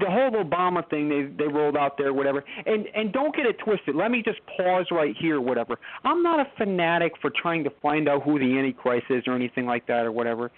the 0.00 0.06
whole 0.06 0.32
Obama 0.32 0.88
thing 0.90 1.08
they 1.08 1.44
they 1.44 1.48
rolled 1.48 1.76
out 1.76 1.96
there, 1.96 2.12
whatever. 2.12 2.44
And 2.66 2.86
and 2.94 3.12
don't 3.12 3.34
get 3.34 3.46
it 3.46 3.56
twisted. 3.64 3.94
Let 3.94 4.10
me 4.10 4.22
just 4.24 4.40
pause 4.56 4.86
right 4.90 5.14
here, 5.20 5.40
whatever. 5.40 5.78
I'm 6.04 6.22
not 6.22 6.40
a 6.40 6.50
fanatic 6.56 7.12
for 7.20 7.30
trying 7.30 7.62
to 7.64 7.70
find 7.82 8.08
out 8.08 8.22
who 8.22 8.38
the 8.38 8.58
Antichrist 8.58 9.06
is 9.10 9.22
or 9.26 9.34
anything 9.34 9.66
like 9.66 9.86
that 9.86 10.04
or 10.04 10.12
whatever. 10.12 10.50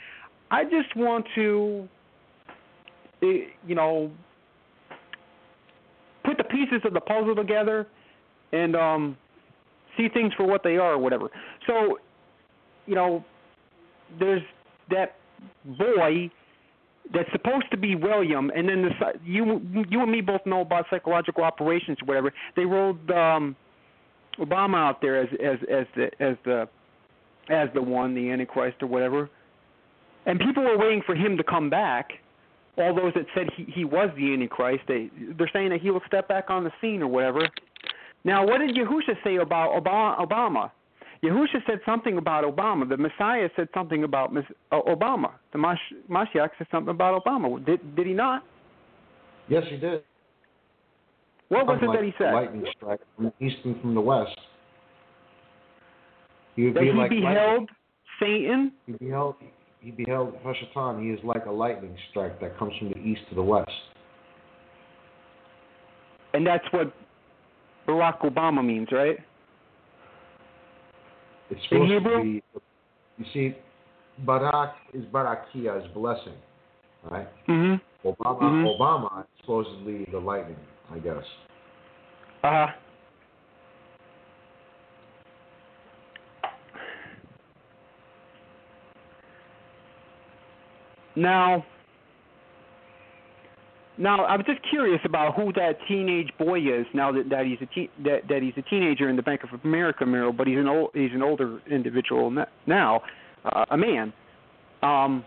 I 0.51 0.65
just 0.65 0.95
want 0.97 1.27
to, 1.35 1.89
eh, 3.23 3.49
you 3.67 3.75
know, 3.75 4.11
put 6.25 6.39
the 6.39 6.45
pieces 6.45 6.81
of 6.85 6.95
the 6.95 7.01
puzzle 7.01 7.35
together 7.35 7.87
and 8.53 8.75
um 8.75 9.17
see 9.97 10.09
things 10.09 10.33
for 10.35 10.47
what 10.47 10.63
they 10.63 10.77
are 10.77 10.95
or 10.95 10.99
whatever. 10.99 11.29
So, 11.67 11.99
you 12.87 12.95
know, 12.95 13.25
there's 14.19 14.43
that 14.91 15.17
boy 15.79 16.31
that's 17.13 17.31
supposed 17.33 17.71
to 17.71 17.77
be 17.77 17.95
William, 17.95 18.51
and 18.55 18.69
then 18.69 18.83
the 18.83 18.91
you 19.25 19.61
you 19.89 20.01
and 20.01 20.11
me 20.11 20.21
both 20.21 20.45
know 20.47 20.61
about 20.61 20.87
psychological 20.91 21.45
operations 21.45 21.99
or 22.03 22.07
whatever. 22.07 22.33
They 22.57 22.65
rolled 22.65 23.11
um, 23.11 23.57
Obama 24.39 24.77
out 24.77 25.01
there 25.01 25.21
as 25.21 25.29
as 25.43 25.59
as 25.71 25.87
the 25.95 26.05
as 26.21 26.37
the 26.45 26.69
as 27.49 27.69
the 27.75 27.83
one, 27.83 28.15
the 28.15 28.31
Antichrist 28.31 28.83
or 28.83 28.89
whatever, 28.89 29.31
and 30.27 30.41
people 30.41 30.65
were 30.65 30.79
waiting 30.79 31.03
for 31.07 31.15
him 31.15 31.37
to 31.37 31.45
come 31.45 31.71
back. 31.71 32.11
All 32.79 32.95
those 32.95 33.15
that 33.15 33.27
said 33.35 33.49
he 33.57 33.65
he 33.65 33.85
was 33.85 34.11
the 34.17 34.33
Antichrist, 34.33 34.83
they 34.89 35.11
they're 35.39 35.51
saying 35.53 35.71
that 35.71 35.81
he 35.81 35.91
will 35.91 36.03
step 36.07 36.29
back 36.29 36.51
on 36.51 36.65
the 36.65 36.73
scene 36.81 37.03
or 37.03 37.09
whatever. 37.09 37.49
Now, 38.25 38.45
what 38.45 38.59
did 38.59 38.75
Yahusha 38.75 39.23
say 39.23 39.37
about 39.37 39.81
Obama? 39.81 40.71
Yahusha 41.23 41.65
said 41.67 41.81
something 41.87 42.19
about 42.19 42.45
Obama. 42.45 42.89
The 42.89 42.97
Messiah 42.97 43.49
said 43.57 43.69
something 43.75 44.05
about 44.05 44.37
uh, 44.37 44.81
Obama. 44.89 45.33
The 45.53 45.59
Mash- 45.59 45.95
Mashiach 46.11 46.51
said 46.59 46.67
something 46.71 46.91
about 46.91 47.25
Obama. 47.25 47.65
Did 47.65 47.97
did 47.97 48.07
he 48.07 48.13
not? 48.13 48.45
Yes, 49.49 49.65
he 49.71 49.77
did. 49.77 50.03
What 51.49 51.67
was 51.67 51.79
it 51.81 51.87
Like 51.87 51.99
that 51.99 52.05
he 52.05 52.13
said? 52.19 52.35
Lightning 52.35 52.67
strike 52.77 53.01
from 53.15 53.27
the 53.27 53.47
east 53.47 53.57
and 53.65 53.81
from 53.81 53.95
the 53.95 54.01
west. 54.01 54.37
He 56.57 56.65
would 56.65 56.75
That 56.75 56.81
be 56.81 56.87
he 56.87 56.93
like 56.93 57.11
beheld 57.11 57.71
Satan. 58.21 58.73
He 58.87 58.93
beheld. 58.93 59.37
He 59.81 59.91
beheld 59.93 60.35
Hashatan. 60.45 61.03
He 61.03 61.11
is 61.11 61.21
like 61.23 61.47
a 61.47 61.51
lightning 61.51 61.97
strike 62.11 62.41
that 62.41 62.59
comes 62.59 62.73
from 62.79 62.89
the 62.89 62.99
east 62.99 63.21
to 63.29 63.37
the 63.37 63.43
west. 63.43 63.71
And 66.35 66.45
that's 66.45 66.65
what 66.73 66.93
Barack 67.87 68.21
Obama 68.21 68.65
means, 68.65 68.89
right? 68.91 69.19
It's 71.51 71.61
supposed 71.69 72.05
to 72.05 72.23
be. 72.23 72.43
You 73.19 73.25
see, 73.33 73.55
Barak 74.25 74.75
is 74.93 75.05
Barakia, 75.07 75.83
is 75.83 75.91
blessing. 75.95 76.35
Right? 77.11 77.29
Mhm. 77.47 77.81
Obama, 78.05 78.41
Mhm. 78.41 78.79
Obama 78.79 79.21
is 79.21 79.27
supposedly 79.41 80.05
the 80.07 80.19
lightning, 80.19 80.57
I 80.93 80.99
guess. 80.99 81.25
Uh 82.43 82.51
huh. 82.51 82.73
Now, 91.15 91.65
now 93.99 94.25
I 94.25 94.37
was 94.37 94.47
just 94.47 94.61
curious 94.69 95.01
about 95.05 95.35
who 95.35 95.53
that 95.55 95.79
teenage 95.89 96.31
boy 96.39 96.61
is. 96.61 96.87
Now 96.93 97.13
that 97.13 97.29
that 97.31 97.47
he's 97.47 97.59
a 97.61 97.67
te- 97.75 97.91
that 98.05 98.29
that 98.29 98.43
he's 98.43 98.55
a 98.57 98.63
teenager 98.63 99.09
in 99.09 99.17
the 99.17 99.23
Bank 99.23 99.43
of 99.43 99.61
America 99.65 100.05
mural, 100.05 100.33
but 100.33 100.47
he's 100.47 100.59
an 100.59 100.69
old 100.69 100.91
he's 100.95 101.13
an 101.13 101.23
older 101.23 101.61
individual 101.71 102.31
now, 102.67 103.03
uh, 103.45 103.65
a 103.71 103.77
man. 103.77 104.13
Um, 104.83 105.25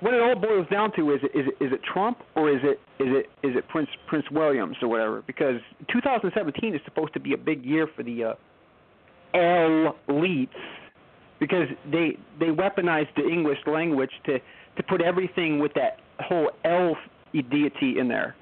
what 0.00 0.14
it 0.14 0.20
all 0.20 0.34
boils 0.34 0.66
down 0.68 0.90
to 0.96 1.12
is 1.12 1.20
it, 1.22 1.38
is 1.38 1.46
it 1.46 1.64
is 1.64 1.72
it 1.72 1.80
Trump 1.92 2.18
or 2.34 2.50
is 2.50 2.60
it 2.62 2.80
is 2.98 3.08
it 3.08 3.46
is 3.46 3.56
it 3.56 3.68
Prince 3.68 3.90
Prince 4.08 4.24
Williams 4.30 4.76
or 4.82 4.88
whatever? 4.88 5.22
Because 5.26 5.60
2017 5.92 6.74
is 6.74 6.80
supposed 6.84 7.12
to 7.14 7.20
be 7.20 7.34
a 7.34 7.38
big 7.38 7.64
year 7.64 7.86
for 7.94 8.02
the 8.02 8.24
uh, 8.24 9.92
elites 10.08 10.48
because 11.38 11.68
they 11.90 12.16
they 12.40 12.46
weaponized 12.46 13.14
the 13.16 13.28
English 13.28 13.58
language 13.66 14.10
to 14.26 14.38
to 14.76 14.82
put 14.88 15.02
everything 15.02 15.58
with 15.58 15.72
that 15.74 15.98
whole 16.20 16.50
L 16.64 16.96
deity 17.40 17.98
in 17.98 18.08
there. 18.08 18.36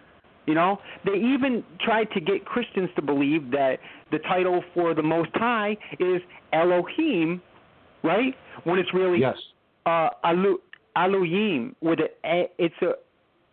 You 0.47 0.55
know, 0.55 0.81
they 1.05 1.13
even 1.13 1.63
tried 1.81 2.11
to 2.13 2.21
get 2.21 2.45
Christians 2.45 2.89
to 2.97 3.03
believe 3.03 3.51
that 3.53 3.79
the 4.11 4.19
title 4.21 4.65
for 4.75 4.95
the 4.95 5.03
Most 5.03 5.31
High 5.35 5.77
is 6.01 6.21
Elohim, 6.53 7.41
right? 8.03 8.35
When 8.65 8.79
it's 8.81 8.93
really 8.93 9.21
yes. 9.21 9.37
uh, 9.87 10.09
Elu- 10.25 10.57
Elohim 10.97 11.77
with 11.81 12.01
a, 12.25 12.49
it's 12.59 12.75
a 12.83 12.95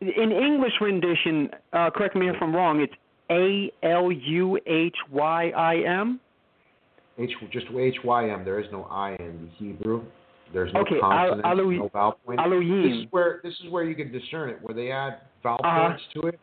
in 0.02 0.32
English 0.32 0.74
rendition. 0.82 1.50
Uh, 1.74 1.90
correct 1.92 2.16
me 2.16 2.30
if 2.30 2.36
I'm 2.42 2.56
wrong. 2.56 2.82
It's 2.82 2.94
A 3.30 3.72
L 3.86 4.12
U 4.12 4.58
H 4.66 4.96
Y 5.12 5.50
I 5.50 5.78
M. 5.86 6.20
H 7.20 7.32
just 7.52 7.66
H 7.78 7.98
Y 8.04 8.30
M. 8.30 8.46
There 8.46 8.60
is 8.60 8.68
no 8.72 8.84
I 8.86 9.12
in 9.20 9.50
the 9.60 9.66
Hebrew. 9.66 10.04
There's 10.54 10.72
no 10.74 10.82
Okay, 10.82 11.00
consonant, 11.00 11.46
Al- 11.46 11.60
Alo- 11.60 11.70
no 11.72 11.90
vowel 11.90 12.20
point. 12.26 12.40
Elohim. 12.40 12.84
This 12.84 13.06
is 13.06 13.08
where 13.12 13.40
this 13.44 13.54
is 13.64 13.70
where 13.70 13.84
you 13.84 13.96
can 13.96 14.12
discern 14.12 14.50
it. 14.50 14.60
Where 14.62 14.74
they 14.74 14.92
add 14.92 15.22
vowel 15.44 15.60
Uh-huh. 15.64 15.90
points 15.90 16.04
to 16.14 16.28
it, 16.28 16.40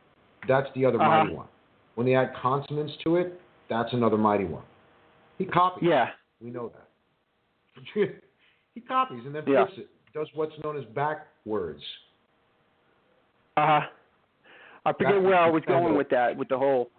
that's 0.47 0.71
the 0.75 0.85
other 0.85 1.01
Uh-huh. 1.01 1.25
mighty 1.25 1.35
one. 1.35 1.49
When 1.95 2.07
they 2.07 2.15
add 2.15 2.35
consonants 2.35 2.97
to 3.05 3.16
it, 3.16 3.41
that's 3.69 3.93
another 3.93 4.16
mighty 4.16 4.45
one. 4.45 4.65
He 5.39 5.45
copies. 5.45 5.89
Yeah. 5.89 6.11
We 6.41 6.51
know 6.51 6.69
that. 6.71 6.89
he 8.75 8.81
copies 8.81 9.25
and 9.27 9.35
then 9.35 9.45
Yeah. 9.47 9.65
flips 9.66 9.79
it. 9.79 9.91
Does 10.12 10.29
what's 10.35 10.57
known 10.62 10.77
as 10.77 10.85
backwards. 10.87 11.83
Uh 13.57 13.66
huh. 13.66 13.87
I 14.87 14.93
forget 14.93 15.15
That's 15.15 15.25
where 15.25 15.37
I 15.37 15.49
was 15.49 15.65
going 15.65 15.97
with 15.97 16.09
that, 16.11 16.37
with 16.37 16.49
the 16.49 16.59
whole 16.59 16.91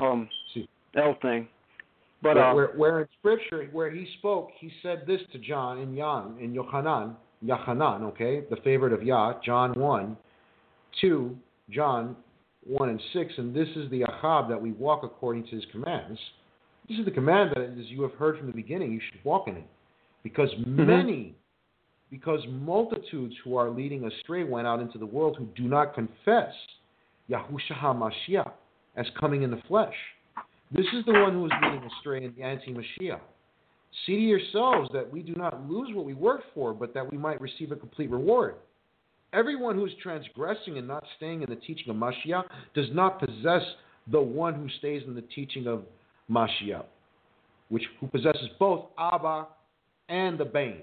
um 0.00 0.28
See. 0.52 0.68
L 0.96 1.14
thing. 1.22 1.48
But 2.22 2.36
where, 2.36 2.44
uh, 2.44 2.54
where, 2.54 2.66
where 2.68 3.00
in 3.00 3.08
scripture, 3.18 3.68
where 3.72 3.90
he 3.90 4.06
spoke, 4.18 4.50
he 4.58 4.70
said 4.82 5.04
this 5.06 5.20
to 5.32 5.38
John 5.38 5.78
in 5.78 5.94
Jan, 5.94 6.36
in 6.40 6.52
Yochanan, 6.52 7.14
Yochanan, 7.44 8.02
okay, 8.02 8.42
the 8.50 8.56
favorite 8.56 8.92
of 8.92 9.02
Yah, 9.04 9.34
John 9.44 9.72
1, 9.78 10.16
2, 11.00 11.36
John 11.70 12.16
1 12.66 12.88
and 12.88 13.00
6, 13.12 13.32
and 13.38 13.54
this 13.54 13.68
is 13.76 13.90
the 13.90 14.02
Ahab 14.02 14.48
that 14.48 14.60
we 14.60 14.72
walk 14.72 15.02
according 15.02 15.44
to 15.44 15.50
his 15.50 15.64
commands. 15.72 16.18
This 16.88 16.98
is 16.98 17.04
the 17.04 17.10
command 17.10 17.50
that, 17.54 17.62
as 17.62 17.86
you 17.86 18.02
have 18.02 18.12
heard 18.14 18.38
from 18.38 18.46
the 18.46 18.52
beginning, 18.52 18.92
you 18.92 19.00
should 19.10 19.22
walk 19.24 19.48
in 19.48 19.56
it. 19.56 19.66
Because 20.22 20.50
mm-hmm. 20.50 20.86
many, 20.86 21.34
because 22.10 22.40
multitudes 22.48 23.34
who 23.44 23.56
are 23.56 23.70
leading 23.70 24.04
astray 24.04 24.44
went 24.44 24.66
out 24.66 24.80
into 24.80 24.98
the 24.98 25.06
world 25.06 25.36
who 25.36 25.46
do 25.54 25.68
not 25.68 25.94
confess 25.94 26.52
Yahusha 27.30 27.72
HaMashiach 27.74 28.52
as 28.96 29.06
coming 29.18 29.42
in 29.42 29.50
the 29.50 29.60
flesh. 29.68 29.94
This 30.70 30.86
is 30.94 31.04
the 31.06 31.12
one 31.12 31.32
who 31.32 31.46
is 31.46 31.52
leading 31.62 31.88
astray 31.98 32.24
in 32.24 32.34
the 32.36 32.42
anti-Mashiach. 32.42 33.20
See 34.06 34.16
to 34.16 34.20
yourselves 34.20 34.90
that 34.92 35.10
we 35.10 35.22
do 35.22 35.34
not 35.34 35.68
lose 35.68 35.88
what 35.94 36.04
we 36.04 36.14
worked 36.14 36.44
for, 36.54 36.74
but 36.74 36.92
that 36.94 37.10
we 37.10 37.16
might 37.16 37.40
receive 37.40 37.72
a 37.72 37.76
complete 37.76 38.10
reward. 38.10 38.56
Everyone 39.32 39.74
who 39.74 39.84
is 39.84 39.92
transgressing 40.02 40.78
and 40.78 40.88
not 40.88 41.04
staying 41.16 41.42
in 41.42 41.50
the 41.50 41.56
teaching 41.56 41.90
of 41.90 41.96
Mashiach 41.96 42.44
does 42.74 42.86
not 42.92 43.20
possess 43.20 43.62
the 44.10 44.20
one 44.20 44.54
who 44.54 44.68
stays 44.78 45.02
in 45.06 45.14
the 45.14 45.24
teaching 45.34 45.66
of 45.66 45.82
Mashiach, 46.30 46.84
which 47.68 47.82
who 48.00 48.06
possesses 48.06 48.48
both 48.58 48.86
Abba 48.98 49.46
and 50.08 50.38
the 50.38 50.44
Bane. 50.44 50.82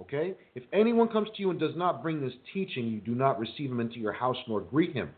Okay? 0.00 0.34
If 0.54 0.64
anyone 0.72 1.08
comes 1.08 1.28
to 1.36 1.42
you 1.42 1.50
and 1.50 1.60
does 1.60 1.76
not 1.76 2.02
bring 2.02 2.20
this 2.20 2.32
teaching, 2.52 2.86
you 2.86 3.00
do 3.00 3.14
not 3.14 3.38
receive 3.38 3.70
him 3.70 3.80
into 3.80 3.98
your 3.98 4.12
house 4.12 4.36
nor 4.48 4.60
greet 4.60 4.92
him. 4.92 5.10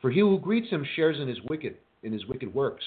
For 0.00 0.10
he 0.10 0.20
who 0.20 0.38
greets 0.38 0.68
him 0.70 0.86
shares 0.96 1.16
in 1.20 1.28
his 1.28 1.38
wicked 1.48 1.76
in 2.02 2.12
his 2.12 2.26
wicked 2.26 2.54
works. 2.54 2.84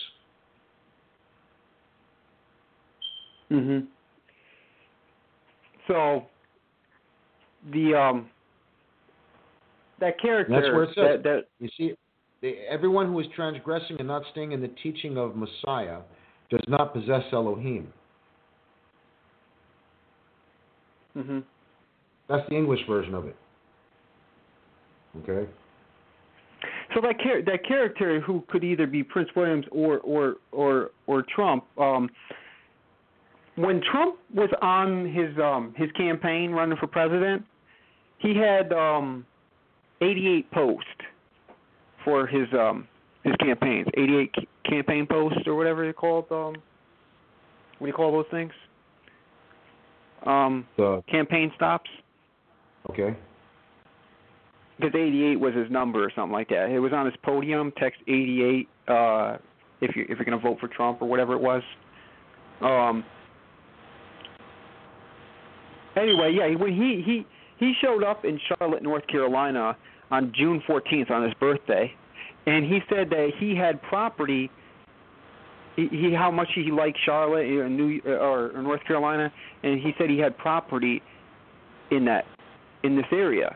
Mhm. 3.50 3.88
So 5.88 6.28
the 7.72 7.96
um 7.96 8.30
that 10.00 10.20
character. 10.20 10.54
That's 10.54 10.74
where 10.74 10.84
it 10.84 10.90
says. 10.96 11.24
that 11.24 11.46
You 11.60 11.70
see, 11.78 11.94
the, 12.42 12.56
everyone 12.70 13.08
who 13.08 13.20
is 13.20 13.28
transgressing 13.36 13.98
and 14.00 14.08
not 14.08 14.24
staying 14.32 14.52
in 14.52 14.62
the 14.62 14.72
teaching 14.84 15.18
of 15.18 15.36
Messiah 15.36 16.00
does 16.50 16.62
not 16.68 16.94
possess 16.94 17.24
Elohim. 17.32 17.92
hmm 21.14 21.40
That's 22.30 22.48
the 22.50 22.56
English 22.56 22.82
version 22.88 23.14
of 23.14 23.26
it. 23.26 23.36
Okay. 25.24 25.50
So 26.94 27.02
that 27.02 27.20
char- 27.20 27.42
that 27.42 27.66
character 27.68 28.20
who 28.22 28.44
could 28.48 28.64
either 28.64 28.88
be 28.88 29.04
Prince 29.04 29.30
Williams 29.36 29.66
or 29.72 30.00
or 30.00 30.36
or 30.52 30.92
or 31.08 31.24
Trump. 31.36 31.66
Um, 31.78 32.10
when 33.56 33.82
Trump 33.92 34.18
was 34.34 34.50
on 34.62 35.12
his 35.12 35.38
um 35.44 35.74
his 35.76 35.92
campaign 35.94 36.52
running 36.52 36.78
for 36.78 36.88
president, 36.88 37.44
he 38.20 38.36
had 38.36 38.72
um 38.74 39.26
88 40.02 40.52
posts 40.52 40.90
for 42.04 42.28
his 42.28 42.48
um 42.54 42.88
his 43.24 43.36
campaigns. 43.38 43.88
88 43.98 44.32
c- 44.40 44.48
campaign 44.70 45.06
posts 45.10 45.40
or 45.48 45.56
whatever 45.56 45.84
they're 45.84 45.94
called. 45.94 46.26
Um, 46.32 46.56
what 47.78 47.86
do 47.86 47.88
you 47.88 47.94
call 47.94 48.12
those 48.12 48.26
things? 48.32 48.52
Um, 50.26 50.66
The 50.78 51.04
campaign 51.10 51.52
stops. 51.56 51.90
okay. 52.90 53.16
because 54.80 54.94
88 54.96 55.40
was 55.40 55.54
his 55.56 55.70
number 55.72 56.04
or 56.04 56.12
something 56.16 56.32
like 56.34 56.50
that. 56.50 56.70
It 56.70 56.80
was 56.80 56.94
on 56.94 57.06
his 57.06 57.16
podium. 57.24 57.72
Text 57.78 58.00
88 58.08 58.68
uh, 58.88 59.38
if 59.82 59.96
you 59.96 60.04
if 60.10 60.18
you're 60.18 60.26
gonna 60.26 60.38
vote 60.40 60.60
for 60.60 60.68
Trump 60.68 61.02
or 61.02 61.08
whatever 61.08 61.34
it 61.34 61.42
was. 61.42 61.62
Um. 62.62 63.04
Anyway, 65.96 66.32
yeah, 66.38 66.56
when 66.60 66.74
he 66.74 67.02
he 67.06 67.26
he 67.60 67.74
showed 67.82 68.04
up 68.04 68.26
in 68.26 68.40
Charlotte, 68.48 68.84
North 68.84 69.06
Carolina 69.08 69.76
on 70.12 70.32
June 70.36 70.62
14th 70.68 71.12
on 71.12 71.24
his 71.24 71.34
birthday, 71.36 71.92
and 72.46 72.66
he 72.66 72.80
said 72.90 73.10
that 73.10 73.32
he 73.38 73.56
had 73.56 73.82
property. 73.82 74.50
He, 75.76 75.88
he 75.90 76.14
how 76.14 76.32
much 76.32 76.48
he 76.56 76.72
liked 76.72 76.98
Charlotte 77.06 77.46
or 77.48 77.70
New 77.70 78.02
or, 78.06 78.52
or 78.52 78.62
North 78.62 78.84
Carolina, 78.86 79.32
and 79.64 79.80
he 79.80 79.94
said 79.98 80.10
he 80.10 80.20
had 80.20 80.38
property 80.38 81.02
in 81.92 82.06
that 82.06 82.26
in 82.84 82.96
this 82.96 83.06
area. 83.12 83.56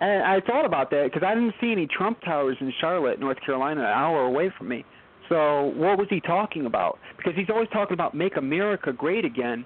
And 0.00 0.24
I 0.24 0.40
thought 0.40 0.64
about 0.64 0.90
that 0.90 1.04
because 1.04 1.22
I 1.24 1.34
didn't 1.34 1.54
see 1.60 1.70
any 1.70 1.86
Trump 1.86 2.20
towers 2.22 2.56
in 2.60 2.72
Charlotte, 2.80 3.20
North 3.20 3.40
Carolina, 3.44 3.82
an 3.82 3.86
hour 3.86 4.24
away 4.24 4.52
from 4.56 4.68
me. 4.68 4.84
So 5.28 5.72
what 5.76 5.96
was 5.96 6.08
he 6.10 6.20
talking 6.20 6.66
about? 6.66 6.98
Because 7.16 7.34
he's 7.36 7.48
always 7.48 7.68
talking 7.72 7.94
about 7.94 8.14
make 8.14 8.36
America 8.36 8.92
great 8.92 9.24
again, 9.24 9.64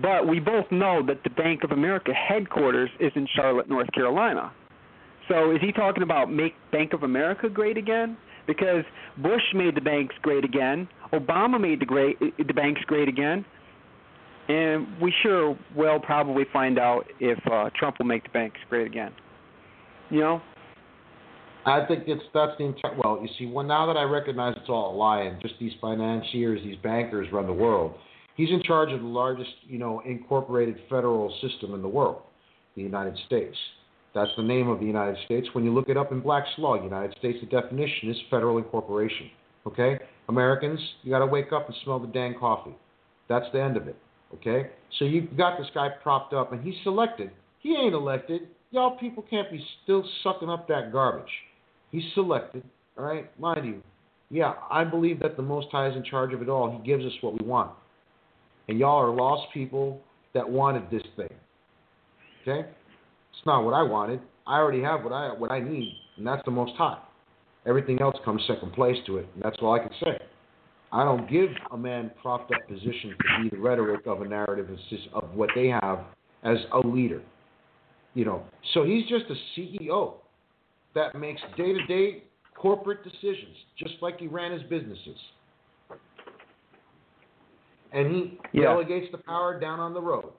but 0.00 0.26
we 0.26 0.40
both 0.40 0.64
know 0.70 1.04
that 1.06 1.22
the 1.24 1.30
Bank 1.30 1.64
of 1.64 1.72
America 1.72 2.12
headquarters 2.12 2.90
is 2.98 3.12
in 3.14 3.28
Charlotte, 3.34 3.68
North 3.68 3.90
Carolina. 3.92 4.52
So 5.28 5.52
is 5.52 5.60
he 5.60 5.72
talking 5.72 6.02
about 6.02 6.32
make 6.32 6.54
Bank 6.70 6.92
of 6.92 7.02
America 7.02 7.48
great 7.48 7.76
again? 7.76 8.16
Because 8.46 8.84
Bush 9.18 9.42
made 9.54 9.76
the 9.76 9.80
banks 9.80 10.14
great 10.22 10.44
again, 10.44 10.88
Obama 11.12 11.60
made 11.60 11.80
the 11.80 11.86
great 11.86 12.18
the 12.20 12.54
banks 12.54 12.80
great 12.86 13.08
again, 13.08 13.44
and 14.48 14.86
we 15.00 15.12
sure 15.22 15.56
will 15.76 16.00
probably 16.00 16.44
find 16.52 16.78
out 16.78 17.06
if 17.20 17.38
uh, 17.50 17.70
Trump 17.76 17.98
will 17.98 18.06
make 18.06 18.24
the 18.24 18.30
banks 18.30 18.58
great 18.68 18.86
again. 18.86 19.12
You 20.10 20.20
know? 20.20 20.42
I 21.64 21.86
think 21.86 22.04
it's 22.08 22.22
that's 22.34 22.52
the 22.58 22.64
entire. 22.64 22.96
Well, 22.96 23.20
you 23.22 23.28
see, 23.38 23.46
well 23.46 23.64
now 23.64 23.86
that 23.86 23.96
I 23.96 24.02
recognize 24.02 24.54
it's 24.56 24.68
all 24.68 24.94
a 24.94 24.96
lie, 24.96 25.22
and 25.22 25.40
just 25.40 25.54
these 25.60 25.72
financiers, 25.80 26.60
these 26.64 26.78
bankers 26.82 27.28
run 27.32 27.46
the 27.46 27.52
world. 27.52 27.94
He's 28.36 28.50
in 28.50 28.62
charge 28.62 28.92
of 28.92 29.00
the 29.00 29.06
largest, 29.06 29.50
you 29.66 29.78
know, 29.78 30.02
incorporated 30.06 30.76
federal 30.88 31.32
system 31.40 31.74
in 31.74 31.82
the 31.82 31.88
world, 31.88 32.22
the 32.76 32.82
United 32.82 33.18
States. 33.26 33.56
That's 34.14 34.30
the 34.36 34.42
name 34.42 34.68
of 34.68 34.80
the 34.80 34.86
United 34.86 35.16
States. 35.24 35.48
When 35.52 35.64
you 35.64 35.72
look 35.72 35.88
it 35.88 35.96
up 35.96 36.12
in 36.12 36.20
Black's 36.20 36.48
Law, 36.58 36.82
United 36.82 37.16
States, 37.18 37.38
the 37.40 37.46
definition 37.46 38.10
is 38.10 38.16
federal 38.30 38.58
incorporation. 38.58 39.30
Okay, 39.66 39.98
Americans, 40.28 40.80
you 41.02 41.10
got 41.10 41.20
to 41.20 41.26
wake 41.26 41.52
up 41.52 41.66
and 41.68 41.76
smell 41.84 41.98
the 41.98 42.08
dang 42.08 42.34
coffee. 42.38 42.74
That's 43.28 43.46
the 43.52 43.62
end 43.62 43.76
of 43.76 43.86
it. 43.86 43.96
Okay, 44.34 44.70
so 44.98 45.04
you've 45.04 45.36
got 45.36 45.58
this 45.58 45.68
guy 45.74 45.88
propped 46.02 46.32
up, 46.32 46.52
and 46.52 46.62
he's 46.62 46.74
selected. 46.82 47.30
He 47.60 47.76
ain't 47.76 47.94
elected. 47.94 48.42
Y'all 48.70 48.96
people 48.98 49.24
can't 49.28 49.50
be 49.50 49.64
still 49.84 50.04
sucking 50.22 50.48
up 50.48 50.66
that 50.68 50.90
garbage. 50.90 51.30
He's 51.90 52.02
selected. 52.14 52.64
All 52.98 53.04
right, 53.04 53.38
mind 53.38 53.66
you. 53.66 53.82
Yeah, 54.30 54.54
I 54.70 54.84
believe 54.84 55.20
that 55.20 55.36
the 55.36 55.42
Most 55.42 55.68
High 55.70 55.88
is 55.88 55.96
in 55.96 56.02
charge 56.02 56.32
of 56.32 56.40
it 56.40 56.48
all. 56.48 56.70
He 56.70 56.86
gives 56.86 57.04
us 57.04 57.12
what 57.20 57.38
we 57.38 57.46
want. 57.46 57.70
And 58.68 58.78
y'all 58.78 58.98
are 58.98 59.14
lost 59.14 59.52
people 59.52 60.00
that 60.34 60.48
wanted 60.48 60.90
this 60.90 61.02
thing. 61.16 61.28
Okay? 62.42 62.68
It's 63.32 63.46
not 63.46 63.64
what 63.64 63.74
I 63.74 63.82
wanted. 63.82 64.20
I 64.46 64.58
already 64.58 64.82
have 64.82 65.04
what 65.04 65.12
I 65.12 65.32
what 65.32 65.50
I 65.50 65.60
need, 65.60 65.94
and 66.16 66.26
that's 66.26 66.42
the 66.44 66.50
Most 66.50 66.72
High. 66.76 66.98
Everything 67.66 68.00
else 68.00 68.16
comes 68.24 68.42
second 68.46 68.72
place 68.72 68.96
to 69.06 69.18
it, 69.18 69.28
and 69.34 69.42
that's 69.42 69.56
all 69.62 69.72
I 69.72 69.78
can 69.78 69.92
say. 70.02 70.18
I 70.90 71.04
don't 71.04 71.30
give 71.30 71.48
a 71.70 71.76
man 71.76 72.10
propped 72.20 72.52
up 72.52 72.68
position 72.68 73.10
to 73.10 73.42
be 73.42 73.50
the 73.50 73.62
rhetoric 73.62 74.06
of 74.06 74.20
a 74.20 74.28
narrative 74.28 74.68
of 75.14 75.34
what 75.34 75.48
they 75.54 75.68
have 75.68 76.00
as 76.42 76.58
a 76.72 76.86
leader. 76.86 77.22
You 78.14 78.26
know, 78.26 78.42
so 78.74 78.84
he's 78.84 79.08
just 79.08 79.24
a 79.30 79.58
CEO 79.58 80.14
that 80.94 81.14
makes 81.14 81.40
day-to-day 81.56 82.24
corporate 82.54 83.02
decisions, 83.04 83.56
just 83.78 83.94
like 84.02 84.18
he 84.18 84.26
ran 84.26 84.52
his 84.52 84.62
businesses. 84.64 85.16
And 87.92 88.14
he 88.14 88.38
Yeah. 88.52 88.64
delegates 88.64 89.10
the 89.12 89.18
power 89.18 89.58
down 89.58 89.80
on 89.80 89.92
the 89.94 90.00
road. 90.00 90.32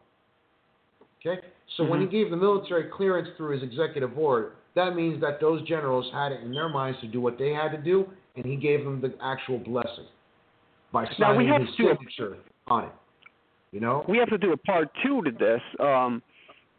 Okay? 1.26 1.40
So 1.78 1.84
when 1.84 2.02
he 2.02 2.08
gave 2.08 2.30
the 2.30 2.38
military 2.38 2.86
clearance 2.86 3.30
through 3.38 3.52
his 3.52 3.64
executive 3.64 4.18
order, 4.18 4.54
that 4.76 4.96
means 4.96 5.22
that 5.22 5.40
those 5.40 5.62
generals 5.64 6.12
had 6.12 6.32
it 6.32 6.42
in 6.42 6.52
their 6.52 6.68
minds 6.70 7.00
to 7.02 7.08
do 7.08 7.22
what 7.22 7.38
they 7.38 7.52
had 7.54 7.72
to 7.72 7.78
do, 7.78 8.10
and 8.36 8.46
he 8.46 8.56
gave 8.56 8.84
them 8.84 9.00
the 9.00 9.14
actual 9.22 9.60
blessing 9.60 10.06
by 10.92 11.04
Now, 11.04 11.10
we 11.10 11.46
signing 11.46 11.48
have 11.48 11.62
his 11.62 11.76
to- 11.76 11.88
signature 11.90 12.38
on 12.68 12.86
it. 12.86 12.92
You 13.72 13.80
know? 13.80 14.06
we 14.08 14.18
have 14.20 14.30
to 14.30 14.38
do 14.38 14.52
a 14.52 14.58
part 14.58 14.90
two 15.04 15.22
to 15.24 15.32
this, 15.32 15.62
um, 15.80 16.22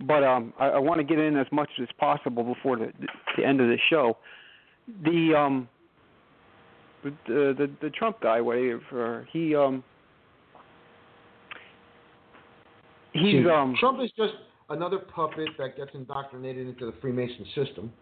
but 0.07 0.23
um, 0.23 0.53
I, 0.61 0.67
I 0.71 0.79
want 0.79 0.99
to 0.99 1.05
get 1.05 1.19
in 1.19 1.37
as 1.37 1.47
much 1.51 1.71
as 1.81 1.89
possible 1.99 2.45
before 2.45 2.77
the, 2.77 2.93
the 3.37 3.45
end 3.45 3.61
of 3.61 3.69
the 3.69 3.79
show. 3.91 4.17
The 5.03 5.35
um, 5.37 5.69
the 7.03 7.11
the, 7.27 7.71
the 7.81 7.91
Trump 7.91 8.21
guy, 8.21 8.41
whatever 8.41 9.27
he 9.33 9.57
um, 9.57 9.83
he's 13.15 13.45
See, 13.45 13.51
um, 13.51 13.75
Trump 13.79 14.01
is 14.03 14.11
just 14.17 14.35
another 14.71 14.99
puppet 14.99 15.49
that 15.59 15.77
gets 15.77 15.91
indoctrinated 15.95 16.67
into 16.67 16.87
the 16.87 16.95
Freemason 17.01 17.47
system. 17.55 17.93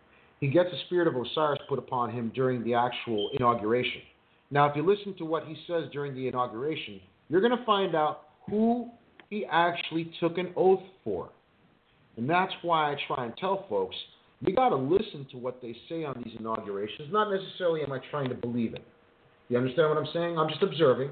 He 0.40 0.48
gets 0.48 0.70
the 0.70 0.78
spirit 0.86 1.06
of 1.06 1.14
Osiris 1.14 1.60
put 1.68 1.78
upon 1.78 2.10
him 2.10 2.32
during 2.34 2.64
the 2.64 2.74
actual 2.74 3.30
inauguration. 3.34 4.02
Now, 4.51 4.66
if 4.66 4.76
you 4.76 4.84
listen 4.84 5.14
to 5.18 5.24
what 5.24 5.47
he 5.47 5.56
says 5.66 5.84
during 5.93 6.14
the 6.14 6.26
inauguration, 6.28 7.01
you're 7.28 7.40
going 7.40 7.56
to 7.56 7.64
find 7.64 7.94
out 7.94 8.22
who 8.48 8.90
he 9.30 9.47
actually 9.51 10.12
took 10.20 10.39
an 10.39 10.52
oath 10.56 10.82
for. 11.05 11.30
And 12.16 12.28
that's 12.28 12.52
why 12.62 12.93
I 12.93 12.97
try 13.06 13.24
and 13.24 13.36
tell 13.36 13.66
folks 13.68 13.97
you 14.44 14.55
got 14.55 14.70
to 14.70 14.76
listen 14.76 15.26
to 15.30 15.39
what 15.39 15.62
they 15.62 15.74
say 15.89 16.05
on 16.05 16.20
these 16.24 16.34
inaugurations. 16.39 17.12
Not 17.12 17.30
necessarily 17.30 17.82
am 17.82 17.93
I 17.93 18.01
trying 18.10 18.28
to 18.28 18.34
believe 18.34 18.74
it. 18.74 18.84
You 19.48 19.56
understand 19.56 19.89
what 19.89 19.98
I'm 19.98 20.09
saying? 20.12 20.36
I'm 20.36 20.48
just 20.48 20.62
observing. 20.62 21.10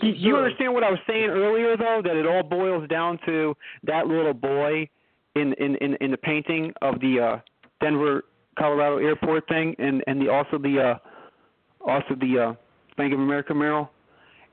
Do 0.00 0.06
you 0.06 0.36
understand 0.36 0.72
what 0.74 0.84
I 0.84 0.90
was 0.90 1.00
saying 1.06 1.30
earlier, 1.30 1.76
though? 1.76 2.00
That 2.02 2.16
it 2.16 2.26
all 2.26 2.42
boils 2.42 2.88
down 2.88 3.18
to 3.26 3.54
that 3.84 4.06
little 4.06 4.34
boy 4.34 4.88
in 5.34 5.52
in 5.54 5.76
in, 5.76 5.96
in 6.00 6.10
the 6.10 6.16
painting 6.16 6.72
of 6.82 7.00
the 7.00 7.20
uh, 7.20 7.40
Denver, 7.80 8.24
Colorado 8.58 8.98
airport 8.98 9.46
thing, 9.48 9.74
and 9.78 10.02
and 10.06 10.20
the 10.20 10.30
also 10.30 10.58
the 10.58 10.80
uh, 10.80 11.90
also 11.90 12.14
the 12.20 12.38
uh, 12.38 12.54
Bank 12.96 13.12
of 13.12 13.20
America 13.20 13.54
mural, 13.54 13.90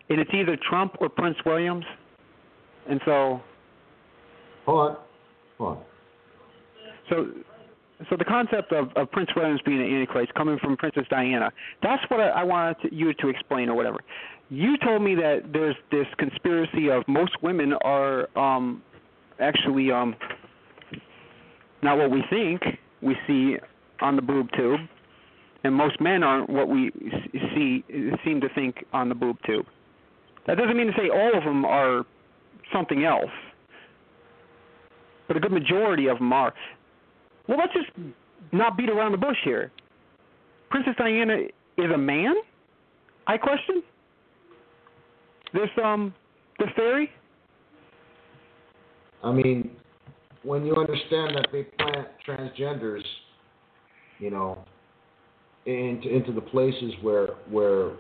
and 0.10 0.20
it's 0.20 0.32
either 0.34 0.58
Trump 0.70 0.96
or 1.00 1.10
Prince 1.10 1.38
Williams, 1.46 1.86
and 2.90 3.00
so 3.06 3.42
Hold 4.66 4.92
on. 4.92 4.98
Hold 5.58 5.78
on. 5.78 5.84
so. 7.10 7.28
So 8.10 8.16
the 8.16 8.24
concept 8.24 8.72
of, 8.72 8.92
of 8.96 9.12
Prince 9.12 9.30
Williams 9.36 9.60
being 9.66 9.82
an 9.82 9.94
Antichrist 9.94 10.34
coming 10.34 10.58
from 10.60 10.78
Princess 10.78 11.04
Diana, 11.10 11.52
that's 11.84 12.02
what 12.10 12.22
I, 12.22 12.30
I 12.30 12.44
wanted 12.46 12.78
to, 12.84 12.96
you 12.96 13.14
to 13.16 13.28
explain 13.28 13.68
or 13.68 13.76
whatever. 13.76 13.98
You 14.50 14.78
told 14.84 15.04
me 15.04 15.14
that 15.16 15.52
there's 15.54 15.76
this 15.92 16.08
conspiracy 16.18 16.90
of 16.90 17.04
most 17.08 17.32
women 17.44 17.74
are 17.84 18.28
um, 18.38 18.82
actually 19.40 19.92
um, 19.92 20.16
not 21.84 21.98
what 21.98 22.10
we 22.10 22.24
think 22.32 22.62
we 23.02 23.16
see 23.28 23.58
on 24.02 24.16
the 24.16 24.22
boob 24.24 24.50
tube, 24.58 24.80
and 25.64 25.74
most 25.74 26.02
men 26.02 26.24
aren't 26.24 26.50
what 26.50 26.68
we 26.68 26.92
see 27.54 27.84
seem 28.26 28.42
to 28.42 28.50
think 28.56 28.84
on 28.92 29.08
the 29.08 29.16
boob 29.16 29.38
tube. 29.46 29.66
That 30.48 30.58
doesn't 30.58 30.76
mean 30.76 30.88
to 30.88 30.94
say 30.94 31.10
all 31.14 31.38
of 31.38 31.44
them 31.44 31.64
are 31.64 32.04
something 32.74 33.06
else, 33.06 33.30
but 35.28 35.38
a 35.38 35.40
good 35.40 35.52
majority 35.52 36.08
of 36.08 36.18
them 36.18 36.34
are. 36.34 36.54
Well, 37.48 37.60
let's 37.60 37.74
just 37.74 37.90
not 38.52 38.78
beat 38.78 38.90
around 38.90 39.12
the 39.12 39.18
bush 39.20 39.38
here. 39.44 39.72
Princess 40.72 40.94
Diana 40.98 41.38
is 41.78 41.92
a 41.94 41.98
man? 41.98 42.34
I 43.28 43.38
question. 43.38 43.84
This 45.54 45.70
um, 45.84 46.14
this 46.60 46.70
fairy. 46.76 47.10
I 49.24 49.32
mean, 49.32 49.72
when 50.44 50.66
you 50.66 50.76
understand 50.76 51.36
that 51.36 51.48
they 51.52 51.64
plant 51.64 52.08
transgenders, 52.28 53.04
you 54.20 54.30
know, 54.30 54.60
into 55.66 56.10
into 56.10 56.32
the 56.32 56.42
places 56.42 56.94
where 57.02 57.30
where 57.50 57.92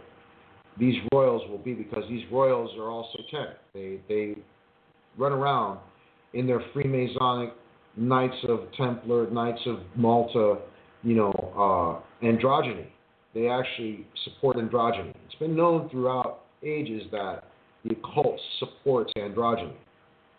these 0.80 0.96
royals 1.14 1.42
will 1.50 1.58
be, 1.58 1.74
because 1.74 2.04
these 2.08 2.24
royals 2.32 2.72
are 2.78 2.90
all 2.90 3.10
satanic. 3.16 3.58
They 3.74 4.00
they 4.08 4.36
run 5.18 5.34
around 5.34 5.80
in 6.34 6.48
their 6.48 6.62
Freemasonic 6.74 7.52
Knights 7.98 8.38
of 8.48 8.62
Templar, 8.78 9.30
Knights 9.32 9.62
of 9.66 9.80
Malta, 9.96 10.60
you 11.04 11.16
know, 11.16 12.02
uh, 12.22 12.26
androgyny. 12.26 12.86
They 13.34 13.48
actually 13.48 14.06
support 14.24 14.58
androgyny. 14.58 15.14
It's 15.26 15.36
been 15.40 15.56
known 15.56 15.90
throughout 15.90 16.46
ages 16.64 17.03
that 17.11 17.44
the 17.84 17.95
occult 17.95 18.40
supports 18.60 19.11
androgyny. 19.18 19.73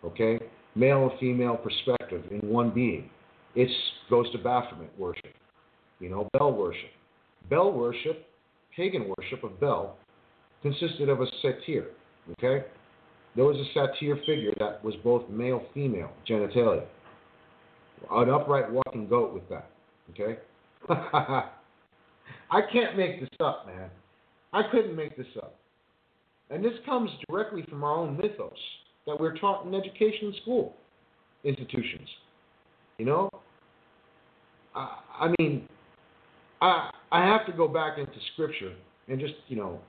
Okay, 0.03 0.39
male 0.75 1.09
and 1.09 1.19
female 1.19 1.57
perspective 1.57 2.23
in 2.31 2.47
one 2.47 2.71
being. 2.71 3.09
It 3.55 3.69
goes 4.09 4.31
to 4.31 4.37
Baphomet 4.37 4.97
worship, 4.97 5.33
you 5.99 6.09
know, 6.09 6.27
Bel 6.33 6.53
worship. 6.53 6.89
Bel 7.49 7.71
worship, 7.71 8.27
pagan 8.75 9.13
worship 9.17 9.43
of 9.43 9.59
Bel, 9.59 9.97
consisted 10.61 11.09
of 11.09 11.21
a 11.21 11.25
satyr. 11.41 11.87
Okay, 12.31 12.65
there 13.35 13.45
was 13.45 13.57
a 13.57 13.65
satyr 13.73 14.17
figure 14.25 14.53
that 14.59 14.83
was 14.83 14.95
both 15.03 15.27
male 15.29 15.63
female 15.73 16.11
genitalia. 16.27 16.85
An 18.09 18.29
upright 18.29 18.71
walking 18.71 19.07
goat 19.07 19.33
with 19.33 19.47
that. 19.49 19.69
Okay, 20.11 20.39
I 20.89 22.61
can't 22.71 22.97
make 22.97 23.19
this 23.19 23.29
up, 23.39 23.67
man. 23.67 23.89
I 24.53 24.63
couldn't 24.71 24.95
make 24.95 25.15
this 25.15 25.27
up. 25.37 25.55
And 26.51 26.63
this 26.63 26.73
comes 26.85 27.09
directly 27.29 27.63
from 27.69 27.83
our 27.83 27.95
own 27.95 28.17
mythos 28.17 28.51
that 29.07 29.19
we're 29.19 29.37
taught 29.37 29.65
in 29.65 29.73
education 29.73 30.27
and 30.27 30.35
school 30.41 30.75
institutions. 31.43 32.07
You 32.97 33.05
know? 33.05 33.29
I, 34.75 34.99
I 35.19 35.33
mean, 35.39 35.67
I, 36.61 36.91
I 37.11 37.25
have 37.25 37.45
to 37.47 37.53
go 37.53 37.67
back 37.67 37.97
into 37.97 38.11
scripture 38.33 38.73
and 39.07 39.19
just, 39.19 39.33
you 39.47 39.55
know, 39.55 39.79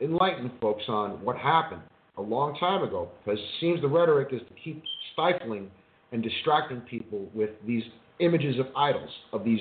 enlighten 0.00 0.50
folks 0.60 0.84
on 0.88 1.22
what 1.24 1.36
happened 1.36 1.82
a 2.16 2.22
long 2.22 2.56
time 2.58 2.82
ago 2.82 3.08
because 3.24 3.38
it 3.38 3.48
seems 3.60 3.80
the 3.80 3.88
rhetoric 3.88 4.28
is 4.32 4.40
to 4.40 4.54
keep 4.62 4.82
stifling 5.12 5.70
and 6.12 6.22
distracting 6.22 6.80
people 6.82 7.28
with 7.34 7.50
these 7.66 7.82
images 8.20 8.58
of 8.58 8.66
idols, 8.74 9.10
of 9.32 9.44
these 9.44 9.60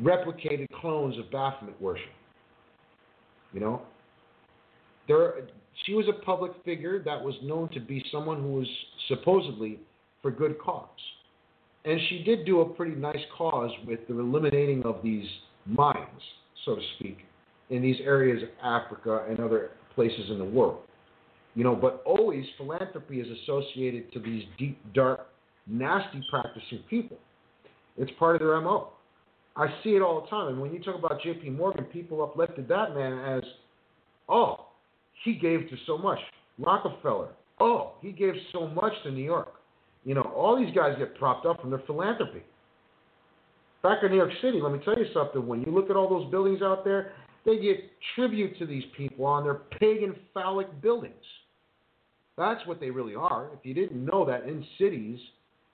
replicated 0.00 0.66
clones 0.80 1.18
of 1.18 1.30
Baphomet 1.30 1.80
worship. 1.80 2.06
You 3.52 3.60
know, 3.60 3.82
there, 5.08 5.34
she 5.84 5.94
was 5.94 6.06
a 6.08 6.24
public 6.24 6.52
figure 6.64 7.02
that 7.02 7.22
was 7.22 7.34
known 7.42 7.68
to 7.70 7.80
be 7.80 8.04
someone 8.10 8.40
who 8.40 8.52
was 8.52 8.68
supposedly 9.08 9.78
for 10.22 10.30
good 10.30 10.58
cause. 10.58 10.88
And 11.84 12.00
she 12.08 12.22
did 12.22 12.46
do 12.46 12.60
a 12.60 12.68
pretty 12.68 12.94
nice 12.94 13.20
cause 13.36 13.70
with 13.86 14.00
the 14.08 14.18
eliminating 14.18 14.84
of 14.84 15.00
these 15.02 15.26
mines, 15.66 16.22
so 16.64 16.76
to 16.76 16.82
speak, 16.96 17.18
in 17.70 17.82
these 17.82 18.00
areas 18.02 18.42
of 18.42 18.48
Africa 18.62 19.26
and 19.28 19.38
other 19.40 19.72
places 19.94 20.30
in 20.30 20.38
the 20.38 20.44
world. 20.44 20.78
You 21.54 21.62
know, 21.62 21.76
but 21.76 22.02
always 22.04 22.44
philanthropy 22.56 23.20
is 23.20 23.28
associated 23.42 24.12
to 24.12 24.18
these 24.18 24.44
deep, 24.58 24.78
dark, 24.92 25.28
nasty 25.66 26.24
practicing 26.30 26.80
people. 26.90 27.18
It's 27.96 28.10
part 28.18 28.36
of 28.36 28.40
their 28.40 28.60
MO. 28.60 28.88
I 29.56 29.68
see 29.84 29.90
it 29.90 30.02
all 30.02 30.22
the 30.22 30.26
time. 30.28 30.48
And 30.48 30.60
when 30.60 30.72
you 30.72 30.82
talk 30.82 30.96
about 30.96 31.22
J.P. 31.22 31.50
Morgan, 31.50 31.84
people 31.84 32.22
uplifted 32.24 32.66
that 32.68 32.94
man 32.94 33.18
as, 33.18 33.42
oh, 34.28 34.63
he 35.24 35.34
gave 35.34 35.68
to 35.70 35.76
so 35.86 35.98
much. 35.98 36.18
Rockefeller, 36.58 37.30
oh, 37.60 37.94
he 38.00 38.12
gave 38.12 38.34
so 38.52 38.68
much 38.68 38.92
to 39.02 39.10
New 39.10 39.24
York. 39.24 39.54
You 40.04 40.14
know, 40.14 40.22
all 40.22 40.56
these 40.56 40.74
guys 40.74 40.96
get 40.98 41.18
propped 41.18 41.46
up 41.46 41.60
from 41.60 41.70
their 41.70 41.82
philanthropy. 41.86 42.42
Back 43.82 43.98
in 44.02 44.10
New 44.10 44.16
York 44.16 44.32
City, 44.40 44.60
let 44.62 44.72
me 44.72 44.78
tell 44.84 44.96
you 44.96 45.06
something. 45.12 45.46
When 45.46 45.60
you 45.62 45.72
look 45.72 45.90
at 45.90 45.96
all 45.96 46.08
those 46.08 46.30
buildings 46.30 46.62
out 46.62 46.84
there, 46.84 47.12
they 47.44 47.58
give 47.58 47.76
tribute 48.14 48.58
to 48.58 48.66
these 48.66 48.84
people 48.96 49.26
on 49.26 49.44
their 49.44 49.60
pagan 49.78 50.14
phallic 50.32 50.80
buildings. 50.80 51.14
That's 52.36 52.66
what 52.66 52.80
they 52.80 52.90
really 52.90 53.14
are. 53.14 53.48
If 53.52 53.60
you 53.64 53.74
didn't 53.74 54.04
know 54.04 54.24
that 54.24 54.44
in 54.44 54.64
cities, 54.78 55.18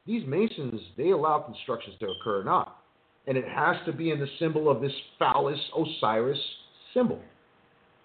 these 0.06 0.26
masons, 0.26 0.80
they 0.96 1.10
allow 1.10 1.38
constructions 1.40 1.96
to 2.00 2.06
occur 2.06 2.40
or 2.40 2.44
not. 2.44 2.78
And 3.26 3.36
it 3.36 3.46
has 3.46 3.76
to 3.86 3.92
be 3.92 4.10
in 4.10 4.18
the 4.18 4.26
symbol 4.38 4.68
of 4.68 4.80
this 4.80 4.92
phallus 5.18 5.58
Osiris 5.76 6.38
symbol. 6.92 7.20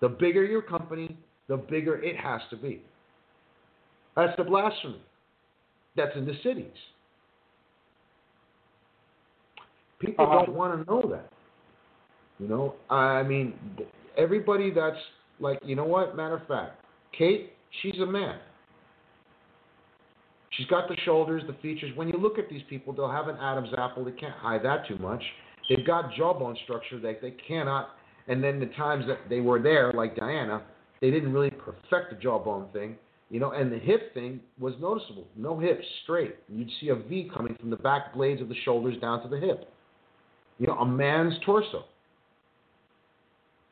The 0.02 0.10
bigger 0.10 0.46
your 0.46 0.62
company, 0.62 1.18
the 1.48 1.58
bigger 1.58 2.02
it 2.02 2.18
has 2.18 2.42
to 2.50 2.58
be. 2.58 2.82
That's 4.16 4.36
the 4.38 4.44
blasphemy 4.44 5.02
that's 5.96 6.16
in 6.16 6.26
the 6.26 6.36
cities. 6.44 6.72
People 10.00 10.26
Uh-huh. 10.26 10.46
don't 10.46 10.56
want 10.56 10.86
to 10.86 10.92
know 10.92 11.02
that. 11.10 11.32
You 12.40 12.48
know, 12.48 12.76
I 12.90 13.24
mean, 13.24 13.58
everybody 14.18 14.70
that's 14.70 15.00
like, 15.40 15.60
you 15.64 15.76
know 15.76 15.86
what? 15.86 16.16
Matter 16.16 16.36
of 16.36 16.48
fact, 16.48 16.84
Kate, 17.14 17.54
she's 17.82 18.00
a 18.00 18.06
man. 18.06 18.40
She's 20.52 20.68
got 20.68 20.88
the 20.88 20.96
shoulders, 21.04 21.44
the 21.48 21.54
features. 21.56 21.96
When 21.96 22.08
you 22.08 22.18
look 22.18 22.40
at 22.40 22.50
these 22.50 22.64
people, 22.70 22.94
they'll 22.94 23.12
have 23.12 23.28
an 23.28 23.38
Adam's 23.38 23.74
apple. 23.78 24.06
They 24.06 24.12
can't 24.12 24.36
hide 24.36 24.64
that 24.64 24.88
too 24.88 24.98
much. 24.98 25.22
They've 25.70 25.86
got 25.86 26.14
jawbone 26.14 26.58
structure 26.64 27.00
that 27.00 27.22
they 27.22 27.32
cannot. 27.32 27.90
And 28.28 28.44
then 28.44 28.60
the 28.60 28.68
times 28.68 29.06
that 29.08 29.30
they 29.30 29.42
were 29.42 29.62
there, 29.62 29.92
like 29.94 30.16
Diana, 30.16 30.62
they 31.06 31.12
didn't 31.12 31.34
really 31.34 31.52
perfect 31.52 32.10
the 32.10 32.16
jawbone 32.20 32.68
thing. 32.74 32.98
You 33.30 33.40
know, 33.40 33.52
and 33.52 33.72
the 33.72 33.78
hip 33.78 34.14
thing 34.14 34.40
was 34.60 34.74
noticeable. 34.80 35.28
No 35.36 35.60
hips, 35.60 35.86
straight. 36.04 36.36
You'd 36.48 36.70
see 36.80 36.90
a 36.90 36.96
V 36.96 37.30
coming 37.36 37.56
from 37.60 37.70
the 37.70 37.76
back 37.76 38.14
blades 38.14 38.42
of 38.42 38.50
the 38.50 38.56
shoulders 38.64 38.96
down 39.02 39.22
to 39.24 39.28
the 39.28 39.38
hip. 39.38 39.72
You 40.58 40.68
know, 40.68 40.74
a 40.74 40.86
man's 40.86 41.34
torso. 41.46 41.86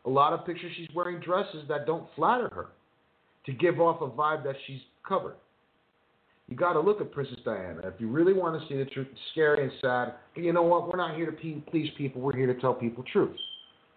A 0.05 0.09
lot 0.09 0.33
of 0.33 0.45
pictures 0.45 0.71
she's 0.75 0.89
wearing 0.93 1.19
dresses 1.19 1.63
that 1.69 1.85
don't 1.85 2.05
flatter 2.15 2.49
her 2.53 2.67
to 3.45 3.53
give 3.53 3.79
off 3.79 4.01
a 4.01 4.07
vibe 4.07 4.43
that 4.43 4.55
she's 4.67 4.81
covered. 5.07 5.35
You 6.49 6.57
got 6.57 6.73
to 6.73 6.79
look 6.79 6.99
at 6.99 7.11
Princess 7.11 7.39
Diana. 7.45 7.81
If 7.85 7.93
you 7.99 8.09
really 8.09 8.33
want 8.33 8.61
to 8.61 8.67
see 8.67 8.77
the 8.77 8.85
truth, 8.85 9.07
scary 9.31 9.63
and 9.63 9.71
sad. 9.81 10.15
You 10.35 10.51
know 10.51 10.63
what? 10.63 10.87
We're 10.87 10.97
not 10.97 11.15
here 11.15 11.31
to 11.31 11.61
please 11.71 11.89
people. 11.97 12.21
We're 12.21 12.35
here 12.35 12.53
to 12.53 12.59
tell 12.59 12.73
people 12.73 13.03
truth. 13.11 13.37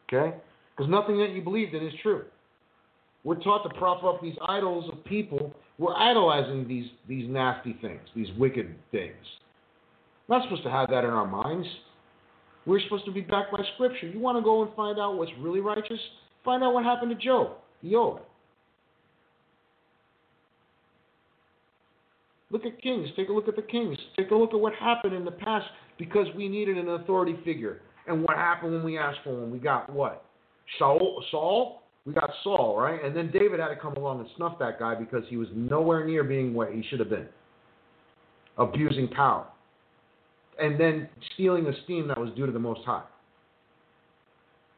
Okay? 0.08 0.36
Because 0.76 0.88
nothing 0.90 1.18
that 1.18 1.30
you 1.30 1.42
believed 1.42 1.74
in 1.74 1.84
is 1.84 1.92
true. 2.02 2.24
We're 3.26 3.40
taught 3.40 3.68
to 3.68 3.76
prop 3.76 4.04
up 4.04 4.22
these 4.22 4.36
idols 4.46 4.88
of 4.92 5.04
people. 5.04 5.52
We're 5.78 5.96
idolizing 5.96 6.68
these 6.68 6.86
these 7.08 7.28
nasty 7.28 7.76
things, 7.82 8.00
these 8.14 8.28
wicked 8.38 8.72
things. 8.92 9.16
We're 10.28 10.38
not 10.38 10.44
supposed 10.44 10.62
to 10.62 10.70
have 10.70 10.88
that 10.90 11.02
in 11.02 11.10
our 11.10 11.26
minds. 11.26 11.66
We're 12.66 12.80
supposed 12.82 13.04
to 13.06 13.10
be 13.10 13.22
backed 13.22 13.50
by 13.50 13.64
Scripture. 13.74 14.06
You 14.06 14.20
want 14.20 14.38
to 14.38 14.44
go 14.44 14.62
and 14.62 14.72
find 14.76 15.00
out 15.00 15.18
what's 15.18 15.32
really 15.40 15.58
righteous? 15.58 15.98
Find 16.44 16.62
out 16.62 16.72
what 16.72 16.84
happened 16.84 17.10
to 17.10 17.16
Job, 17.16 17.56
Job. 17.84 18.20
Look 22.52 22.64
at 22.64 22.80
kings. 22.80 23.08
Take 23.16 23.28
a 23.28 23.32
look 23.32 23.48
at 23.48 23.56
the 23.56 23.62
kings. 23.62 23.98
Take 24.16 24.30
a 24.30 24.36
look 24.36 24.54
at 24.54 24.60
what 24.60 24.72
happened 24.74 25.14
in 25.14 25.24
the 25.24 25.32
past 25.32 25.66
because 25.98 26.28
we 26.36 26.48
needed 26.48 26.78
an 26.78 26.90
authority 26.90 27.36
figure. 27.44 27.80
And 28.06 28.22
what 28.22 28.36
happened 28.36 28.72
when 28.72 28.84
we 28.84 28.96
asked 28.96 29.18
for 29.24 29.34
one? 29.34 29.50
We 29.50 29.58
got 29.58 29.92
what? 29.92 30.24
Saul? 30.78 31.24
Saul? 31.32 31.82
We 32.06 32.12
got 32.12 32.30
Saul, 32.44 32.76
right? 32.78 33.04
And 33.04 33.16
then 33.16 33.32
David 33.32 33.58
had 33.58 33.68
to 33.68 33.76
come 33.76 33.94
along 33.94 34.20
and 34.20 34.28
snuff 34.36 34.58
that 34.60 34.78
guy 34.78 34.94
because 34.94 35.24
he 35.28 35.36
was 35.36 35.48
nowhere 35.54 36.06
near 36.06 36.22
being 36.22 36.54
what 36.54 36.72
he 36.72 36.84
should 36.88 37.00
have 37.00 37.10
been. 37.10 37.26
Abusing 38.56 39.08
power. 39.08 39.46
And 40.60 40.80
then 40.80 41.08
stealing 41.34 41.66
esteem 41.66 42.06
that 42.08 42.18
was 42.18 42.30
due 42.36 42.46
to 42.46 42.52
the 42.52 42.60
Most 42.60 42.80
High. 42.86 43.02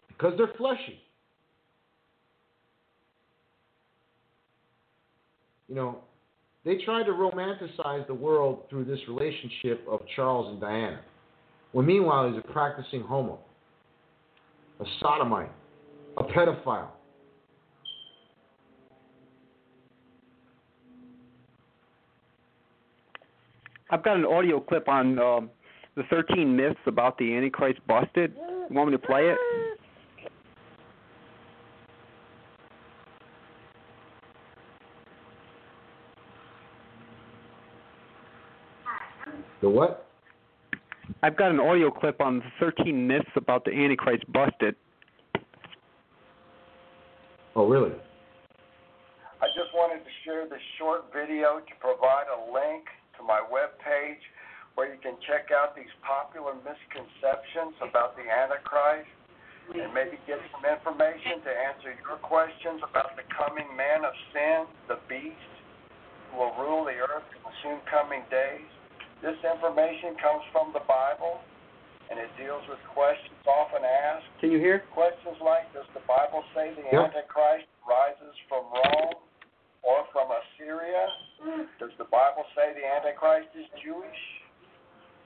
Because 0.09 0.33
they're 0.39 0.51
fleshy. 0.57 0.99
You 5.69 5.75
know, 5.75 5.99
they 6.65 6.79
tried 6.79 7.05
to 7.05 7.13
romanticize 7.13 8.07
the 8.07 8.15
world 8.15 8.63
through 8.71 8.87
this 8.87 8.99
relationship 9.07 9.87
of 9.89 10.01
Charles 10.17 10.51
and 10.51 10.61
Diana. 10.61 11.01
When 11.73 11.85
meanwhile 11.85 12.31
he's 12.31 12.43
a 12.43 12.53
practicing 12.53 13.03
homo, 13.03 13.39
a 14.81 14.85
sodomite, 15.01 15.53
a 16.17 16.25
pedophile. 16.25 16.89
I've 23.90 24.02
got 24.02 24.16
an 24.16 24.27
audio 24.27 24.60
clip 24.60 24.86
on 24.89 25.19
um, 25.19 25.51
the 25.97 26.02
13 26.10 26.55
myths 26.55 26.78
about 26.86 27.16
the 27.16 27.35
Antichrist 27.35 27.81
busted. 27.86 28.35
You 28.69 28.77
want 28.77 28.90
me 28.90 28.97
to 28.97 29.06
play 29.06 29.23
it? 29.23 29.39
The 39.60 39.69
what? 39.69 40.06
I've 41.23 41.36
got 41.36 41.51
an 41.51 41.59
audio 41.59 41.90
clip 41.90 42.20
on 42.20 42.39
the 42.39 42.44
13 42.60 43.06
myths 43.06 43.27
about 43.36 43.65
the 43.65 43.73
Antichrist 43.73 44.31
busted. 44.32 44.77
Oh, 47.56 47.66
really? 47.66 47.94
I 49.40 49.47
just 49.56 49.74
wanted 49.74 50.05
to 50.05 50.10
share 50.24 50.48
this 50.48 50.60
short 50.78 51.06
video 51.12 51.59
to 51.59 51.74
provide 51.81 52.27
a 52.31 52.52
link 52.52 52.85
to 52.85 52.98
my 53.29 53.45
webpage 53.45 54.25
where 54.75 54.89
you 54.89 54.97
can 55.05 55.21
check 55.29 55.53
out 55.53 55.77
these 55.77 55.93
popular 56.01 56.57
misconceptions 56.65 57.77
about 57.85 58.17
the 58.17 58.25
Antichrist 58.25 59.13
and 59.69 59.93
maybe 59.93 60.17
get 60.25 60.41
some 60.49 60.65
information 60.65 61.45
to 61.45 61.53
answer 61.53 61.93
your 61.93 62.17
questions 62.25 62.81
about 62.81 63.13
the 63.21 63.27
coming 63.29 63.69
man 63.77 64.01
of 64.01 64.17
sin, 64.33 64.65
the 64.89 64.97
beast, 65.13 65.53
who 66.33 66.41
will 66.41 66.57
rule 66.57 66.89
the 66.89 66.97
earth 66.97 67.29
in 67.37 67.43
the 67.45 67.53
soon 67.61 67.79
coming 67.85 68.25
days. 68.33 68.65
This 69.21 69.37
information 69.45 70.17
comes 70.23 70.41
from 70.57 70.73
the 70.73 70.81
Bible 70.89 71.45
and 72.09 72.17
it 72.17 72.33
deals 72.41 72.65
with 72.65 72.81
questions 72.89 73.37
often 73.45 73.85
asked. 73.85 74.25
Can 74.41 74.49
you 74.49 74.63
hear? 74.63 74.89
Questions 74.97 75.37
like 75.45 75.69
Does 75.77 75.85
the 75.93 76.01
Bible 76.09 76.41
say 76.57 76.73
the 76.73 76.89
Yep. 76.89 77.13
Antichrist 77.13 77.69
rises 77.85 78.33
from 78.49 78.65
Rome 78.73 79.21
or 79.85 80.09
from 80.17 80.33
Assyria? 80.33 81.05
Does 81.78 81.94
the 82.02 82.10
Bible 82.10 82.43
say 82.59 82.74
the 82.74 82.82
Antichrist 82.82 83.55
is 83.55 83.70
Jewish? 83.78 84.23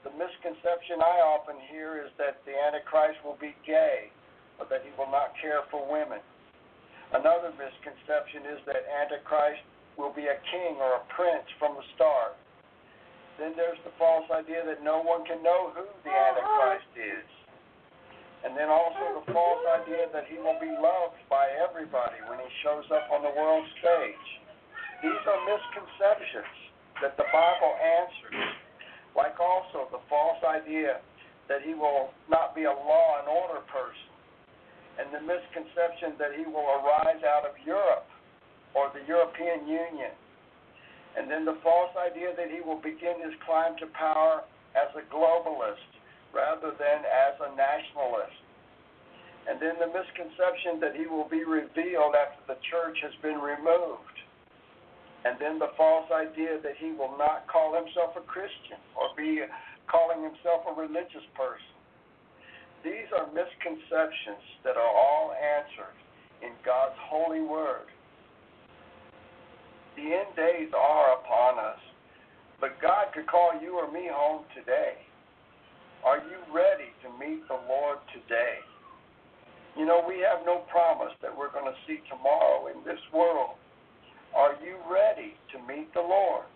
The 0.05 0.13
misconception 0.13 1.01
I 1.01 1.25
often 1.25 1.57
hear 1.73 2.05
is 2.05 2.13
that 2.21 2.45
the 2.45 2.53
Antichrist 2.53 3.17
will 3.25 3.39
be 3.41 3.57
gay 3.65 4.13
or 4.61 4.69
that 4.69 4.85
he 4.85 4.93
will 4.93 5.09
not 5.09 5.33
care 5.41 5.65
for 5.73 5.81
women. 5.89 6.21
Another 7.17 7.49
misconception 7.57 8.45
is 8.45 8.61
that 8.69 8.85
Antichrist 8.85 9.65
will 9.97 10.13
be 10.13 10.29
a 10.29 10.37
king 10.53 10.77
or 10.77 11.01
a 11.01 11.03
prince 11.17 11.49
from 11.57 11.73
the 11.73 11.85
start. 11.97 12.37
Then 13.41 13.57
there's 13.57 13.81
the 13.81 13.93
false 13.97 14.29
idea 14.29 14.61
that 14.69 14.85
no 14.85 15.01
one 15.01 15.25
can 15.25 15.41
know 15.41 15.73
who 15.73 15.85
the 16.05 16.13
Antichrist 16.13 16.93
is. 16.93 17.25
And 18.45 18.53
then 18.53 18.69
also 18.69 19.23
the 19.23 19.33
false 19.33 19.63
idea 19.81 20.13
that 20.13 20.29
he 20.29 20.37
will 20.37 20.61
be 20.61 20.69
loved 20.69 21.17
by 21.25 21.49
everybody 21.57 22.21
when 22.29 22.37
he 22.37 22.49
shows 22.61 22.85
up 22.93 23.09
on 23.09 23.25
the 23.25 23.33
world 23.33 23.65
stage. 23.81 24.42
These 25.03 25.23
are 25.27 25.39
misconceptions 25.43 26.55
that 27.03 27.19
the 27.19 27.27
Bible 27.27 27.73
answers. 27.75 28.55
Like 29.11 29.35
also 29.35 29.91
the 29.91 29.99
false 30.07 30.39
idea 30.47 31.03
that 31.51 31.59
he 31.61 31.75
will 31.75 32.15
not 32.31 32.55
be 32.55 32.63
a 32.63 32.71
law 32.71 33.19
and 33.19 33.27
order 33.27 33.59
person. 33.67 34.09
And 34.95 35.11
the 35.11 35.19
misconception 35.19 36.15
that 36.23 36.39
he 36.39 36.47
will 36.47 36.65
arise 36.79 37.19
out 37.19 37.43
of 37.43 37.59
Europe 37.67 38.07
or 38.71 38.95
the 38.95 39.03
European 39.03 39.67
Union. 39.67 40.15
And 41.19 41.27
then 41.29 41.43
the 41.43 41.59
false 41.59 41.91
idea 41.99 42.31
that 42.39 42.47
he 42.47 42.63
will 42.63 42.79
begin 42.79 43.19
his 43.21 43.35
climb 43.43 43.75
to 43.83 43.87
power 43.91 44.47
as 44.71 44.89
a 44.95 45.03
globalist 45.11 45.83
rather 46.31 46.71
than 46.79 46.99
as 47.03 47.35
a 47.43 47.51
nationalist. 47.59 48.39
And 49.51 49.59
then 49.59 49.75
the 49.83 49.91
misconception 49.91 50.79
that 50.79 50.95
he 50.95 51.11
will 51.11 51.27
be 51.27 51.43
revealed 51.43 52.15
after 52.15 52.55
the 52.55 52.57
church 52.71 52.97
has 53.03 53.11
been 53.19 53.43
removed. 53.43 54.12
And 55.25 55.39
then 55.39 55.57
the 55.57 55.71
false 55.77 56.11
idea 56.11 56.59
that 56.61 56.75
he 56.77 56.91
will 56.91 57.15
not 57.17 57.47
call 57.47 57.71
himself 57.73 58.15
a 58.19 58.25
Christian 58.27 58.79
or 58.95 59.07
be 59.15 59.39
calling 59.87 60.23
himself 60.23 60.67
a 60.67 60.73
religious 60.75 61.23
person. 61.35 61.73
These 62.83 63.07
are 63.15 63.31
misconceptions 63.31 64.43
that 64.67 64.75
are 64.75 64.91
all 64.91 65.31
answered 65.31 65.95
in 66.43 66.51
God's 66.65 66.99
holy 67.07 67.39
word. 67.39 67.87
The 69.95 70.03
end 70.03 70.35
days 70.35 70.67
are 70.75 71.15
upon 71.23 71.59
us, 71.59 71.79
but 72.59 72.81
God 72.81 73.13
could 73.13 73.27
call 73.27 73.55
you 73.61 73.79
or 73.79 73.91
me 73.91 74.09
home 74.11 74.43
today. 74.51 74.99
Are 76.03 76.19
you 76.19 76.35
ready 76.51 76.91
to 77.07 77.07
meet 77.15 77.47
the 77.47 77.59
Lord 77.69 77.99
today? 78.11 78.59
You 79.77 79.85
know, 79.85 80.03
we 80.03 80.19
have 80.19 80.45
no 80.45 80.67
promise 80.67 81.15
that 81.21 81.31
we're 81.31 81.51
going 81.51 81.71
to 81.71 81.79
see 81.87 82.03
tomorrow 82.11 82.67
in 82.67 82.83
this 82.83 82.99
world. 83.13 83.55
Are 84.33 84.57
you 84.65 84.81
ready 84.89 85.37
to 85.53 85.61
meet 85.69 85.93
the 85.93 86.01
Lord? 86.01 86.49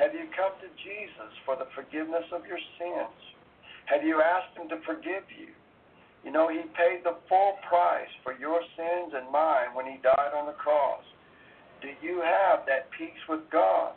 Have 0.00 0.16
you 0.16 0.24
come 0.32 0.56
to 0.64 0.68
Jesus 0.80 1.32
for 1.44 1.56
the 1.60 1.68
forgiveness 1.76 2.24
of 2.32 2.48
your 2.48 2.60
sins? 2.80 3.20
Have 3.84 4.00
you 4.00 4.24
asked 4.24 4.56
Him 4.56 4.68
to 4.72 4.80
forgive 4.88 5.28
you? 5.28 5.52
You 6.24 6.32
know, 6.32 6.48
He 6.48 6.64
paid 6.72 7.04
the 7.04 7.20
full 7.28 7.60
price 7.68 8.08
for 8.24 8.32
your 8.40 8.64
sins 8.80 9.12
and 9.12 9.30
mine 9.30 9.76
when 9.76 9.84
He 9.84 10.00
died 10.00 10.32
on 10.32 10.46
the 10.46 10.56
cross. 10.56 11.04
Do 11.84 11.92
you 12.00 12.24
have 12.24 12.64
that 12.64 12.88
peace 12.96 13.20
with 13.28 13.44
God? 13.52 13.92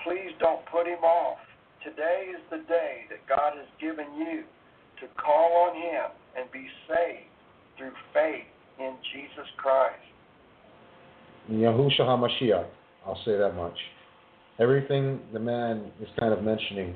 Please 0.00 0.32
don't 0.40 0.64
put 0.72 0.88
Him 0.88 1.04
off. 1.04 1.44
Today 1.84 2.32
is 2.32 2.40
the 2.48 2.64
day 2.72 3.04
that 3.12 3.28
God 3.28 3.52
has 3.52 3.68
given 3.76 4.08
you 4.16 4.48
to 5.04 5.06
call 5.20 5.68
on 5.68 5.76
Him 5.76 6.08
and 6.40 6.50
be 6.50 6.64
saved 6.88 7.28
through 7.76 7.92
faith 8.16 8.48
in 8.80 8.96
Jesus 9.12 9.46
Christ. 9.60 10.07
Yahushua 11.50 12.00
HaMashiach, 12.00 12.66
I'll 13.06 13.20
say 13.24 13.36
that 13.36 13.54
much. 13.56 13.76
Everything 14.60 15.20
the 15.32 15.38
man 15.38 15.90
is 16.00 16.08
kind 16.18 16.32
of 16.32 16.42
mentioning, 16.42 16.94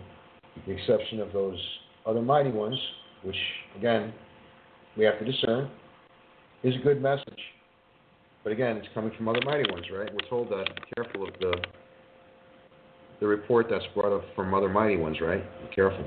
the 0.67 0.73
exception 0.73 1.21
of 1.21 1.33
those 1.33 1.59
other 2.07 2.21
mighty 2.21 2.51
ones, 2.51 2.79
which, 3.23 3.37
again, 3.77 4.13
we 4.97 5.05
have 5.05 5.19
to 5.19 5.25
discern, 5.25 5.71
is 6.63 6.75
a 6.75 6.85
good 6.85 7.01
message. 7.01 7.39
But 8.45 8.53
again, 8.53 8.77
it's 8.77 8.89
coming 8.95 9.13
from 9.17 9.29
other 9.29 9.41
mighty 9.45 9.71
ones, 9.71 9.87
right? 9.93 10.11
We're 10.13 10.29
told 10.29 10.51
that 10.51 10.65
be 10.75 10.83
careful 10.97 11.29
of 11.29 11.35
the 11.41 11.55
the 13.21 13.29
report 13.29 13.69
that's 13.71 13.85
brought 13.95 14.13
up 14.13 14.25
from 14.35 14.53
other 14.53 14.69
mighty 14.69 14.97
ones, 14.97 15.21
right? 15.21 15.45
Be 15.63 15.73
careful. 15.73 16.05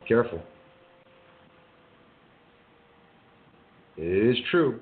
Be 0.00 0.08
careful. 0.08 0.40
It 3.98 4.30
is 4.30 4.36
true. 4.50 4.80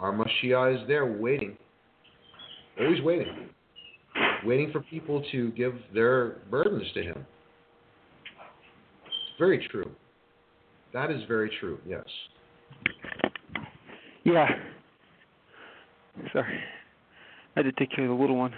Our 0.00 0.12
Mashiach 0.12 0.82
is 0.82 0.88
there 0.88 1.06
waiting. 1.06 1.56
Always 2.80 3.00
waiting. 3.02 3.48
Waiting 4.44 4.70
for 4.72 4.80
people 4.80 5.24
to 5.32 5.50
give 5.52 5.74
their 5.92 6.38
burdens 6.50 6.86
to 6.94 7.02
him. 7.02 7.26
It's 9.06 9.38
very 9.38 9.66
true. 9.70 9.90
That 10.92 11.10
is 11.10 11.22
very 11.26 11.50
true, 11.60 11.78
yes. 11.86 12.04
Yeah. 14.24 14.48
Sorry. 16.32 16.58
I 17.56 17.60
had 17.60 17.62
to 17.62 17.72
take 17.72 17.90
care 17.94 18.04
of 18.04 18.16
the 18.16 18.20
little 18.20 18.36
one. 18.36 18.52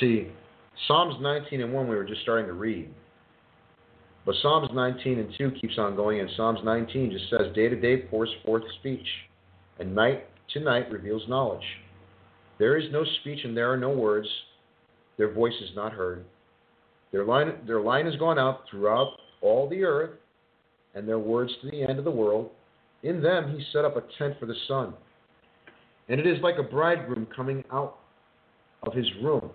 See, 0.00 0.28
Psalms 0.86 1.14
19 1.20 1.60
and 1.60 1.72
1 1.72 1.88
we 1.88 1.94
were 1.94 2.04
just 2.04 2.22
starting 2.22 2.46
to 2.46 2.52
read. 2.52 2.90
But 4.26 4.36
Psalms 4.40 4.70
19 4.72 5.18
and 5.18 5.34
2 5.36 5.50
keeps 5.60 5.78
on 5.78 5.96
going, 5.96 6.20
and 6.20 6.30
Psalms 6.36 6.60
19 6.64 7.10
just 7.10 7.28
says, 7.28 7.54
Day 7.54 7.68
to 7.68 7.76
day 7.76 7.98
pours 7.98 8.30
forth 8.44 8.62
speech, 8.80 9.06
and 9.78 9.94
night 9.94 10.26
to 10.54 10.60
night 10.60 10.90
reveals 10.90 11.22
knowledge. 11.28 11.64
There 12.58 12.78
is 12.78 12.90
no 12.92 13.04
speech 13.20 13.40
and 13.44 13.56
there 13.56 13.70
are 13.72 13.76
no 13.76 13.90
words. 13.90 14.28
Their 15.18 15.32
voice 15.32 15.54
is 15.62 15.70
not 15.76 15.92
heard. 15.92 16.24
Their 17.12 17.24
line, 17.24 17.52
their 17.66 17.80
line 17.80 18.06
has 18.06 18.16
gone 18.16 18.38
out 18.38 18.62
throughout 18.70 19.12
all 19.40 19.68
the 19.68 19.84
earth, 19.84 20.18
and 20.94 21.06
their 21.06 21.18
words 21.18 21.52
to 21.62 21.70
the 21.70 21.82
end 21.82 21.98
of 21.98 22.04
the 22.04 22.10
world. 22.10 22.50
In 23.02 23.22
them 23.22 23.54
he 23.56 23.64
set 23.72 23.84
up 23.84 23.96
a 23.96 24.02
tent 24.18 24.36
for 24.40 24.46
the 24.46 24.54
sun. 24.66 24.94
And 26.08 26.20
it 26.20 26.26
is 26.26 26.40
like 26.42 26.56
a 26.58 26.62
bridegroom 26.62 27.26
coming 27.34 27.64
out 27.72 27.98
of 28.82 28.94
his 28.94 29.06
room. 29.22 29.50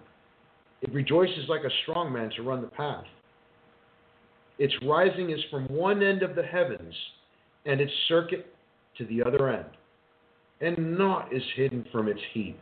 It 0.82 0.94
rejoices 0.94 1.46
like 1.48 1.64
a 1.64 1.70
strong 1.84 2.14
man 2.14 2.32
to 2.36 2.44
run 2.44 2.62
the 2.62 2.68
path. 2.68 3.06
Its 4.60 4.74
rising 4.84 5.30
is 5.32 5.40
from 5.50 5.66
one 5.70 6.04
end 6.04 6.22
of 6.22 6.36
the 6.36 6.44
heavens, 6.44 6.94
and 7.66 7.80
its 7.80 7.94
circuit 8.10 8.54
to 8.98 9.06
the 9.06 9.24
other 9.24 9.50
end. 9.50 9.70
And 10.60 10.98
naught 10.98 11.34
is 11.34 11.44
hidden 11.56 11.86
from 11.92 12.10
its 12.10 12.20
heat. 12.34 12.60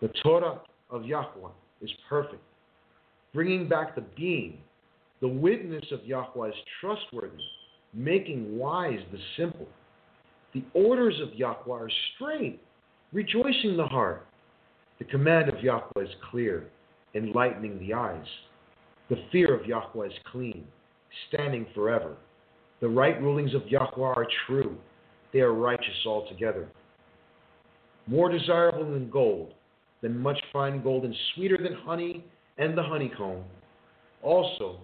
The 0.00 0.12
Torah 0.22 0.60
of 0.88 1.04
Yahweh 1.04 1.50
is 1.82 1.90
perfect, 2.08 2.42
bringing 3.34 3.68
back 3.68 3.96
the 3.96 4.04
being. 4.16 4.58
The 5.20 5.28
witness 5.28 5.84
of 5.90 6.04
Yahweh 6.04 6.48
is 6.48 6.54
trustworthy, 6.80 7.42
making 7.92 8.56
wise 8.56 9.00
the 9.10 9.18
simple. 9.36 9.66
The 10.54 10.64
orders 10.74 11.20
of 11.20 11.34
Yahweh 11.34 11.76
are 11.76 11.90
straight, 12.14 12.62
rejoicing 13.12 13.76
the 13.76 13.86
heart. 13.86 14.26
The 14.98 15.04
command 15.06 15.48
of 15.48 15.62
Yahweh 15.62 16.02
is 16.02 16.10
clear, 16.30 16.68
enlightening 17.14 17.80
the 17.80 17.94
eyes. 17.94 18.26
The 19.08 19.22
fear 19.32 19.52
of 19.58 19.66
Yahweh 19.66 20.06
is 20.06 20.12
clean, 20.30 20.64
standing 21.28 21.66
forever. 21.74 22.16
The 22.80 22.88
right 22.88 23.20
rulings 23.20 23.54
of 23.54 23.66
Yahweh 23.68 24.02
are 24.02 24.26
true, 24.46 24.76
they 25.32 25.40
are 25.40 25.52
righteous 25.52 26.06
altogether. 26.06 26.68
More 28.06 28.30
desirable 28.30 28.90
than 28.90 29.10
gold, 29.10 29.54
than 30.02 30.18
much 30.18 30.40
fine 30.52 30.82
gold, 30.82 31.04
and 31.04 31.14
sweeter 31.34 31.58
than 31.62 31.74
honey 31.74 32.24
and 32.58 32.76
the 32.76 32.82
honeycomb. 32.82 33.44
Also, 34.22 34.80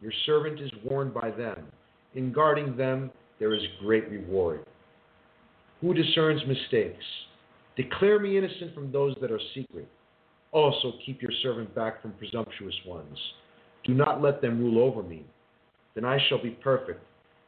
your 0.00 0.12
servant 0.26 0.60
is 0.60 0.70
warned 0.84 1.14
by 1.14 1.30
them. 1.30 1.66
In 2.14 2.32
guarding 2.32 2.76
them, 2.76 3.10
there 3.38 3.54
is 3.54 3.62
great 3.80 4.08
reward. 4.10 4.64
Who 5.80 5.94
discerns 5.94 6.40
mistakes? 6.46 7.04
Declare 7.76 8.20
me 8.20 8.38
innocent 8.38 8.74
from 8.74 8.90
those 8.90 9.14
that 9.20 9.30
are 9.30 9.40
secret. 9.54 9.88
Also, 10.52 10.92
keep 11.04 11.20
your 11.20 11.32
servant 11.42 11.74
back 11.74 12.00
from 12.00 12.12
presumptuous 12.12 12.74
ones. 12.86 13.18
Do 13.84 13.92
not 13.94 14.22
let 14.22 14.40
them 14.40 14.58
rule 14.58 14.82
over 14.82 15.02
me. 15.02 15.24
Then 15.96 16.04
I 16.04 16.18
shall 16.28 16.40
be 16.40 16.50
perfect 16.50 17.02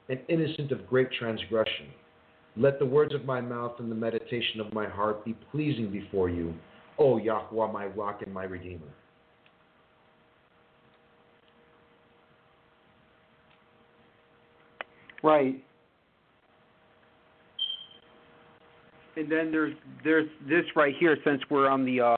and 0.09 0.19
innocent 0.29 0.73
of 0.73 0.87
great 0.89 1.13
transgression. 1.13 1.87
Let 2.57 2.81
the 2.81 2.87
words 2.87 3.15
of 3.15 3.25
my 3.25 3.41
mouth 3.41 3.75
and 3.79 3.91
the 3.91 3.95
meditation 3.95 4.61
of 4.61 4.73
my 4.73 4.89
heart 4.89 5.25
be 5.25 5.37
pleasing 5.53 5.93
before 5.93 6.29
you, 6.31 6.55
O 6.99 7.19
Yahweh, 7.19 7.71
my 7.71 7.87
rock 7.87 8.23
and 8.25 8.35
my 8.35 8.45
redeemer. 8.45 8.81
Right. 15.23 15.63
And 19.17 19.31
then 19.31 19.51
there's 19.51 19.75
there's 20.05 20.29
this 20.49 20.65
right 20.77 20.95
here 20.99 21.17
since 21.25 21.43
we're 21.51 21.69
on 21.69 21.85
the 21.85 22.01
uh 22.01 22.17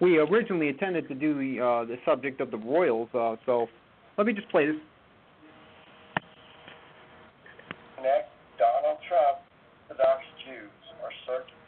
we 0.00 0.18
originally 0.18 0.68
intended 0.68 1.08
to 1.08 1.14
do 1.14 1.34
the 1.34 1.60
uh 1.60 1.84
the 1.86 1.96
subject 2.04 2.40
of 2.40 2.50
the 2.50 2.58
Royals, 2.58 3.08
uh 3.14 3.36
so 3.46 3.68
let 4.16 4.26
me 4.26 4.32
just 4.32 4.48
play 4.50 4.66
this. 4.66 4.76
Connect 7.98 8.30
Donald 8.62 9.02
Trump, 9.10 9.42
to 9.42 9.98
Orthodox 9.98 10.22
Jews, 10.46 10.78
are 11.02 11.10
certain. 11.26 11.58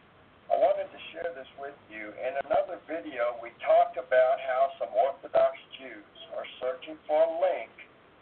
I 0.47 0.55
wanted 0.63 0.87
to 0.87 1.01
share 1.11 1.35
this 1.35 1.51
with 1.59 1.75
you. 1.91 2.15
In 2.15 2.39
another 2.47 2.79
video, 2.87 3.35
we 3.43 3.51
talked 3.59 3.99
about 3.99 4.39
how 4.39 4.71
some 4.79 4.95
Orthodox 4.95 5.59
Jews 5.75 6.15
are 6.39 6.47
searching 6.63 6.95
for 7.11 7.19
a 7.19 7.31
link 7.43 7.75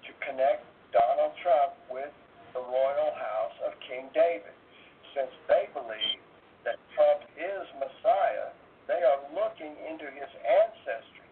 to 0.09 0.13
connect 0.25 0.65
Donald 0.89 1.37
Trump 1.45 1.77
with 1.93 2.09
the 2.57 2.65
royal 2.65 3.13
house 3.13 3.57
of 3.69 3.77
King 3.85 4.09
David. 4.17 4.57
Since 5.13 5.33
they 5.45 5.69
believe 5.77 6.21
that 6.65 6.81
Trump 6.97 7.29
is 7.37 7.65
Messiah, 7.77 8.57
they 8.89 9.05
are 9.05 9.21
looking 9.37 9.77
into 9.85 10.09
his 10.09 10.33
ancestry 10.49 11.29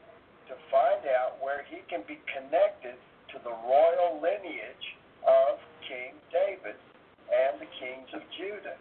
to 0.53 0.61
find 0.69 1.09
out 1.25 1.41
where 1.41 1.65
he 1.73 1.81
can 1.89 2.05
be 2.05 2.21
connected 2.29 3.01
to 3.33 3.41
the 3.41 3.55
royal 3.65 4.21
lineage 4.21 4.97
of 5.27 5.59
King 5.87 6.15
David 6.31 6.79
and 7.29 7.59
the 7.59 7.71
kings 7.79 8.11
of 8.15 8.23
Judah. 8.39 8.79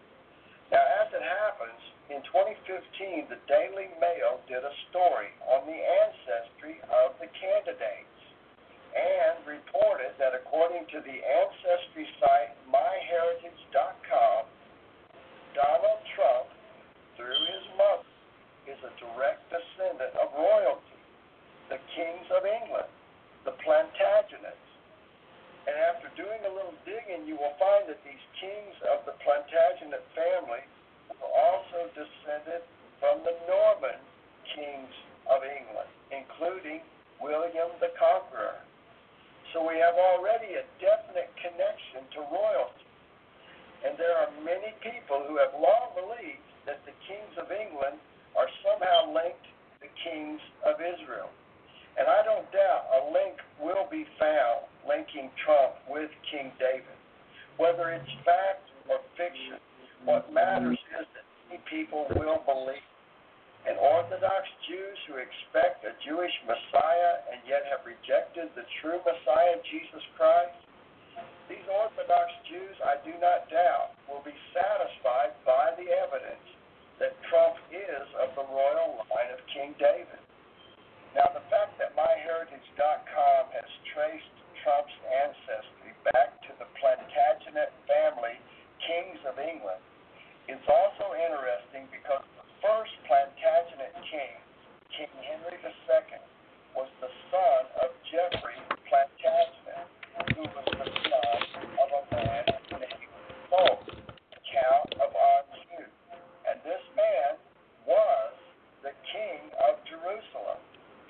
Now, 0.72 0.82
as 1.02 1.10
it 1.14 1.22
happens, 1.22 1.82
in 2.10 2.22
2015, 2.30 3.30
the 3.30 3.42
Daily 3.50 3.90
Mail 3.98 4.42
did 4.46 4.62
a 4.62 4.74
story 4.90 5.34
on 5.50 5.66
the 5.66 5.78
ancestry 5.78 6.82
of 6.90 7.18
the 7.18 7.30
candidates 7.34 8.16
and 8.96 9.42
reported 9.44 10.16
that 10.18 10.34
according 10.38 10.88
to 10.94 11.02
the 11.04 11.18
ancestry 11.20 12.08
site 12.22 12.54
myheritage.com, 12.70 14.48
Donald 15.54 16.02
Trump, 16.16 16.48
through 17.18 17.42
his 17.52 17.66
mother, 17.76 18.10
is 18.66 18.80
a 18.82 18.94
direct 18.98 19.46
descendant 19.52 20.14
of 20.18 20.34
royalty, 20.34 21.00
the 21.70 21.80
kings 21.94 22.28
of 22.34 22.46
England, 22.46 22.90
the 23.46 23.54
Plantagenets. 23.62 24.65
And 25.66 25.76
after 25.90 26.14
doing 26.14 26.42
a 26.46 26.52
little 26.54 26.78
digging, 26.86 27.26
you 27.26 27.42
will 27.42 27.58
find 27.58 27.90
that 27.90 27.98
these 28.06 28.22
kings 28.38 28.78
of 28.94 29.02
the 29.10 29.18
Plantagenet 29.26 30.06
family 30.14 30.62
were 31.18 31.34
also 31.34 31.90
descended 31.98 32.62
from 33.02 33.26
the 33.26 33.34
Norman 33.50 33.98
kings 34.54 34.94
of 35.26 35.42
England, 35.42 35.90
including 36.14 36.86
William 37.18 37.74
the 37.82 37.90
Conqueror. 37.98 38.62
So 39.54 39.66
we 39.66 39.82
have 39.82 39.98
already 39.98 40.54
a 40.54 40.66
definite 40.78 41.34
connection 41.42 42.06
to 42.14 42.20
royalty. 42.30 42.86
And 43.82 43.98
there 43.98 44.14
are 44.18 44.30
many 44.46 44.74
people 44.86 45.26
who 45.26 45.38
have 45.42 45.54
long 45.58 45.98
believed 45.98 46.46
that 46.70 46.86
the 46.86 46.94
kings 47.10 47.34
of 47.42 47.50
England 47.50 47.98
are 48.38 48.50
somehow 48.62 49.14
linked 49.14 49.46
to 49.46 49.90
the 49.90 49.94
kings 50.02 50.42
of 50.62 50.78
Israel. 50.78 51.30
And 51.96 52.08
I 52.12 52.24
don't 52.28 52.48
doubt 52.52 52.92
a 52.92 53.02
link 53.12 53.40
will 53.60 53.88
be 53.88 54.04
found 54.20 54.68
linking 54.84 55.32
Trump 55.44 55.80
with 55.88 56.12
King 56.28 56.52
David. 56.60 57.00
Whether 57.56 57.96
it's 57.96 58.12
fact 58.28 58.68
or 58.92 59.00
fiction, 59.16 59.64
what 60.04 60.28
matters 60.32 60.78
is 61.00 61.08
that 61.16 61.26
many 61.48 61.64
people 61.72 62.04
will 62.20 62.44
believe. 62.44 62.84
And 63.66 63.80
Orthodox 63.80 64.46
Jews 64.70 64.98
who 65.10 65.18
expect 65.18 65.88
a 65.88 65.96
Jewish 66.06 66.36
Messiah 66.46 67.26
and 67.32 67.42
yet 67.48 67.66
have 67.72 67.82
rejected 67.88 68.54
the 68.54 68.68
true 68.84 69.02
Messiah, 69.02 69.58
Jesus 69.72 70.04
Christ, 70.20 70.54
these 71.48 71.66
Orthodox 71.70 72.28
Jews, 72.50 72.76
I 72.84 73.00
do 73.06 73.14
not 73.22 73.48
doubt, 73.50 73.96
will 74.10 74.22
be 74.26 74.36
satisfied 74.52 75.38
by 75.46 75.78
the 75.78 75.88
evidence 75.94 76.46
that 77.00 77.14
Trump 77.30 77.56
is 77.70 78.06
of 78.18 78.34
the 78.36 78.46
royal 78.50 79.06
line 79.10 79.32
of 79.32 79.40
King 79.54 79.78
David. 79.78 80.25
Now, 81.16 81.32
the 81.32 81.48
fact 81.48 81.80
that 81.80 81.96
MyHeritage.com 81.96 83.44
has 83.56 83.70
traced 83.96 84.36
Trump's 84.60 84.92
ancestry 85.08 85.96
back 86.12 86.44
to 86.44 86.52
the 86.60 86.68
Plantagenet 86.76 87.72
family, 87.88 88.36
kings 88.84 89.24
of 89.24 89.40
England, 89.40 89.80
is 90.52 90.60
also 90.68 91.16
interesting 91.16 91.88
because 91.88 92.20
the 92.36 92.44
first 92.60 92.92
Plantagenet 93.08 93.96
king, 94.12 94.36
King 94.92 95.14
Henry 95.24 95.56
II, 95.64 96.20
was 96.76 96.92
the 97.00 97.08
son 97.32 97.64
of 97.80 97.96
Geoffrey 98.12 98.60
Plantagenet, 98.92 99.88
who 100.36 100.44
was 100.52 100.68
the 100.68 100.90
son 101.00 101.40
of 101.80 101.90
a 101.96 102.04
man 102.12 102.44
named 102.76 103.08
Fulk, 103.48 103.88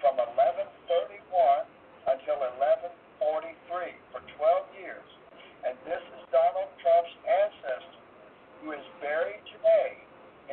from 0.06 0.22
1131 0.22 1.66
until 2.14 2.38
1143 2.38 3.90
for 4.14 4.22
12 4.38 4.78
years. 4.78 5.10
And 5.66 5.74
this 5.82 5.98
is 5.98 6.22
Donald 6.30 6.70
Trump's 6.78 7.16
ancestor, 7.26 8.06
who 8.62 8.78
is 8.78 8.86
buried 9.02 9.42
today 9.50 9.98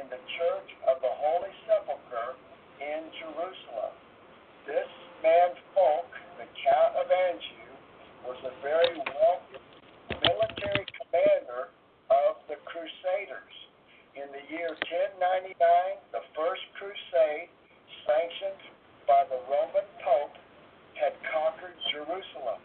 in 0.01 0.09
the 0.09 0.17
Church 0.41 0.71
of 0.89 1.05
the 1.05 1.13
Holy 1.21 1.53
Sepulchre 1.69 2.41
in 2.81 3.13
Jerusalem. 3.21 3.93
This 4.65 4.89
man 5.21 5.53
Fulk, 5.77 6.09
the 6.41 6.49
Count 6.65 6.97
of 6.97 7.13
Anjou, 7.13 7.69
was 8.25 8.41
a 8.49 8.57
very 8.65 8.97
wealthy 9.05 9.61
military 10.33 10.89
commander 10.97 11.69
of 12.09 12.41
the 12.49 12.57
Crusaders. 12.65 13.57
In 14.17 14.33
the 14.33 14.49
year 14.49 14.73
1099, 15.21 15.53
the 16.17 16.25
First 16.33 16.65
Crusade, 16.81 17.53
sanctioned 18.09 18.81
by 19.07 19.27
the 19.29 19.41
Roman 19.51 19.87
Pope, 20.03 20.37
had 20.95 21.15
conquered 21.35 21.75
Jerusalem, 21.91 22.61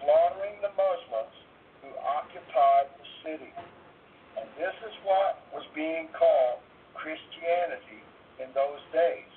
slaughtering 0.00 0.58
the 0.64 0.74
Muslims 0.74 1.36
who 1.82 1.90
occupied 2.02 2.90
the 2.98 3.06
city. 3.22 3.52
And 4.38 4.46
this 4.58 4.74
is 4.82 4.94
what 5.06 5.42
was 5.54 5.66
being 5.74 6.08
called 6.16 6.64
Christianity 6.98 8.02
in 8.42 8.50
those 8.56 8.82
days. 8.90 9.30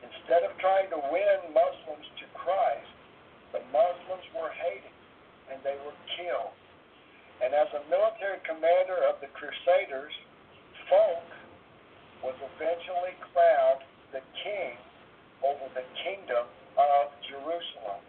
Instead 0.00 0.46
of 0.46 0.56
trying 0.62 0.88
to 0.92 1.00
win 1.12 1.52
Muslims 1.52 2.06
to 2.22 2.26
Christ, 2.32 2.92
the 3.52 3.60
Muslims 3.72 4.26
were 4.36 4.52
hated 4.52 4.94
and 5.52 5.58
they 5.60 5.76
were 5.84 5.96
killed. 6.16 6.56
And 7.42 7.52
as 7.52 7.68
a 7.76 7.82
military 7.92 8.40
commander 8.48 9.04
of 9.04 9.20
the 9.20 9.28
Crusaders, 9.36 10.14
Fulk 10.88 11.28
was 12.24 12.36
eventually 12.40 13.12
crowned 13.32 13.84
the 14.12 14.24
king 14.40 14.80
over 15.44 15.66
the 15.74 15.84
kingdom 16.04 16.46
of 16.76 17.04
Jerusalem. 17.28 18.00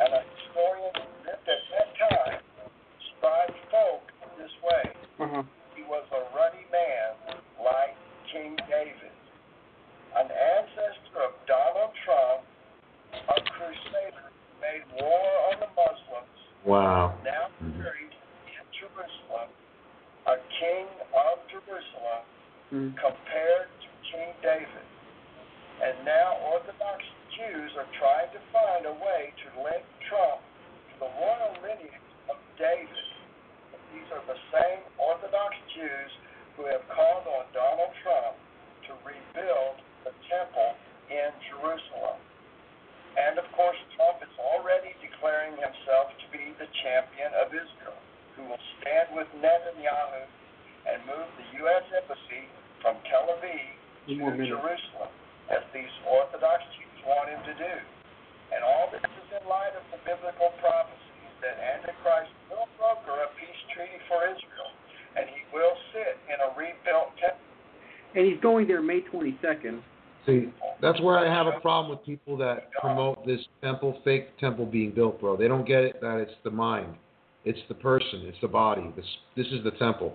And 0.00 0.10
a 0.12 0.22
historian 0.24 0.92
lived 1.26 1.46
at 1.48 1.62
that 1.72 1.88
time 1.98 2.40
described 3.00 3.56
Fulk 3.70 4.04
this 4.38 4.52
way. 4.64 4.84
Uh-huh. 5.20 5.42
He 5.76 5.82
was 5.84 6.04
a 6.12 6.22
ruddy 6.36 6.66
man 6.72 7.38
like 7.60 7.94
King 8.32 8.56
David. 8.68 9.14
An 10.16 10.28
ancestor 10.28 11.24
of 11.24 11.32
Donald 11.48 11.92
Trump, 12.04 12.44
a 13.16 13.38
crusader 13.56 14.28
who 14.28 14.52
made 14.60 14.84
war 15.00 15.28
on 15.52 15.60
the 15.60 15.70
Muslims, 15.72 16.38
Wow. 16.64 17.14
now 17.24 17.48
buried 17.80 18.12
in 18.46 18.64
Jerusalem, 18.76 19.48
a 20.26 20.36
king 20.60 20.86
of 21.16 21.38
Jerusalem 21.50 22.22
Mm. 22.72 22.96
compared 22.96 23.68
to 23.82 23.88
King 24.10 24.32
David. 24.40 24.86
And 25.82 25.98
now 26.06 26.38
Orthodox 26.54 27.02
Jews 27.34 27.74
are 27.74 27.90
trying 27.98 28.30
to 28.30 28.40
find 28.54 28.86
a 28.86 28.94
way 29.02 29.34
to 29.34 29.46
link 29.66 29.82
Trump 30.06 30.38
to 30.94 30.94
the 31.02 31.10
royal 31.10 31.58
lineage 31.58 32.06
of 32.30 32.38
David. 32.54 33.06
These 33.90 34.06
are 34.14 34.22
the 34.30 34.38
same 34.54 34.80
Orthodox 34.94 35.58
Jews 35.74 36.10
who 36.54 36.70
have 36.70 36.86
called 36.86 37.26
on 37.26 37.50
Donald 37.50 37.90
Trump 38.06 38.38
to 38.86 38.94
rebuild 39.02 39.82
the 40.06 40.14
temple 40.30 40.78
in 41.10 41.34
Jerusalem. 41.50 42.18
And 43.18 43.42
of 43.42 43.44
course, 43.58 43.76
Trump 43.98 44.22
is 44.22 44.32
already 44.38 44.94
declaring 45.02 45.58
himself 45.58 46.14
to 46.14 46.26
be 46.30 46.54
the 46.62 46.70
champion 46.86 47.34
of 47.42 47.50
Israel, 47.50 47.98
who 48.38 48.46
will 48.48 48.62
stand 48.78 49.12
with 49.18 49.28
Netanyahu 49.42 50.30
and 50.88 51.02
move 51.10 51.28
the 51.42 51.46
U.S. 51.66 51.84
embassy 51.90 52.46
from 52.80 52.96
Tel 53.10 53.34
Aviv 53.34 53.82
to. 54.08 54.46
Jerusalem, 54.46 55.12
as 55.52 55.62
these 55.76 55.92
Orthodox 56.08 56.64
Jews 56.74 56.98
want 57.04 57.28
him 57.28 57.40
to 57.44 57.54
do. 57.54 57.74
And 58.52 58.64
all 58.64 58.88
this 58.92 59.04
is 59.04 59.28
in 59.36 59.44
light 59.48 59.76
of 59.76 59.84
the 59.92 60.00
biblical 60.04 60.52
prophecies 60.60 61.32
that 61.44 61.56
Antichrist 61.56 62.32
will 62.48 62.68
broker 62.76 63.16
a 63.24 63.28
peace 63.36 63.62
treaty 63.72 64.00
for 64.08 64.24
Israel, 64.28 64.70
and 65.16 65.28
he 65.28 65.44
will 65.52 65.76
sit 65.92 66.16
in 66.28 66.40
a 66.40 66.48
rebuilt 66.56 67.12
temple. 67.20 67.48
And 68.16 68.28
he's 68.28 68.40
going 68.40 68.68
there 68.68 68.82
May 68.82 69.00
22nd. 69.08 69.80
See, 70.26 70.52
that's 70.80 71.00
where 71.00 71.18
I 71.18 71.26
have 71.32 71.46
a 71.46 71.58
problem 71.60 71.90
with 71.90 72.04
people 72.06 72.36
that 72.36 72.70
promote 72.80 73.26
this 73.26 73.40
temple, 73.62 73.98
fake 74.04 74.38
temple 74.38 74.66
being 74.66 74.92
built, 74.92 75.20
bro. 75.20 75.36
They 75.36 75.48
don't 75.48 75.66
get 75.66 75.82
it 75.82 76.00
that 76.00 76.18
it's 76.18 76.34
the 76.44 76.50
mind, 76.50 76.94
it's 77.44 77.58
the 77.68 77.74
person, 77.74 78.22
it's 78.24 78.38
the 78.40 78.48
body. 78.48 78.92
This 78.94 79.06
this 79.36 79.46
is 79.46 79.64
the 79.64 79.72
temple. 79.72 80.14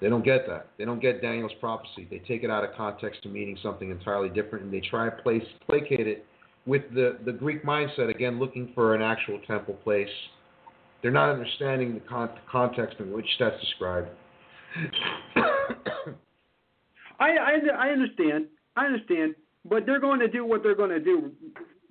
They 0.00 0.08
don't 0.08 0.24
get 0.24 0.46
that. 0.48 0.68
They 0.76 0.84
don't 0.84 1.00
get 1.00 1.22
Daniel's 1.22 1.52
prophecy. 1.60 2.06
They 2.10 2.18
take 2.18 2.42
it 2.42 2.50
out 2.50 2.64
of 2.64 2.74
context 2.76 3.22
to 3.22 3.28
meaning 3.28 3.56
something 3.62 3.90
entirely 3.90 4.28
different, 4.28 4.64
and 4.64 4.72
they 4.72 4.80
try 4.80 5.08
to 5.08 5.22
place 5.22 5.44
placate 5.66 6.06
it 6.06 6.26
with 6.66 6.82
the 6.92 7.18
the 7.24 7.32
Greek 7.32 7.64
mindset 7.64 8.10
again, 8.10 8.38
looking 8.38 8.72
for 8.74 8.94
an 8.94 9.02
actual 9.02 9.40
temple 9.46 9.74
place. 9.84 10.08
They're 11.02 11.10
not 11.10 11.30
understanding 11.30 11.94
the 11.94 12.00
con- 12.00 12.30
context 12.50 12.96
in 12.98 13.12
which 13.12 13.26
that's 13.38 13.60
described. 13.60 14.08
I, 17.20 17.30
I 17.30 17.58
I 17.76 17.88
understand. 17.90 18.46
I 18.76 18.86
understand, 18.86 19.34
but 19.64 19.86
they're 19.86 20.00
going 20.00 20.18
to 20.20 20.28
do 20.28 20.44
what 20.44 20.62
they're 20.62 20.74
going 20.74 20.90
to 20.90 21.00
do, 21.00 21.30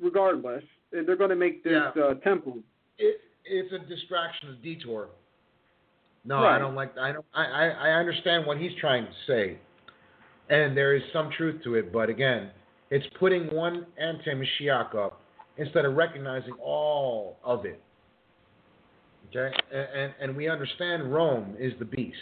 regardless. 0.01 0.63
They're 0.91 1.15
going 1.15 1.29
to 1.29 1.35
make 1.35 1.63
this 1.63 1.81
uh, 1.95 2.15
temple. 2.23 2.59
it, 2.97 3.21
it's 3.45 3.73
a 3.73 3.79
distraction, 3.87 4.49
a 4.49 4.55
detour. 4.63 5.09
No, 6.25 6.35
Right. 6.35 6.55
I 6.55 6.59
don't 6.59 6.75
like. 6.75 6.97
I 6.97 7.11
don't. 7.11 7.25
I, 7.33 7.45
I 7.45 7.67
I 7.67 7.89
understand 7.91 8.45
what 8.45 8.57
he's 8.57 8.71
trying 8.79 9.05
to 9.05 9.11
say, 9.27 9.57
and 10.49 10.75
there 10.75 10.95
is 10.95 11.03
some 11.11 11.29
truth 11.35 11.61
to 11.63 11.75
it. 11.75 11.91
But 11.91 12.09
again, 12.09 12.49
it's 12.89 13.05
putting 13.19 13.47
one 13.53 13.85
anti-Mashiach 13.97 14.95
up 14.95 15.19
instead 15.57 15.83
of 15.85 15.95
recognizing 15.95 16.53
all 16.61 17.37
of 17.43 17.65
it. 17.65 17.81
Okay, 19.29 19.53
and, 19.73 19.87
and 19.95 20.13
and 20.21 20.35
we 20.37 20.47
understand 20.47 21.13
Rome 21.13 21.55
is 21.59 21.73
the 21.79 21.85
beast. 21.85 22.17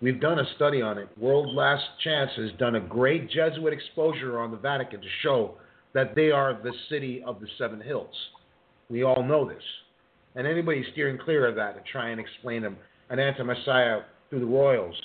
We've 0.00 0.20
done 0.20 0.40
a 0.40 0.54
study 0.56 0.82
on 0.82 0.98
it. 0.98 1.08
World 1.16 1.54
Last 1.54 1.84
Chance 2.02 2.32
has 2.36 2.50
done 2.58 2.74
a 2.74 2.80
great 2.80 3.30
Jesuit 3.30 3.72
exposure 3.72 4.40
on 4.40 4.50
the 4.50 4.56
Vatican 4.56 5.00
to 5.00 5.06
show 5.22 5.54
that 5.94 6.16
they 6.16 6.32
are 6.32 6.54
the 6.60 6.72
city 6.88 7.22
of 7.24 7.38
the 7.38 7.46
seven 7.56 7.80
hills. 7.80 8.14
We 8.90 9.04
all 9.04 9.22
know 9.22 9.48
this. 9.48 9.62
And 10.34 10.44
anybody 10.44 10.84
steering 10.92 11.18
clear 11.18 11.46
of 11.46 11.54
that 11.54 11.76
and 11.76 11.84
try 11.86 12.08
and 12.08 12.18
explain 12.20 12.62
them 12.62 12.76
an 13.12 13.20
anti-Messiah 13.20 14.00
through 14.30 14.40
the 14.40 14.46
royals, 14.46 14.96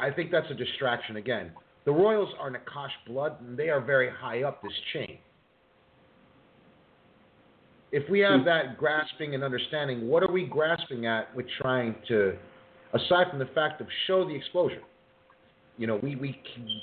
I 0.00 0.10
think 0.10 0.32
that's 0.32 0.50
a 0.50 0.54
distraction 0.54 1.16
again. 1.16 1.52
The 1.84 1.92
royals 1.92 2.30
are 2.40 2.50
Nakash 2.50 2.90
blood, 3.06 3.36
and 3.40 3.58
they 3.58 3.68
are 3.68 3.80
very 3.80 4.10
high 4.10 4.42
up 4.42 4.62
this 4.62 4.72
chain. 4.94 5.18
If 7.92 8.08
we 8.08 8.20
have 8.20 8.40
hmm. 8.40 8.46
that 8.46 8.78
grasping 8.78 9.34
and 9.34 9.44
understanding, 9.44 10.08
what 10.08 10.22
are 10.22 10.32
we 10.32 10.46
grasping 10.46 11.04
at 11.04 11.34
with 11.36 11.44
trying 11.60 11.94
to, 12.08 12.36
aside 12.94 13.26
from 13.28 13.38
the 13.38 13.50
fact 13.54 13.82
of 13.82 13.86
show 14.06 14.26
the 14.26 14.34
exposure? 14.34 14.80
You 15.76 15.86
know, 15.86 16.00
we, 16.02 16.16
we 16.16 16.40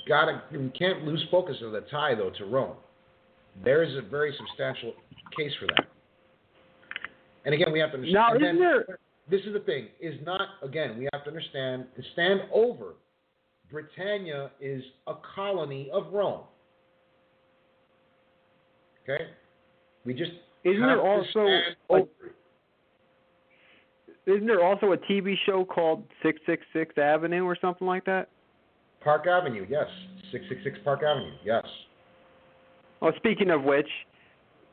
gotta 0.08 0.42
we 0.52 0.68
can't 0.70 1.04
lose 1.04 1.24
focus 1.30 1.56
of 1.62 1.72
the 1.72 1.80
tie 1.90 2.14
though 2.14 2.30
to 2.38 2.44
Rome. 2.44 2.76
There 3.64 3.82
is 3.82 3.96
a 3.96 4.02
very 4.08 4.34
substantial 4.36 4.94
case 5.36 5.52
for 5.58 5.66
that. 5.66 5.86
And 7.44 7.54
again, 7.54 7.72
we 7.72 7.80
have 7.80 7.90
to 7.90 7.96
understand. 7.96 8.14
Now, 8.14 8.34
isn't 8.34 8.42
then- 8.42 8.58
there- 8.58 8.98
This 9.30 9.40
is 9.42 9.52
the 9.52 9.60
thing: 9.60 9.88
is 10.00 10.14
not 10.24 10.40
again. 10.62 10.98
We 10.98 11.08
have 11.12 11.24
to 11.24 11.30
understand 11.30 11.84
and 11.94 12.04
stand 12.12 12.40
over. 12.52 12.94
Britannia 13.70 14.50
is 14.60 14.82
a 15.06 15.14
colony 15.34 15.88
of 15.92 16.12
Rome. 16.12 16.40
Okay, 19.04 19.26
we 20.04 20.12
just 20.12 20.32
Isn't 20.64 20.80
there 20.80 21.00
also 21.00 21.30
stand 21.30 21.76
a, 21.88 21.92
over 21.92 22.08
it. 22.26 22.34
isn't 24.26 24.46
there 24.46 24.64
also 24.64 24.92
a 24.92 24.96
TV 24.96 25.34
show 25.46 25.64
called 25.64 26.02
Six 26.22 26.40
Six 26.46 26.64
Six 26.72 26.98
Avenue 26.98 27.44
or 27.44 27.56
something 27.60 27.86
like 27.86 28.04
that? 28.06 28.28
Park 29.00 29.26
Avenue? 29.28 29.64
Yes, 29.68 29.86
six 30.32 30.44
six 30.48 30.60
six 30.64 30.78
Park 30.84 31.02
Avenue. 31.04 31.32
Yes. 31.44 31.64
Well, 33.00 33.12
speaking 33.16 33.50
of 33.50 33.62
which, 33.62 33.88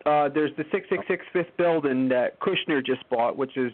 uh, 0.05 0.29
there's 0.29 0.51
the 0.57 0.63
666 0.71 1.25
Fifth 1.33 1.57
Building 1.57 2.09
that 2.09 2.39
Kushner 2.39 2.85
just 2.85 3.07
bought, 3.09 3.37
which 3.37 3.57
is 3.57 3.71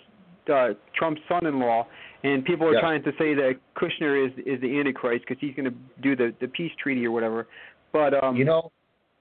uh, 0.50 0.70
Trump's 0.96 1.22
son-in-law, 1.30 1.86
and 2.24 2.44
people 2.46 2.68
are 2.68 2.74
Yeah. 2.74 2.80
trying 2.82 3.04
to 3.04 3.12
say 3.18 3.34
that 3.34 3.60
Kushner 3.76 4.26
is 4.28 4.32
is 4.46 4.60
the 4.62 4.80
Antichrist 4.80 5.26
because 5.28 5.40
he's 5.42 5.56
going 5.56 5.66
to 5.66 5.76
do 6.02 6.16
the 6.16 6.34
the 6.40 6.48
peace 6.48 6.72
treaty 6.82 7.06
or 7.06 7.12
whatever. 7.12 7.48
But 7.92 8.14
um, 8.24 8.36
You 8.36 8.46
know, 8.46 8.72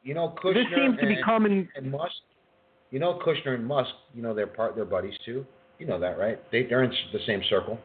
you 0.02 0.14
know 0.14 0.34
Kushner 0.42 0.54
this 0.54 0.66
seems 0.74 0.98
to 1.00 1.06
be 1.06 1.14
and, 1.14 1.24
coming. 1.24 1.68
and 1.76 1.90
Musk. 1.90 2.14
You 2.90 2.98
know 2.98 3.18
Kushner 3.24 3.54
and 3.54 3.66
Musk. 3.66 3.90
You 4.14 4.22
know 4.22 4.34
they're 4.34 4.46
part. 4.46 4.74
They're 4.76 4.84
buddies 4.84 5.14
too. 5.24 5.46
You 5.78 5.86
know 5.86 5.98
that, 5.98 6.18
right? 6.18 6.38
They 6.52 6.64
they're 6.64 6.84
in 6.84 6.92
the 7.12 7.20
same 7.26 7.42
circle. 7.48 7.78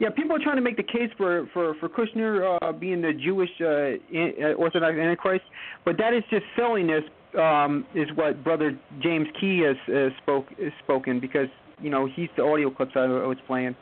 Yeah, 0.00 0.10
people 0.10 0.36
are 0.36 0.38
trying 0.38 0.56
to 0.56 0.62
make 0.62 0.76
the 0.76 0.82
case 0.82 1.10
for 1.16 1.48
for 1.52 1.74
for 1.80 1.88
Kushner 1.88 2.58
uh, 2.62 2.72
being 2.72 3.00
the 3.02 3.12
Jewish 3.12 3.50
uh, 3.60 4.46
uh, 4.46 4.52
Orthodox 4.54 4.96
Antichrist, 4.96 5.44
but 5.84 5.96
that 5.98 6.14
is 6.14 6.22
just 6.30 6.44
silliness. 6.56 7.02
Um, 7.38 7.84
is 7.94 8.08
what 8.14 8.42
Brother 8.42 8.78
James 9.02 9.28
Key 9.38 9.60
has 9.60 9.76
uh, 9.94 10.08
spoke 10.22 10.46
has 10.62 10.72
spoken 10.82 11.20
because 11.20 11.48
you 11.80 11.90
know 11.90 12.06
he's 12.06 12.30
the 12.36 12.42
audio 12.42 12.70
clips 12.70 12.92
I 12.94 13.06
was 13.06 13.36
playing, 13.46 13.76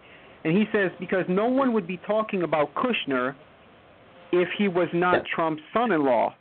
and 0.45 0.57
he 0.57 0.65
says 0.73 0.91
because 0.99 1.25
no 1.29 1.47
one 1.47 1.73
would 1.73 1.87
be 1.87 1.99
talking 1.99 2.43
about 2.43 2.75
Kushner 2.75 3.35
if 4.33 4.49
he 4.59 4.67
was 4.69 4.89
not 4.93 5.23
Trump's 5.33 5.63
son-in-law. 5.73 6.35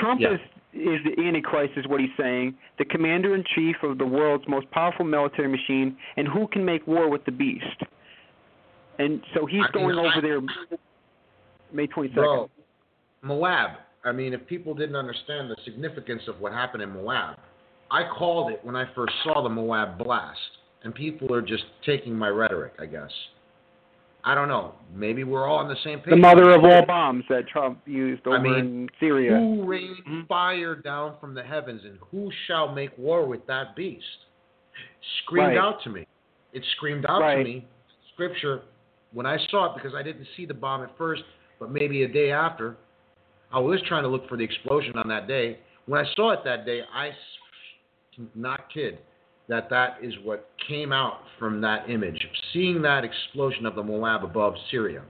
Trump 0.00 0.20
Yeah. 0.20 0.34
is 0.34 0.40
is 0.72 0.98
the 1.04 1.22
Antichrist, 1.22 1.74
is 1.76 1.86
what 1.86 2.00
he's 2.00 2.10
saying, 2.16 2.52
the 2.78 2.84
commander 2.84 3.36
in 3.36 3.44
chief 3.54 3.76
of 3.84 3.96
the 3.98 4.04
world's 4.04 4.48
most 4.48 4.68
powerful 4.72 5.04
military 5.04 5.46
machine, 5.46 5.96
and 6.16 6.26
who 6.26 6.48
can 6.48 6.64
make 6.64 6.84
war 6.86 7.08
with 7.08 7.24
the 7.26 7.30
beast. 7.30 7.84
And 8.98 9.20
so 9.34 9.46
he's 9.46 9.60
I 9.60 9.76
mean, 9.76 9.88
going 9.94 9.98
I- 9.98 10.12
over 10.12 10.20
there 10.20 10.40
May 11.72 11.86
22nd. 11.88 12.14
Bro, 12.14 12.50
Moab. 13.22 13.70
I 14.04 14.12
mean, 14.12 14.34
if 14.34 14.46
people 14.46 14.74
didn't 14.74 14.96
understand 14.96 15.50
the 15.50 15.56
significance 15.64 16.22
of 16.28 16.38
what 16.40 16.52
happened 16.52 16.82
in 16.82 16.90
Moab, 16.90 17.36
I 17.90 18.02
called 18.18 18.52
it 18.52 18.60
when 18.62 18.76
I 18.76 18.84
first 18.94 19.12
saw 19.24 19.42
the 19.42 19.48
Moab 19.48 19.98
blast, 19.98 20.38
and 20.82 20.94
people 20.94 21.32
are 21.34 21.40
just 21.42 21.64
taking 21.86 22.14
my 22.14 22.28
rhetoric, 22.28 22.74
I 22.78 22.86
guess. 22.86 23.10
I 24.26 24.34
don't 24.34 24.48
know. 24.48 24.74
Maybe 24.94 25.22
we're 25.22 25.46
all 25.46 25.58
on 25.58 25.68
the 25.68 25.76
same 25.84 25.98
page. 25.98 26.10
the 26.10 26.16
mother 26.16 26.50
of 26.50 26.64
all 26.64 26.84
bombs 26.86 27.24
that 27.28 27.46
Trump 27.46 27.80
used 27.86 28.26
over 28.26 28.38
I 28.38 28.42
mean, 28.42 28.54
in 28.54 28.88
Syria. 28.98 29.36
Who 29.36 29.64
rained 29.64 29.96
mm-hmm. 30.08 30.26
fire 30.26 30.74
down 30.74 31.16
from 31.20 31.34
the 31.34 31.42
heavens, 31.42 31.82
and 31.84 31.98
who 32.10 32.30
shall 32.46 32.72
make 32.72 32.96
war 32.96 33.26
with 33.26 33.46
that 33.46 33.76
beast? 33.76 34.04
Screamed 35.22 35.48
Right. 35.48 35.58
out 35.58 35.82
to 35.84 35.90
me. 35.90 36.06
It 36.52 36.64
screamed 36.76 37.04
out 37.06 37.20
Right. 37.20 37.36
to 37.36 37.44
me. 37.44 37.66
Scripture, 38.14 38.62
when 39.14 39.26
I 39.26 39.38
saw 39.50 39.66
it, 39.66 39.76
because 39.76 39.94
I 39.94 40.02
didn't 40.02 40.26
see 40.36 40.44
the 40.44 40.54
bomb 40.54 40.82
at 40.82 40.96
first, 40.98 41.22
but 41.58 41.70
maybe 41.70 42.02
a 42.02 42.08
day 42.08 42.30
after, 42.30 42.76
I 43.52 43.60
was 43.60 43.80
trying 43.86 44.02
to 44.02 44.08
look 44.08 44.28
for 44.28 44.36
the 44.36 44.44
explosion 44.44 44.98
on 44.98 45.08
that 45.08 45.28
day. 45.28 45.58
When 45.86 46.04
I 46.04 46.14
saw 46.14 46.32
it 46.32 46.40
that 46.44 46.66
day, 46.66 46.80
I 46.92 47.10
not 48.34 48.72
kid 48.72 48.98
that 49.48 49.68
that 49.70 49.98
is 50.02 50.14
what 50.22 50.48
came 50.68 50.92
out 50.92 51.20
from 51.38 51.60
that 51.60 51.88
image. 51.90 52.26
Seeing 52.52 52.80
that 52.82 53.04
explosion 53.04 53.66
of 53.66 53.74
the 53.74 53.82
Moab 53.82 54.24
above 54.24 54.54
Syria. 54.70 55.02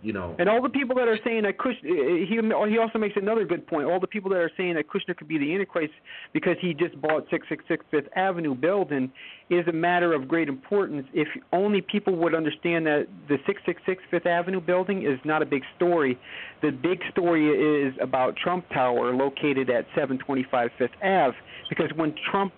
You 0.00 0.12
know, 0.12 0.36
And 0.38 0.48
all 0.48 0.62
the 0.62 0.68
people 0.68 0.94
that 0.94 1.08
are 1.08 1.18
saying 1.24 1.42
that 1.42 1.58
Kush, 1.58 1.74
uh, 1.82 1.88
he 1.88 2.38
he 2.70 2.78
also 2.78 2.98
makes 3.00 3.16
another 3.16 3.44
good 3.44 3.66
point. 3.66 3.88
All 3.88 3.98
the 3.98 4.06
people 4.06 4.30
that 4.30 4.38
are 4.38 4.50
saying 4.56 4.74
that 4.74 4.86
Kushner 4.86 5.16
could 5.16 5.26
be 5.26 5.38
the 5.38 5.52
Antichrist 5.52 5.92
because 6.32 6.56
he 6.60 6.72
just 6.72 7.00
bought 7.02 7.24
666 7.30 7.84
Fifth 7.90 8.06
Avenue 8.14 8.54
building 8.54 9.10
is 9.50 9.66
a 9.66 9.72
matter 9.72 10.14
of 10.14 10.28
great 10.28 10.48
importance. 10.48 11.04
If 11.12 11.26
only 11.52 11.80
people 11.80 12.14
would 12.14 12.32
understand 12.32 12.86
that 12.86 13.08
the 13.26 13.38
666 13.44 14.00
Fifth 14.08 14.26
Avenue 14.26 14.60
building 14.60 15.02
is 15.02 15.18
not 15.24 15.42
a 15.42 15.46
big 15.46 15.64
story. 15.74 16.16
The 16.62 16.70
big 16.70 17.00
story 17.10 17.48
is 17.48 17.92
about 18.00 18.36
Trump 18.36 18.68
Tower 18.68 19.12
located 19.12 19.68
at 19.68 19.84
725 19.96 20.70
Fifth 20.78 20.90
Ave 21.02 21.36
because 21.68 21.90
when 21.96 22.14
Trump 22.30 22.52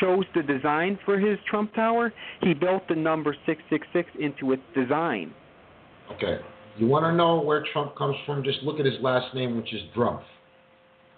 chose 0.00 0.26
the 0.32 0.44
design 0.44 0.96
for 1.04 1.18
his 1.18 1.40
Trump 1.50 1.74
Tower, 1.74 2.12
he 2.40 2.54
built 2.54 2.86
the 2.88 2.94
number 2.94 3.34
666 3.46 4.10
into 4.20 4.52
its 4.52 4.62
design. 4.76 5.34
Okay. 6.12 6.38
You 6.76 6.86
want 6.88 7.04
to 7.04 7.12
know 7.12 7.40
where 7.40 7.64
Trump 7.72 7.96
comes 7.96 8.16
from? 8.26 8.42
Just 8.42 8.62
look 8.62 8.80
at 8.80 8.86
his 8.86 9.00
last 9.00 9.34
name, 9.34 9.56
which 9.56 9.72
is 9.72 9.80
Drumpf. 9.96 10.24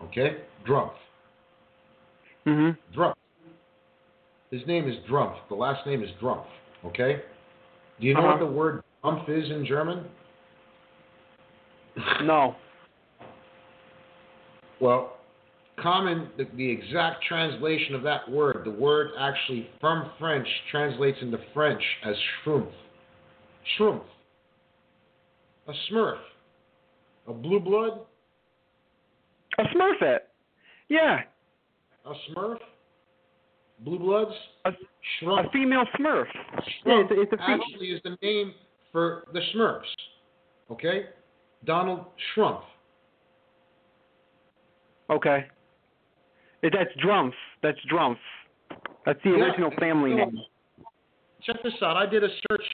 Okay? 0.05 0.39
Drumpf. 0.67 0.93
Mhm. 2.47 2.77
Drumpf. 2.95 3.15
His 4.51 4.67
name 4.67 4.89
is 4.89 4.97
Drumpf. 5.09 5.37
The 5.49 5.55
last 5.55 5.87
name 5.87 6.03
is 6.03 6.11
Drumpf. 6.21 6.47
Okay? 6.85 7.23
Do 8.01 8.07
you 8.07 8.15
know 8.15 8.21
Uh-huh. 8.21 8.31
what 8.33 8.41
the 8.41 8.47
word 8.47 8.83
Drumpf 9.03 9.29
is 9.29 9.51
in 9.51 9.65
German? 9.65 10.09
No. 12.23 12.55
Well, 14.81 15.17
common, 15.77 16.29
the, 16.37 16.45
the 16.57 16.69
exact 16.71 17.25
translation 17.25 17.95
of 17.95 18.03
that 18.03 18.29
word, 18.31 18.63
the 18.65 18.71
word 18.71 19.13
actually 19.19 19.71
from 19.81 20.11
French 20.19 20.47
translates 20.71 21.19
into 21.23 21.39
French 21.55 21.83
as 22.05 22.15
schrumpf. 22.45 22.73
Shroomf. 23.79 24.03
A 25.69 25.73
smurf. 25.91 26.19
A 27.29 27.33
blue 27.33 27.61
blood. 27.61 28.01
A 29.59 29.63
Smurfette. 29.65 30.19
Yeah. 30.89 31.21
A 32.05 32.13
smurf. 32.31 32.59
Blue 33.81 33.99
bloods. 33.99 34.33
A, 34.65 34.71
Shrumpf. 35.21 35.47
a 35.47 35.51
female 35.51 35.85
Smurf. 35.99 36.27
Yeah, 36.85 36.95
Shrumpf 36.95 37.11
it's, 37.11 37.33
it's 37.33 37.43
actually 37.47 37.89
is 37.89 38.01
the 38.05 38.17
name 38.23 38.55
for 38.93 39.25
the 39.33 39.41
Smurfs. 39.55 39.83
Okay? 40.71 41.07
Donald 41.65 42.07
Trump. 42.35 42.63
Okay. 45.11 45.47
That's 46.63 46.91
Drumpf. 47.05 47.33
That's 47.63 47.79
Drumpf. 47.93 48.17
That's 49.05 49.21
the 49.25 49.31
Yeah, 49.31 49.45
original 49.45 49.71
family 49.79 50.15
name. 50.15 50.39
Check 51.43 51.57
this 51.63 51.75
out. 51.83 51.97
I 51.97 52.07
did 52.07 52.25
a 52.25 52.29
search. 52.49 52.65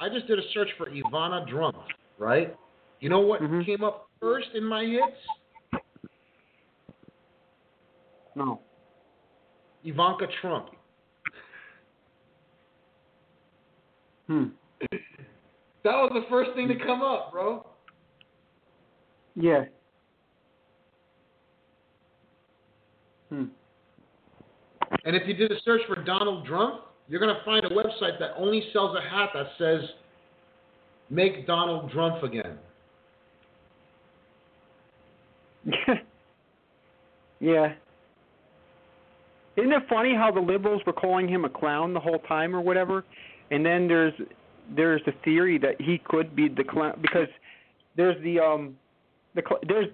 I 0.00 0.08
just 0.08 0.26
did 0.26 0.38
a 0.38 0.42
search 0.52 0.68
for 0.78 0.86
Ivana 0.86 1.46
Trump, 1.48 1.76
right? 2.20 2.54
You 3.00 3.08
know 3.08 3.20
what 3.20 3.40
Mm-hmm. 3.42 3.62
came 3.62 3.82
up 3.82 4.08
first 4.20 4.48
in 4.54 4.62
my 4.62 4.84
hits? 4.84 5.82
No. 8.36 8.60
Ivanka 9.82 10.26
Trump. 10.40 10.68
Hmm. 14.28 14.44
That 15.82 15.92
was 15.96 16.12
the 16.14 16.28
first 16.30 16.50
thing 16.54 16.68
to 16.68 16.76
come 16.76 17.02
up, 17.02 17.32
bro. 17.32 17.66
Yeah. 19.34 19.64
Hmm. 23.30 23.44
And 25.04 25.16
if 25.16 25.26
you 25.26 25.34
did 25.34 25.50
a 25.50 25.60
search 25.64 25.80
for 25.88 26.02
Donald 26.04 26.46
Trump, 26.46 26.82
you're 27.08 27.20
going 27.20 27.34
to 27.34 27.44
find 27.44 27.64
a 27.64 27.70
website 27.70 28.18
that 28.20 28.34
only 28.36 28.62
sells 28.72 28.96
a 28.96 29.00
hat 29.00 29.30
that 29.34 29.46
says 29.58 29.80
"Make 31.10 31.46
Donald 31.46 31.90
Trump 31.90 32.22
again." 32.22 32.58
yeah. 37.40 37.74
Isn't 39.56 39.72
it 39.72 39.82
funny 39.88 40.14
how 40.14 40.30
the 40.30 40.40
liberals 40.40 40.82
were 40.86 40.92
calling 40.92 41.28
him 41.28 41.44
a 41.44 41.48
clown 41.48 41.92
the 41.92 42.00
whole 42.00 42.20
time 42.20 42.54
or 42.54 42.60
whatever, 42.60 43.04
and 43.50 43.64
then 43.64 43.88
there's 43.88 44.14
there's 44.74 45.02
the 45.04 45.12
theory 45.24 45.58
that 45.58 45.80
he 45.80 45.98
could 46.04 46.34
be 46.36 46.48
the 46.48 46.64
clown 46.64 46.98
because 47.02 47.28
there's 47.96 48.22
the 48.22 48.38
um 48.38 48.76
the 49.34 49.42
there's 49.66 49.88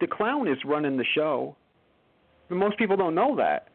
the 0.00 0.06
clown 0.06 0.48
is 0.48 0.58
running 0.64 0.96
the 0.96 1.04
show. 1.14 1.56
But 2.48 2.56
most 2.56 2.76
people 2.78 2.96
don't 2.96 3.14
know 3.14 3.36
that. 3.36 3.68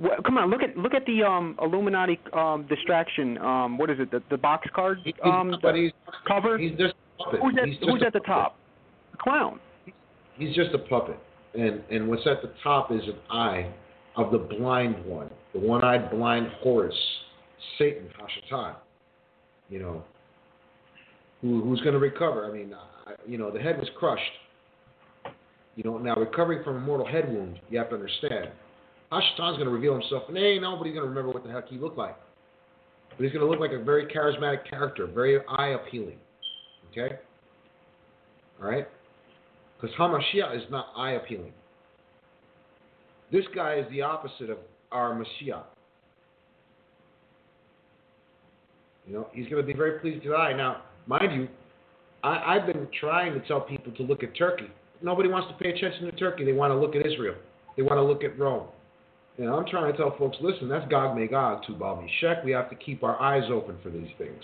Well, 0.00 0.12
come 0.24 0.38
on, 0.38 0.48
look 0.50 0.62
at 0.62 0.76
look 0.76 0.94
at 0.94 1.04
the 1.06 1.24
um 1.24 1.56
Illuminati 1.60 2.20
um 2.32 2.66
distraction 2.68 3.38
um 3.38 3.78
what 3.78 3.90
is 3.90 3.98
it 3.98 4.10
the 4.10 4.22
the 4.30 4.36
box 4.36 4.68
card 4.74 4.98
um 5.24 5.50
the 5.50 5.72
he's 5.74 5.92
cover 6.26 6.56
he's 6.56 6.72
just 6.72 6.94
a 6.94 7.22
puppet. 7.24 7.40
who's 7.42 7.54
at 7.60 7.68
He's 7.68 7.78
just 7.78 7.90
who's 7.90 8.02
at 8.06 8.12
the 8.12 8.20
top 8.20 8.56
the 9.12 9.18
clown 9.18 9.58
He's 10.38 10.54
just 10.54 10.72
a 10.72 10.78
puppet, 10.78 11.18
and 11.54 11.82
and 11.90 12.08
what's 12.08 12.26
at 12.26 12.42
the 12.42 12.52
top 12.62 12.92
is 12.92 13.02
an 13.06 13.16
eye 13.28 13.72
of 14.16 14.30
the 14.30 14.38
blind 14.38 15.04
one, 15.04 15.28
the 15.52 15.58
one-eyed 15.58 16.10
blind 16.12 16.48
Horus, 16.60 16.94
Satan, 17.76 18.08
Hashatan. 18.52 18.76
You 19.68 19.80
know, 19.80 20.04
who 21.42 21.60
who's 21.62 21.80
going 21.80 21.94
to 21.94 21.98
recover? 21.98 22.46
I 22.48 22.56
mean, 22.56 22.72
I, 22.72 23.14
you 23.26 23.36
know, 23.36 23.50
the 23.50 23.58
head 23.58 23.78
was 23.78 23.88
crushed. 23.98 24.22
You 25.74 25.82
know, 25.84 25.98
now 25.98 26.14
recovering 26.14 26.62
from 26.62 26.76
a 26.76 26.80
mortal 26.80 27.06
head 27.06 27.32
wound, 27.32 27.58
you 27.68 27.78
have 27.78 27.88
to 27.90 27.96
understand. 27.96 28.50
Hashatan's 29.10 29.56
going 29.56 29.64
to 29.64 29.70
reveal 29.70 29.94
himself, 29.94 30.24
and 30.28 30.36
ain't 30.36 30.62
nobody's 30.62 30.94
going 30.94 31.04
to 31.04 31.08
remember 31.08 31.32
what 31.32 31.44
the 31.44 31.50
heck 31.50 31.68
he 31.68 31.78
looked 31.78 31.96
like. 31.96 32.16
But 33.10 33.24
he's 33.24 33.32
going 33.32 33.44
to 33.44 33.50
look 33.50 33.60
like 33.60 33.72
a 33.72 33.82
very 33.82 34.06
charismatic 34.06 34.68
character, 34.68 35.06
very 35.06 35.40
eye 35.48 35.68
appealing. 35.68 36.18
Okay? 36.90 37.16
All 38.60 38.68
right? 38.68 38.86
Because 39.80 39.94
Hamashiach 39.96 40.56
is 40.56 40.62
not 40.70 40.88
eye 40.96 41.12
appealing. 41.12 41.52
This 43.32 43.44
guy 43.54 43.74
is 43.74 43.86
the 43.90 44.02
opposite 44.02 44.50
of 44.50 44.58
our 44.92 45.14
Mashiach. 45.14 45.64
You 49.06 49.14
know, 49.14 49.28
he's 49.32 49.48
going 49.48 49.62
to 49.62 49.66
be 49.66 49.76
very 49.76 49.98
pleased 50.00 50.22
to 50.24 50.30
die. 50.30 50.52
Now, 50.52 50.82
mind 51.06 51.32
you, 51.34 51.48
I, 52.22 52.56
I've 52.56 52.66
been 52.66 52.86
trying 53.00 53.32
to 53.34 53.46
tell 53.46 53.60
people 53.60 53.92
to 53.92 54.02
look 54.02 54.22
at 54.22 54.36
Turkey. 54.36 54.70
Nobody 55.02 55.28
wants 55.28 55.48
to 55.48 55.54
pay 55.62 55.70
attention 55.70 56.06
to 56.06 56.12
Turkey. 56.12 56.44
They 56.44 56.52
want 56.52 56.72
to 56.72 56.76
look 56.76 56.94
at 56.94 57.06
Israel. 57.06 57.34
They 57.76 57.82
want 57.82 57.94
to 57.94 58.02
look 58.02 58.24
at 58.24 58.38
Rome. 58.38 58.66
Know, 59.38 59.56
I'm 59.56 59.66
trying 59.66 59.92
to 59.92 59.96
tell 59.96 60.16
folks, 60.18 60.36
listen, 60.40 60.68
that's 60.68 60.88
Gog 60.90 61.16
Magog, 61.16 61.62
Tubal 61.64 62.02
Meshech. 62.02 62.44
We 62.44 62.50
have 62.50 62.68
to 62.70 62.76
keep 62.76 63.04
our 63.04 63.20
eyes 63.20 63.44
open 63.52 63.76
for 63.84 63.90
these 63.90 64.08
things. 64.18 64.42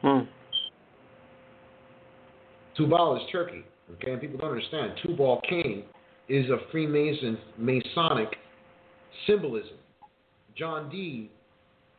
Hmm. 0.00 0.20
Tubal 2.76 3.16
is 3.16 3.22
Turkey. 3.30 3.64
Okay, 3.94 4.12
and 4.12 4.20
people 4.20 4.38
don't 4.38 4.50
understand. 4.50 4.92
Tubal 5.02 5.40
Cain 5.48 5.84
is 6.28 6.48
a 6.50 6.56
Freemason 6.72 7.38
Masonic 7.56 8.34
symbolism. 9.26 9.76
John 10.56 10.90
Dee, 10.90 11.30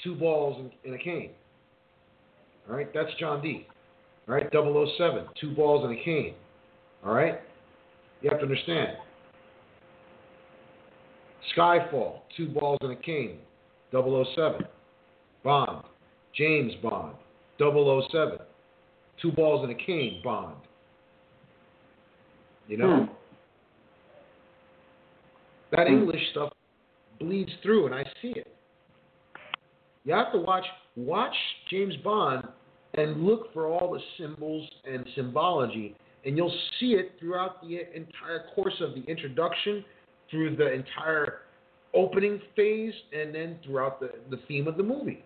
two 0.04 0.16
balls 0.16 0.60
and, 0.60 0.72
and 0.86 1.00
a 1.00 1.04
cane. 1.04 1.32
All 2.70 2.76
right, 2.76 2.94
that's 2.94 3.10
John 3.20 3.42
Dee. 3.42 3.68
All 4.28 4.36
right, 4.36 4.48
007, 4.52 5.28
two 5.40 5.54
balls 5.56 5.86
and 5.86 5.98
a 5.98 6.04
cane. 6.04 6.34
All 7.06 7.14
right, 7.14 7.40
you 8.22 8.30
have 8.30 8.40
to 8.40 8.46
understand. 8.46 8.98
Skyfall, 11.56 12.20
two 12.36 12.48
balls 12.50 12.80
and 12.82 12.92
a 12.92 12.96
cane, 12.96 13.40
007. 13.92 14.66
Bond, 15.44 15.84
James 16.36 16.74
Bond, 16.82 17.16
007, 17.60 18.40
two 19.22 19.32
balls 19.32 19.64
and 19.64 19.72
a 19.72 19.86
cane, 19.86 20.22
Bond. 20.24 20.56
You 22.68 22.78
know? 22.78 23.06
Hmm. 23.06 23.14
That 25.72 25.88
Hmm. 25.88 25.94
English 25.94 26.30
stuff 26.32 26.54
bleeds 27.20 27.52
through, 27.62 27.88
and 27.88 27.96
I 27.96 28.04
see 28.22 28.32
it. 28.32 28.48
You 30.06 30.14
have 30.14 30.32
to 30.34 30.40
watch 30.40 30.66
watch 30.96 31.36
James 31.70 31.96
Bond 31.98 32.48
and 32.94 33.24
look 33.26 33.52
for 33.54 33.68
all 33.68 33.92
the 33.92 34.02
symbols 34.18 34.70
and 34.86 35.08
symbology, 35.16 35.96
and 36.26 36.38
you'll 36.38 36.56
see 36.80 36.94
it 36.94 37.18
throughout 37.20 37.62
the 37.62 37.80
entire 37.96 38.46
course 38.54 38.80
of 38.82 38.94
the 38.94 39.02
introduction, 39.10 39.84
through 40.30 40.56
the 40.56 40.72
entire 40.72 41.40
opening 41.94 42.42
phase, 42.56 42.94
and 43.12 43.34
then 43.34 43.58
throughout 43.64 44.00
the, 44.00 44.10
the 44.30 44.42
theme 44.48 44.68
of 44.68 44.78
the 44.78 44.84
movie. 44.84 45.24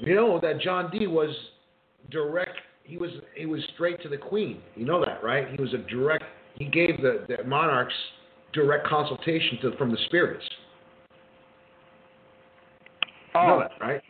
You 0.00 0.16
know 0.16 0.40
that 0.40 0.60
John 0.60 0.90
Dee 0.90 1.06
was 1.06 1.30
direct. 2.10 2.58
He 2.82 2.96
was 2.96 3.10
he 3.36 3.46
was 3.46 3.60
straight 3.74 4.02
to 4.02 4.08
the 4.08 4.16
Queen. 4.16 4.60
You 4.74 4.84
know 4.84 5.02
that, 5.04 5.22
right? 5.22 5.48
He 5.48 5.62
was 5.62 5.72
a 5.74 5.78
direct. 5.78 6.24
He 6.56 6.64
gave 6.66 7.00
the, 7.00 7.24
the 7.28 7.44
monarchs 7.44 7.94
direct 8.52 8.86
consultation 8.86 9.58
to 9.62 9.76
from 9.76 9.90
the 9.90 9.98
spirits. 10.06 10.44
You 13.34 13.40
know 13.40 13.54
Oh. 13.54 13.60
that, 13.60 13.70
right? 13.80 14.02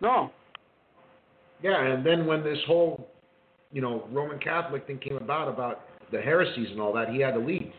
No. 0.00 0.30
Yeah, 1.62 1.82
and 1.82 2.04
then 2.04 2.26
when 2.26 2.42
this 2.44 2.58
whole, 2.66 3.08
you 3.72 3.80
know, 3.80 4.06
Roman 4.10 4.38
Catholic 4.38 4.86
thing 4.86 4.98
came 4.98 5.16
about 5.16 5.48
about 5.48 5.82
the 6.12 6.20
heresies 6.20 6.68
and 6.70 6.80
all 6.80 6.92
that, 6.94 7.08
he 7.08 7.20
had 7.20 7.32
to 7.32 7.40
leave. 7.40 7.72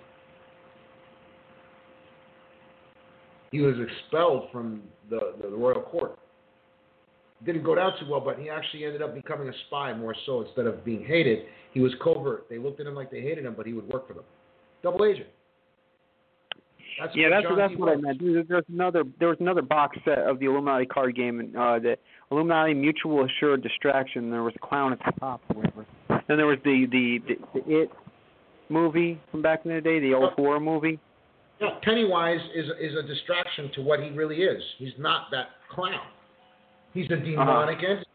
He 3.51 3.61
was 3.61 3.75
expelled 3.79 4.49
from 4.51 4.81
the, 5.09 5.33
the, 5.41 5.47
royal 5.47 5.81
court. 5.81 6.19
Didn't 7.45 7.63
go 7.63 7.75
down 7.75 7.93
too 7.99 8.07
well, 8.09 8.19
but 8.19 8.37
he 8.37 8.49
actually 8.49 8.83
ended 8.83 9.01
up 9.01 9.15
becoming 9.15 9.47
a 9.47 9.53
spy 9.67 9.93
more 9.93 10.15
so 10.25 10.41
instead 10.41 10.65
of 10.65 10.83
being 10.83 11.05
hated. 11.05 11.45
He 11.71 11.79
was 11.79 11.93
covert. 12.03 12.47
They 12.49 12.57
looked 12.57 12.79
at 12.81 12.87
him 12.87 12.95
like 12.95 13.09
they 13.09 13.21
hated 13.21 13.45
him, 13.45 13.53
but 13.55 13.65
he 13.65 13.73
would 13.73 13.87
work 13.87 14.07
for 14.07 14.15
them. 14.15 14.23
Double 14.83 15.05
agent. 15.05 15.27
That's 16.99 17.15
yeah, 17.15 17.29
that's 17.29 17.43
John 17.43 17.57
that's 17.57 17.73
D 17.73 17.77
what 17.77 17.89
I 17.89 17.95
meant. 17.95 18.19
There's 18.19 18.63
another 18.73 19.03
there 19.19 19.27
was 19.27 19.37
another 19.39 19.61
box 19.61 19.97
set 20.03 20.19
of 20.19 20.39
the 20.39 20.45
Illuminati 20.45 20.87
card 20.87 21.15
game, 21.15 21.39
and 21.39 21.55
uh, 21.55 21.79
the 21.79 21.97
Illuminati 22.31 22.73
Mutual 22.73 23.25
Assured 23.25 23.63
Distraction. 23.63 24.29
There 24.29 24.43
was 24.43 24.53
a 24.55 24.59
clown 24.59 24.93
at 24.93 24.99
the 24.99 25.19
top, 25.19 25.41
or 25.49 25.57
whatever. 25.57 25.85
Then 26.27 26.37
there 26.37 26.47
was 26.47 26.59
the 26.63 26.85
the 26.91 27.19
the, 27.27 27.59
the 27.59 27.81
It 27.81 27.91
movie 28.69 29.19
from 29.31 29.41
back 29.41 29.61
in 29.65 29.73
the 29.73 29.81
day, 29.81 29.99
the 29.99 30.13
old 30.13 30.33
horror 30.33 30.59
movie. 30.59 30.99
Yeah, 31.61 31.69
Pennywise 31.81 32.41
is 32.53 32.65
is 32.79 32.97
a 32.97 33.03
distraction 33.03 33.71
to 33.75 33.81
what 33.81 34.01
he 34.01 34.09
really 34.09 34.37
is. 34.37 34.61
He's 34.77 34.93
not 34.97 35.27
that 35.31 35.47
clown. 35.71 36.07
He's 36.93 37.09
a 37.11 37.15
demonic 37.15 37.77
entity. 37.77 38.09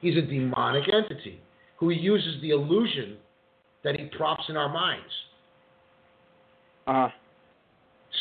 He's 0.00 0.16
a 0.16 0.22
demonic 0.22 0.84
entity 0.92 1.40
who 1.78 1.90
uses 1.90 2.40
the 2.42 2.50
illusion 2.50 3.16
that 3.82 3.98
he 3.98 4.06
props 4.16 4.44
in 4.48 4.56
our 4.56 4.68
minds. 4.68 5.12
Uh, 6.86 7.08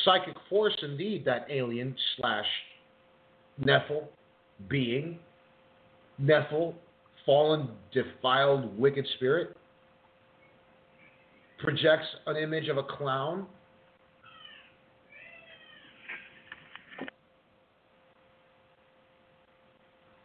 Psychic 0.04 0.36
force, 0.50 0.76
indeed, 0.82 1.24
that 1.26 1.48
alien 1.50 1.96
slash 2.18 2.46
Nephil 3.62 4.08
being, 4.68 5.20
Nephil, 6.22 6.74
fallen, 7.26 7.70
defiled, 7.92 8.78
wicked 8.78 9.06
spirit, 9.16 9.56
projects 11.60 12.06
an 12.28 12.38
image 12.38 12.68
of 12.68 12.78
a 12.78 12.84
clown. 12.84 13.46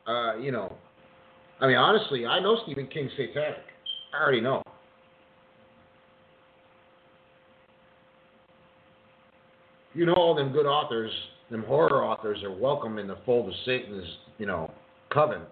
Uh, 0.07 0.37
you 0.39 0.51
know, 0.51 0.77
I 1.61 1.67
mean, 1.67 1.77
honestly, 1.77 2.27
I 2.27 2.41
know 2.41 2.59
Stephen 2.65 2.87
King's 2.89 3.13
satanic. 3.17 3.59
I 4.13 4.23
already 4.23 4.41
know. 4.41 4.63
You 9.95 10.07
know 10.07 10.15
all 10.15 10.35
them 10.35 10.53
good 10.53 10.67
authors 10.67 11.13
them 11.51 11.65
horror 11.65 12.05
authors 12.05 12.43
are 12.43 12.53
welcome 12.53 12.99
in 12.99 13.09
the 13.09 13.19
fold 13.27 13.49
of 13.49 13.55
Satan's, 13.65 14.05
you 14.39 14.47
know, 14.47 14.73
coven. 15.13 15.43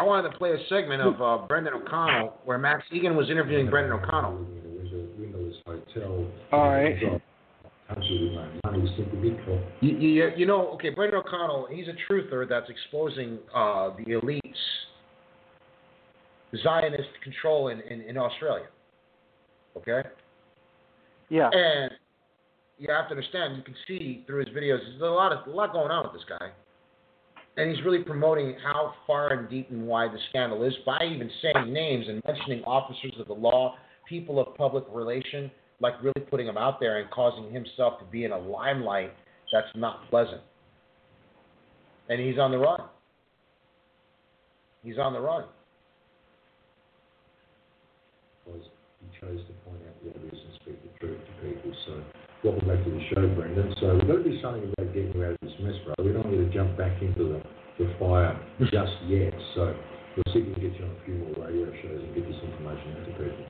I 0.00 0.02
wanted 0.02 0.30
to 0.30 0.38
play 0.38 0.52
a 0.52 0.68
segment 0.70 1.02
of 1.02 1.20
uh, 1.20 1.46
Brendan 1.46 1.74
O'Connell 1.74 2.38
where 2.46 2.56
Max 2.56 2.84
Igan 2.90 3.14
was 3.14 3.28
interviewing 3.28 3.68
Brendan 3.68 3.92
O'Connell. 3.92 4.46
All 6.52 6.70
right. 6.70 6.98
Country 7.86 8.22
with 8.22 8.32
no 8.32 8.48
money, 8.64 8.94
simply 8.96 9.30
because 9.30 9.60
You, 9.82 9.98
you, 9.98 10.30
you 10.38 10.46
know, 10.46 10.68
okay, 10.68 10.88
Brendan 10.88 11.20
O'Connell, 11.20 11.68
he's 11.70 11.84
a 11.86 12.10
truther 12.10 12.48
that's 12.48 12.70
exposing 12.70 13.40
uh, 13.54 13.90
the 13.98 14.12
elites, 14.12 14.40
Zionist 16.62 17.10
control 17.22 17.68
in, 17.68 17.80
in, 17.80 18.00
in 18.00 18.16
Australia. 18.16 18.68
Okay? 19.76 20.08
Yeah. 21.28 21.50
And 21.52 21.90
you 22.78 22.88
have 22.90 23.08
to 23.08 23.10
understand, 23.10 23.58
you 23.58 23.62
can 23.62 23.74
see 23.86 24.24
through 24.26 24.46
his 24.46 24.48
videos, 24.48 24.78
there's 24.78 25.02
a 25.02 25.04
lot 25.04 25.32
of 25.32 25.46
a 25.46 25.50
lot 25.50 25.74
going 25.74 25.90
on 25.90 26.04
with 26.04 26.14
this 26.14 26.24
guy. 26.26 26.52
And 27.56 27.74
he's 27.74 27.84
really 27.84 28.02
promoting 28.02 28.56
how 28.62 28.94
far 29.06 29.32
and 29.32 29.50
deep 29.50 29.70
and 29.70 29.86
wide 29.86 30.12
the 30.12 30.18
scandal 30.30 30.62
is 30.64 30.72
by 30.86 30.98
even 31.04 31.30
saying 31.42 31.72
names 31.72 32.06
and 32.08 32.22
mentioning 32.26 32.62
officers 32.64 33.12
of 33.18 33.26
the 33.26 33.34
law, 33.34 33.74
people 34.08 34.40
of 34.40 34.54
public 34.56 34.84
relation, 34.92 35.50
like 35.80 35.94
really 36.02 36.26
putting 36.30 36.46
him 36.46 36.56
out 36.56 36.80
there 36.80 36.98
and 36.98 37.10
causing 37.10 37.52
himself 37.52 37.98
to 37.98 38.04
be 38.06 38.24
in 38.24 38.32
a 38.32 38.38
limelight 38.38 39.12
that's 39.52 39.68
not 39.74 40.08
pleasant. 40.10 40.40
And 42.08 42.20
he's 42.20 42.38
on 42.38 42.50
the 42.50 42.58
run. 42.58 42.80
He's 44.82 44.98
on 44.98 45.12
the 45.12 45.20
run. 45.20 45.44
was 48.46 48.62
he 49.00 49.20
chose 49.20 49.40
to 49.46 49.52
point 49.64 49.82
out 49.86 49.94
the 50.02 50.10
obvious 50.10 50.42
and 50.44 50.54
speak 50.60 50.76
the 50.82 50.98
truth 50.98 51.20
to 51.20 51.46
people. 51.46 51.72
So 51.86 52.02
welcome 52.42 52.68
back 52.68 52.82
to 52.84 52.90
the 52.90 53.04
show, 53.12 53.28
Brendan. 53.36 53.74
So 53.80 53.92
we've 53.94 54.08
got 54.08 54.24
to 54.24 54.24
do 54.24 54.40
something 54.40 54.64
about 54.64 54.94
getting 54.94 55.12
you 55.12 55.24
out 55.24 55.36
of 55.36 55.40
this 55.42 55.52
mess, 55.60 55.76
bro. 55.84 55.94
We 56.00 56.12
don't 56.12 56.24
want 56.24 56.36
you 56.36 56.48
to 56.48 56.52
jump 56.52 56.76
back 56.76 56.96
into 57.02 57.36
the, 57.36 57.40
the 57.76 57.92
fire 58.00 58.32
just 58.72 58.96
yet. 59.04 59.34
So 59.54 59.76
we'll 60.16 60.32
see 60.32 60.40
if 60.40 60.48
we 60.48 60.54
can 60.56 60.62
get 60.64 60.80
you 60.80 60.88
on 60.88 60.96
a 60.96 61.04
few 61.04 61.14
more 61.20 61.44
radio 61.44 61.68
shows 61.84 62.00
and 62.00 62.14
get 62.16 62.24
this 62.24 62.40
information 62.40 62.96
out 62.96 63.04
to 63.04 63.12
people. 63.12 63.44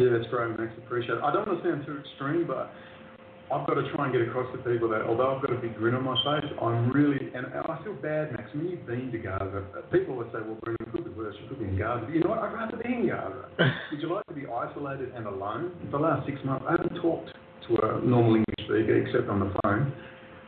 Yeah, 0.00 0.16
that's 0.16 0.30
great, 0.32 0.56
Max. 0.56 0.72
Appreciate 0.78 1.20
it. 1.20 1.24
I 1.24 1.32
don't 1.32 1.44
want 1.44 1.60
to 1.60 1.68
sound 1.68 1.84
too 1.84 2.00
extreme, 2.00 2.46
but 2.48 2.72
I've 3.52 3.66
got 3.66 3.76
to 3.76 3.84
try 3.92 4.08
and 4.08 4.12
get 4.14 4.22
across 4.24 4.48
to 4.56 4.58
people 4.64 4.88
that 4.96 5.02
although 5.04 5.36
I've 5.36 5.42
got 5.42 5.52
a 5.52 5.60
big 5.60 5.76
grin 5.76 5.94
on 5.94 6.04
my 6.04 6.16
face, 6.24 6.48
I'm 6.62 6.88
really, 6.94 7.28
and 7.34 7.44
I 7.44 7.76
feel 7.84 7.98
bad, 8.00 8.32
Max. 8.32 8.48
When 8.54 8.72
you've 8.72 8.86
been 8.86 9.12
to 9.12 9.18
Gaza, 9.18 9.66
people 9.92 10.16
would 10.16 10.32
say, 10.32 10.40
well, 10.40 10.56
Brendan, 10.64 10.88
could 10.92 11.04
be 11.04 11.10
worse. 11.12 11.36
You 11.42 11.48
could 11.48 11.58
be 11.58 11.66
in 11.66 11.76
Gaza. 11.76 12.06
But 12.06 12.14
you 12.14 12.24
know 12.24 12.30
what? 12.30 12.38
I'd 12.40 12.54
rather 12.54 12.78
be 12.78 12.88
in 12.88 13.08
Gaza. 13.08 13.52
Would 13.92 14.00
you 14.00 14.14
like 14.14 14.26
to 14.26 14.34
be 14.34 14.46
isolated 14.46 15.12
and 15.14 15.26
alone? 15.26 15.72
For 15.90 15.98
the 15.98 16.02
last 16.02 16.26
six 16.26 16.38
months, 16.44 16.64
I 16.66 16.72
haven't 16.72 16.94
talked 17.02 17.30
a 17.78 18.00
normal 18.04 18.36
English 18.36 18.60
speaker 18.64 18.96
except 19.06 19.28
on 19.28 19.40
the 19.40 19.52
phone. 19.62 19.92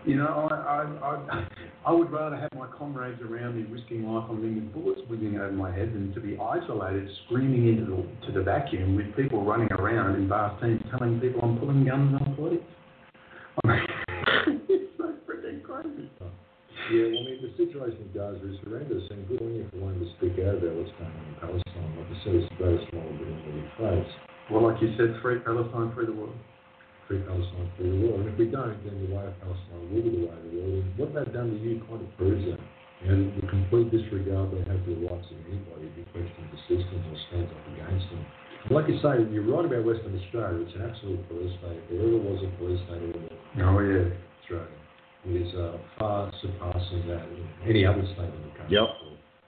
You 0.05 0.17
know, 0.17 0.49
I, 0.51 0.55
I, 0.57 1.15
I, 1.31 1.47
I 1.87 1.93
would 1.93 2.11
rather 2.11 2.35
have 2.35 2.51
my 2.59 2.67
comrades 2.77 3.23
around 3.23 3.55
me 3.55 3.63
risking 3.71 4.03
life 4.03 4.29
on 4.29 4.43
limb 4.43 4.57
with 4.57 4.75
bullets 4.75 5.01
whizzing 5.09 5.39
over 5.39 5.53
my 5.53 5.71
head 5.71 5.95
than 5.95 6.13
to 6.15 6.21
be 6.21 6.37
isolated, 6.37 7.09
screaming 7.27 7.69
into 7.69 7.85
the, 7.87 8.27
to 8.27 8.33
the 8.33 8.43
vacuum 8.43 8.97
with 8.97 9.15
people 9.15 9.45
running 9.45 9.71
around 9.73 10.17
in 10.17 10.29
vast 10.29 10.61
teams 10.61 10.83
telling 10.91 11.21
people 11.21 11.41
I'm 11.43 11.57
pulling 11.59 11.85
guns 11.85 12.21
on 12.21 12.35
police. 12.35 12.61
it's 14.69 14.91
so 14.99 15.15
freaking 15.23 15.63
crazy. 15.63 16.11
Yeah, 16.91 17.15
well, 17.15 17.23
I 17.23 17.31
mean, 17.31 17.39
the 17.47 17.55
situation 17.55 18.03
in 18.03 18.11
Gaza 18.11 18.43
is 18.43 18.59
horrendous, 18.67 19.07
and 19.11 19.29
good 19.29 19.41
on 19.41 19.55
you 19.55 19.69
for 19.71 19.79
wanting 19.79 20.01
to 20.03 20.11
speak 20.19 20.43
out 20.43 20.59
about 20.59 20.75
what's 20.75 20.91
going 20.99 21.15
on 21.15 21.27
in 21.31 21.37
Palestine. 21.39 21.95
Like 21.95 22.11
I 22.11 22.25
said, 22.25 22.35
it's 22.43 22.49
the 22.51 22.57
greatest 22.59 22.91
small 22.91 23.07
bit 23.07 23.29
in 23.31 23.39
the 23.39 23.67
face. 23.79 24.13
Well, 24.51 24.67
like 24.67 24.83
you 24.83 24.91
said, 24.99 25.15
free 25.23 25.39
Palestine, 25.47 25.95
free 25.95 26.07
the 26.07 26.13
world. 26.13 26.35
Free 27.09 27.21
Palestine, 27.27 27.69
free 27.77 27.91
the 27.91 27.99
world. 28.07 28.21
And 28.25 28.29
if 28.33 28.37
we 28.39 28.47
don't, 28.47 28.79
then 28.87 28.95
the 29.05 29.11
way 29.15 29.27
of 29.27 29.35
Palestine 29.43 29.81
will 29.91 30.03
be 30.03 30.11
the 30.11 30.23
way 30.27 30.33
of 30.33 30.43
the 30.47 30.53
world. 30.57 30.73
And 30.81 30.87
what 30.97 31.09
they've 31.13 31.35
done 31.35 31.51
to 31.51 31.59
you 31.59 31.83
kind 31.91 32.01
of 32.01 32.11
proves 32.17 32.45
that. 32.47 32.61
And 33.03 33.35
the 33.35 33.47
complete 33.51 33.91
disregard 33.91 34.55
they 34.55 34.63
have 34.71 34.79
for 34.87 34.95
the 34.95 35.03
rights 35.11 35.27
of 35.27 35.39
anybody 35.51 35.91
who 35.99 36.03
questions 36.15 36.47
the 36.55 36.61
system 36.71 37.03
or 37.11 37.19
stands 37.29 37.51
up 37.51 37.65
against 37.75 38.07
them. 38.15 38.23
And 38.63 38.73
like 38.79 38.87
you 38.87 39.03
say, 39.03 39.27
you're 39.35 39.43
right 39.43 39.67
about 39.67 39.83
Western 39.83 40.15
Australia. 40.23 40.63
It's 40.63 40.75
an 40.79 40.87
absolute 40.87 41.19
police 41.27 41.51
state. 41.59 41.83
If 41.83 41.87
there 41.91 42.07
ever 42.07 42.23
was 42.23 42.39
a 42.47 42.51
police 42.63 42.79
state 42.87 43.03
in 43.03 43.27
Oh, 43.67 43.75
yeah. 43.83 44.07
Australia. 44.39 44.79
It 45.27 45.35
is 45.43 45.51
uh, 45.59 45.79
far 45.99 46.31
surpassing 46.43 47.07
that 47.11 47.27
in 47.27 47.43
any 47.67 47.83
other 47.87 48.07
state 48.15 48.31
in 48.31 48.43
the 48.47 48.55
country. 48.55 48.79
Yep. 48.79 48.87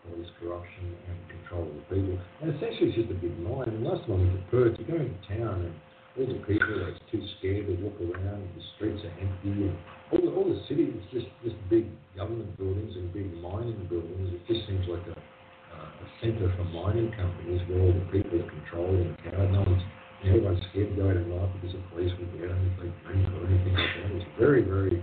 For 0.02 0.10
all 0.10 0.18
this 0.18 0.30
corruption 0.42 0.90
and 1.06 1.16
control 1.30 1.70
of 1.70 1.74
the 1.78 1.86
people. 1.94 2.18
And 2.42 2.50
essentially 2.58 2.90
it's 2.90 2.98
just 3.06 3.10
a 3.14 3.18
big 3.22 3.38
lie. 3.46 3.70
And 3.70 3.86
last 3.86 4.02
time 4.10 4.18
I 4.18 4.26
went 4.26 4.34
to 4.34 4.42
Perth, 4.50 4.74
you 4.82 4.84
go 4.90 4.98
into 4.98 5.14
town 5.30 5.62
and 5.70 5.74
all 6.14 6.26
the 6.26 6.38
people 6.46 6.78
are 6.78 6.94
too 7.10 7.22
scared 7.38 7.66
to 7.66 7.74
walk 7.82 7.98
around 7.98 8.38
and 8.38 8.54
the 8.54 8.64
streets 8.76 9.02
are 9.02 9.14
empty 9.18 9.66
and 9.66 9.76
all 10.12 10.20
the, 10.22 10.30
all 10.30 10.46
the 10.46 10.62
city 10.68 10.86
is 10.86 11.04
just, 11.10 11.26
just 11.42 11.56
big 11.66 11.90
government 12.14 12.54
buildings 12.56 12.94
and 12.94 13.12
big 13.12 13.34
mining 13.42 13.82
buildings. 13.90 14.30
It 14.30 14.46
just 14.46 14.62
seems 14.68 14.86
like 14.86 15.02
a, 15.10 15.16
uh, 15.18 15.90
a 15.90 16.06
centre 16.22 16.46
for 16.54 16.64
mining 16.70 17.10
companies 17.18 17.66
where 17.66 17.82
all 17.82 17.90
the 17.90 18.06
people 18.14 18.38
are 18.38 18.46
controlled 18.46 18.94
and 18.94 19.18
cowed. 19.26 19.50
No 19.50 19.66
one's, 19.66 19.82
you 20.22 20.30
know, 20.30 20.36
everyone's 20.38 20.62
scared 20.70 20.94
to 20.94 20.96
go 20.96 21.10
out 21.10 21.18
at 21.18 21.26
night 21.26 21.50
because 21.58 21.74
the 21.74 21.82
police 21.90 22.14
will 22.14 22.30
get 22.38 22.46
them 22.46 22.62
if 22.62 22.74
they 22.78 22.90
drink 23.02 23.26
or 23.34 23.42
anything 23.50 23.74
like 23.74 23.92
that. 23.98 24.14
It's 24.14 24.30
very, 24.38 24.62
very, 24.62 25.02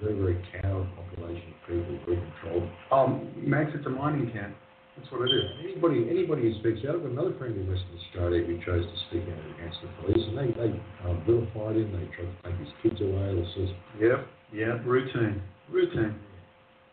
very, 0.00 0.16
very 0.16 0.38
cowed 0.56 0.88
population 0.96 1.52
of 1.52 1.58
people, 1.68 2.00
very 2.08 2.16
controlled. 2.32 2.64
Um, 2.88 3.28
Max, 3.36 3.76
it's 3.76 3.84
a 3.84 3.92
mining 3.92 4.32
camp. 4.32 4.56
That's 4.96 5.12
what 5.12 5.28
it 5.28 5.34
is. 5.34 5.44
Anybody, 5.60 6.08
anybody 6.08 6.42
who 6.48 6.52
speaks 6.60 6.80
out, 6.88 6.96
I've 6.96 7.02
got 7.02 7.12
another 7.12 7.34
friend 7.38 7.52
in 7.54 7.68
Western 7.68 7.92
Australia 8.00 8.44
who 8.46 8.56
chose 8.64 8.84
to 8.84 8.96
speak 9.08 9.28
out 9.28 9.44
against 9.60 9.78
the 9.84 9.88
police, 10.00 10.24
and 10.28 10.36
they, 10.38 10.48
they 10.56 10.72
um, 11.04 11.20
vilified 11.28 11.76
him, 11.76 11.92
they 11.92 12.08
tried 12.16 12.32
to 12.32 12.36
take 12.48 12.58
his 12.64 12.72
kids 12.82 13.00
away, 13.04 13.28
all 13.36 13.48
sorts 13.54 13.72
of 13.72 14.00
Yep, 14.00 14.20
yeah, 14.56 14.80
routine, 14.88 15.42
routine. 15.68 16.16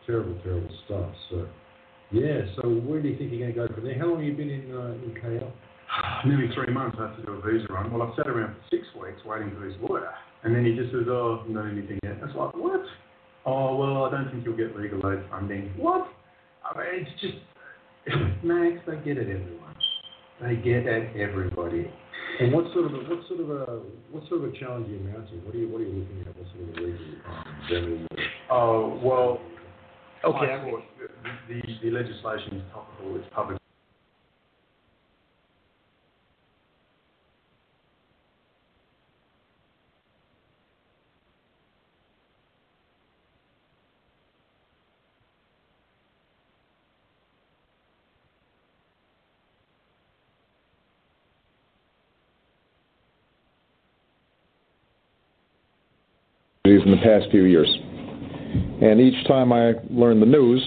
terrible, 0.06 0.36
terrible 0.44 0.68
stuff. 0.84 1.10
So, 1.30 1.48
yeah, 2.12 2.44
so 2.60 2.68
where 2.84 3.00
do 3.00 3.08
you 3.08 3.16
think 3.16 3.32
you're 3.32 3.50
going 3.50 3.54
to 3.56 3.60
go 3.68 3.74
from 3.74 3.84
there? 3.84 3.98
How 3.98 4.06
long 4.12 4.20
have 4.20 4.28
you 4.28 4.36
been 4.36 4.50
in, 4.52 4.68
uh, 4.68 4.92
in 5.00 5.16
KL? 5.16 5.50
Nearly 6.28 6.52
three 6.54 6.72
months 6.72 6.96
I 7.00 7.08
have 7.08 7.16
to 7.16 7.22
do 7.24 7.32
a 7.32 7.40
visa 7.40 7.66
run. 7.72 7.90
Well, 7.90 8.02
I've 8.04 8.14
sat 8.16 8.28
around 8.28 8.54
for 8.54 8.64
six 8.70 8.84
weeks 9.00 9.24
waiting 9.24 9.50
for 9.56 9.66
this 9.66 9.76
lawyer. 9.80 10.12
And 10.44 10.54
then 10.54 10.64
he 10.64 10.76
just 10.76 10.92
says, 10.92 11.08
oh, 11.08 11.42
not 11.48 11.72
anything 11.72 11.98
yet. 12.04 12.20
It's 12.22 12.36
like, 12.36 12.54
what? 12.54 12.84
Oh, 13.46 13.76
well, 13.76 14.04
I 14.04 14.10
don't 14.10 14.30
think 14.30 14.44
you'll 14.44 14.56
get 14.56 14.76
legal 14.76 15.00
aid 15.10 15.24
funding. 15.30 15.72
What? 15.76 16.06
I 16.64 16.76
mean, 16.78 17.06
it's 17.06 17.20
just, 17.20 17.34
Max, 18.42 18.80
they 18.86 18.96
get 19.04 19.18
it, 19.18 19.28
everyone. 19.28 19.74
They 20.42 20.56
get 20.56 20.86
at 20.86 21.16
everybody. 21.16 21.90
And 22.40 22.52
what 22.52 22.64
sort 22.72 22.86
of 22.86 22.94
a, 22.94 22.98
what 22.98 23.28
sort 23.28 23.40
of 23.40 23.50
a 23.50 23.80
what 24.10 24.28
sort 24.28 24.44
of 24.44 24.52
a 24.52 24.58
challenge 24.58 24.88
are 24.88 24.90
you 24.90 24.98
mounting? 24.98 25.44
What 25.44 25.54
are 25.54 25.58
you 25.58 25.68
what 25.68 25.80
are 25.80 25.84
you 25.84 26.00
looking 26.00 26.20
at? 26.26 26.36
What 26.36 26.46
sort 26.50 26.68
of 26.68 26.76
a 26.76 26.80
legal 26.80 27.06
um, 27.28 27.44
remedy? 27.70 28.06
Oh, 28.50 29.00
well, 29.02 29.40
Okay. 30.24 30.54
I 30.54 30.70
thought 30.70 30.82
the, 30.98 31.54
the, 31.54 31.60
the 31.82 31.90
legislation 31.90 32.56
is 32.56 32.62
topical, 32.72 33.16
it's 33.16 33.26
public. 33.34 33.58
In 56.82 56.90
the 56.90 56.98
past 56.98 57.30
few 57.30 57.44
years. 57.44 57.68
And 58.82 59.00
each 59.00 59.26
time 59.26 59.52
I 59.52 59.74
learn 59.90 60.20
the 60.20 60.26
news, 60.26 60.62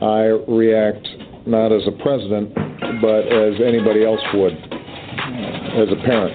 I 0.00 0.36
react 0.48 1.06
not 1.46 1.72
as 1.72 1.82
a 1.86 1.92
president, 2.02 2.54
but 3.00 3.26
as 3.26 3.54
anybody 3.64 4.04
else 4.04 4.20
would, 4.34 4.52
as 4.52 5.88
a 5.90 6.00
parent. 6.04 6.34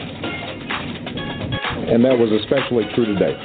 And 1.89 2.03
that 2.05 2.17
was 2.17 2.31
especially 2.41 2.85
true 2.95 3.05
today. 3.05 3.35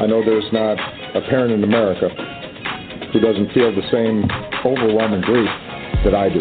I 0.00 0.06
know 0.06 0.24
there's 0.24 0.50
not 0.52 0.78
a 1.14 1.20
parent 1.28 1.52
in 1.52 1.64
America 1.64 2.08
who 3.12 3.20
doesn't 3.20 3.52
feel 3.52 3.74
the 3.74 3.86
same 3.90 4.24
overwhelming 4.64 5.20
grief 5.22 5.50
that 6.04 6.14
I 6.14 6.28
do. 6.28 6.40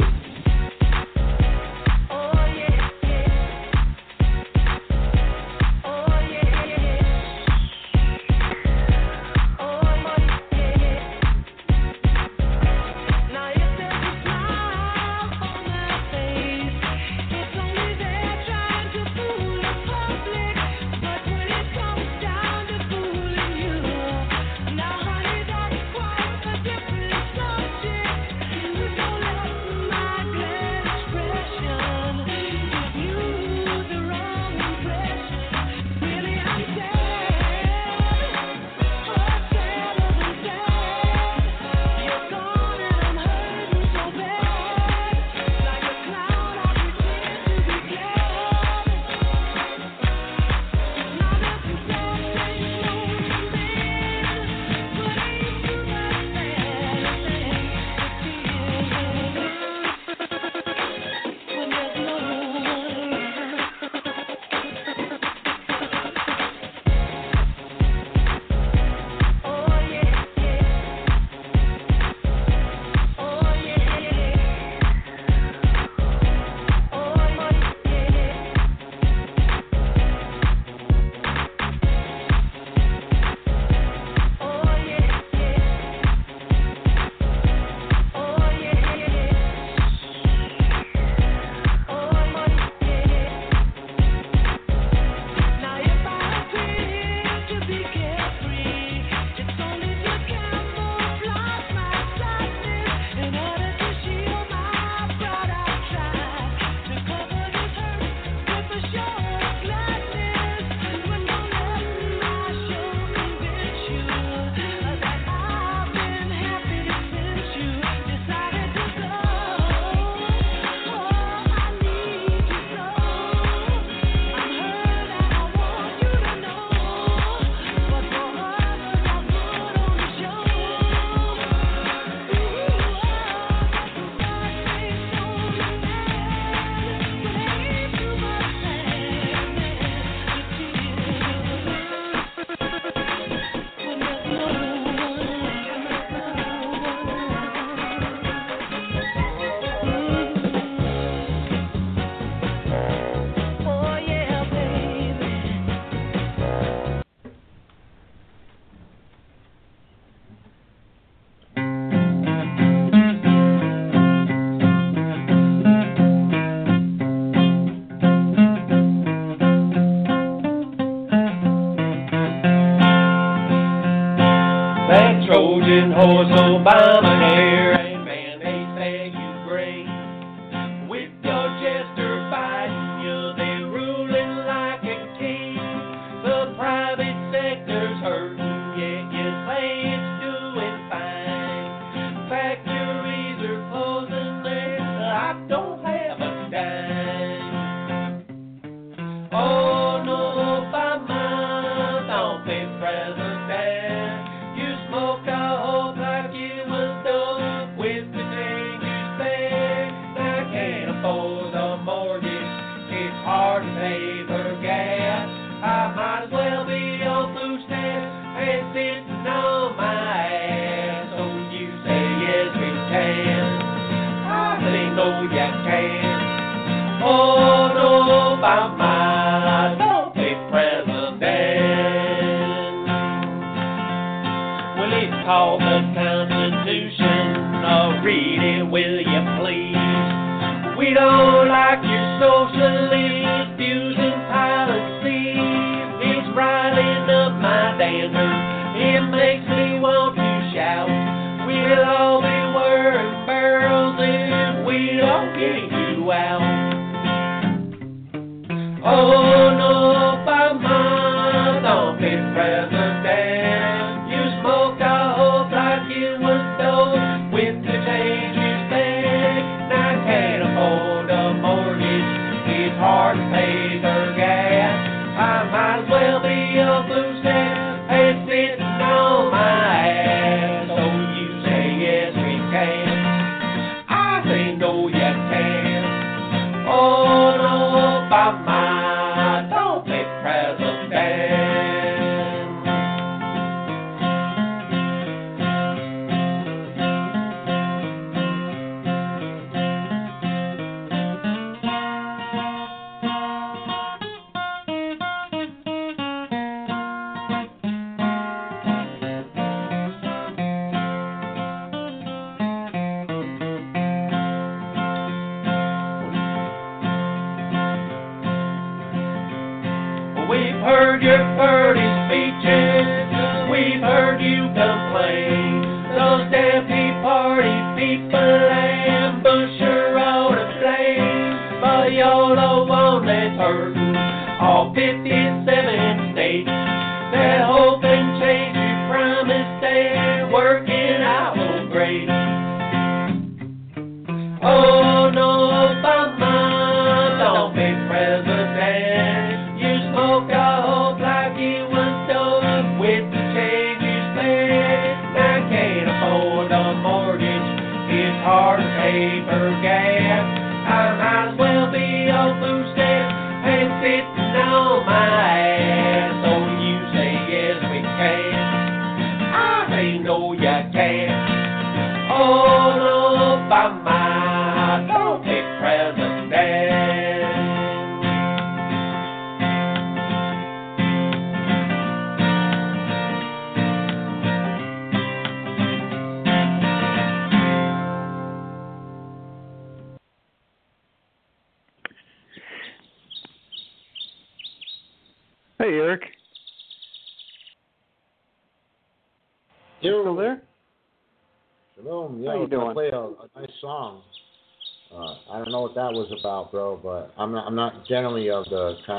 Trojan 175.69 175.91
horse 175.93 176.33
Obama 176.33 177.48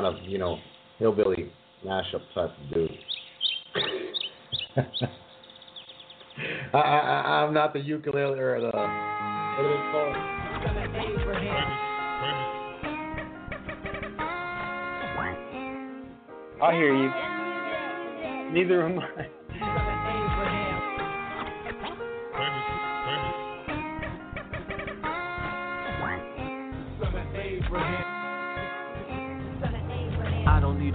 kind 0.01 0.17
of, 0.17 0.23
you 0.25 0.39
know, 0.39 0.59
hillbilly 0.99 1.53
mashup 1.85 2.23
type 2.35 2.51
of 2.51 2.75
dude. 2.75 2.91
I, 6.73 6.79
I, 6.79 7.45
I'm 7.45 7.53
not 7.53 7.73
the 7.73 7.81
ukulele 7.81 8.39
or 8.39 8.61
the. 8.61 8.71
What 8.71 9.67
is 9.67 9.73
it 9.73 9.83
called? 9.93 10.17
I 16.63 16.73
hear 16.73 16.95
you. 16.95 17.11
Neither 18.53 18.87
am 18.87 18.99
I. 19.01 19.40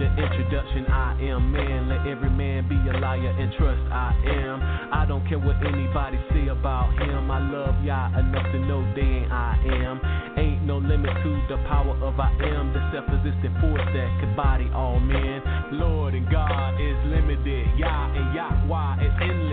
introduction. 0.04 0.84
I 0.92 1.16
am 1.32 1.52
man. 1.52 1.88
Let 1.88 2.06
every 2.06 2.28
man 2.28 2.68
be 2.68 2.76
a 2.76 3.00
liar 3.00 3.32
and 3.38 3.52
trust 3.56 3.80
I 3.88 4.12
am. 4.26 4.60
I 4.92 5.06
don't 5.08 5.26
care 5.28 5.38
what 5.38 5.56
anybody 5.64 6.18
say 6.30 6.48
about 6.48 6.92
him. 7.00 7.30
I 7.30 7.40
love 7.40 7.80
y'all 7.80 8.12
enough 8.12 8.52
to 8.52 8.58
know 8.60 8.84
they 8.92 9.24
ain't 9.24 9.32
I 9.32 9.56
am. 9.64 9.96
Ain't 10.36 10.62
no 10.64 10.78
limit 10.78 11.10
to 11.10 11.30
the 11.48 11.56
power 11.68 11.96
of 12.04 12.20
I 12.20 12.30
am. 12.44 12.72
The 12.72 12.82
self 12.92 13.08
existent 13.08 13.56
force 13.60 13.86
that 13.96 14.10
could 14.20 14.36
body 14.36 14.68
all 14.74 15.00
men. 15.00 15.40
Lord 15.72 16.14
and 16.14 16.28
God 16.30 16.74
is 16.76 16.96
limited. 17.06 17.66
Yah 17.78 18.12
and 18.12 18.34
Yahweh 18.34 19.06
is 19.06 19.14
endless. 19.22 19.46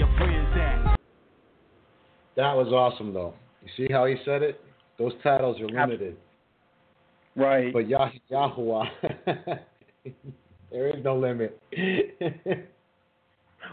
Your 0.00 0.08
friends 0.16 0.48
at. 0.56 0.98
That 2.36 2.56
was 2.56 2.68
awesome, 2.68 3.12
though. 3.12 3.34
You 3.62 3.68
see 3.76 3.92
how 3.92 4.06
he 4.06 4.16
said 4.24 4.42
it? 4.42 4.60
Those 4.98 5.12
titles 5.22 5.60
are 5.60 5.66
limited. 5.66 5.80
Absolutely. 5.80 6.29
Right. 7.36 7.72
But 7.72 7.88
Yah- 7.88 8.10
Yahweh, 8.28 8.84
there 10.72 10.88
is 10.88 11.04
no 11.04 11.16
limit. 11.16 11.60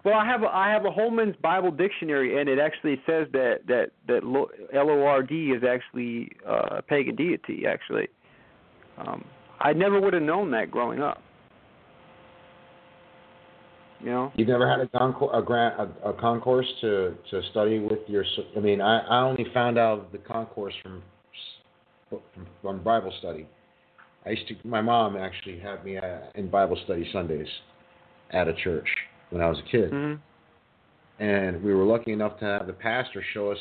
well, 0.06 0.16
I 0.16 0.26
have 0.26 0.44
a, 0.44 0.48
I 0.48 0.70
have 0.70 0.86
a 0.86 0.92
Holman's 0.92 1.36
Bible 1.42 1.72
Dictionary, 1.72 2.40
and 2.40 2.48
it 2.48 2.60
actually 2.60 3.02
says 3.06 3.28
that 3.34 3.62
that 3.68 3.92
that 4.08 4.24
L 4.74 4.90
O 4.90 5.04
R 5.04 5.24
D 5.24 5.52
is 5.52 5.64
actually 5.64 6.30
uh, 6.48 6.78
a 6.78 6.82
pagan 6.82 7.16
deity. 7.16 7.66
Actually, 7.68 8.08
um, 9.00 9.26
I 9.60 9.74
never 9.74 10.00
would 10.00 10.14
have 10.14 10.24
known 10.24 10.52
that 10.52 10.70
growing 10.70 11.02
up. 11.02 11.22
You 14.00 14.12
know, 14.12 14.32
you've 14.36 14.48
never 14.48 14.70
had 14.70 14.80
a 14.80 14.86
concor- 14.86 15.36
a 15.36 15.42
grant 15.42 15.80
a, 15.80 16.10
a 16.10 16.14
concourse 16.14 16.68
to 16.82 17.16
to 17.32 17.42
study 17.50 17.80
with 17.80 18.00
your. 18.08 18.24
I 18.56 18.60
mean, 18.60 18.82
I 18.82 19.00
I 19.00 19.22
only 19.24 19.48
found 19.52 19.80
out 19.80 20.12
the 20.12 20.20
concourse 20.20 20.76
from 20.84 21.02
from, 22.10 22.20
from 22.62 22.84
Bible 22.84 23.14
study. 23.20 23.48
I 24.26 24.32
used 24.32 24.48
to. 24.50 24.56
My 24.68 24.82
mom 24.82 25.16
actually 25.16 25.60
had 25.60 25.86
me 25.86 25.98
uh, 25.98 26.20
in 26.36 26.50
Bible 26.50 26.78
study 26.86 27.08
Sundays 27.14 27.48
at 28.32 28.48
a 28.48 28.54
church 28.54 28.88
when 29.30 29.42
I 29.42 29.48
was 29.48 29.58
a 29.60 29.72
kid, 29.72 29.92
and 31.20 31.64
we 31.64 31.74
were 31.74 31.86
lucky 31.86 32.12
enough 32.12 32.38
to 32.40 32.46
have 32.46 32.68
the 32.68 32.74
pastor 32.74 33.24
show 33.34 33.52
us 33.52 33.58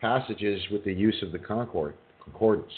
passages 0.00 0.60
with 0.70 0.84
the 0.84 0.92
use 0.92 1.16
of 1.22 1.32
the 1.32 1.38
Concord 1.38 1.94
concordance, 2.22 2.72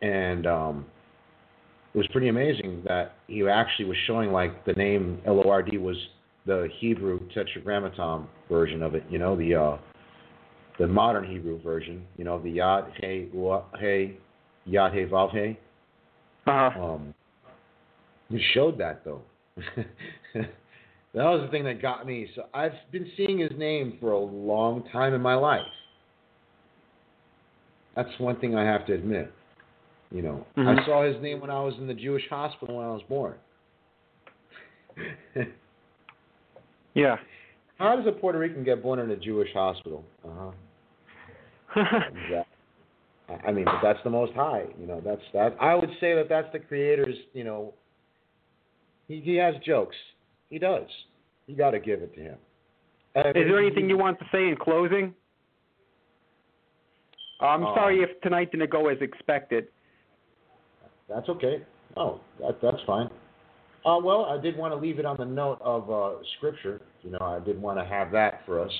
and 0.00 0.46
um, 0.46 0.86
it 1.94 1.98
was 1.98 2.06
pretty 2.12 2.28
amazing 2.28 2.82
that 2.86 3.16
he 3.26 3.46
actually 3.46 3.86
was 3.86 3.98
showing 4.06 4.32
like 4.32 4.64
the 4.64 4.72
name 4.72 5.20
L 5.26 5.42
O 5.44 5.50
R 5.50 5.62
D 5.62 5.76
was 5.78 5.96
the 6.46 6.68
Hebrew 6.78 7.20
tetragrammaton 7.34 8.26
version 8.48 8.82
of 8.82 8.94
it. 8.94 9.04
You 9.10 9.18
know 9.18 9.36
the 9.36 9.54
uh, 9.54 9.78
the 10.78 10.86
modern 10.86 11.24
Hebrew 11.24 11.60
version. 11.62 12.04
You 12.16 12.24
know 12.24 12.38
the 12.40 12.56
Yad 12.58 12.90
He 13.00 13.28
He 13.80 14.72
Yad 14.72 14.94
He 14.94 15.04
Vav 15.04 15.30
He. 15.30 15.58
Uh-huh. 16.46 16.82
Um, 16.82 17.14
he 18.28 18.42
showed 18.52 18.78
that 18.78 19.04
though. 19.04 19.22
that 20.34 20.46
was 21.14 21.42
the 21.42 21.48
thing 21.50 21.64
that 21.64 21.80
got 21.80 22.06
me. 22.06 22.28
So 22.34 22.44
I've 22.52 22.72
been 22.90 23.10
seeing 23.16 23.38
his 23.38 23.52
name 23.56 23.98
for 24.00 24.12
a 24.12 24.18
long 24.18 24.84
time 24.92 25.14
in 25.14 25.20
my 25.20 25.34
life. 25.34 25.62
That's 27.96 28.10
one 28.18 28.40
thing 28.40 28.56
I 28.56 28.64
have 28.64 28.86
to 28.86 28.94
admit. 28.94 29.32
You 30.10 30.22
know, 30.22 30.46
I 30.56 30.60
Mhm. 30.60 30.84
saw 30.86 31.02
his 31.04 31.20
name 31.22 31.40
when 31.40 31.50
I 31.50 31.60
was 31.62 31.74
in 31.78 31.86
the 31.86 31.94
Jewish 31.94 32.28
hospital 32.28 32.76
when 32.76 32.86
I 32.86 32.92
was 32.92 33.02
born. 33.04 33.34
Yeah. 36.94 37.16
How 37.78 37.96
does 37.96 38.06
a 38.06 38.12
Puerto 38.12 38.38
Rican 38.38 38.64
get 38.64 38.82
born 38.82 39.00
in 39.00 39.10
a 39.10 39.16
Jewish 39.16 39.52
hospital? 39.52 40.04
Uh 40.24 40.28
huh. 40.38 40.50
Exactly. 42.24 42.44
I 43.46 43.52
mean, 43.52 43.64
but 43.64 43.80
that's 43.82 43.98
the 44.04 44.10
Most 44.10 44.34
High. 44.34 44.64
You 44.78 44.86
know, 44.86 45.00
that's 45.04 45.22
that. 45.32 45.56
I 45.58 45.74
would 45.74 45.88
say 45.98 46.14
that 46.14 46.28
that's 46.28 46.52
the 46.52 46.58
Creator's. 46.58 47.14
You 47.32 47.44
know, 47.44 47.72
he 49.08 49.20
he 49.20 49.36
has 49.36 49.54
jokes. 49.64 49.96
He 50.50 50.58
does. 50.58 50.86
You 51.46 51.56
got 51.56 51.70
to 51.70 51.80
give 51.80 52.02
it 52.02 52.14
to 52.16 52.20
him. 52.20 52.36
Uh, 53.16 53.28
Is 53.28 53.34
there 53.34 53.58
anything 53.58 53.88
you 53.88 53.96
want 53.96 54.18
to 54.18 54.26
say 54.30 54.48
in 54.48 54.56
closing? 54.56 55.14
I'm 57.40 57.64
Um, 57.64 57.74
sorry 57.74 58.02
if 58.02 58.20
tonight 58.20 58.50
didn't 58.52 58.70
go 58.70 58.88
as 58.88 58.98
expected. 59.00 59.68
That's 61.08 61.28
okay. 61.28 61.62
Oh, 61.96 62.20
that 62.40 62.60
that's 62.60 62.82
fine. 62.86 63.08
Uh, 63.86 63.98
well, 64.02 64.24
I 64.26 64.40
did 64.40 64.56
want 64.56 64.72
to 64.72 64.76
leave 64.78 64.98
it 64.98 65.04
on 65.04 65.16
the 65.18 65.24
note 65.26 65.58
of 65.60 65.90
uh, 65.90 66.22
scripture. 66.36 66.80
You 67.02 67.10
know, 67.10 67.18
I 67.20 67.38
did 67.40 67.60
want 67.60 67.78
to 67.78 67.84
have 67.84 68.10
that 68.12 68.40
for 68.46 68.60
us. 68.60 68.72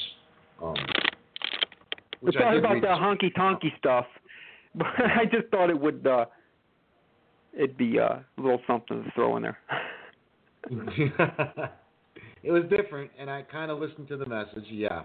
Um, 0.62 0.74
which 2.24 2.36
I 2.36 2.54
about 2.54 2.80
the 2.80 2.86
honky 2.86 3.32
tonky 3.34 3.76
stuff, 3.78 4.06
but 4.74 4.86
I 4.98 5.24
just 5.24 5.48
thought 5.50 5.70
it 5.70 5.78
would 5.78 6.06
uh, 6.06 6.24
it'd 7.52 7.76
be 7.76 7.98
uh, 7.98 8.04
a 8.04 8.24
little 8.38 8.60
something 8.66 9.04
to 9.04 9.10
throw 9.12 9.36
in 9.36 9.42
there. 9.42 9.58
it 12.42 12.50
was 12.50 12.62
different, 12.70 13.10
and 13.18 13.30
I 13.30 13.42
kind 13.42 13.70
of 13.70 13.78
listened 13.78 14.08
to 14.08 14.16
the 14.16 14.26
message. 14.26 14.64
Yeah, 14.70 15.02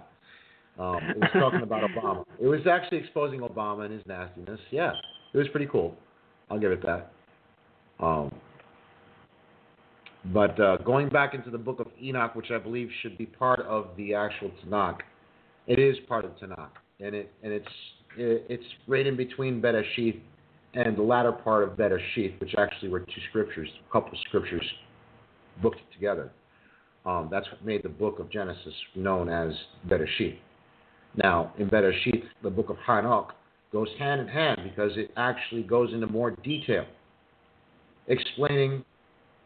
um, 0.80 1.00
it 1.10 1.18
was 1.18 1.30
talking 1.34 1.62
about 1.62 1.90
Obama. 1.90 2.24
It 2.40 2.48
was 2.48 2.62
actually 2.66 3.00
exposing 3.00 3.42
Obama 3.42 3.86
and 3.86 3.94
his 3.94 4.04
nastiness. 4.06 4.60
Yeah, 4.72 4.94
it 5.34 5.38
was 5.38 5.48
pretty 5.50 5.68
cool. 5.68 5.96
I'll 6.50 6.60
give 6.60 6.72
it 6.72 6.82
that. 6.84 7.12
Um, 8.00 8.34
but 10.34 10.60
uh, 10.60 10.78
going 10.78 11.10
back 11.10 11.34
into 11.34 11.50
the 11.50 11.58
book 11.58 11.80
of 11.80 11.88
Enoch, 12.02 12.36
which 12.36 12.52
I 12.52 12.58
believe 12.58 12.90
should 13.02 13.18
be 13.18 13.26
part 13.26 13.60
of 13.62 13.90
the 13.98 14.14
actual 14.14 14.52
Tanakh, 14.66 15.00
it 15.68 15.80
is 15.80 15.98
part 16.08 16.26
of 16.26 16.32
Tanakh, 16.38 16.70
and 17.00 17.16
it 17.16 17.32
and 17.44 17.52
it's 17.54 17.68
it, 18.18 18.46
it's 18.50 18.64
right 18.88 19.06
in 19.06 19.16
between 19.16 19.62
Bereshith 19.62 20.20
and 20.74 20.98
the 20.98 21.02
latter 21.02 21.32
part 21.32 21.64
of 21.64 21.72
Bereshith, 21.72 22.40
which 22.40 22.54
actually 22.58 22.90
were 22.90 23.00
two 23.00 23.22
scriptures, 23.30 23.70
a 23.88 23.92
couple 23.92 24.12
of 24.12 24.18
scriptures 24.28 24.66
booked 25.62 25.82
together. 25.94 26.32
Um, 27.06 27.30
that's 27.32 27.48
what 27.52 27.66
made 27.66 27.84
the 27.84 27.90
book 27.90 28.20
of 28.20 28.30
Genesis 28.30 28.74
known 28.96 29.30
as 29.30 29.54
Bereshith. 29.88 30.38
Now, 31.16 31.54
in 31.58 31.68
Bereshith, 31.70 32.24
the 32.44 32.50
book 32.50 32.70
of 32.70 32.78
Hanok 32.88 33.30
goes 33.72 33.88
hand 33.98 34.22
in 34.22 34.28
hand 34.28 34.62
because 34.64 34.92
it 34.96 35.12
actually 35.18 35.64
goes 35.64 35.94
into 35.94 36.08
more 36.08 36.32
detail, 36.32 36.86
explaining 38.08 38.84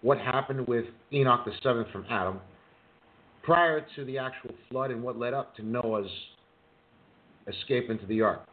what 0.01 0.17
happened 0.17 0.67
with 0.67 0.85
Enoch 1.13 1.45
the 1.45 1.51
seventh 1.61 1.89
from 1.91 2.05
Adam 2.09 2.39
prior 3.43 3.85
to 3.95 4.05
the 4.05 4.17
actual 4.17 4.51
flood 4.69 4.91
and 4.91 5.01
what 5.01 5.17
led 5.17 5.33
up 5.33 5.55
to 5.55 5.63
Noah's 5.63 6.09
escape 7.47 7.89
into 7.89 8.05
the 8.05 8.21
ark. 8.21 8.45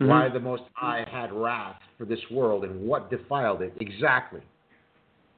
Mm-hmm. 0.00 0.08
Why 0.08 0.28
the 0.28 0.40
Most 0.40 0.62
High 0.74 1.04
had 1.10 1.32
wrath 1.32 1.80
for 1.96 2.04
this 2.04 2.20
world 2.30 2.64
and 2.64 2.80
what 2.86 3.10
defiled 3.10 3.62
it 3.62 3.74
exactly. 3.80 4.40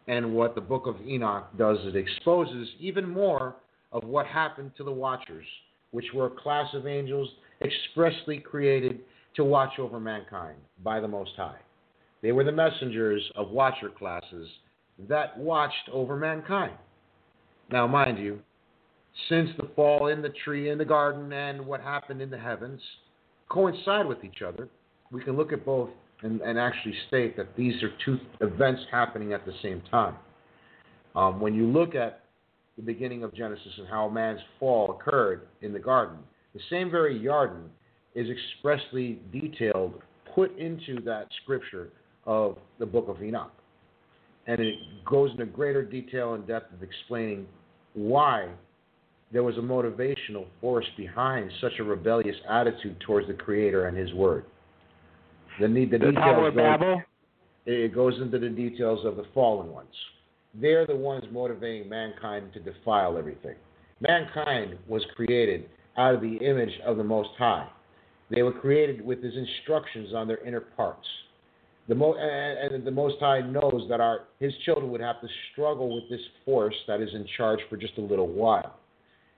And 0.06 0.34
what 0.34 0.54
the 0.54 0.60
book 0.60 0.86
of 0.86 0.96
Enoch 1.06 1.48
does, 1.56 1.78
it 1.82 1.96
exposes 1.96 2.68
even 2.78 3.08
more 3.08 3.56
of 3.92 4.04
what 4.04 4.26
happened 4.26 4.72
to 4.76 4.84
the 4.84 4.92
Watchers, 4.92 5.46
which 5.92 6.06
were 6.14 6.26
a 6.26 6.30
class 6.30 6.66
of 6.74 6.86
angels 6.86 7.28
expressly 7.62 8.38
created 8.38 9.00
to 9.36 9.44
watch 9.44 9.78
over 9.78 10.00
mankind 10.00 10.56
by 10.82 11.00
the 11.00 11.08
Most 11.08 11.32
High. 11.36 11.58
They 12.22 12.32
were 12.32 12.44
the 12.44 12.52
messengers 12.52 13.22
of 13.36 13.50
Watcher 13.50 13.88
classes 13.88 14.48
that 15.08 15.38
watched 15.38 15.88
over 15.92 16.16
mankind. 16.16 16.74
Now, 17.70 17.86
mind 17.86 18.18
you, 18.18 18.40
since 19.28 19.50
the 19.56 19.68
fall 19.76 20.08
in 20.08 20.22
the 20.22 20.32
tree 20.44 20.70
in 20.70 20.78
the 20.78 20.84
garden 20.84 21.32
and 21.32 21.64
what 21.64 21.80
happened 21.80 22.20
in 22.20 22.30
the 22.30 22.38
heavens 22.38 22.80
coincide 23.48 24.06
with 24.06 24.24
each 24.24 24.42
other, 24.46 24.68
we 25.10 25.22
can 25.22 25.36
look 25.36 25.52
at 25.52 25.64
both 25.64 25.90
and, 26.22 26.40
and 26.40 26.58
actually 26.58 26.94
state 27.08 27.36
that 27.36 27.56
these 27.56 27.82
are 27.82 27.90
two 28.04 28.18
events 28.40 28.82
happening 28.90 29.32
at 29.32 29.44
the 29.44 29.52
same 29.62 29.82
time. 29.90 30.16
Um, 31.14 31.40
when 31.40 31.54
you 31.54 31.66
look 31.66 31.94
at 31.94 32.24
the 32.76 32.82
beginning 32.82 33.24
of 33.24 33.34
Genesis 33.34 33.72
and 33.78 33.88
how 33.88 34.08
man's 34.08 34.40
fall 34.58 34.92
occurred 34.92 35.48
in 35.62 35.72
the 35.72 35.78
garden, 35.78 36.18
the 36.54 36.60
same 36.70 36.90
very 36.90 37.22
garden 37.22 37.64
is 38.14 38.28
expressly 38.28 39.20
detailed, 39.32 39.94
put 40.34 40.56
into 40.58 41.00
that 41.02 41.26
scripture 41.42 41.88
of 42.26 42.58
the 42.78 42.86
book 42.86 43.08
of 43.08 43.22
Enoch. 43.22 43.52
And 44.46 44.60
it 44.60 44.74
goes 45.04 45.30
into 45.32 45.46
greater 45.46 45.84
detail 45.84 46.34
and 46.34 46.46
depth 46.46 46.72
of 46.72 46.82
explaining 46.82 47.46
why 47.94 48.48
there 49.32 49.42
was 49.42 49.56
a 49.56 49.60
motivational 49.60 50.46
force 50.60 50.86
behind 50.96 51.50
such 51.60 51.72
a 51.78 51.84
rebellious 51.84 52.36
attitude 52.48 52.98
towards 53.00 53.28
the 53.28 53.34
Creator 53.34 53.86
and 53.86 53.96
His 53.96 54.12
Word. 54.12 54.44
The, 55.60 55.68
need, 55.68 55.90
the, 55.90 55.98
Tower 55.98 56.48
of 56.48 56.54
go- 56.54 56.60
Babel? 56.60 57.02
it 57.66 57.94
goes 57.94 58.14
into 58.20 58.38
the 58.38 58.48
details 58.48 59.04
of 59.04 59.16
the 59.16 59.24
fallen 59.34 59.70
ones. 59.70 59.88
They're 60.54 60.86
the 60.86 60.96
ones 60.96 61.24
motivating 61.30 61.88
mankind 61.88 62.52
to 62.54 62.60
defile 62.60 63.16
everything. 63.16 63.54
Mankind 64.00 64.76
was 64.88 65.04
created 65.14 65.68
out 65.96 66.14
of 66.14 66.20
the 66.22 66.36
image 66.38 66.72
of 66.84 66.96
the 66.96 67.04
Most 67.04 67.30
High. 67.38 67.68
They 68.30 68.42
were 68.42 68.52
created 68.52 69.04
with 69.04 69.22
His 69.22 69.34
instructions 69.36 70.14
on 70.14 70.26
their 70.26 70.44
inner 70.44 70.60
parts. 70.60 71.06
The 71.88 71.94
mo- 71.94 72.16
and, 72.18 72.74
and 72.74 72.84
the 72.84 72.90
Most 72.90 73.16
High 73.20 73.40
knows 73.40 73.86
that 73.88 74.00
our 74.00 74.22
His 74.40 74.52
children 74.64 74.90
would 74.90 75.00
have 75.00 75.20
to 75.20 75.28
struggle 75.52 75.94
with 75.94 76.08
this 76.08 76.20
force 76.44 76.74
that 76.88 77.00
is 77.00 77.10
in 77.14 77.26
charge 77.36 77.60
for 77.68 77.76
just 77.76 77.98
a 77.98 78.00
little 78.00 78.28
while, 78.28 78.79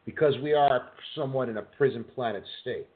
because 0.04 0.34
we 0.42 0.52
are 0.52 0.88
somewhat 1.14 1.48
in 1.48 1.58
a 1.58 1.62
prison 1.62 2.04
planet 2.14 2.44
state. 2.60 2.86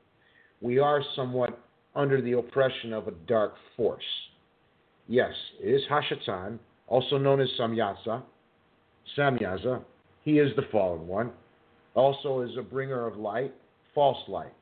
We 0.60 0.78
are 0.78 1.02
somewhat 1.14 1.58
under 1.94 2.20
the 2.20 2.32
oppression 2.32 2.92
of 2.92 3.08
a 3.08 3.12
dark 3.26 3.54
force. 3.76 4.02
Yes, 5.08 5.32
it 5.62 5.68
is 5.68 5.82
Hashatan, 5.90 6.58
also 6.88 7.18
known 7.18 7.40
as 7.40 7.48
Samyasa. 7.58 8.22
Samyaza. 9.16 9.82
He 10.24 10.38
is 10.38 10.54
the 10.56 10.66
fallen 10.72 11.06
one. 11.06 11.30
Also 11.94 12.40
is 12.40 12.50
a 12.58 12.62
bringer 12.62 13.06
of 13.06 13.16
light, 13.16 13.54
false 13.94 14.18
light. 14.28 14.52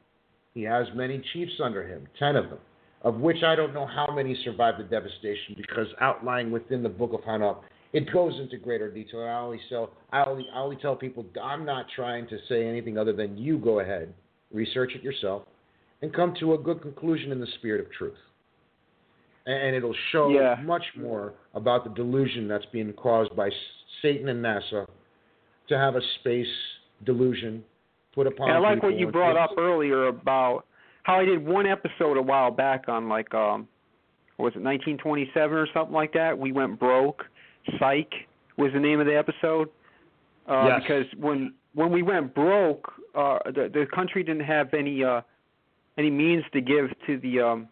He 0.52 0.62
has 0.62 0.86
many 0.94 1.22
chiefs 1.32 1.54
under 1.62 1.82
him, 1.82 2.06
ten 2.18 2.36
of 2.36 2.50
them, 2.50 2.58
of 3.02 3.16
which 3.16 3.42
I 3.42 3.56
don't 3.56 3.74
know 3.74 3.86
how 3.86 4.14
many 4.14 4.38
survived 4.44 4.78
the 4.78 4.84
devastation 4.84 5.54
because 5.56 5.88
outlying 6.00 6.52
within 6.52 6.82
the 6.82 6.88
book 6.88 7.12
of 7.12 7.20
Hanok, 7.22 7.62
it 7.94 8.12
goes 8.12 8.38
into 8.40 8.58
greater 8.58 8.90
detail. 8.90 9.20
I 9.22 9.38
only, 9.38 9.60
tell, 9.68 9.90
I, 10.12 10.24
only, 10.24 10.46
I 10.52 10.58
only 10.58 10.76
tell 10.76 10.96
people 10.96 11.24
I'm 11.42 11.64
not 11.64 11.86
trying 11.94 12.26
to 12.28 12.38
say 12.48 12.66
anything 12.66 12.98
other 12.98 13.12
than 13.12 13.38
you 13.38 13.56
go 13.58 13.80
ahead, 13.80 14.12
research 14.52 14.92
it 14.94 15.02
yourself, 15.02 15.44
and 16.02 16.12
come 16.12 16.34
to 16.40 16.54
a 16.54 16.58
good 16.58 16.82
conclusion 16.82 17.32
in 17.32 17.40
the 17.40 17.46
spirit 17.58 17.80
of 17.80 17.90
truth 17.92 18.18
and 19.46 19.76
it'll 19.76 19.94
show 20.10 20.30
Yeah. 20.30 20.56
much 20.62 20.84
more 20.96 21.34
about 21.54 21.84
the 21.84 21.90
delusion 21.90 22.48
that's 22.48 22.64
being 22.66 22.92
caused 22.94 23.34
by 23.36 23.50
Satan 24.00 24.28
and 24.28 24.42
NASA 24.42 24.88
to 25.68 25.78
have 25.78 25.96
a 25.96 26.00
space 26.20 26.48
delusion 27.04 27.64
put 28.14 28.26
upon 28.26 28.48
And 28.48 28.56
I 28.56 28.60
like 28.60 28.82
what 28.82 28.94
you 28.94 29.10
brought 29.10 29.36
things. 29.36 29.50
up 29.50 29.58
earlier 29.58 30.06
about 30.06 30.64
how 31.02 31.18
I 31.18 31.24
did 31.24 31.44
one 31.44 31.66
episode 31.66 32.16
a 32.16 32.22
while 32.22 32.50
back 32.50 32.88
on 32.88 33.08
like 33.08 33.32
um 33.34 33.68
was 34.38 34.52
it 34.56 34.62
1927 34.62 35.56
or 35.56 35.66
something 35.72 35.94
like 35.94 36.12
that. 36.14 36.36
We 36.36 36.50
went 36.50 36.78
broke. 36.78 37.24
Psych 37.78 38.12
was 38.56 38.72
the 38.72 38.80
name 38.80 39.00
of 39.00 39.06
the 39.06 39.16
episode. 39.16 39.68
Uh 40.48 40.66
Yes. 40.68 40.82
because 40.82 41.06
when 41.18 41.54
when 41.74 41.90
we 41.90 42.02
went 42.02 42.34
broke, 42.34 42.92
uh 43.14 43.38
the 43.46 43.70
the 43.72 43.86
country 43.94 44.22
didn't 44.22 44.44
have 44.44 44.72
any 44.74 45.02
uh 45.04 45.20
any 45.98 46.10
means 46.10 46.44
to 46.52 46.60
give 46.60 46.90
to 47.06 47.18
the 47.18 47.40
um 47.40 47.68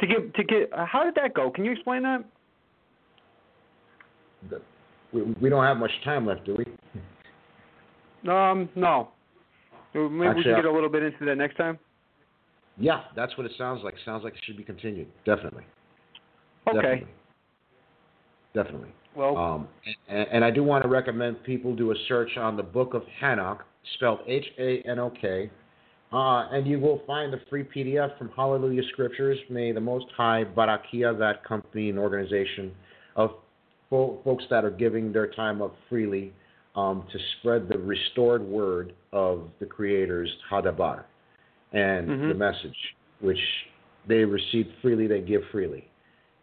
to 0.00 0.06
give 0.06 0.32
to 0.34 0.44
get 0.44 0.72
uh, 0.72 0.84
how 0.84 1.04
did 1.04 1.14
that 1.14 1.34
go? 1.34 1.50
Can 1.50 1.64
you 1.64 1.72
explain 1.72 2.02
that? 2.02 2.24
We, 5.12 5.22
we 5.40 5.48
don't 5.50 5.64
have 5.64 5.76
much 5.76 5.92
time 6.04 6.26
left, 6.26 6.44
do 6.44 6.56
we? 6.56 8.30
Um 8.30 8.68
no. 8.74 9.08
Maybe 9.94 10.08
we 10.08 10.26
Actually, 10.26 10.42
can 10.44 10.54
get 10.56 10.64
a 10.64 10.72
little 10.72 10.88
bit 10.88 11.02
into 11.02 11.24
that 11.26 11.36
next 11.36 11.56
time. 11.56 11.78
Yeah, 12.78 13.02
that's 13.14 13.36
what 13.36 13.44
it 13.44 13.52
sounds 13.58 13.82
like. 13.84 13.94
Sounds 14.04 14.24
like 14.24 14.32
it 14.32 14.40
should 14.44 14.56
be 14.56 14.64
continued. 14.64 15.06
Definitely. 15.26 15.64
Okay. 16.66 16.80
Definitely. 16.80 17.06
Definitely. 18.54 18.92
Well, 19.14 19.36
Um, 19.36 19.68
and, 20.08 20.28
and 20.30 20.44
I 20.44 20.50
do 20.50 20.62
want 20.62 20.82
to 20.84 20.88
recommend 20.88 21.42
people 21.44 21.74
do 21.74 21.90
a 21.90 21.94
search 22.08 22.36
on 22.36 22.56
the 22.56 22.62
Book 22.62 22.94
of 22.94 23.02
Hanok, 23.20 23.60
spelled 23.94 24.20
H 24.26 24.46
A 24.58 24.80
N 24.82 24.98
O 24.98 25.10
K, 25.10 25.50
uh, 26.12 26.48
and 26.50 26.66
you 26.66 26.78
will 26.78 27.02
find 27.06 27.32
a 27.34 27.38
free 27.50 27.64
PDF 27.64 28.16
from 28.18 28.30
Hallelujah 28.30 28.82
Scriptures. 28.92 29.38
May 29.48 29.72
the 29.72 29.80
Most 29.80 30.06
High 30.16 30.44
Barakia, 30.44 31.18
that 31.18 31.44
company 31.44 31.90
and 31.90 31.98
organization 31.98 32.72
of 33.16 33.32
fo- 33.90 34.18
folks 34.24 34.44
that 34.50 34.64
are 34.64 34.70
giving 34.70 35.12
their 35.12 35.26
time 35.28 35.62
up 35.62 35.74
freely 35.88 36.32
um, 36.74 37.04
to 37.12 37.18
spread 37.38 37.68
the 37.68 37.78
restored 37.78 38.42
word 38.42 38.94
of 39.12 39.50
the 39.60 39.66
Creator's 39.66 40.30
Hadabar 40.50 41.04
and 41.72 42.08
Mhm. 42.08 42.28
the 42.28 42.34
message, 42.34 42.96
which 43.20 43.40
they 44.06 44.24
receive 44.24 44.72
freely, 44.80 45.06
they 45.06 45.20
give 45.20 45.44
freely. 45.50 45.88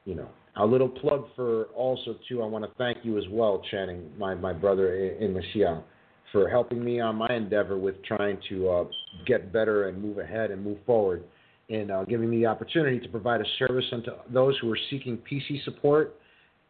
You 0.06 0.16
know, 0.16 0.30
a 0.60 0.66
little 0.66 0.90
plug 0.90 1.26
for 1.36 1.66
also 1.76 2.16
too. 2.28 2.42
I 2.42 2.46
want 2.46 2.66
to 2.66 2.72
thank 2.78 3.00
you 3.04 3.18
as 3.18 3.24
well, 3.32 3.62
Channing, 3.72 4.12
my 4.18 4.36
my 4.36 4.54
brother 4.54 4.94
in 4.96 5.34
Mashiach, 5.34 5.84
for 6.32 6.50
helping 6.50 6.84
me 6.84 7.00
on 7.00 7.16
my 7.16 7.30
endeavor 7.30 7.78
with 7.78 8.04
trying 8.04 8.38
to 8.50 8.70
uh, 8.70 8.84
get 9.26 9.54
better 9.54 9.88
and 9.88 10.02
move 10.02 10.18
ahead 10.18 10.52
and 10.52 10.64
move 10.64 10.78
forward, 10.86 11.24
and 11.70 11.92
uh, 11.92 12.04
giving 12.04 12.30
me 12.30 12.40
the 12.40 12.46
opportunity 12.46 13.00
to 13.00 13.08
provide 13.10 13.42
a 13.42 13.46
service 13.58 13.86
unto 13.92 14.12
those 14.34 14.58
who 14.62 14.72
are 14.72 14.80
seeking 14.90 15.18
PC 15.18 15.64
support. 15.64 16.16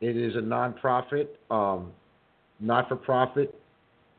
It 0.02 0.16
is 0.16 0.36
a 0.36 0.40
nonprofit, 0.40 1.28
um, 1.52 1.92
not 2.60 2.88
for 2.88 2.96
profit. 2.96 3.56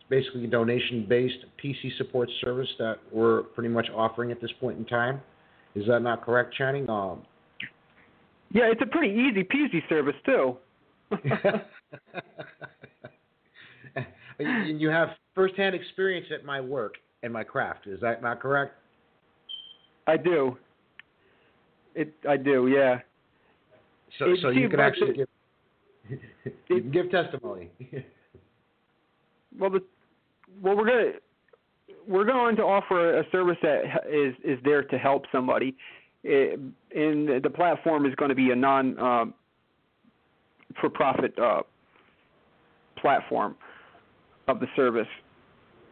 It's 0.00 0.08
basically 0.10 0.44
a 0.44 0.48
donation 0.48 1.06
based 1.08 1.38
PC 1.62 1.96
support 1.96 2.28
service 2.42 2.68
that 2.78 2.96
we're 3.12 3.44
pretty 3.44 3.70
much 3.70 3.86
offering 3.94 4.32
at 4.32 4.40
this 4.40 4.50
point 4.60 4.78
in 4.78 4.84
time. 4.84 5.20
Is 5.76 5.86
that 5.86 6.00
not 6.00 6.24
correct, 6.24 6.54
Channing? 6.54 6.90
Um, 6.90 7.22
Yeah, 8.52 8.64
it's 8.70 8.82
a 8.82 8.86
pretty 8.86 9.14
easy 9.14 9.44
peasy 9.44 9.88
service 9.88 10.16
too. 10.26 10.56
you 14.38 14.76
you 14.76 14.88
have 14.88 15.10
firsthand 15.34 15.74
experience 15.74 16.26
at 16.32 16.44
my 16.44 16.60
work 16.60 16.94
and 17.22 17.32
my 17.32 17.44
craft. 17.44 17.86
Is 17.86 18.00
that 18.00 18.22
not 18.22 18.40
correct? 18.40 18.74
I 20.06 20.16
do. 20.16 20.56
It 21.94 22.14
I 22.28 22.36
do, 22.36 22.68
yeah. 22.68 23.00
So, 24.18 24.30
It 24.30 24.38
so 24.42 24.48
you 24.48 24.68
can 24.68 24.80
actually 24.80 25.12
the- 25.12 25.26
give 26.08 26.20
you 26.68 26.80
can 26.82 26.90
give 26.90 27.10
testimony. 27.10 27.70
Well, 29.58 29.68
the 29.70 29.82
well 30.62 30.76
we're 30.76 30.86
gonna 30.86 31.10
we're 32.06 32.24
going 32.24 32.54
to 32.54 32.62
offer 32.62 33.18
a 33.18 33.24
service 33.32 33.56
that 33.62 33.82
is 34.08 34.32
is 34.44 34.58
there 34.64 34.84
to 34.84 34.96
help 34.96 35.24
somebody, 35.32 35.76
Eh, 36.24 36.56
and 36.94 37.42
the 37.42 37.50
platform 37.50 38.04
is 38.04 38.14
going 38.16 38.28
to 38.28 38.34
be 38.34 38.50
a 38.50 38.56
non 38.56 38.98
um, 38.98 39.34
for 40.80 40.90
profit 40.90 41.32
uh, 41.38 41.62
platform 42.98 43.56
of 44.48 44.60
the 44.60 44.66
service. 44.76 45.08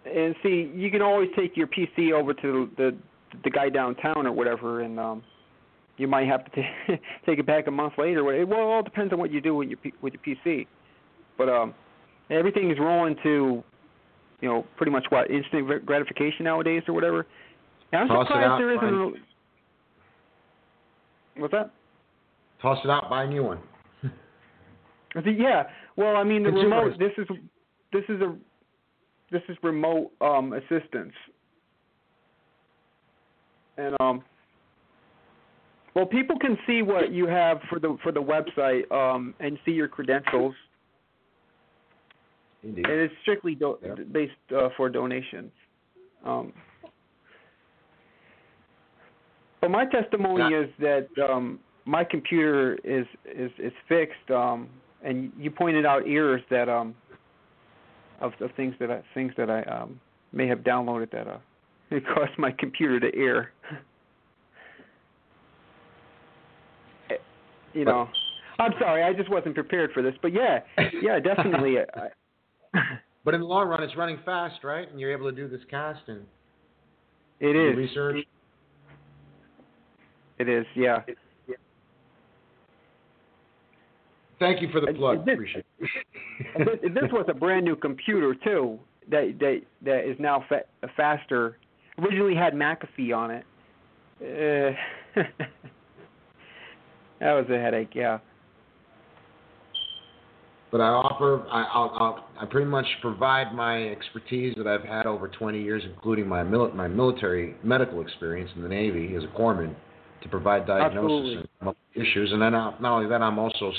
And 0.04 0.34
see, 0.42 0.70
you 0.74 0.90
can 0.90 1.02
always 1.02 1.28
take 1.36 1.56
your 1.56 1.66
PC 1.66 2.12
over 2.12 2.34
to 2.34 2.70
the 2.76 2.96
the 3.44 3.50
guy 3.50 3.68
downtown 3.68 4.26
or 4.26 4.32
whatever, 4.32 4.80
and 4.82 4.98
um, 4.98 5.22
you 5.96 6.08
might 6.08 6.26
have 6.26 6.44
to 6.44 6.50
ta- 6.50 6.94
take 7.26 7.38
it 7.38 7.46
back 7.46 7.66
a 7.66 7.70
month 7.70 7.94
later. 7.96 8.20
It 8.34 8.46
well, 8.46 8.60
it 8.60 8.62
all 8.62 8.82
depends 8.82 9.12
on 9.12 9.18
what 9.18 9.32
you 9.32 9.40
do 9.40 9.54
with 9.54 9.68
your 9.68 9.78
P- 9.78 9.94
with 10.02 10.12
your 10.12 10.36
PC. 10.36 10.66
But 11.38 11.48
um, 11.48 11.74
everything 12.30 12.70
is 12.70 12.78
rolling 12.78 13.16
to, 13.22 13.62
you 14.40 14.48
know, 14.48 14.66
pretty 14.76 14.92
much 14.92 15.06
what 15.10 15.30
instant 15.30 15.86
gratification 15.86 16.44
nowadays 16.44 16.82
or 16.88 16.94
whatever. 16.94 17.26
And 17.92 18.02
I'm 18.02 18.08
Toss 18.08 18.26
surprised 18.26 18.60
there 18.60 18.72
isn't. 18.72 19.27
What's 21.38 21.52
that? 21.52 21.70
Toss 22.60 22.78
it 22.84 22.90
out, 22.90 23.08
buy 23.08 23.24
a 23.24 23.26
new 23.26 23.44
one. 23.44 23.58
Yeah. 25.24 25.64
Well, 25.96 26.16
I 26.16 26.24
mean, 26.24 26.42
the 26.42 26.50
remote. 26.50 26.98
This 26.98 27.12
is 27.18 27.26
this 27.92 28.04
is 28.08 28.20
a 28.20 28.36
this 29.30 29.42
is 29.48 29.56
remote 29.62 30.10
um, 30.20 30.52
assistance, 30.52 31.12
and 33.76 33.96
um. 34.00 34.22
Well, 35.94 36.06
people 36.06 36.38
can 36.38 36.56
see 36.66 36.82
what 36.82 37.10
you 37.10 37.26
have 37.26 37.58
for 37.68 37.80
the 37.80 37.96
for 38.02 38.12
the 38.12 38.22
website 38.22 38.90
um, 38.92 39.34
and 39.40 39.58
see 39.64 39.72
your 39.72 39.88
credentials, 39.88 40.54
Indeed. 42.62 42.86
and 42.86 43.00
it's 43.00 43.14
strictly 43.22 43.54
do- 43.54 43.78
based 44.12 44.32
uh, 44.56 44.68
for 44.76 44.88
donations. 44.88 45.50
Um, 46.24 46.52
but 49.60 49.70
my 49.70 49.84
testimony 49.86 50.54
is 50.54 50.70
that 50.78 51.08
um, 51.28 51.58
my 51.84 52.04
computer 52.04 52.78
is 52.84 53.06
is 53.26 53.50
is 53.58 53.72
fixed, 53.88 54.30
um, 54.30 54.68
and 55.02 55.32
you 55.38 55.50
pointed 55.50 55.86
out 55.86 56.02
errors 56.06 56.42
that 56.50 56.68
um, 56.68 56.94
of 58.20 58.32
of 58.40 58.50
things 58.56 58.74
that 58.80 58.90
I 58.90 59.02
things 59.14 59.32
that 59.36 59.50
I 59.50 59.62
um, 59.62 60.00
may 60.32 60.46
have 60.46 60.60
downloaded 60.60 61.10
that 61.12 61.26
uh, 61.26 61.38
it 61.90 62.04
caused 62.14 62.38
my 62.38 62.52
computer 62.52 63.00
to 63.00 63.16
error. 63.16 63.52
Eh, 67.10 67.14
you 67.72 67.86
know, 67.86 68.06
I'm 68.58 68.72
sorry, 68.78 69.02
I 69.02 69.14
just 69.14 69.30
wasn't 69.30 69.54
prepared 69.54 69.92
for 69.92 70.02
this, 70.02 70.12
but 70.20 70.32
yeah, 70.34 70.58
yeah, 71.02 71.18
definitely. 71.18 71.76
I, 71.78 72.78
But 73.24 73.34
in 73.34 73.40
the 73.40 73.46
long 73.46 73.68
run, 73.68 73.82
it's 73.82 73.96
running 73.96 74.18
fast, 74.24 74.64
right? 74.64 74.90
And 74.90 74.98
you're 74.98 75.12
able 75.12 75.30
to 75.30 75.36
do 75.36 75.48
this 75.48 75.60
cast 75.70 76.00
and 76.08 76.22
it 77.40 77.56
is. 77.56 77.76
research. 77.76 78.26
It 80.38 80.48
is, 80.48 80.66
yeah. 80.74 81.02
Thank 84.38 84.62
you 84.62 84.68
for 84.70 84.80
the 84.80 84.92
plug. 84.92 85.24
this- 85.26 85.34
Appreciate 85.34 85.64
it. 85.80 85.88
This, 86.58 86.92
this 86.94 87.10
was 87.12 87.26
a 87.28 87.34
brand 87.34 87.64
new 87.64 87.74
computer 87.74 88.32
too. 88.34 88.78
That 89.10 89.34
that 89.40 89.62
that 89.84 90.08
is 90.08 90.16
now 90.20 90.44
fa- 90.48 90.64
faster. 90.96 91.58
Originally 91.98 92.36
had 92.36 92.52
McAfee 92.54 93.12
on 93.16 93.30
it. 93.32 93.44
Uh, 94.20 95.20
that 97.20 97.32
was 97.32 97.46
a 97.50 97.58
headache. 97.58 97.90
Yeah. 97.94 98.18
But 100.70 100.80
I 100.82 100.88
offer, 100.88 101.46
I, 101.50 101.62
I'll, 101.62 101.90
I'll, 101.98 102.28
I 102.40 102.44
pretty 102.44 102.68
much 102.70 102.84
provide 103.00 103.54
my 103.54 103.88
expertise 103.88 104.54
that 104.58 104.66
I've 104.66 104.84
had 104.84 105.06
over 105.06 105.26
20 105.26 105.60
years, 105.60 105.82
including 105.84 106.28
my 106.28 106.42
my 106.42 106.86
military 106.86 107.56
medical 107.64 108.00
experience 108.02 108.50
in 108.54 108.62
the 108.62 108.68
Navy 108.68 109.14
as 109.16 109.24
a 109.24 109.28
corpsman, 109.28 109.74
to 110.22 110.28
provide 110.28 110.66
diagnosis 110.66 111.38
Absolutely. 111.38 111.50
and 111.60 111.74
issues. 111.94 112.32
And 112.32 112.42
then 112.42 112.52
not, 112.52 112.82
not 112.82 112.96
only 112.96 113.08
that, 113.08 113.22
I'm 113.22 113.38
also 113.38 113.72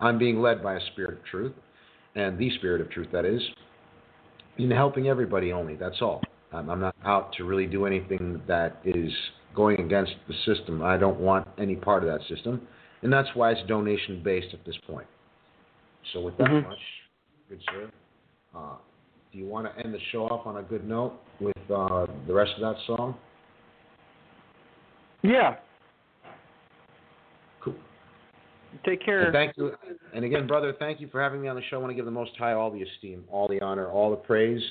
I'm 0.00 0.18
being 0.18 0.40
led 0.40 0.62
by 0.62 0.74
a 0.74 0.80
spirit 0.92 1.18
of 1.18 1.24
truth, 1.24 1.52
and 2.14 2.38
the 2.38 2.50
spirit 2.56 2.80
of 2.80 2.90
truth 2.90 3.08
that 3.12 3.24
is, 3.24 3.40
in 4.58 4.70
helping 4.70 5.08
everybody 5.08 5.52
only. 5.52 5.76
That's 5.76 6.00
all. 6.00 6.22
I'm, 6.52 6.70
I'm 6.70 6.80
not 6.80 6.94
out 7.04 7.32
to 7.34 7.44
really 7.44 7.66
do 7.66 7.86
anything 7.86 8.40
that 8.46 8.80
is 8.84 9.12
going 9.54 9.80
against 9.80 10.12
the 10.28 10.34
system. 10.44 10.82
I 10.82 10.96
don't 10.96 11.18
want 11.20 11.46
any 11.58 11.76
part 11.76 12.04
of 12.04 12.10
that 12.10 12.26
system, 12.28 12.66
and 13.02 13.12
that's 13.12 13.28
why 13.34 13.52
it's 13.52 13.66
donation 13.68 14.22
based 14.22 14.52
at 14.52 14.64
this 14.64 14.76
point. 14.86 15.06
So 16.12 16.20
with 16.20 16.36
that 16.38 16.48
Mhm. 16.48 16.68
much, 16.68 16.78
good 17.48 17.62
sir, 17.70 17.90
uh, 18.54 18.76
do 19.32 19.38
you 19.38 19.46
want 19.46 19.66
to 19.66 19.84
end 19.84 19.94
the 19.94 20.00
show 20.12 20.26
off 20.26 20.46
on 20.46 20.58
a 20.58 20.62
good 20.62 20.86
note 20.86 21.14
with 21.40 21.56
uh, 21.70 22.06
the 22.26 22.32
rest 22.32 22.52
of 22.54 22.60
that 22.60 22.76
song? 22.86 23.16
Yeah. 25.24 25.56
Cool. 27.60 27.74
Take 28.84 29.02
care. 29.04 29.24
And 29.24 29.32
thank 29.32 29.56
you. 29.56 29.72
And 30.12 30.24
again, 30.24 30.46
brother, 30.46 30.74
thank 30.78 31.00
you 31.00 31.08
for 31.08 31.20
having 31.20 31.40
me 31.40 31.48
on 31.48 31.56
the 31.56 31.62
show. 31.70 31.76
I 31.76 31.78
want 31.80 31.90
to 31.90 31.94
give 31.94 32.04
the 32.04 32.10
Most 32.10 32.36
High 32.36 32.52
all 32.52 32.70
the 32.70 32.82
esteem, 32.82 33.24
all 33.30 33.48
the 33.48 33.60
honor, 33.60 33.88
all 33.88 34.10
the 34.10 34.16
praise 34.16 34.62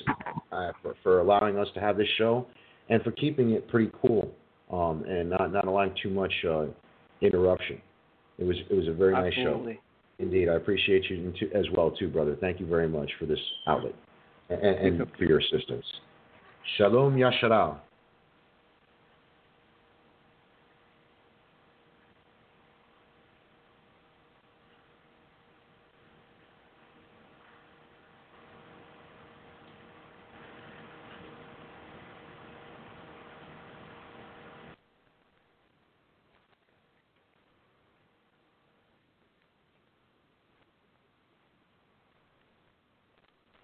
uh, 0.52 0.70
for, 0.80 0.94
for 1.02 1.18
allowing 1.18 1.58
us 1.58 1.66
to 1.74 1.80
have 1.80 1.96
this 1.96 2.06
show 2.16 2.46
and 2.88 3.02
for 3.02 3.10
keeping 3.10 3.50
it 3.50 3.68
pretty 3.68 3.90
cool 4.00 4.30
um, 4.70 5.04
and 5.08 5.28
not, 5.30 5.52
not 5.52 5.66
allowing 5.66 5.92
too 6.00 6.10
much 6.10 6.32
uh, 6.48 6.66
interruption. 7.20 7.80
It 8.38 8.44
was 8.44 8.56
it 8.70 8.74
was 8.74 8.86
a 8.88 8.92
very 8.92 9.12
nice 9.12 9.34
show. 9.34 9.40
Absolutely. 9.40 9.80
Indeed, 10.20 10.48
I 10.48 10.54
appreciate 10.54 11.10
you 11.10 11.32
too, 11.38 11.50
as 11.54 11.64
well, 11.76 11.90
too, 11.90 12.08
brother. 12.08 12.36
Thank 12.40 12.60
you 12.60 12.66
very 12.66 12.88
much 12.88 13.10
for 13.18 13.26
this 13.26 13.38
outlet 13.66 13.94
and, 14.48 14.60
and 14.62 15.12
for 15.18 15.24
your 15.24 15.40
assistance. 15.40 15.84
Shalom 16.76 17.16
Yasharal. 17.16 17.78